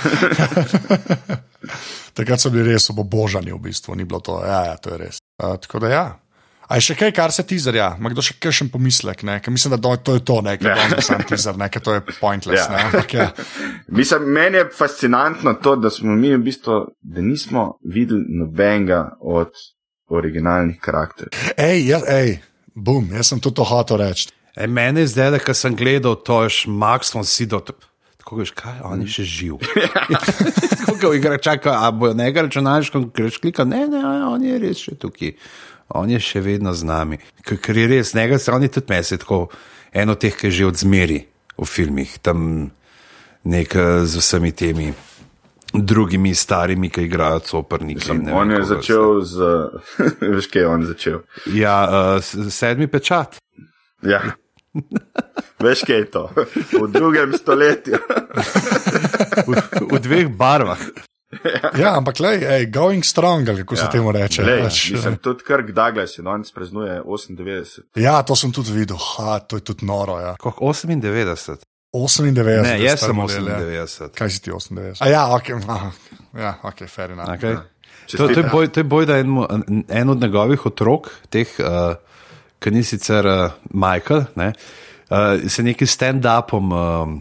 Takrat 2.14 2.38
so 2.40 2.51
bili 2.55 2.74
res 2.74 2.90
obožani, 2.92 3.51
v 3.55 3.59
bistvu 3.64 3.97
ni 3.99 4.05
bilo 4.07 4.20
to. 4.22 4.36
Ja, 4.47 4.61
ja 4.70 4.76
to 4.78 4.92
je 4.95 4.99
res. 5.01 5.16
Uh, 5.42 5.57
tako 5.59 5.80
da 5.82 5.88
ja. 5.90 6.05
A 6.64 6.78
je 6.78 6.86
še 6.86 6.95
kaj, 6.97 7.11
kar 7.12 7.32
se 7.34 7.42
tizerja? 7.45 7.90
Ma 8.01 8.09
kdo 8.09 8.22
še 8.24 8.38
kakšen 8.40 8.70
pomislek? 8.72 9.24
Ne? 9.28 9.36
Ker 9.45 9.53
mislim, 9.53 9.74
da 9.74 9.78
do, 9.84 9.90
to 10.01 10.14
je 10.16 10.22
to, 10.24 10.38
ne, 10.47 10.55
ker 10.57 10.72
Ja. 10.72 11.01
sam 11.05 11.20
tizer, 11.28 11.59
ne, 11.61 11.68
ker 11.68 11.82
to 11.84 11.97
je 11.99 12.01
pointless. 12.20 12.62
Ja. 12.62 12.70
Ne, 12.72 12.84
ampak, 12.88 13.12
ja. 13.14 13.26
Mislim, 13.99 14.30
meni 14.32 14.62
je 14.62 14.70
fascinantno 14.72 15.55
to, 15.61 15.74
da 15.76 15.90
smo 15.92 16.14
mi 16.16 16.32
v 16.32 16.40
bistvu, 16.47 16.78
da 17.03 17.20
nismo 17.20 17.66
videli 17.84 18.24
nobenega 18.40 19.03
od 19.20 19.53
originalnih 20.09 20.80
karakterjev. 20.80 21.53
Ej, 21.61 21.84
ja, 21.90 22.01
ej, 22.09 22.38
bum, 22.74 23.08
jaz 23.14 23.32
sem 23.32 23.40
tudi 23.40 23.56
to 23.56 23.64
hotel 23.64 24.02
reči. 24.02 24.30
E, 24.54 24.66
mene 24.66 25.02
je 25.02 25.14
zdaj, 25.14 25.40
ko 25.42 25.54
sem 25.54 25.74
gledal 25.74 26.14
to, 26.16 26.44
že 26.48 26.70
Max 26.70 27.14
von 27.14 27.26
Sydow. 27.26 27.62
Tako 28.18 28.40
veš, 28.40 28.54
kaj, 28.56 28.80
on 28.86 29.02
je 29.02 29.08
še 29.18 29.24
živ. 29.28 29.60
Tako 30.80 30.94
kot 31.00 31.16
igra, 31.18 31.38
čaka, 31.38 31.76
a 31.84 31.90
bo 31.92 32.12
njega 32.14 32.46
računalniško, 32.46 33.10
greš 33.14 33.40
klika, 33.42 33.66
ne, 33.68 33.86
ne, 33.90 34.00
on 34.30 34.42
je 34.42 34.58
res 34.62 34.84
še 34.86 34.96
tukaj. 34.96 35.34
On 35.94 36.08
je 36.08 36.16
še 36.22 36.40
vedno 36.40 36.72
z 36.72 36.88
nami. 36.88 37.18
Ker 37.44 37.76
je 37.76 37.88
res, 37.90 38.14
njega 38.16 38.38
se 38.40 38.54
on 38.54 38.62
je 38.64 38.70
tudi 38.72 38.88
mesi, 38.94 39.18
tako 39.20 39.48
eno 39.92 40.16
teh, 40.16 40.32
ki 40.32 40.48
je 40.48 40.56
že 40.60 40.70
od 40.70 40.80
zmeri 40.80 41.20
v 41.58 41.66
filmih, 41.68 42.16
tam 42.24 42.70
nek 43.44 43.76
z 44.08 44.22
vsemi 44.22 44.54
temi 44.56 44.88
drugimi 45.74 46.34
starimi, 46.34 46.90
ki 46.90 47.02
igrajo 47.02 47.38
coperniki. 47.38 48.12
Ne 48.12 48.34
on 48.34 48.50
je 48.50 48.62
začel 48.64 49.20
z, 49.20 49.50
veš, 50.34 50.46
kaj 50.52 50.62
je 50.62 50.68
on 50.68 50.86
začel. 50.86 51.20
Ja, 51.54 51.76
uh, 52.18 52.50
sedmi 52.50 52.86
pečat. 52.86 53.38
Ja. 54.02 54.22
Veš, 55.62 55.84
kaj 55.86 55.96
je 55.96 56.10
to? 56.10 56.28
V 56.72 56.86
drugem 56.92 57.32
stoletju. 57.38 57.98
V, 59.46 59.62
v 59.90 60.00
dveh 60.02 60.30
barvah. 60.30 60.80
Ja, 61.78 61.96
ampak 61.98 62.20
le, 62.22 62.38
ej, 62.38 62.66
going 62.70 63.04
strong, 63.04 63.48
ali 63.48 63.64
kako 63.64 63.76
se 63.76 63.88
temu 63.92 64.12
reče. 64.12 64.44
Lej, 64.46 64.62
pač, 64.62 64.80
mislim, 64.94 65.16
tudi 65.22 65.44
Kirk 65.46 65.70
Douglas 65.74 66.18
je 66.18 66.22
danes 66.22 66.52
praznuje 66.54 67.00
98. 67.02 67.82
ja, 67.98 68.22
to 68.22 68.36
sem 68.36 68.52
tudi 68.52 68.72
videl, 68.72 68.96
ha, 68.96 69.38
to 69.38 69.58
je 69.58 69.64
tudi 69.66 69.86
noro. 69.86 70.20
Ja. 70.20 70.36
Koliko 70.40 70.64
98? 70.64 71.64
98. 71.95 72.62
Ne, 72.62 72.74
jaz 72.82 73.05
sem 73.07 73.14
model, 73.16 73.49
ja. 73.49 73.59
98. 73.86 74.18
Kaj 74.18 74.30
si 74.30 74.42
ti 74.42 74.51
98? 74.51 74.99
A 74.99 75.09
ja, 75.09 75.22
ok, 75.34 75.49
ja, 76.38 76.57
ok, 76.62 76.88
fair 76.90 77.14
enough. 77.14 77.30
Okay. 77.36 77.57
Čestitam. 78.07 78.28
To, 78.28 78.34
to, 78.34 78.40
je 78.40 78.49
boj, 78.53 78.68
to 78.68 78.80
je 78.80 78.84
boj, 78.84 79.07
da 79.07 79.18
en, 79.18 79.84
en 79.88 80.11
od 80.11 80.20
njegovih 80.20 80.66
otrok, 80.66 81.09
teh, 81.30 81.55
uh, 81.62 81.95
ki 82.59 82.72
ni 82.74 82.82
sicer 82.84 83.26
uh, 83.26 83.55
Michael, 83.70 84.26
ne, 84.36 84.53
uh, 85.09 85.47
se 85.49 85.62
neki 85.62 85.86
stand-upom 85.86 86.74
um, 86.74 87.14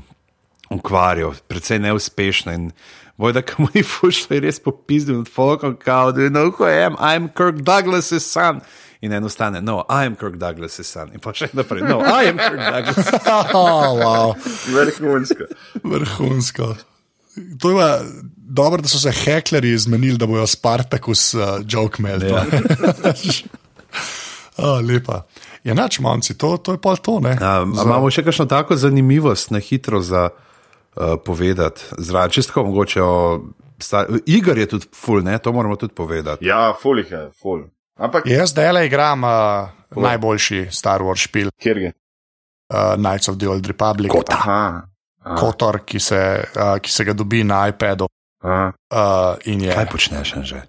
ukvarjal, 0.74 1.36
precej 1.48 1.80
neuspešno. 1.80 2.54
In 2.58 2.72
boj, 3.18 3.38
da 3.38 3.46
komu 3.46 3.70
ni 3.76 3.84
fušlo, 3.94 4.36
je 4.36 4.46
res 4.48 4.60
popizdil 4.60 5.22
nad 5.22 5.30
folkom, 5.32 5.78
kao, 5.80 6.12
da 6.12 6.26
je 6.26 6.34
no, 6.34 6.50
who 6.50 6.68
I 6.68 6.84
am, 6.84 6.98
I'm 6.98 7.30
Kirk 7.30 7.62
Douglas' 7.62 8.26
son. 8.26 8.66
In 9.04 9.14
eno 9.14 9.30
stane, 9.30 9.62
no, 9.62 9.84
I'm 9.90 10.16
Kirk 10.16 10.38
Douglas' 10.40 10.88
son. 10.88 11.10
In 11.12 11.20
pa 11.20 11.34
še 11.36 11.50
naprej, 11.52 11.84
no, 11.84 12.00
I 12.00 12.32
am 12.32 12.38
Kirk 12.40 12.56
Douglas. 12.56 13.10
Oh, 13.54 14.00
wow, 14.00 14.32
Vrhunsko. 14.72 15.44
vrhunsko. 15.84 16.68
To 17.60 17.72
je 17.76 17.90
dobro, 18.36 18.82
da 18.82 18.88
so 18.88 19.00
se 19.00 19.12
heklerji 19.12 19.78
zmenili, 19.78 20.18
da 20.18 20.26
bojo 20.26 20.48
Spartakus 20.48 21.34
uh, 21.34 21.42
joke 21.68 22.00
imeli. 22.00 22.32
Ja. 22.32 22.46
oh, 24.64 24.80
lepa. 24.88 25.26
Je 25.64 25.76
nač, 25.76 26.00
manci, 26.00 26.38
to, 26.38 26.56
to 26.58 26.78
je 26.78 26.82
pa 26.82 26.96
to, 26.96 27.20
ne? 27.20 27.36
A, 27.42 27.60
a 27.60 27.86
imamo 27.86 28.12
še 28.12 28.24
kakšno 28.24 28.48
tako 28.48 28.80
zanimivost 28.80 29.52
na 29.52 29.60
hitro 29.60 30.00
za 30.00 30.30
uh, 30.30 31.20
povedati? 31.26 31.92
Zraven, 31.98 32.40
čistko 32.40 32.64
mogoče 32.72 33.04
o. 33.04 33.20
Star... 33.84 34.08
Igor 34.32 34.58
je 34.58 34.72
tudi 34.78 34.88
full, 34.96 35.28
ne? 35.28 35.36
to 35.44 35.52
moramo 35.52 35.76
tudi 35.76 35.92
povedati. 35.92 36.48
Ja, 36.48 36.70
fulih 36.72 37.12
je, 37.12 37.26
ful. 37.42 37.68
Ampak, 38.00 38.26
Jaz 38.26 38.50
zdaj 38.50 38.72
le 38.74 38.86
igram 38.88 39.24
uh, 39.24 39.70
najboljši 39.96 40.68
Star 40.74 41.02
Wars 41.06 41.22
špil, 41.28 41.52
kjer 41.62 41.78
je? 41.78 41.92
uh, 42.74 42.96
Knights 42.98 43.30
of 43.30 43.38
the 43.38 43.48
Old 43.50 43.66
Republic. 43.68 44.12
Aha. 44.30 44.82
aha, 45.22 45.36
Kotor, 45.38 45.84
ki 45.86 46.00
se, 46.00 46.20
uh, 46.58 46.78
ki 46.82 46.92
se 46.92 47.06
ga 47.06 47.14
dobi 47.14 47.44
na 47.44 47.68
iPadu. 47.70 48.08
aha. 48.44 48.72
Uh, 48.90 49.38
in 49.46 49.62
je. 49.62 49.74
Kaj 49.76 49.90
počneš 49.92 50.34
že? 50.44 50.62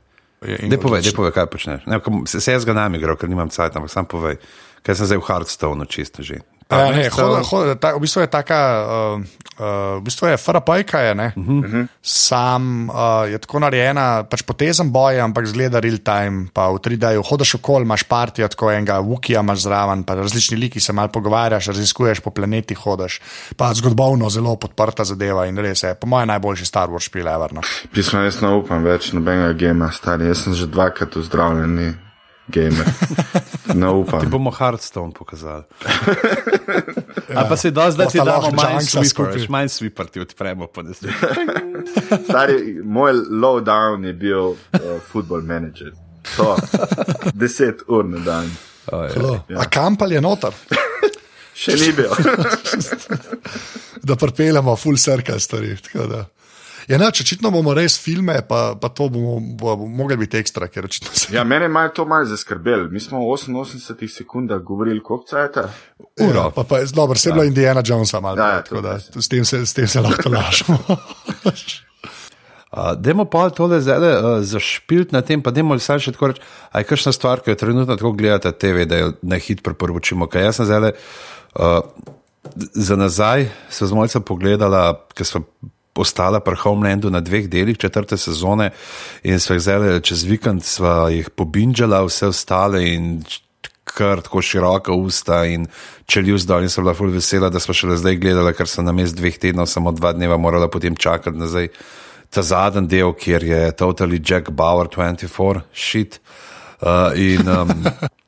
Ne 0.45 0.77
povej, 0.77 1.01
ne 1.09 1.13
povej, 1.17 1.33
kaj 1.33 1.47
počneš. 1.49 1.87
Ne, 1.89 1.97
se, 2.29 2.41
se 2.41 2.53
jaz 2.53 2.65
ga 2.69 2.75
nam 2.77 2.95
igral, 2.95 3.17
ker 3.17 3.29
nimam 3.33 3.49
cajt, 3.49 3.81
ampak 3.81 3.89
sam 3.89 4.05
povej, 4.05 4.37
kaj 4.85 5.01
sem 5.01 5.09
zdaj 5.09 5.19
v 5.23 5.25
Hearthstone 5.25 5.87
čisto 5.89 6.21
že. 6.21 6.45
Ja, 6.71 6.91
ne, 6.91 7.03
Hearthstone- 7.05 7.45
hod, 7.45 7.67
hod, 7.69 7.81
ta, 7.81 7.93
v 7.93 8.01
bistvu 8.01 8.25
je 8.25 8.29
taka, 8.33 8.59
uh, 8.83 9.21
uh, 9.61 10.01
v 10.01 10.03
bistvu 10.05 10.33
je 10.33 10.37
farapajka, 10.37 11.01
je, 11.01 11.15
ne? 11.15 11.33
Uh 11.37 11.45
-huh. 11.47 11.87
Sam 12.03 12.89
uh, 12.89 13.29
je 13.29 13.39
tako 13.39 13.59
narejena, 13.59 14.25
pač 14.25 14.43
potezen 14.43 14.91
boj, 14.93 15.21
ampak 15.21 15.47
zgleda 15.47 15.81
real 15.81 15.99
time, 15.99 16.49
pa 16.53 16.69
v 16.69 16.81
3D-ju 16.81 17.23
hodiš 17.23 17.55
okoli, 17.55 17.85
imaš 17.85 18.03
partijo, 18.03 18.49
tako 18.49 18.71
enega 18.73 19.01
Wukija 19.01 19.41
imaš 19.41 19.59
zraven, 19.59 20.05
pa 20.05 20.15
različni 20.15 20.57
liki 20.57 20.81
se 20.81 20.93
mal 20.93 21.09
pogovarjaš, 21.09 21.67
raziskuješ 21.67 22.21
po 22.21 22.31
planeti, 22.31 22.75
hodiš, 22.75 23.21
pa 23.57 23.75
zgodovno 23.75 24.31
zelo 24.31 24.57
podprta 24.57 25.05
zadeva 25.05 25.47
in 25.47 25.59
res 25.59 25.83
je, 25.83 25.95
po 25.95 26.07
mojem, 26.07 26.29
najboljši 26.29 26.67
Star 26.67 26.89
Wars 26.89 27.05
špil, 27.05 27.29
Everno. 27.29 27.61
Pismo, 27.93 28.21
jaz 28.21 28.41
ne 28.41 28.49
upam 28.49 28.85
več 28.85 29.13
nobenega 29.13 29.53
gema, 29.53 29.93
stari. 29.93 30.27
Jaz 30.27 30.39
sem 30.45 30.55
že 30.55 30.67
dvakrat 30.67 31.17
vzdravljen, 31.17 31.75
ni 31.75 31.95
gamer. 32.49 32.87
Ne 33.75 33.89
upam. 33.89 34.21
Ti 34.21 34.27
bomo 34.27 34.51
Hearthstone 34.53 35.13
pokazali. 35.19 35.63
Ali 37.37 37.49
pa 37.49 37.57
se 37.57 37.71
da 37.71 37.91
zdaj 37.91 38.07
ti 38.13 38.19
Bosta 38.19 38.31
damo 38.31 38.43
lahko 38.43 38.57
manj 38.57 38.73
Junksa 38.73 38.99
sweeper, 38.99 39.09
skupaj. 39.09 39.33
veš, 39.33 39.49
manj 39.49 39.69
sweeper 39.69 40.07
ti 40.07 40.21
odpremo, 40.21 40.67
pa 40.67 40.83
ne 40.83 40.93
zdaj. 40.93 41.13
Stari, 42.25 42.59
moj 42.85 43.13
lowdown 43.31 44.05
je 44.07 44.13
bil 44.13 44.45
uh, 44.45 44.57
football 45.13 45.43
manager. 45.43 45.91
To, 46.37 46.57
deset 47.35 47.83
ur 47.89 48.05
na 48.05 48.19
dan. 48.19 48.51
Ja. 48.93 49.61
A 49.61 49.65
kampal 49.71 50.13
je 50.13 50.21
noter, 50.21 50.53
Še 51.65 51.73
ni 51.81 51.93
bil. 51.97 52.13
da 54.03 54.17
pripeljemo 54.17 54.77
full 54.77 54.97
circle 54.97 55.41
stvari. 55.41 55.77
Ja, 56.89 56.99
ne, 56.99 57.09
očitno 57.09 57.51
bomo 57.51 57.75
res 57.75 57.97
filme, 58.01 58.37
pa, 58.49 58.75
pa 58.81 58.89
to 58.93 59.09
bomo, 59.09 59.39
bo, 59.41 59.77
bo 59.77 59.87
mogli 59.89 60.17
biti 60.21 60.39
ekstra, 60.39 60.69
ker 60.69 60.85
očitno 60.85 61.13
se. 61.13 61.33
Ja, 61.35 61.45
mene 61.45 61.71
je 61.71 61.93
to 61.95 62.05
malo 62.05 62.29
zaskrbelo. 62.29 62.89
Mi 62.93 63.01
smo 63.01 63.23
v 63.25 63.37
88 63.37 64.09
sekundah 64.17 64.61
govorili, 64.61 65.03
koliko 65.03 65.27
cajta. 65.31 65.69
Ja, 66.21 66.51
pa, 66.55 66.65
pa, 66.65 66.85
dobro, 66.95 67.19
se 67.19 67.29
je 67.29 67.33
bilo 67.33 67.45
Indiana 67.45 67.83
Jonesa 67.85 68.21
malo, 68.21 68.37
Ja, 68.39 68.49
ja, 68.49 68.55
ja, 68.55 68.63
tako 68.63 68.77
to 68.77 68.83
da 68.83 68.99
s 69.01 69.29
tem 69.29 69.45
se, 69.45 69.67
s 69.67 69.75
tem 69.75 69.89
se 69.89 70.01
lahko 70.01 70.29
lažemo. 70.29 70.79
Uh, 72.75 72.97
dajmo 72.99 73.23
pa 73.31 73.51
tole 73.55 73.79
zdaj 73.81 74.03
uh, 74.03 74.41
zašpilt 74.43 75.13
na 75.15 75.21
tem, 75.23 75.39
pa 75.39 75.53
dajmo 75.55 75.77
vsaj 75.79 76.01
še 76.03 76.13
tako 76.17 76.33
reči, 76.33 76.41
a 76.75 76.83
je 76.83 76.89
kakšna 76.89 77.13
stvar, 77.15 77.39
ki 77.39 77.53
jo 77.53 77.59
trenutno 77.61 77.95
tako 77.95 78.11
gledate 78.19 78.51
TV, 78.51 78.83
da 78.91 78.99
jo 78.99 79.13
na 79.23 79.39
hit 79.39 79.63
priporočimo. 79.63 80.27
Kaj 80.27 80.43
jaz 80.49 80.59
sem 80.59 80.67
zdaj 80.67 80.91
uh, 80.91 81.87
za 82.75 82.97
nazaj, 82.99 83.47
se 83.71 83.87
z 83.87 83.95
mojca 83.95 84.19
pogledala, 84.27 84.83
ker 85.15 85.29
smo 85.29 85.45
ostala 85.95 86.41
pri 86.41 86.57
Homelandu 86.57 87.11
na 87.11 87.21
dveh 87.21 87.49
delih 87.49 87.79
četrte 87.79 88.17
sezone 88.17 88.71
in 89.23 89.41
sva 89.41 89.57
jih 89.57 89.63
zdaj 89.63 90.01
čez 90.01 90.25
vikend 90.25 90.65
sva 90.65 91.11
jih 91.11 91.31
pobinjala, 91.31 92.03
vse 92.05 92.33
ostale 92.33 92.83
in 92.95 93.23
kar 93.85 94.21
tako 94.21 94.43
široka 94.43 94.93
usta 94.93 95.45
in 95.45 95.67
čelju 96.07 96.39
zdol 96.39 96.65
in 96.65 96.73
sem 96.73 96.85
bila 96.85 96.95
ful 96.95 97.13
vesela, 97.13 97.51
da 97.51 97.61
smo 97.61 97.75
šele 97.75 97.97
zdaj 98.01 98.17
gledali, 98.17 98.55
ker 98.57 98.69
sem 98.69 98.85
na 98.85 98.93
mest 98.93 99.17
dveh 99.17 99.39
tednov, 99.39 99.69
samo 99.71 99.93
dva 99.93 100.13
dneva 100.13 100.37
morala 100.41 100.69
potem 100.69 100.97
čakati 100.97 101.39
nazaj. 101.39 101.69
Ta 102.35 102.43
zadnji 102.43 102.89
del, 102.91 103.13
kjer 103.15 103.45
je 103.45 103.61
totally 103.79 104.19
Jack 104.19 104.51
Bauer 104.51 104.89
24, 104.91 105.63
shit. 105.73 106.19
Uh, 106.81 107.15
in 107.15 107.49
um, 107.49 107.71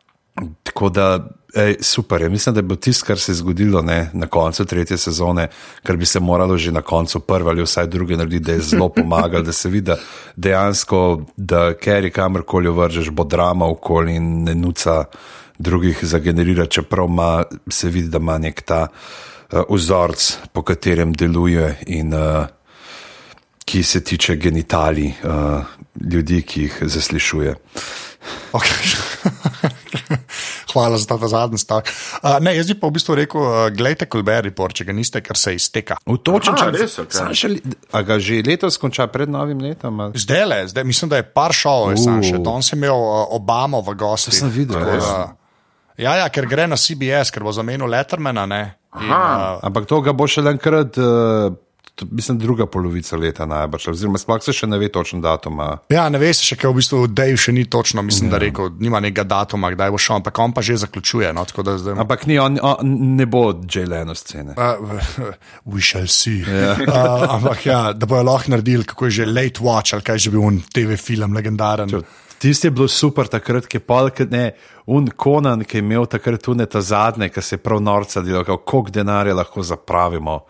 tako 0.69 0.89
da, 0.89 1.09
ej, 1.57 1.77
super 1.81 2.23
je. 2.23 2.29
Mislim, 2.29 2.55
da 2.55 2.63
bilo 2.63 2.77
tisto, 2.77 3.07
kar 3.07 3.19
se 3.19 3.33
je 3.33 3.37
zgodilo 3.37 3.83
ne, 3.83 4.11
na 4.13 4.27
koncu 4.27 4.65
tretje 4.65 4.99
sezone, 4.99 5.49
kar 5.83 5.97
bi 5.97 6.07
se 6.07 6.21
moralo 6.21 6.57
že 6.57 6.73
na 6.73 6.83
koncu 6.83 7.21
prve 7.21 7.51
ali 7.51 7.63
vsaj 7.63 7.87
druge 7.87 8.17
narediti, 8.17 8.45
da 8.45 8.53
je 8.53 8.61
zelo 8.61 8.89
pomagalo, 8.89 9.43
da 9.43 9.53
se 9.53 9.69
vidi 9.69 9.87
da 9.87 9.97
dejansko, 10.37 11.23
da 11.37 11.75
Kerry 11.75 12.11
kamorkoli 12.11 12.71
vržeš, 12.71 13.11
bo 13.11 13.25
drama 13.25 13.67
okoli 13.67 14.15
in 14.17 14.45
ne 14.45 14.55
nuca 14.55 15.05
drugih 15.59 15.99
zagenerira, 16.03 16.67
čeprav 16.67 17.07
ima, 17.09 17.45
se 17.69 17.89
vidi, 17.89 18.09
da 18.09 18.19
ima 18.19 18.39
nek 18.39 18.63
ta 18.63 18.87
uh, 19.53 19.61
vzorc, 19.71 20.37
po 20.53 20.63
katerem 20.63 21.13
deluje 21.13 21.79
in 21.87 22.15
uh, 22.15 22.47
ki 23.65 23.83
se 23.83 24.05
tiče 24.05 24.37
genitalij 24.37 25.13
uh, 25.25 25.65
ljudi, 26.13 26.43
ki 26.43 26.63
jih 26.63 26.79
zaslišuje. 26.83 27.55
Okay. 28.53 29.71
Hvala 30.77 30.95
za 30.95 31.07
ta, 31.07 31.17
ta 31.17 31.25
zadnji 31.27 31.57
stavek. 31.57 31.89
Uh, 32.19 32.37
ne, 32.39 32.53
jaz 32.53 32.69
bi 32.69 32.77
pa 32.77 32.87
v 32.87 32.93
bistvu 32.93 33.17
rekel, 33.17 33.41
uh, 33.41 33.49
gledajte 33.71 34.05
Colbert 34.07 34.45
Report, 34.45 34.75
če 34.75 34.85
ga 34.85 34.93
niste, 34.93 35.19
ker 35.21 35.35
se 35.35 35.55
izteka. 35.55 35.97
V 36.05 36.19
točen 36.19 36.53
Aha, 36.53 36.67
čas. 36.67 36.77
res, 36.77 36.99
okej. 36.99 37.17
Samo 37.17 37.33
še 37.35 37.49
le- 37.49 37.65
A 37.91 38.03
ga 38.03 38.19
že 38.19 38.43
letos 38.43 38.77
konča 38.77 39.07
pred 39.07 39.27
novim 39.27 39.57
letom? 39.59 39.97
ali? 39.99 40.13
Zdaj 40.17 40.45
le, 40.45 40.61
zdaj 40.69 40.85
mislim, 40.85 41.09
da 41.09 41.17
je 41.17 41.25
par 41.25 41.51
šov, 41.51 41.89
uh. 41.89 41.97
sem 41.97 42.13
Uh. 42.15 42.23
še 42.23 42.37
danes 42.39 42.69
imel 42.71 42.93
uh, 42.93 43.33
Obamo 43.33 43.81
v 43.81 43.97
gostih. 43.97 44.35
Sem 44.35 44.51
videl, 44.51 44.77
Tako 44.77 45.01
da- 45.01 45.35
Ja, 45.97 46.13
ja, 46.15 46.29
ker 46.29 46.45
gre 46.45 46.67
na 46.67 46.77
CBS, 46.77 47.31
ker 47.31 47.41
bo 47.41 47.49
zamenil 47.51 47.89
Lettermana. 47.89 48.45
Ne, 48.45 48.63
in, 48.95 49.09
uh, 49.09 49.57
Ampak 49.63 49.87
to 49.87 50.03
ga 50.03 50.13
bo 50.13 50.27
še 50.27 50.45
enkrat, 50.45 50.93
uh, 50.99 51.57
mislim, 52.11 52.39
druga 52.39 52.67
polovica 52.67 53.17
leta 53.17 53.47
najbrž. 53.47 53.89
Oziroma, 53.89 54.19
sploh 54.19 54.43
se 54.43 54.53
še 54.53 54.67
ne 54.67 54.79
ve 54.79 54.89
točen 54.93 55.21
datum. 55.21 55.61
a- 55.61 55.79
ja, 55.89 56.09
ne 56.09 56.19
veš 56.19 56.43
še, 56.45 56.57
ker 56.57 56.71
v 56.71 56.81
bistvu 56.81 57.07
Dave 57.09 57.37
še 57.37 57.53
ni 57.53 57.65
točno, 57.65 58.03
mislim, 58.03 58.31
da 58.31 58.39
rekel, 58.39 58.71
nima 58.79 59.01
nekega 59.01 59.25
datuma, 59.25 59.71
kdaj 59.73 59.91
bo 59.91 59.99
šel, 59.99 60.17
ampak 60.17 60.39
on 60.39 60.53
pa 60.53 60.63
že 60.63 60.77
zaključuje. 60.77 61.33
No, 61.33 61.47
da 61.65 61.79
zdaj, 61.79 61.99
Ampak 61.99 62.27
ni, 62.27 62.39
on, 62.39 62.59
on 62.63 63.17
ne 63.17 63.27
bo 63.27 63.53
J. 63.75 63.87
Leno 63.87 64.15
scene. 64.15 64.55
Uh, 64.57 65.01
we 65.73 65.81
shall 65.81 66.07
see. 66.07 66.45
Yeah. 66.45 66.81
Uh, 66.85 67.35
ampak 67.39 67.67
ja, 67.67 67.93
da 67.93 68.07
bojo 68.07 68.23
lahko 68.23 68.51
naredili, 68.51 68.85
kako 68.85 69.05
je 69.07 69.11
že 69.11 69.27
late 69.27 69.61
watch 69.61 69.95
ali 69.95 70.03
kaj 70.03 70.19
že 70.19 70.31
bil 70.31 70.41
un 70.41 70.61
TV 70.61 70.97
film, 70.97 71.33
legendaren. 71.35 71.89
Tisti 72.39 72.67
je 72.67 72.71
bil 72.71 72.89
super 72.89 73.27
takrat, 73.33 73.65
ki 73.67 73.79
je 73.79 73.81
pol, 73.81 74.11
ki 74.13 74.27
ne, 74.31 74.51
un 74.93 75.07
konan, 75.09 75.65
ki 75.65 75.79
je 75.79 75.83
imel 75.83 76.05
takrat 76.07 76.43
tune 76.43 76.67
ta 76.67 76.81
zadnje, 76.81 77.31
ki 77.33 77.43
se 77.43 77.57
je 77.57 77.63
prav 77.63 77.81
norca 77.81 78.21
delal, 78.21 78.45
kako 78.45 78.91
denarja 78.93 79.35
lahko 79.35 79.63
zapravimo 79.65 80.43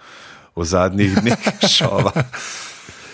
v 0.57 0.65
zadnjih 0.65 1.21
dneh 1.21 1.39
šova. 1.71 2.13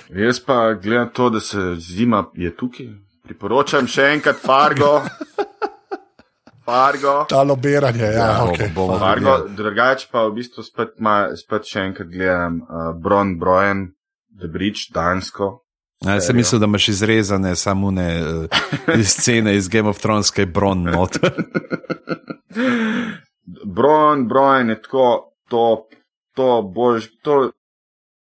Jaz 0.09 0.41
pa 0.41 0.75
gledam 0.75 1.09
to, 1.09 1.31
da 1.31 1.41
se 1.41 1.75
zima 1.77 2.25
je 2.35 2.57
tukaj. 2.57 2.87
Priporočam 3.23 3.87
še 3.87 4.03
enkrat 4.13 4.37
Fargo. 4.37 5.03
Fargo. 6.65 7.25
Ta 7.29 7.43
lobiranje, 7.43 8.05
ja, 8.05 8.13
ja 8.13 8.45
okay. 8.45 8.75
bomo- 8.75 8.99
Fargo, 8.99 9.39
drugače 9.49 10.09
pa 10.13 10.25
v 10.25 10.35
bistvu 10.35 10.63
spet, 10.63 10.89
ma, 10.99 11.29
spet 11.37 11.65
še 11.67 11.81
enkrat 11.81 12.09
gledam 12.09 12.61
uh, 12.61 12.67
Bron 12.95 13.39
Brojen, 13.39 13.93
The 14.39 14.49
Bridge, 14.49 14.91
Dansko. 14.95 15.59
Ja, 16.03 16.21
sem 16.21 16.37
mislil, 16.37 16.59
da 16.59 16.67
imaš 16.67 16.89
izrezane 16.89 17.57
samune 17.57 18.07
uh, 18.21 18.99
iz 18.99 19.09
scene 19.13 19.57
iz 19.57 19.69
Game 19.69 19.89
of 19.89 19.99
Thrones, 20.03 20.31
kaj 20.31 20.47
bron 20.47 20.83
not. 20.83 21.19
Bron 23.67 24.29
Brojen 24.29 24.71
je 24.71 24.83
tako 24.83 25.33
top, 25.49 25.95
to 26.37 26.63
bož, 26.63 27.09
to 27.23 27.53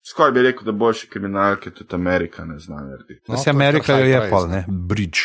Skoraj 0.05 0.31
bi 0.31 0.41
rekel, 0.41 0.65
da 0.65 0.71
boljše 0.71 1.07
kriminalke 1.09 1.71
tudi 1.73 1.95
Amerika 1.95 2.45
ne 2.45 2.59
zna 2.59 2.75
narediti. 2.75 3.21
No, 3.27 3.35
No, 3.35 3.41
je 3.45 3.49
Amerika 3.49 3.97
jo 3.97 4.05
je 4.05 4.29
pol, 4.29 4.47
ne. 4.47 4.65
bridge. 4.67 5.19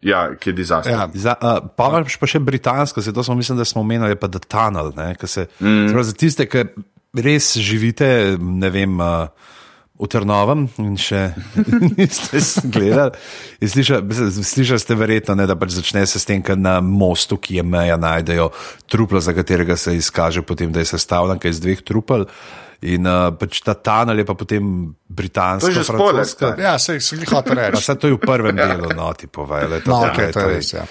Ja, 0.00 0.34
ki 0.34 0.50
je 0.50 0.54
dizaster. 0.54 0.92
Ja, 0.92 1.08
Za, 1.14 1.34
uh, 1.42 1.68
pa 1.76 1.88
imaš 2.00 2.16
pa 2.18 2.26
še 2.26 2.38
britansko, 2.38 3.02
se 3.02 3.14
to 3.14 3.22
smo 3.22 3.34
mislim, 3.34 3.58
da 3.58 3.64
smo 3.64 3.80
omenili, 3.80 4.16
pa 4.16 4.28
The 4.28 4.38
Tunnel. 4.38 4.90
Ne, 4.96 5.14
se, 5.24 5.46
mm. 5.60 6.02
Za 6.02 6.12
tiste, 6.12 6.46
ki 6.46 6.64
res 7.14 7.56
živite, 7.62 8.36
ne 8.38 8.70
vem. 8.70 8.98
Uh, 9.00 9.28
V 9.98 10.06
Trnovem 10.06 10.68
in 10.78 10.94
še 10.94 11.32
niste 11.98 12.38
gledali. 12.70 13.18
Slišali, 13.58 14.30
slišali 14.46 14.82
ste 14.82 14.94
verjetno, 14.94 15.34
ne, 15.34 15.46
da 15.50 15.58
pač 15.58 15.74
začne 15.74 16.04
se 16.06 16.22
s 16.22 16.28
tem, 16.28 16.42
da 16.44 16.54
na 16.54 16.76
mostu, 16.84 17.36
ki 17.36 17.58
je 17.58 17.66
meja, 17.66 17.98
najdejo 17.98 18.52
truplo, 18.86 19.18
za 19.20 19.34
katerega 19.34 19.76
se 19.76 19.96
izkaže, 19.98 20.46
potem, 20.46 20.70
da 20.72 20.84
je 20.84 20.92
sestavljen 20.94 21.42
iz 21.50 21.60
dveh 21.60 21.82
trupel. 21.82 22.28
In 22.86 23.02
uh, 23.10 23.32
pač 23.34 23.58
ta 23.66 23.74
tunel 23.74 24.22
je 24.22 24.24
pa 24.28 24.34
potem 24.38 24.62
britanska. 25.10 25.66
To 25.66 25.72
je 25.72 25.82
že 25.82 25.84
spoiler, 25.88 26.26
ja 26.62 26.76
se 26.78 26.94
jih 26.94 27.26
hoče 27.26 27.56
reči. 27.58 27.80
Vse 27.80 27.96
to 27.98 28.06
je 28.06 28.14
v 28.14 28.20
prvem 28.22 28.54
delu, 28.54 28.92
no, 28.94 29.08
ti 29.18 29.26
povej. 29.26 29.82
No, 29.82 30.06
okay, 30.06 30.30
to 30.30 30.44
je 30.46 30.52
res. 30.52 30.70
Ja. 30.76 30.84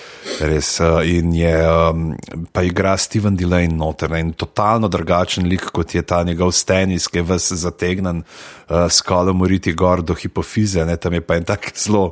Res, 0.51 0.71
uh, 0.83 0.99
in 1.07 1.31
je, 1.31 1.53
um, 1.63 2.11
pa 2.51 2.65
igra 2.67 2.97
Steven 2.99 3.39
Delane 3.39 3.71
noter 3.71 4.11
ne, 4.11 4.19
in 4.19 4.33
totalno 4.35 4.91
drugačen 4.91 5.47
lik, 5.47 5.69
kot 5.71 5.95
je 5.95 6.03
ta 6.03 6.19
njegov 6.27 6.51
stenis, 6.51 7.07
ki 7.07 7.23
je 7.23 7.27
ves 7.31 7.47
zategnen 7.55 8.19
uh, 8.19 8.91
s 8.91 8.99
kolom 9.07 9.47
uriti 9.47 9.71
gor 9.71 10.03
do 10.03 10.17
hipofize, 10.17 10.83
ne, 10.83 10.99
tam 10.99 11.15
je 11.15 11.23
pa 11.23 11.39
en 11.39 11.47
tak 11.47 11.71
zelo 11.71 12.11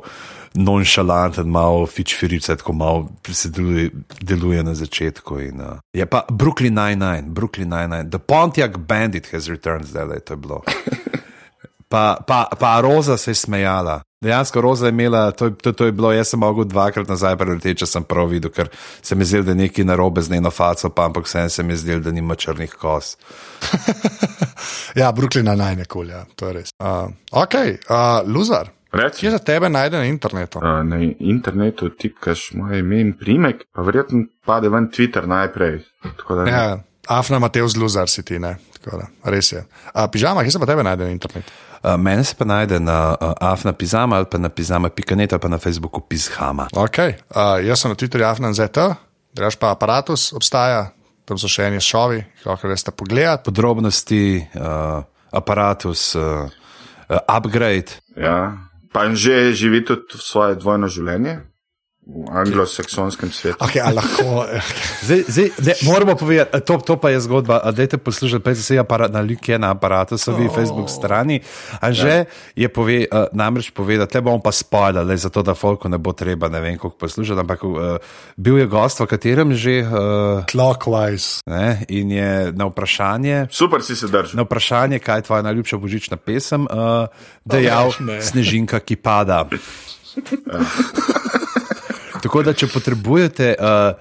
nonšalanten, 0.55 1.47
malo 1.51 1.85
fičfirice, 1.87 2.55
tako 2.55 2.73
malo 2.73 3.09
se 3.29 3.49
deluje, 3.49 3.89
deluje 4.21 4.63
na 4.63 4.75
začetku. 4.75 5.39
In, 5.39 5.61
uh, 5.61 5.77
je 5.93 6.05
pa 6.05 6.25
Brooklyn 6.29 6.73
Nine-Nine, 6.73 7.27
Brooklyn 7.27 7.69
Nine-Nine, 7.69 8.09
The 8.09 8.19
Pontiac 8.19 8.77
Bandit 8.77 9.27
has 9.31 9.47
returned, 9.47 9.85
zdaj 9.87 10.05
le 10.05 10.19
to 10.19 10.33
je 10.33 10.37
bilo. 10.37 10.61
Pa, 11.89 12.17
pa, 12.27 12.49
pa 12.59 12.81
Roza 12.81 13.13
se 13.17 13.31
je 13.31 13.35
smejala. 13.35 14.01
Dejansko 14.23 14.61
Roza 14.61 14.85
je 14.85 14.89
imela, 14.89 15.31
to, 15.31 15.45
je- 15.45 15.55
to, 15.55 15.71
to 15.71 15.85
je 15.85 15.91
bilo, 15.91 16.11
jaz 16.11 16.27
sem 16.27 16.39
mogel 16.39 16.65
dvakrat 16.65 17.07
nazaj 17.07 17.37
preleteti, 17.37 17.77
če 17.79 17.85
sem 17.85 18.03
prav 18.03 18.27
videl, 18.33 18.51
ker 18.51 18.71
se 19.01 19.15
mi 19.15 19.21
je 19.21 19.25
zdelo, 19.25 19.43
da 19.43 19.51
je 19.51 19.55
nekaj 19.55 19.85
narobe 19.85 20.21
z 20.21 20.31
njeno 20.33 20.51
faco, 20.51 20.89
pa 20.89 21.05
ampak 21.05 21.25
vseeno 21.29 21.49
se 21.49 21.63
mi 21.63 21.73
je 21.73 21.77
zdelo, 21.77 22.01
da 22.01 22.11
nima 22.11 22.35
črnih 22.35 22.73
kos. 22.73 23.17
ja, 25.01 25.11
Brooklyn 25.11 25.55
naj 25.55 25.75
nekoli, 25.75 26.09
ja, 26.11 26.25
to 26.35 26.47
je 26.47 26.53
res. 26.53 26.73
Uh, 26.81 27.09
ok, 27.31 27.53
uh, 27.53 28.25
Luzar, 28.25 28.69
Reci. 28.95 29.19
kje 29.19 29.31
za 29.31 29.39
tebe 29.39 29.69
najde 29.69 29.97
na 29.97 30.05
internetu? 30.05 30.59
Uh, 30.59 30.83
na 30.83 30.99
internetu 31.19 31.89
tipkaš 31.89 32.51
moje 32.53 32.79
ime 32.79 33.01
in 33.01 33.13
primek, 33.17 33.65
pa 33.73 33.81
verjetno 33.81 34.25
pade 34.45 34.69
ven 34.69 34.89
Twitter 34.91 35.27
najprej. 35.27 35.79
Ja, 36.47 36.79
Afna 37.07 37.39
Mateus 37.39 37.75
Luzar 37.75 38.09
si 38.09 38.23
ti, 38.23 38.39
ne? 38.39 38.55
Da, 38.85 39.07
res 39.23 39.51
je. 39.51 39.63
Uh, 39.93 40.05
pižama, 40.11 40.43
kje 40.45 40.55
se 40.55 40.59
pa 40.61 40.69
tebe 40.69 40.83
najde 40.85 41.07
na 41.07 41.11
internetu? 41.11 41.51
Uh, 41.83 41.95
mene 41.97 42.23
se 42.23 42.35
pa 42.37 42.45
najde 42.45 42.79
na 42.79 43.13
uh, 43.13 43.33
afna 43.41 43.73
pizama 43.73 44.15
ali 44.15 44.25
pa 44.31 44.37
na 44.37 44.49
pizama.net 44.49 45.33
ali 45.33 45.41
pa 45.41 45.49
na 45.49 45.57
Facebooku 45.57 46.01
pizhama. 46.01 46.67
Ok, 46.73 46.99
uh, 46.99 47.57
jaz 47.65 47.81
sem 47.81 47.91
na 47.91 47.97
Twitterju 47.97 48.25
AfnaNZT, 48.25 48.77
drugač 49.33 49.57
pa 49.61 49.73
aparatus 49.73 50.31
obstaja, 50.33 50.87
tam 51.25 51.37
so 51.41 51.49
še 51.49 51.67
eni 51.69 51.81
šovi, 51.81 52.21
ki 52.41 52.49
lahko 52.49 52.69
greste 52.69 52.93
pogledat. 52.93 53.43
Podrobnosti, 53.45 54.45
uh, 54.57 55.01
aparatus, 55.33 56.13
uh, 56.15 56.45
upgrade. 57.27 58.01
ja. 58.17 58.64
Pa 58.95 59.09
že 59.11 59.51
živi 59.51 59.83
tudi 59.83 60.15
svoje 60.23 60.55
dvojno 60.55 60.87
življenje 60.87 61.33
v 62.05 62.29
anglosaksonskem 62.29 63.33
svetu. 63.33 63.57
Okay, 63.65 63.81
lahko, 63.81 64.45
Zdaj, 65.05 65.21
zdaj, 65.25 65.47
ne, 65.65 65.73
moramo 65.89 66.13
povedati, 66.13 66.61
to, 66.61 66.77
to 66.77 67.01
pa 67.01 67.09
je 67.09 67.19
zgodba. 67.25 67.57
a 67.63 67.73
Dajte 67.73 67.97
poslušati, 67.97 68.43
pej 68.43 68.55
se 68.55 68.75
je 68.75 68.85
na 69.09 69.21
je 69.25 69.57
na 69.59 69.71
aparatusovi 69.73 70.45
oh. 70.45 70.53
Facebook 70.53 70.89
strani. 70.89 71.41
Anže 71.81 72.09
ja. 72.09 72.25
je 72.55 72.67
pove, 72.69 73.09
uh, 73.09 73.25
namreč 73.33 73.73
povedal, 73.73 74.05
te 74.05 74.21
bomo 74.21 74.37
pa 74.37 74.51
spoilali, 74.51 75.17
zato 75.17 75.41
da 75.41 75.57
Folku 75.57 75.89
ne 75.89 75.97
bo 75.97 76.13
treba 76.13 76.49
ne 76.49 76.61
vem 76.61 76.77
koliko 76.77 76.97
poslušati, 76.97 77.39
ampak 77.39 77.63
uh, 77.63 77.97
bil 78.37 78.57
je 78.57 78.67
gost, 78.69 78.99
v 78.99 79.09
katerem 79.09 79.53
že 79.57 79.81
uh, 79.81 80.45
clockwise. 80.45 81.41
ne, 81.49 81.85
in 81.89 82.11
je 82.11 82.51
na 82.53 82.69
vprašanje. 82.69 83.47
Super 83.49 83.81
si 83.81 83.95
se 83.95 84.07
držal. 84.07 84.37
Na 84.37 84.45
vprašanje, 84.45 84.99
kaj 84.99 85.17
je 85.17 85.21
tvoja 85.21 85.41
najljubša 85.41 85.77
božična 85.77 86.17
pesem, 86.17 86.69
uh, 86.69 87.09
dejal 87.45 87.85
Oh, 87.85 88.01
ne. 88.01 88.21
Snežinka, 88.21 88.79
ki 88.79 88.95
pada. 88.95 89.45
Tako 92.35 92.43
da, 92.43 92.51
če 92.51 92.67
potrebujete 92.67 93.45
uh, 93.55 93.95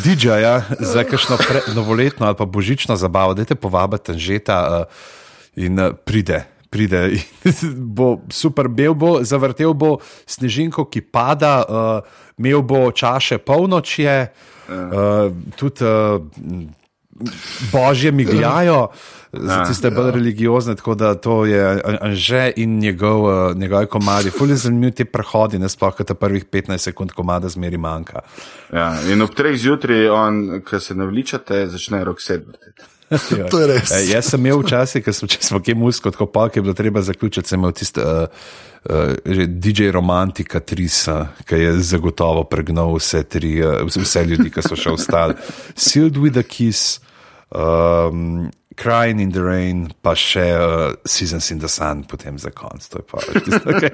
DJ-ja 0.00 0.54
za 0.80 1.02
kakšno 1.04 1.36
pre, 1.36 1.60
novoletno 1.76 2.24
ali 2.24 2.36
pa 2.38 2.46
božično 2.48 2.96
zabavo, 2.96 3.34
dajte 3.36 3.58
povabiti 3.60 4.14
Anžeta 4.14 4.56
uh, 4.64 5.02
in 5.60 5.76
uh, 5.76 5.92
pride. 5.92 6.46
Pride. 6.72 7.20
bo 8.00 8.22
super, 8.32 8.72
bil 8.72 8.96
bo, 8.96 9.18
zavrtel 9.20 9.76
bo 9.76 9.98
snežinko, 10.24 10.86
ki 10.88 11.04
pada, 11.04 11.52
uh, 11.60 12.24
imel 12.40 12.64
bo 12.64 12.86
čaše 12.88 13.36
polnočje, 13.36 14.16
uh, 14.72 15.28
tudi 15.60 15.84
uh, 15.84 16.24
božje 17.72 18.12
migljajo, 18.12 18.88
za 19.32 19.64
tiste 19.64 19.90
bolj 19.90 20.10
religiozne, 20.10 20.74
tako 20.76 20.94
da 20.94 21.14
to 21.14 21.44
je 21.46 21.82
Anže 22.00 22.52
in 22.56 22.78
njegov, 22.78 23.24
uh, 23.24 23.56
njegov 23.56 23.86
komadi. 23.86 24.30
Fully 24.30 24.54
zanimiv 24.54 24.92
ti 24.92 25.04
prehodi, 25.04 25.58
ne 25.58 25.68
sploh, 25.68 25.94
ker 25.96 26.06
ta 26.06 26.14
prvih 26.14 26.44
15 26.44 26.78
sekund 26.78 27.12
komada 27.16 27.48
zmeri 27.48 27.78
manjka. 27.78 28.20
Ja. 28.72 28.92
In 29.08 29.22
ob 29.22 29.34
treh 29.34 29.56
zjutraj, 29.56 30.08
on, 30.08 30.42
ki 30.68 30.80
se 30.80 30.94
navličate, 30.94 31.66
začne 31.72 32.04
rok 32.04 32.20
sedmeti. 32.20 32.74
To 33.52 33.60
je 33.60 33.66
res. 33.68 33.90
E, 33.92 34.04
jaz 34.08 34.30
sem 34.32 34.40
imel 34.40 34.62
včasih, 34.62 35.04
ko 35.04 35.12
smo, 35.12 35.28
če 35.28 35.40
smo 35.44 35.60
kje 35.64 35.74
musko, 35.76 36.12
tako 36.14 36.26
pa, 36.32 36.46
ki 36.48 36.60
je 36.60 36.66
bilo 36.66 36.74
treba 36.76 37.02
zaključiti, 37.04 37.48
sem 37.48 37.60
imel 37.60 37.74
tisti 37.76 38.00
uh, 38.00 38.24
uh, 38.88 39.44
DJ 39.48 39.90
Romantika 39.92 40.60
Trisa, 40.60 41.34
ki 41.48 41.60
je 41.60 41.72
zagotovo 41.92 42.44
pregnal 42.48 42.94
vse, 42.96 43.22
tri, 43.28 43.58
uh, 43.60 43.82
vse 43.88 44.24
ljudi, 44.28 44.48
ki 44.52 44.64
so 44.64 44.78
še 44.78 44.94
ostali. 44.96 45.36
Sealed 45.76 46.20
with 46.20 46.40
a 46.40 46.44
kiss. 46.46 47.00
Um, 47.52 48.50
Crying 48.74 49.20
in 49.20 49.32
the 49.32 49.42
Rain, 49.44 49.92
pa 50.00 50.14
še 50.16 50.44
uh, 50.56 50.94
Seasons 51.04 51.50
in 51.52 51.58
the 51.60 51.68
Sun, 51.68 52.04
potem 52.08 52.38
za 52.40 52.48
konec. 52.50 52.86
To 52.88 53.02
je 53.02 53.04
pa 53.04 53.20
tisto, 53.20 53.68
okay. 53.72 53.92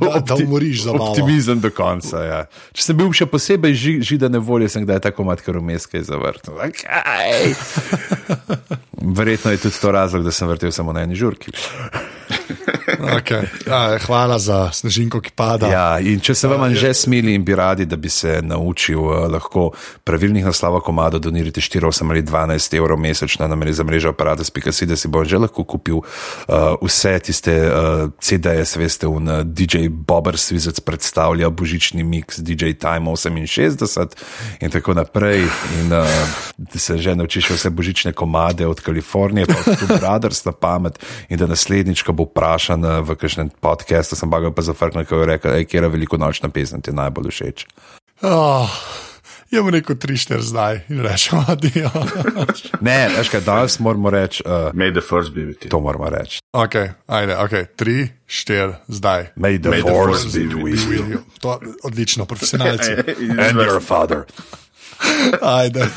Da- 0.00 0.22
da 0.24 0.34
umoriš 0.40 0.86
zabavo. 0.86 1.10
Optimizem 1.10 1.60
do 1.60 1.68
konca. 1.70 2.22
Ja. 2.24 2.40
Če 2.72 2.86
sem 2.86 2.96
bil 2.96 3.12
še 3.12 3.28
posebej 3.28 3.74
ži, 3.76 3.92
židane 4.00 4.40
volje, 4.40 4.70
sem 4.72 4.86
kdaj 4.88 5.02
tako 5.10 5.28
mat, 5.28 5.44
ker 5.44 5.60
vmes 5.60 5.84
kaj 5.84 6.06
zavrtel. 6.08 6.56
Okay. 6.64 7.52
Verjetno 9.20 9.52
je 9.52 9.60
tudi 9.68 9.76
to 9.80 9.92
razlog, 9.92 10.24
da 10.24 10.32
sem 10.32 10.48
vrtel 10.48 10.72
samo 10.72 10.96
na 10.96 11.04
eni 11.04 11.18
žurki. 11.20 11.52
Okay. 12.98 13.44
Ja, 13.66 13.98
hvala 14.06 14.38
za 14.38 14.70
snežinko, 14.72 15.20
ki 15.20 15.32
pada. 15.36 15.68
Ja, 15.70 16.00
in 16.00 16.20
če 16.24 16.34
se 16.34 16.48
vam 16.48 16.64
že 16.74 16.94
smili 16.94 17.34
in 17.36 17.44
bi 17.44 17.54
radi, 17.54 17.86
da 17.86 17.96
bi 17.96 18.08
se 18.08 18.40
naučil, 18.42 19.00
uh, 19.00 19.26
lahko 19.30 19.70
pravilnih 20.04 20.44
naslovov 20.44 20.80
komado 20.86 21.18
donirate 21.18 21.60
4, 21.60 21.84
8 21.86 22.10
ali 22.10 22.22
12 22.22 22.76
evrov 22.78 22.98
mesečno 22.98 23.48
na 23.48 23.56
mrežo 23.56 24.12
aparatus.si, 24.14 24.86
da 24.86 24.96
si 24.96 25.08
bo 25.08 25.24
že 25.24 25.38
lahko 25.38 25.64
kupil 25.64 26.00
uh, 26.00 26.74
vse 26.82 27.18
tiste 27.18 27.52
uh, 27.52 28.10
CDS, 28.20 28.76
veste, 28.76 29.06
un 29.06 29.28
uh, 29.28 29.42
DJ 29.44 29.88
Bobber 29.88 30.38
Svizec 30.38 30.80
predstavlja 30.80 31.50
božični 31.50 32.04
mix 32.04 32.40
DJ 32.40 32.74
Time 32.80 33.10
68 33.12 34.16
in 34.60 34.70
tako 34.70 34.94
naprej. 34.94 35.44
In 35.80 35.92
uh, 35.92 36.06
se 36.74 36.98
že 36.98 37.14
naučiš 37.14 37.50
vse 37.50 37.70
božične 37.70 38.12
komade 38.12 38.66
od 38.66 38.80
Kalifornije, 38.80 39.46
pa 39.46 39.60
Two 39.76 39.98
Brothers 40.00 40.44
na 40.44 40.52
pamet 40.52 40.98
in 41.28 41.38
da 41.38 41.46
naslednjič, 41.46 42.02
ko 42.02 42.12
bo 42.12 42.24
vprašan 42.38 42.84
uh, 42.86 43.02
v 43.02 43.18
kakšnem 43.18 43.50
podkastu, 43.58 44.14
sem 44.14 44.30
pa 44.30 44.38
ga 44.38 44.54
pa 44.54 44.62
zafrknil, 44.62 45.02
ko 45.10 45.26
je 45.26 45.26
rekel, 45.34 45.58
ej, 45.58 45.66
kera 45.66 45.90
veliko 45.90 46.14
nočna 46.14 46.46
pesem 46.54 46.78
ti 46.78 46.94
je 46.94 46.94
najbolj 46.94 47.34
všeč. 47.34 47.66
Oh, 48.22 48.70
je 49.50 49.62
mu 49.62 49.70
rekel 49.74 49.96
3-4 49.98 50.38
zdaj 50.46 50.80
in 50.88 51.02
rečemo, 51.02 51.42
adijo. 51.50 51.90
Ne, 52.86 53.08
veš 53.16 53.30
kaj, 53.34 53.42
danes 53.42 53.78
moramo 53.82 54.10
reči, 54.10 54.42
uh, 54.46 54.70
May 54.70 54.94
the 54.94 55.02
first 55.02 55.34
be 55.34 55.42
with 55.50 55.66
you. 55.66 55.70
to 55.70 55.80
moramo 55.82 56.06
reči. 56.10 56.38
ok, 56.54 56.74
ajde, 57.10 57.34
ok, 57.42 57.54
3-4 57.74 58.74
zdaj. 58.88 59.26
May 59.34 59.58
the, 59.58 59.70
May 59.74 59.82
the 59.82 59.90
force 59.90 60.22
force 60.22 60.38
be 60.38 60.46
be 60.46 60.62
with 60.62 60.86
you. 61.10 61.18
To, 61.42 61.58
odlično, 61.82 62.26
profesionalci. 62.26 62.90
And 63.46 63.58
your 63.58 63.82
father. 63.82 64.26
Ajde. 65.42 65.90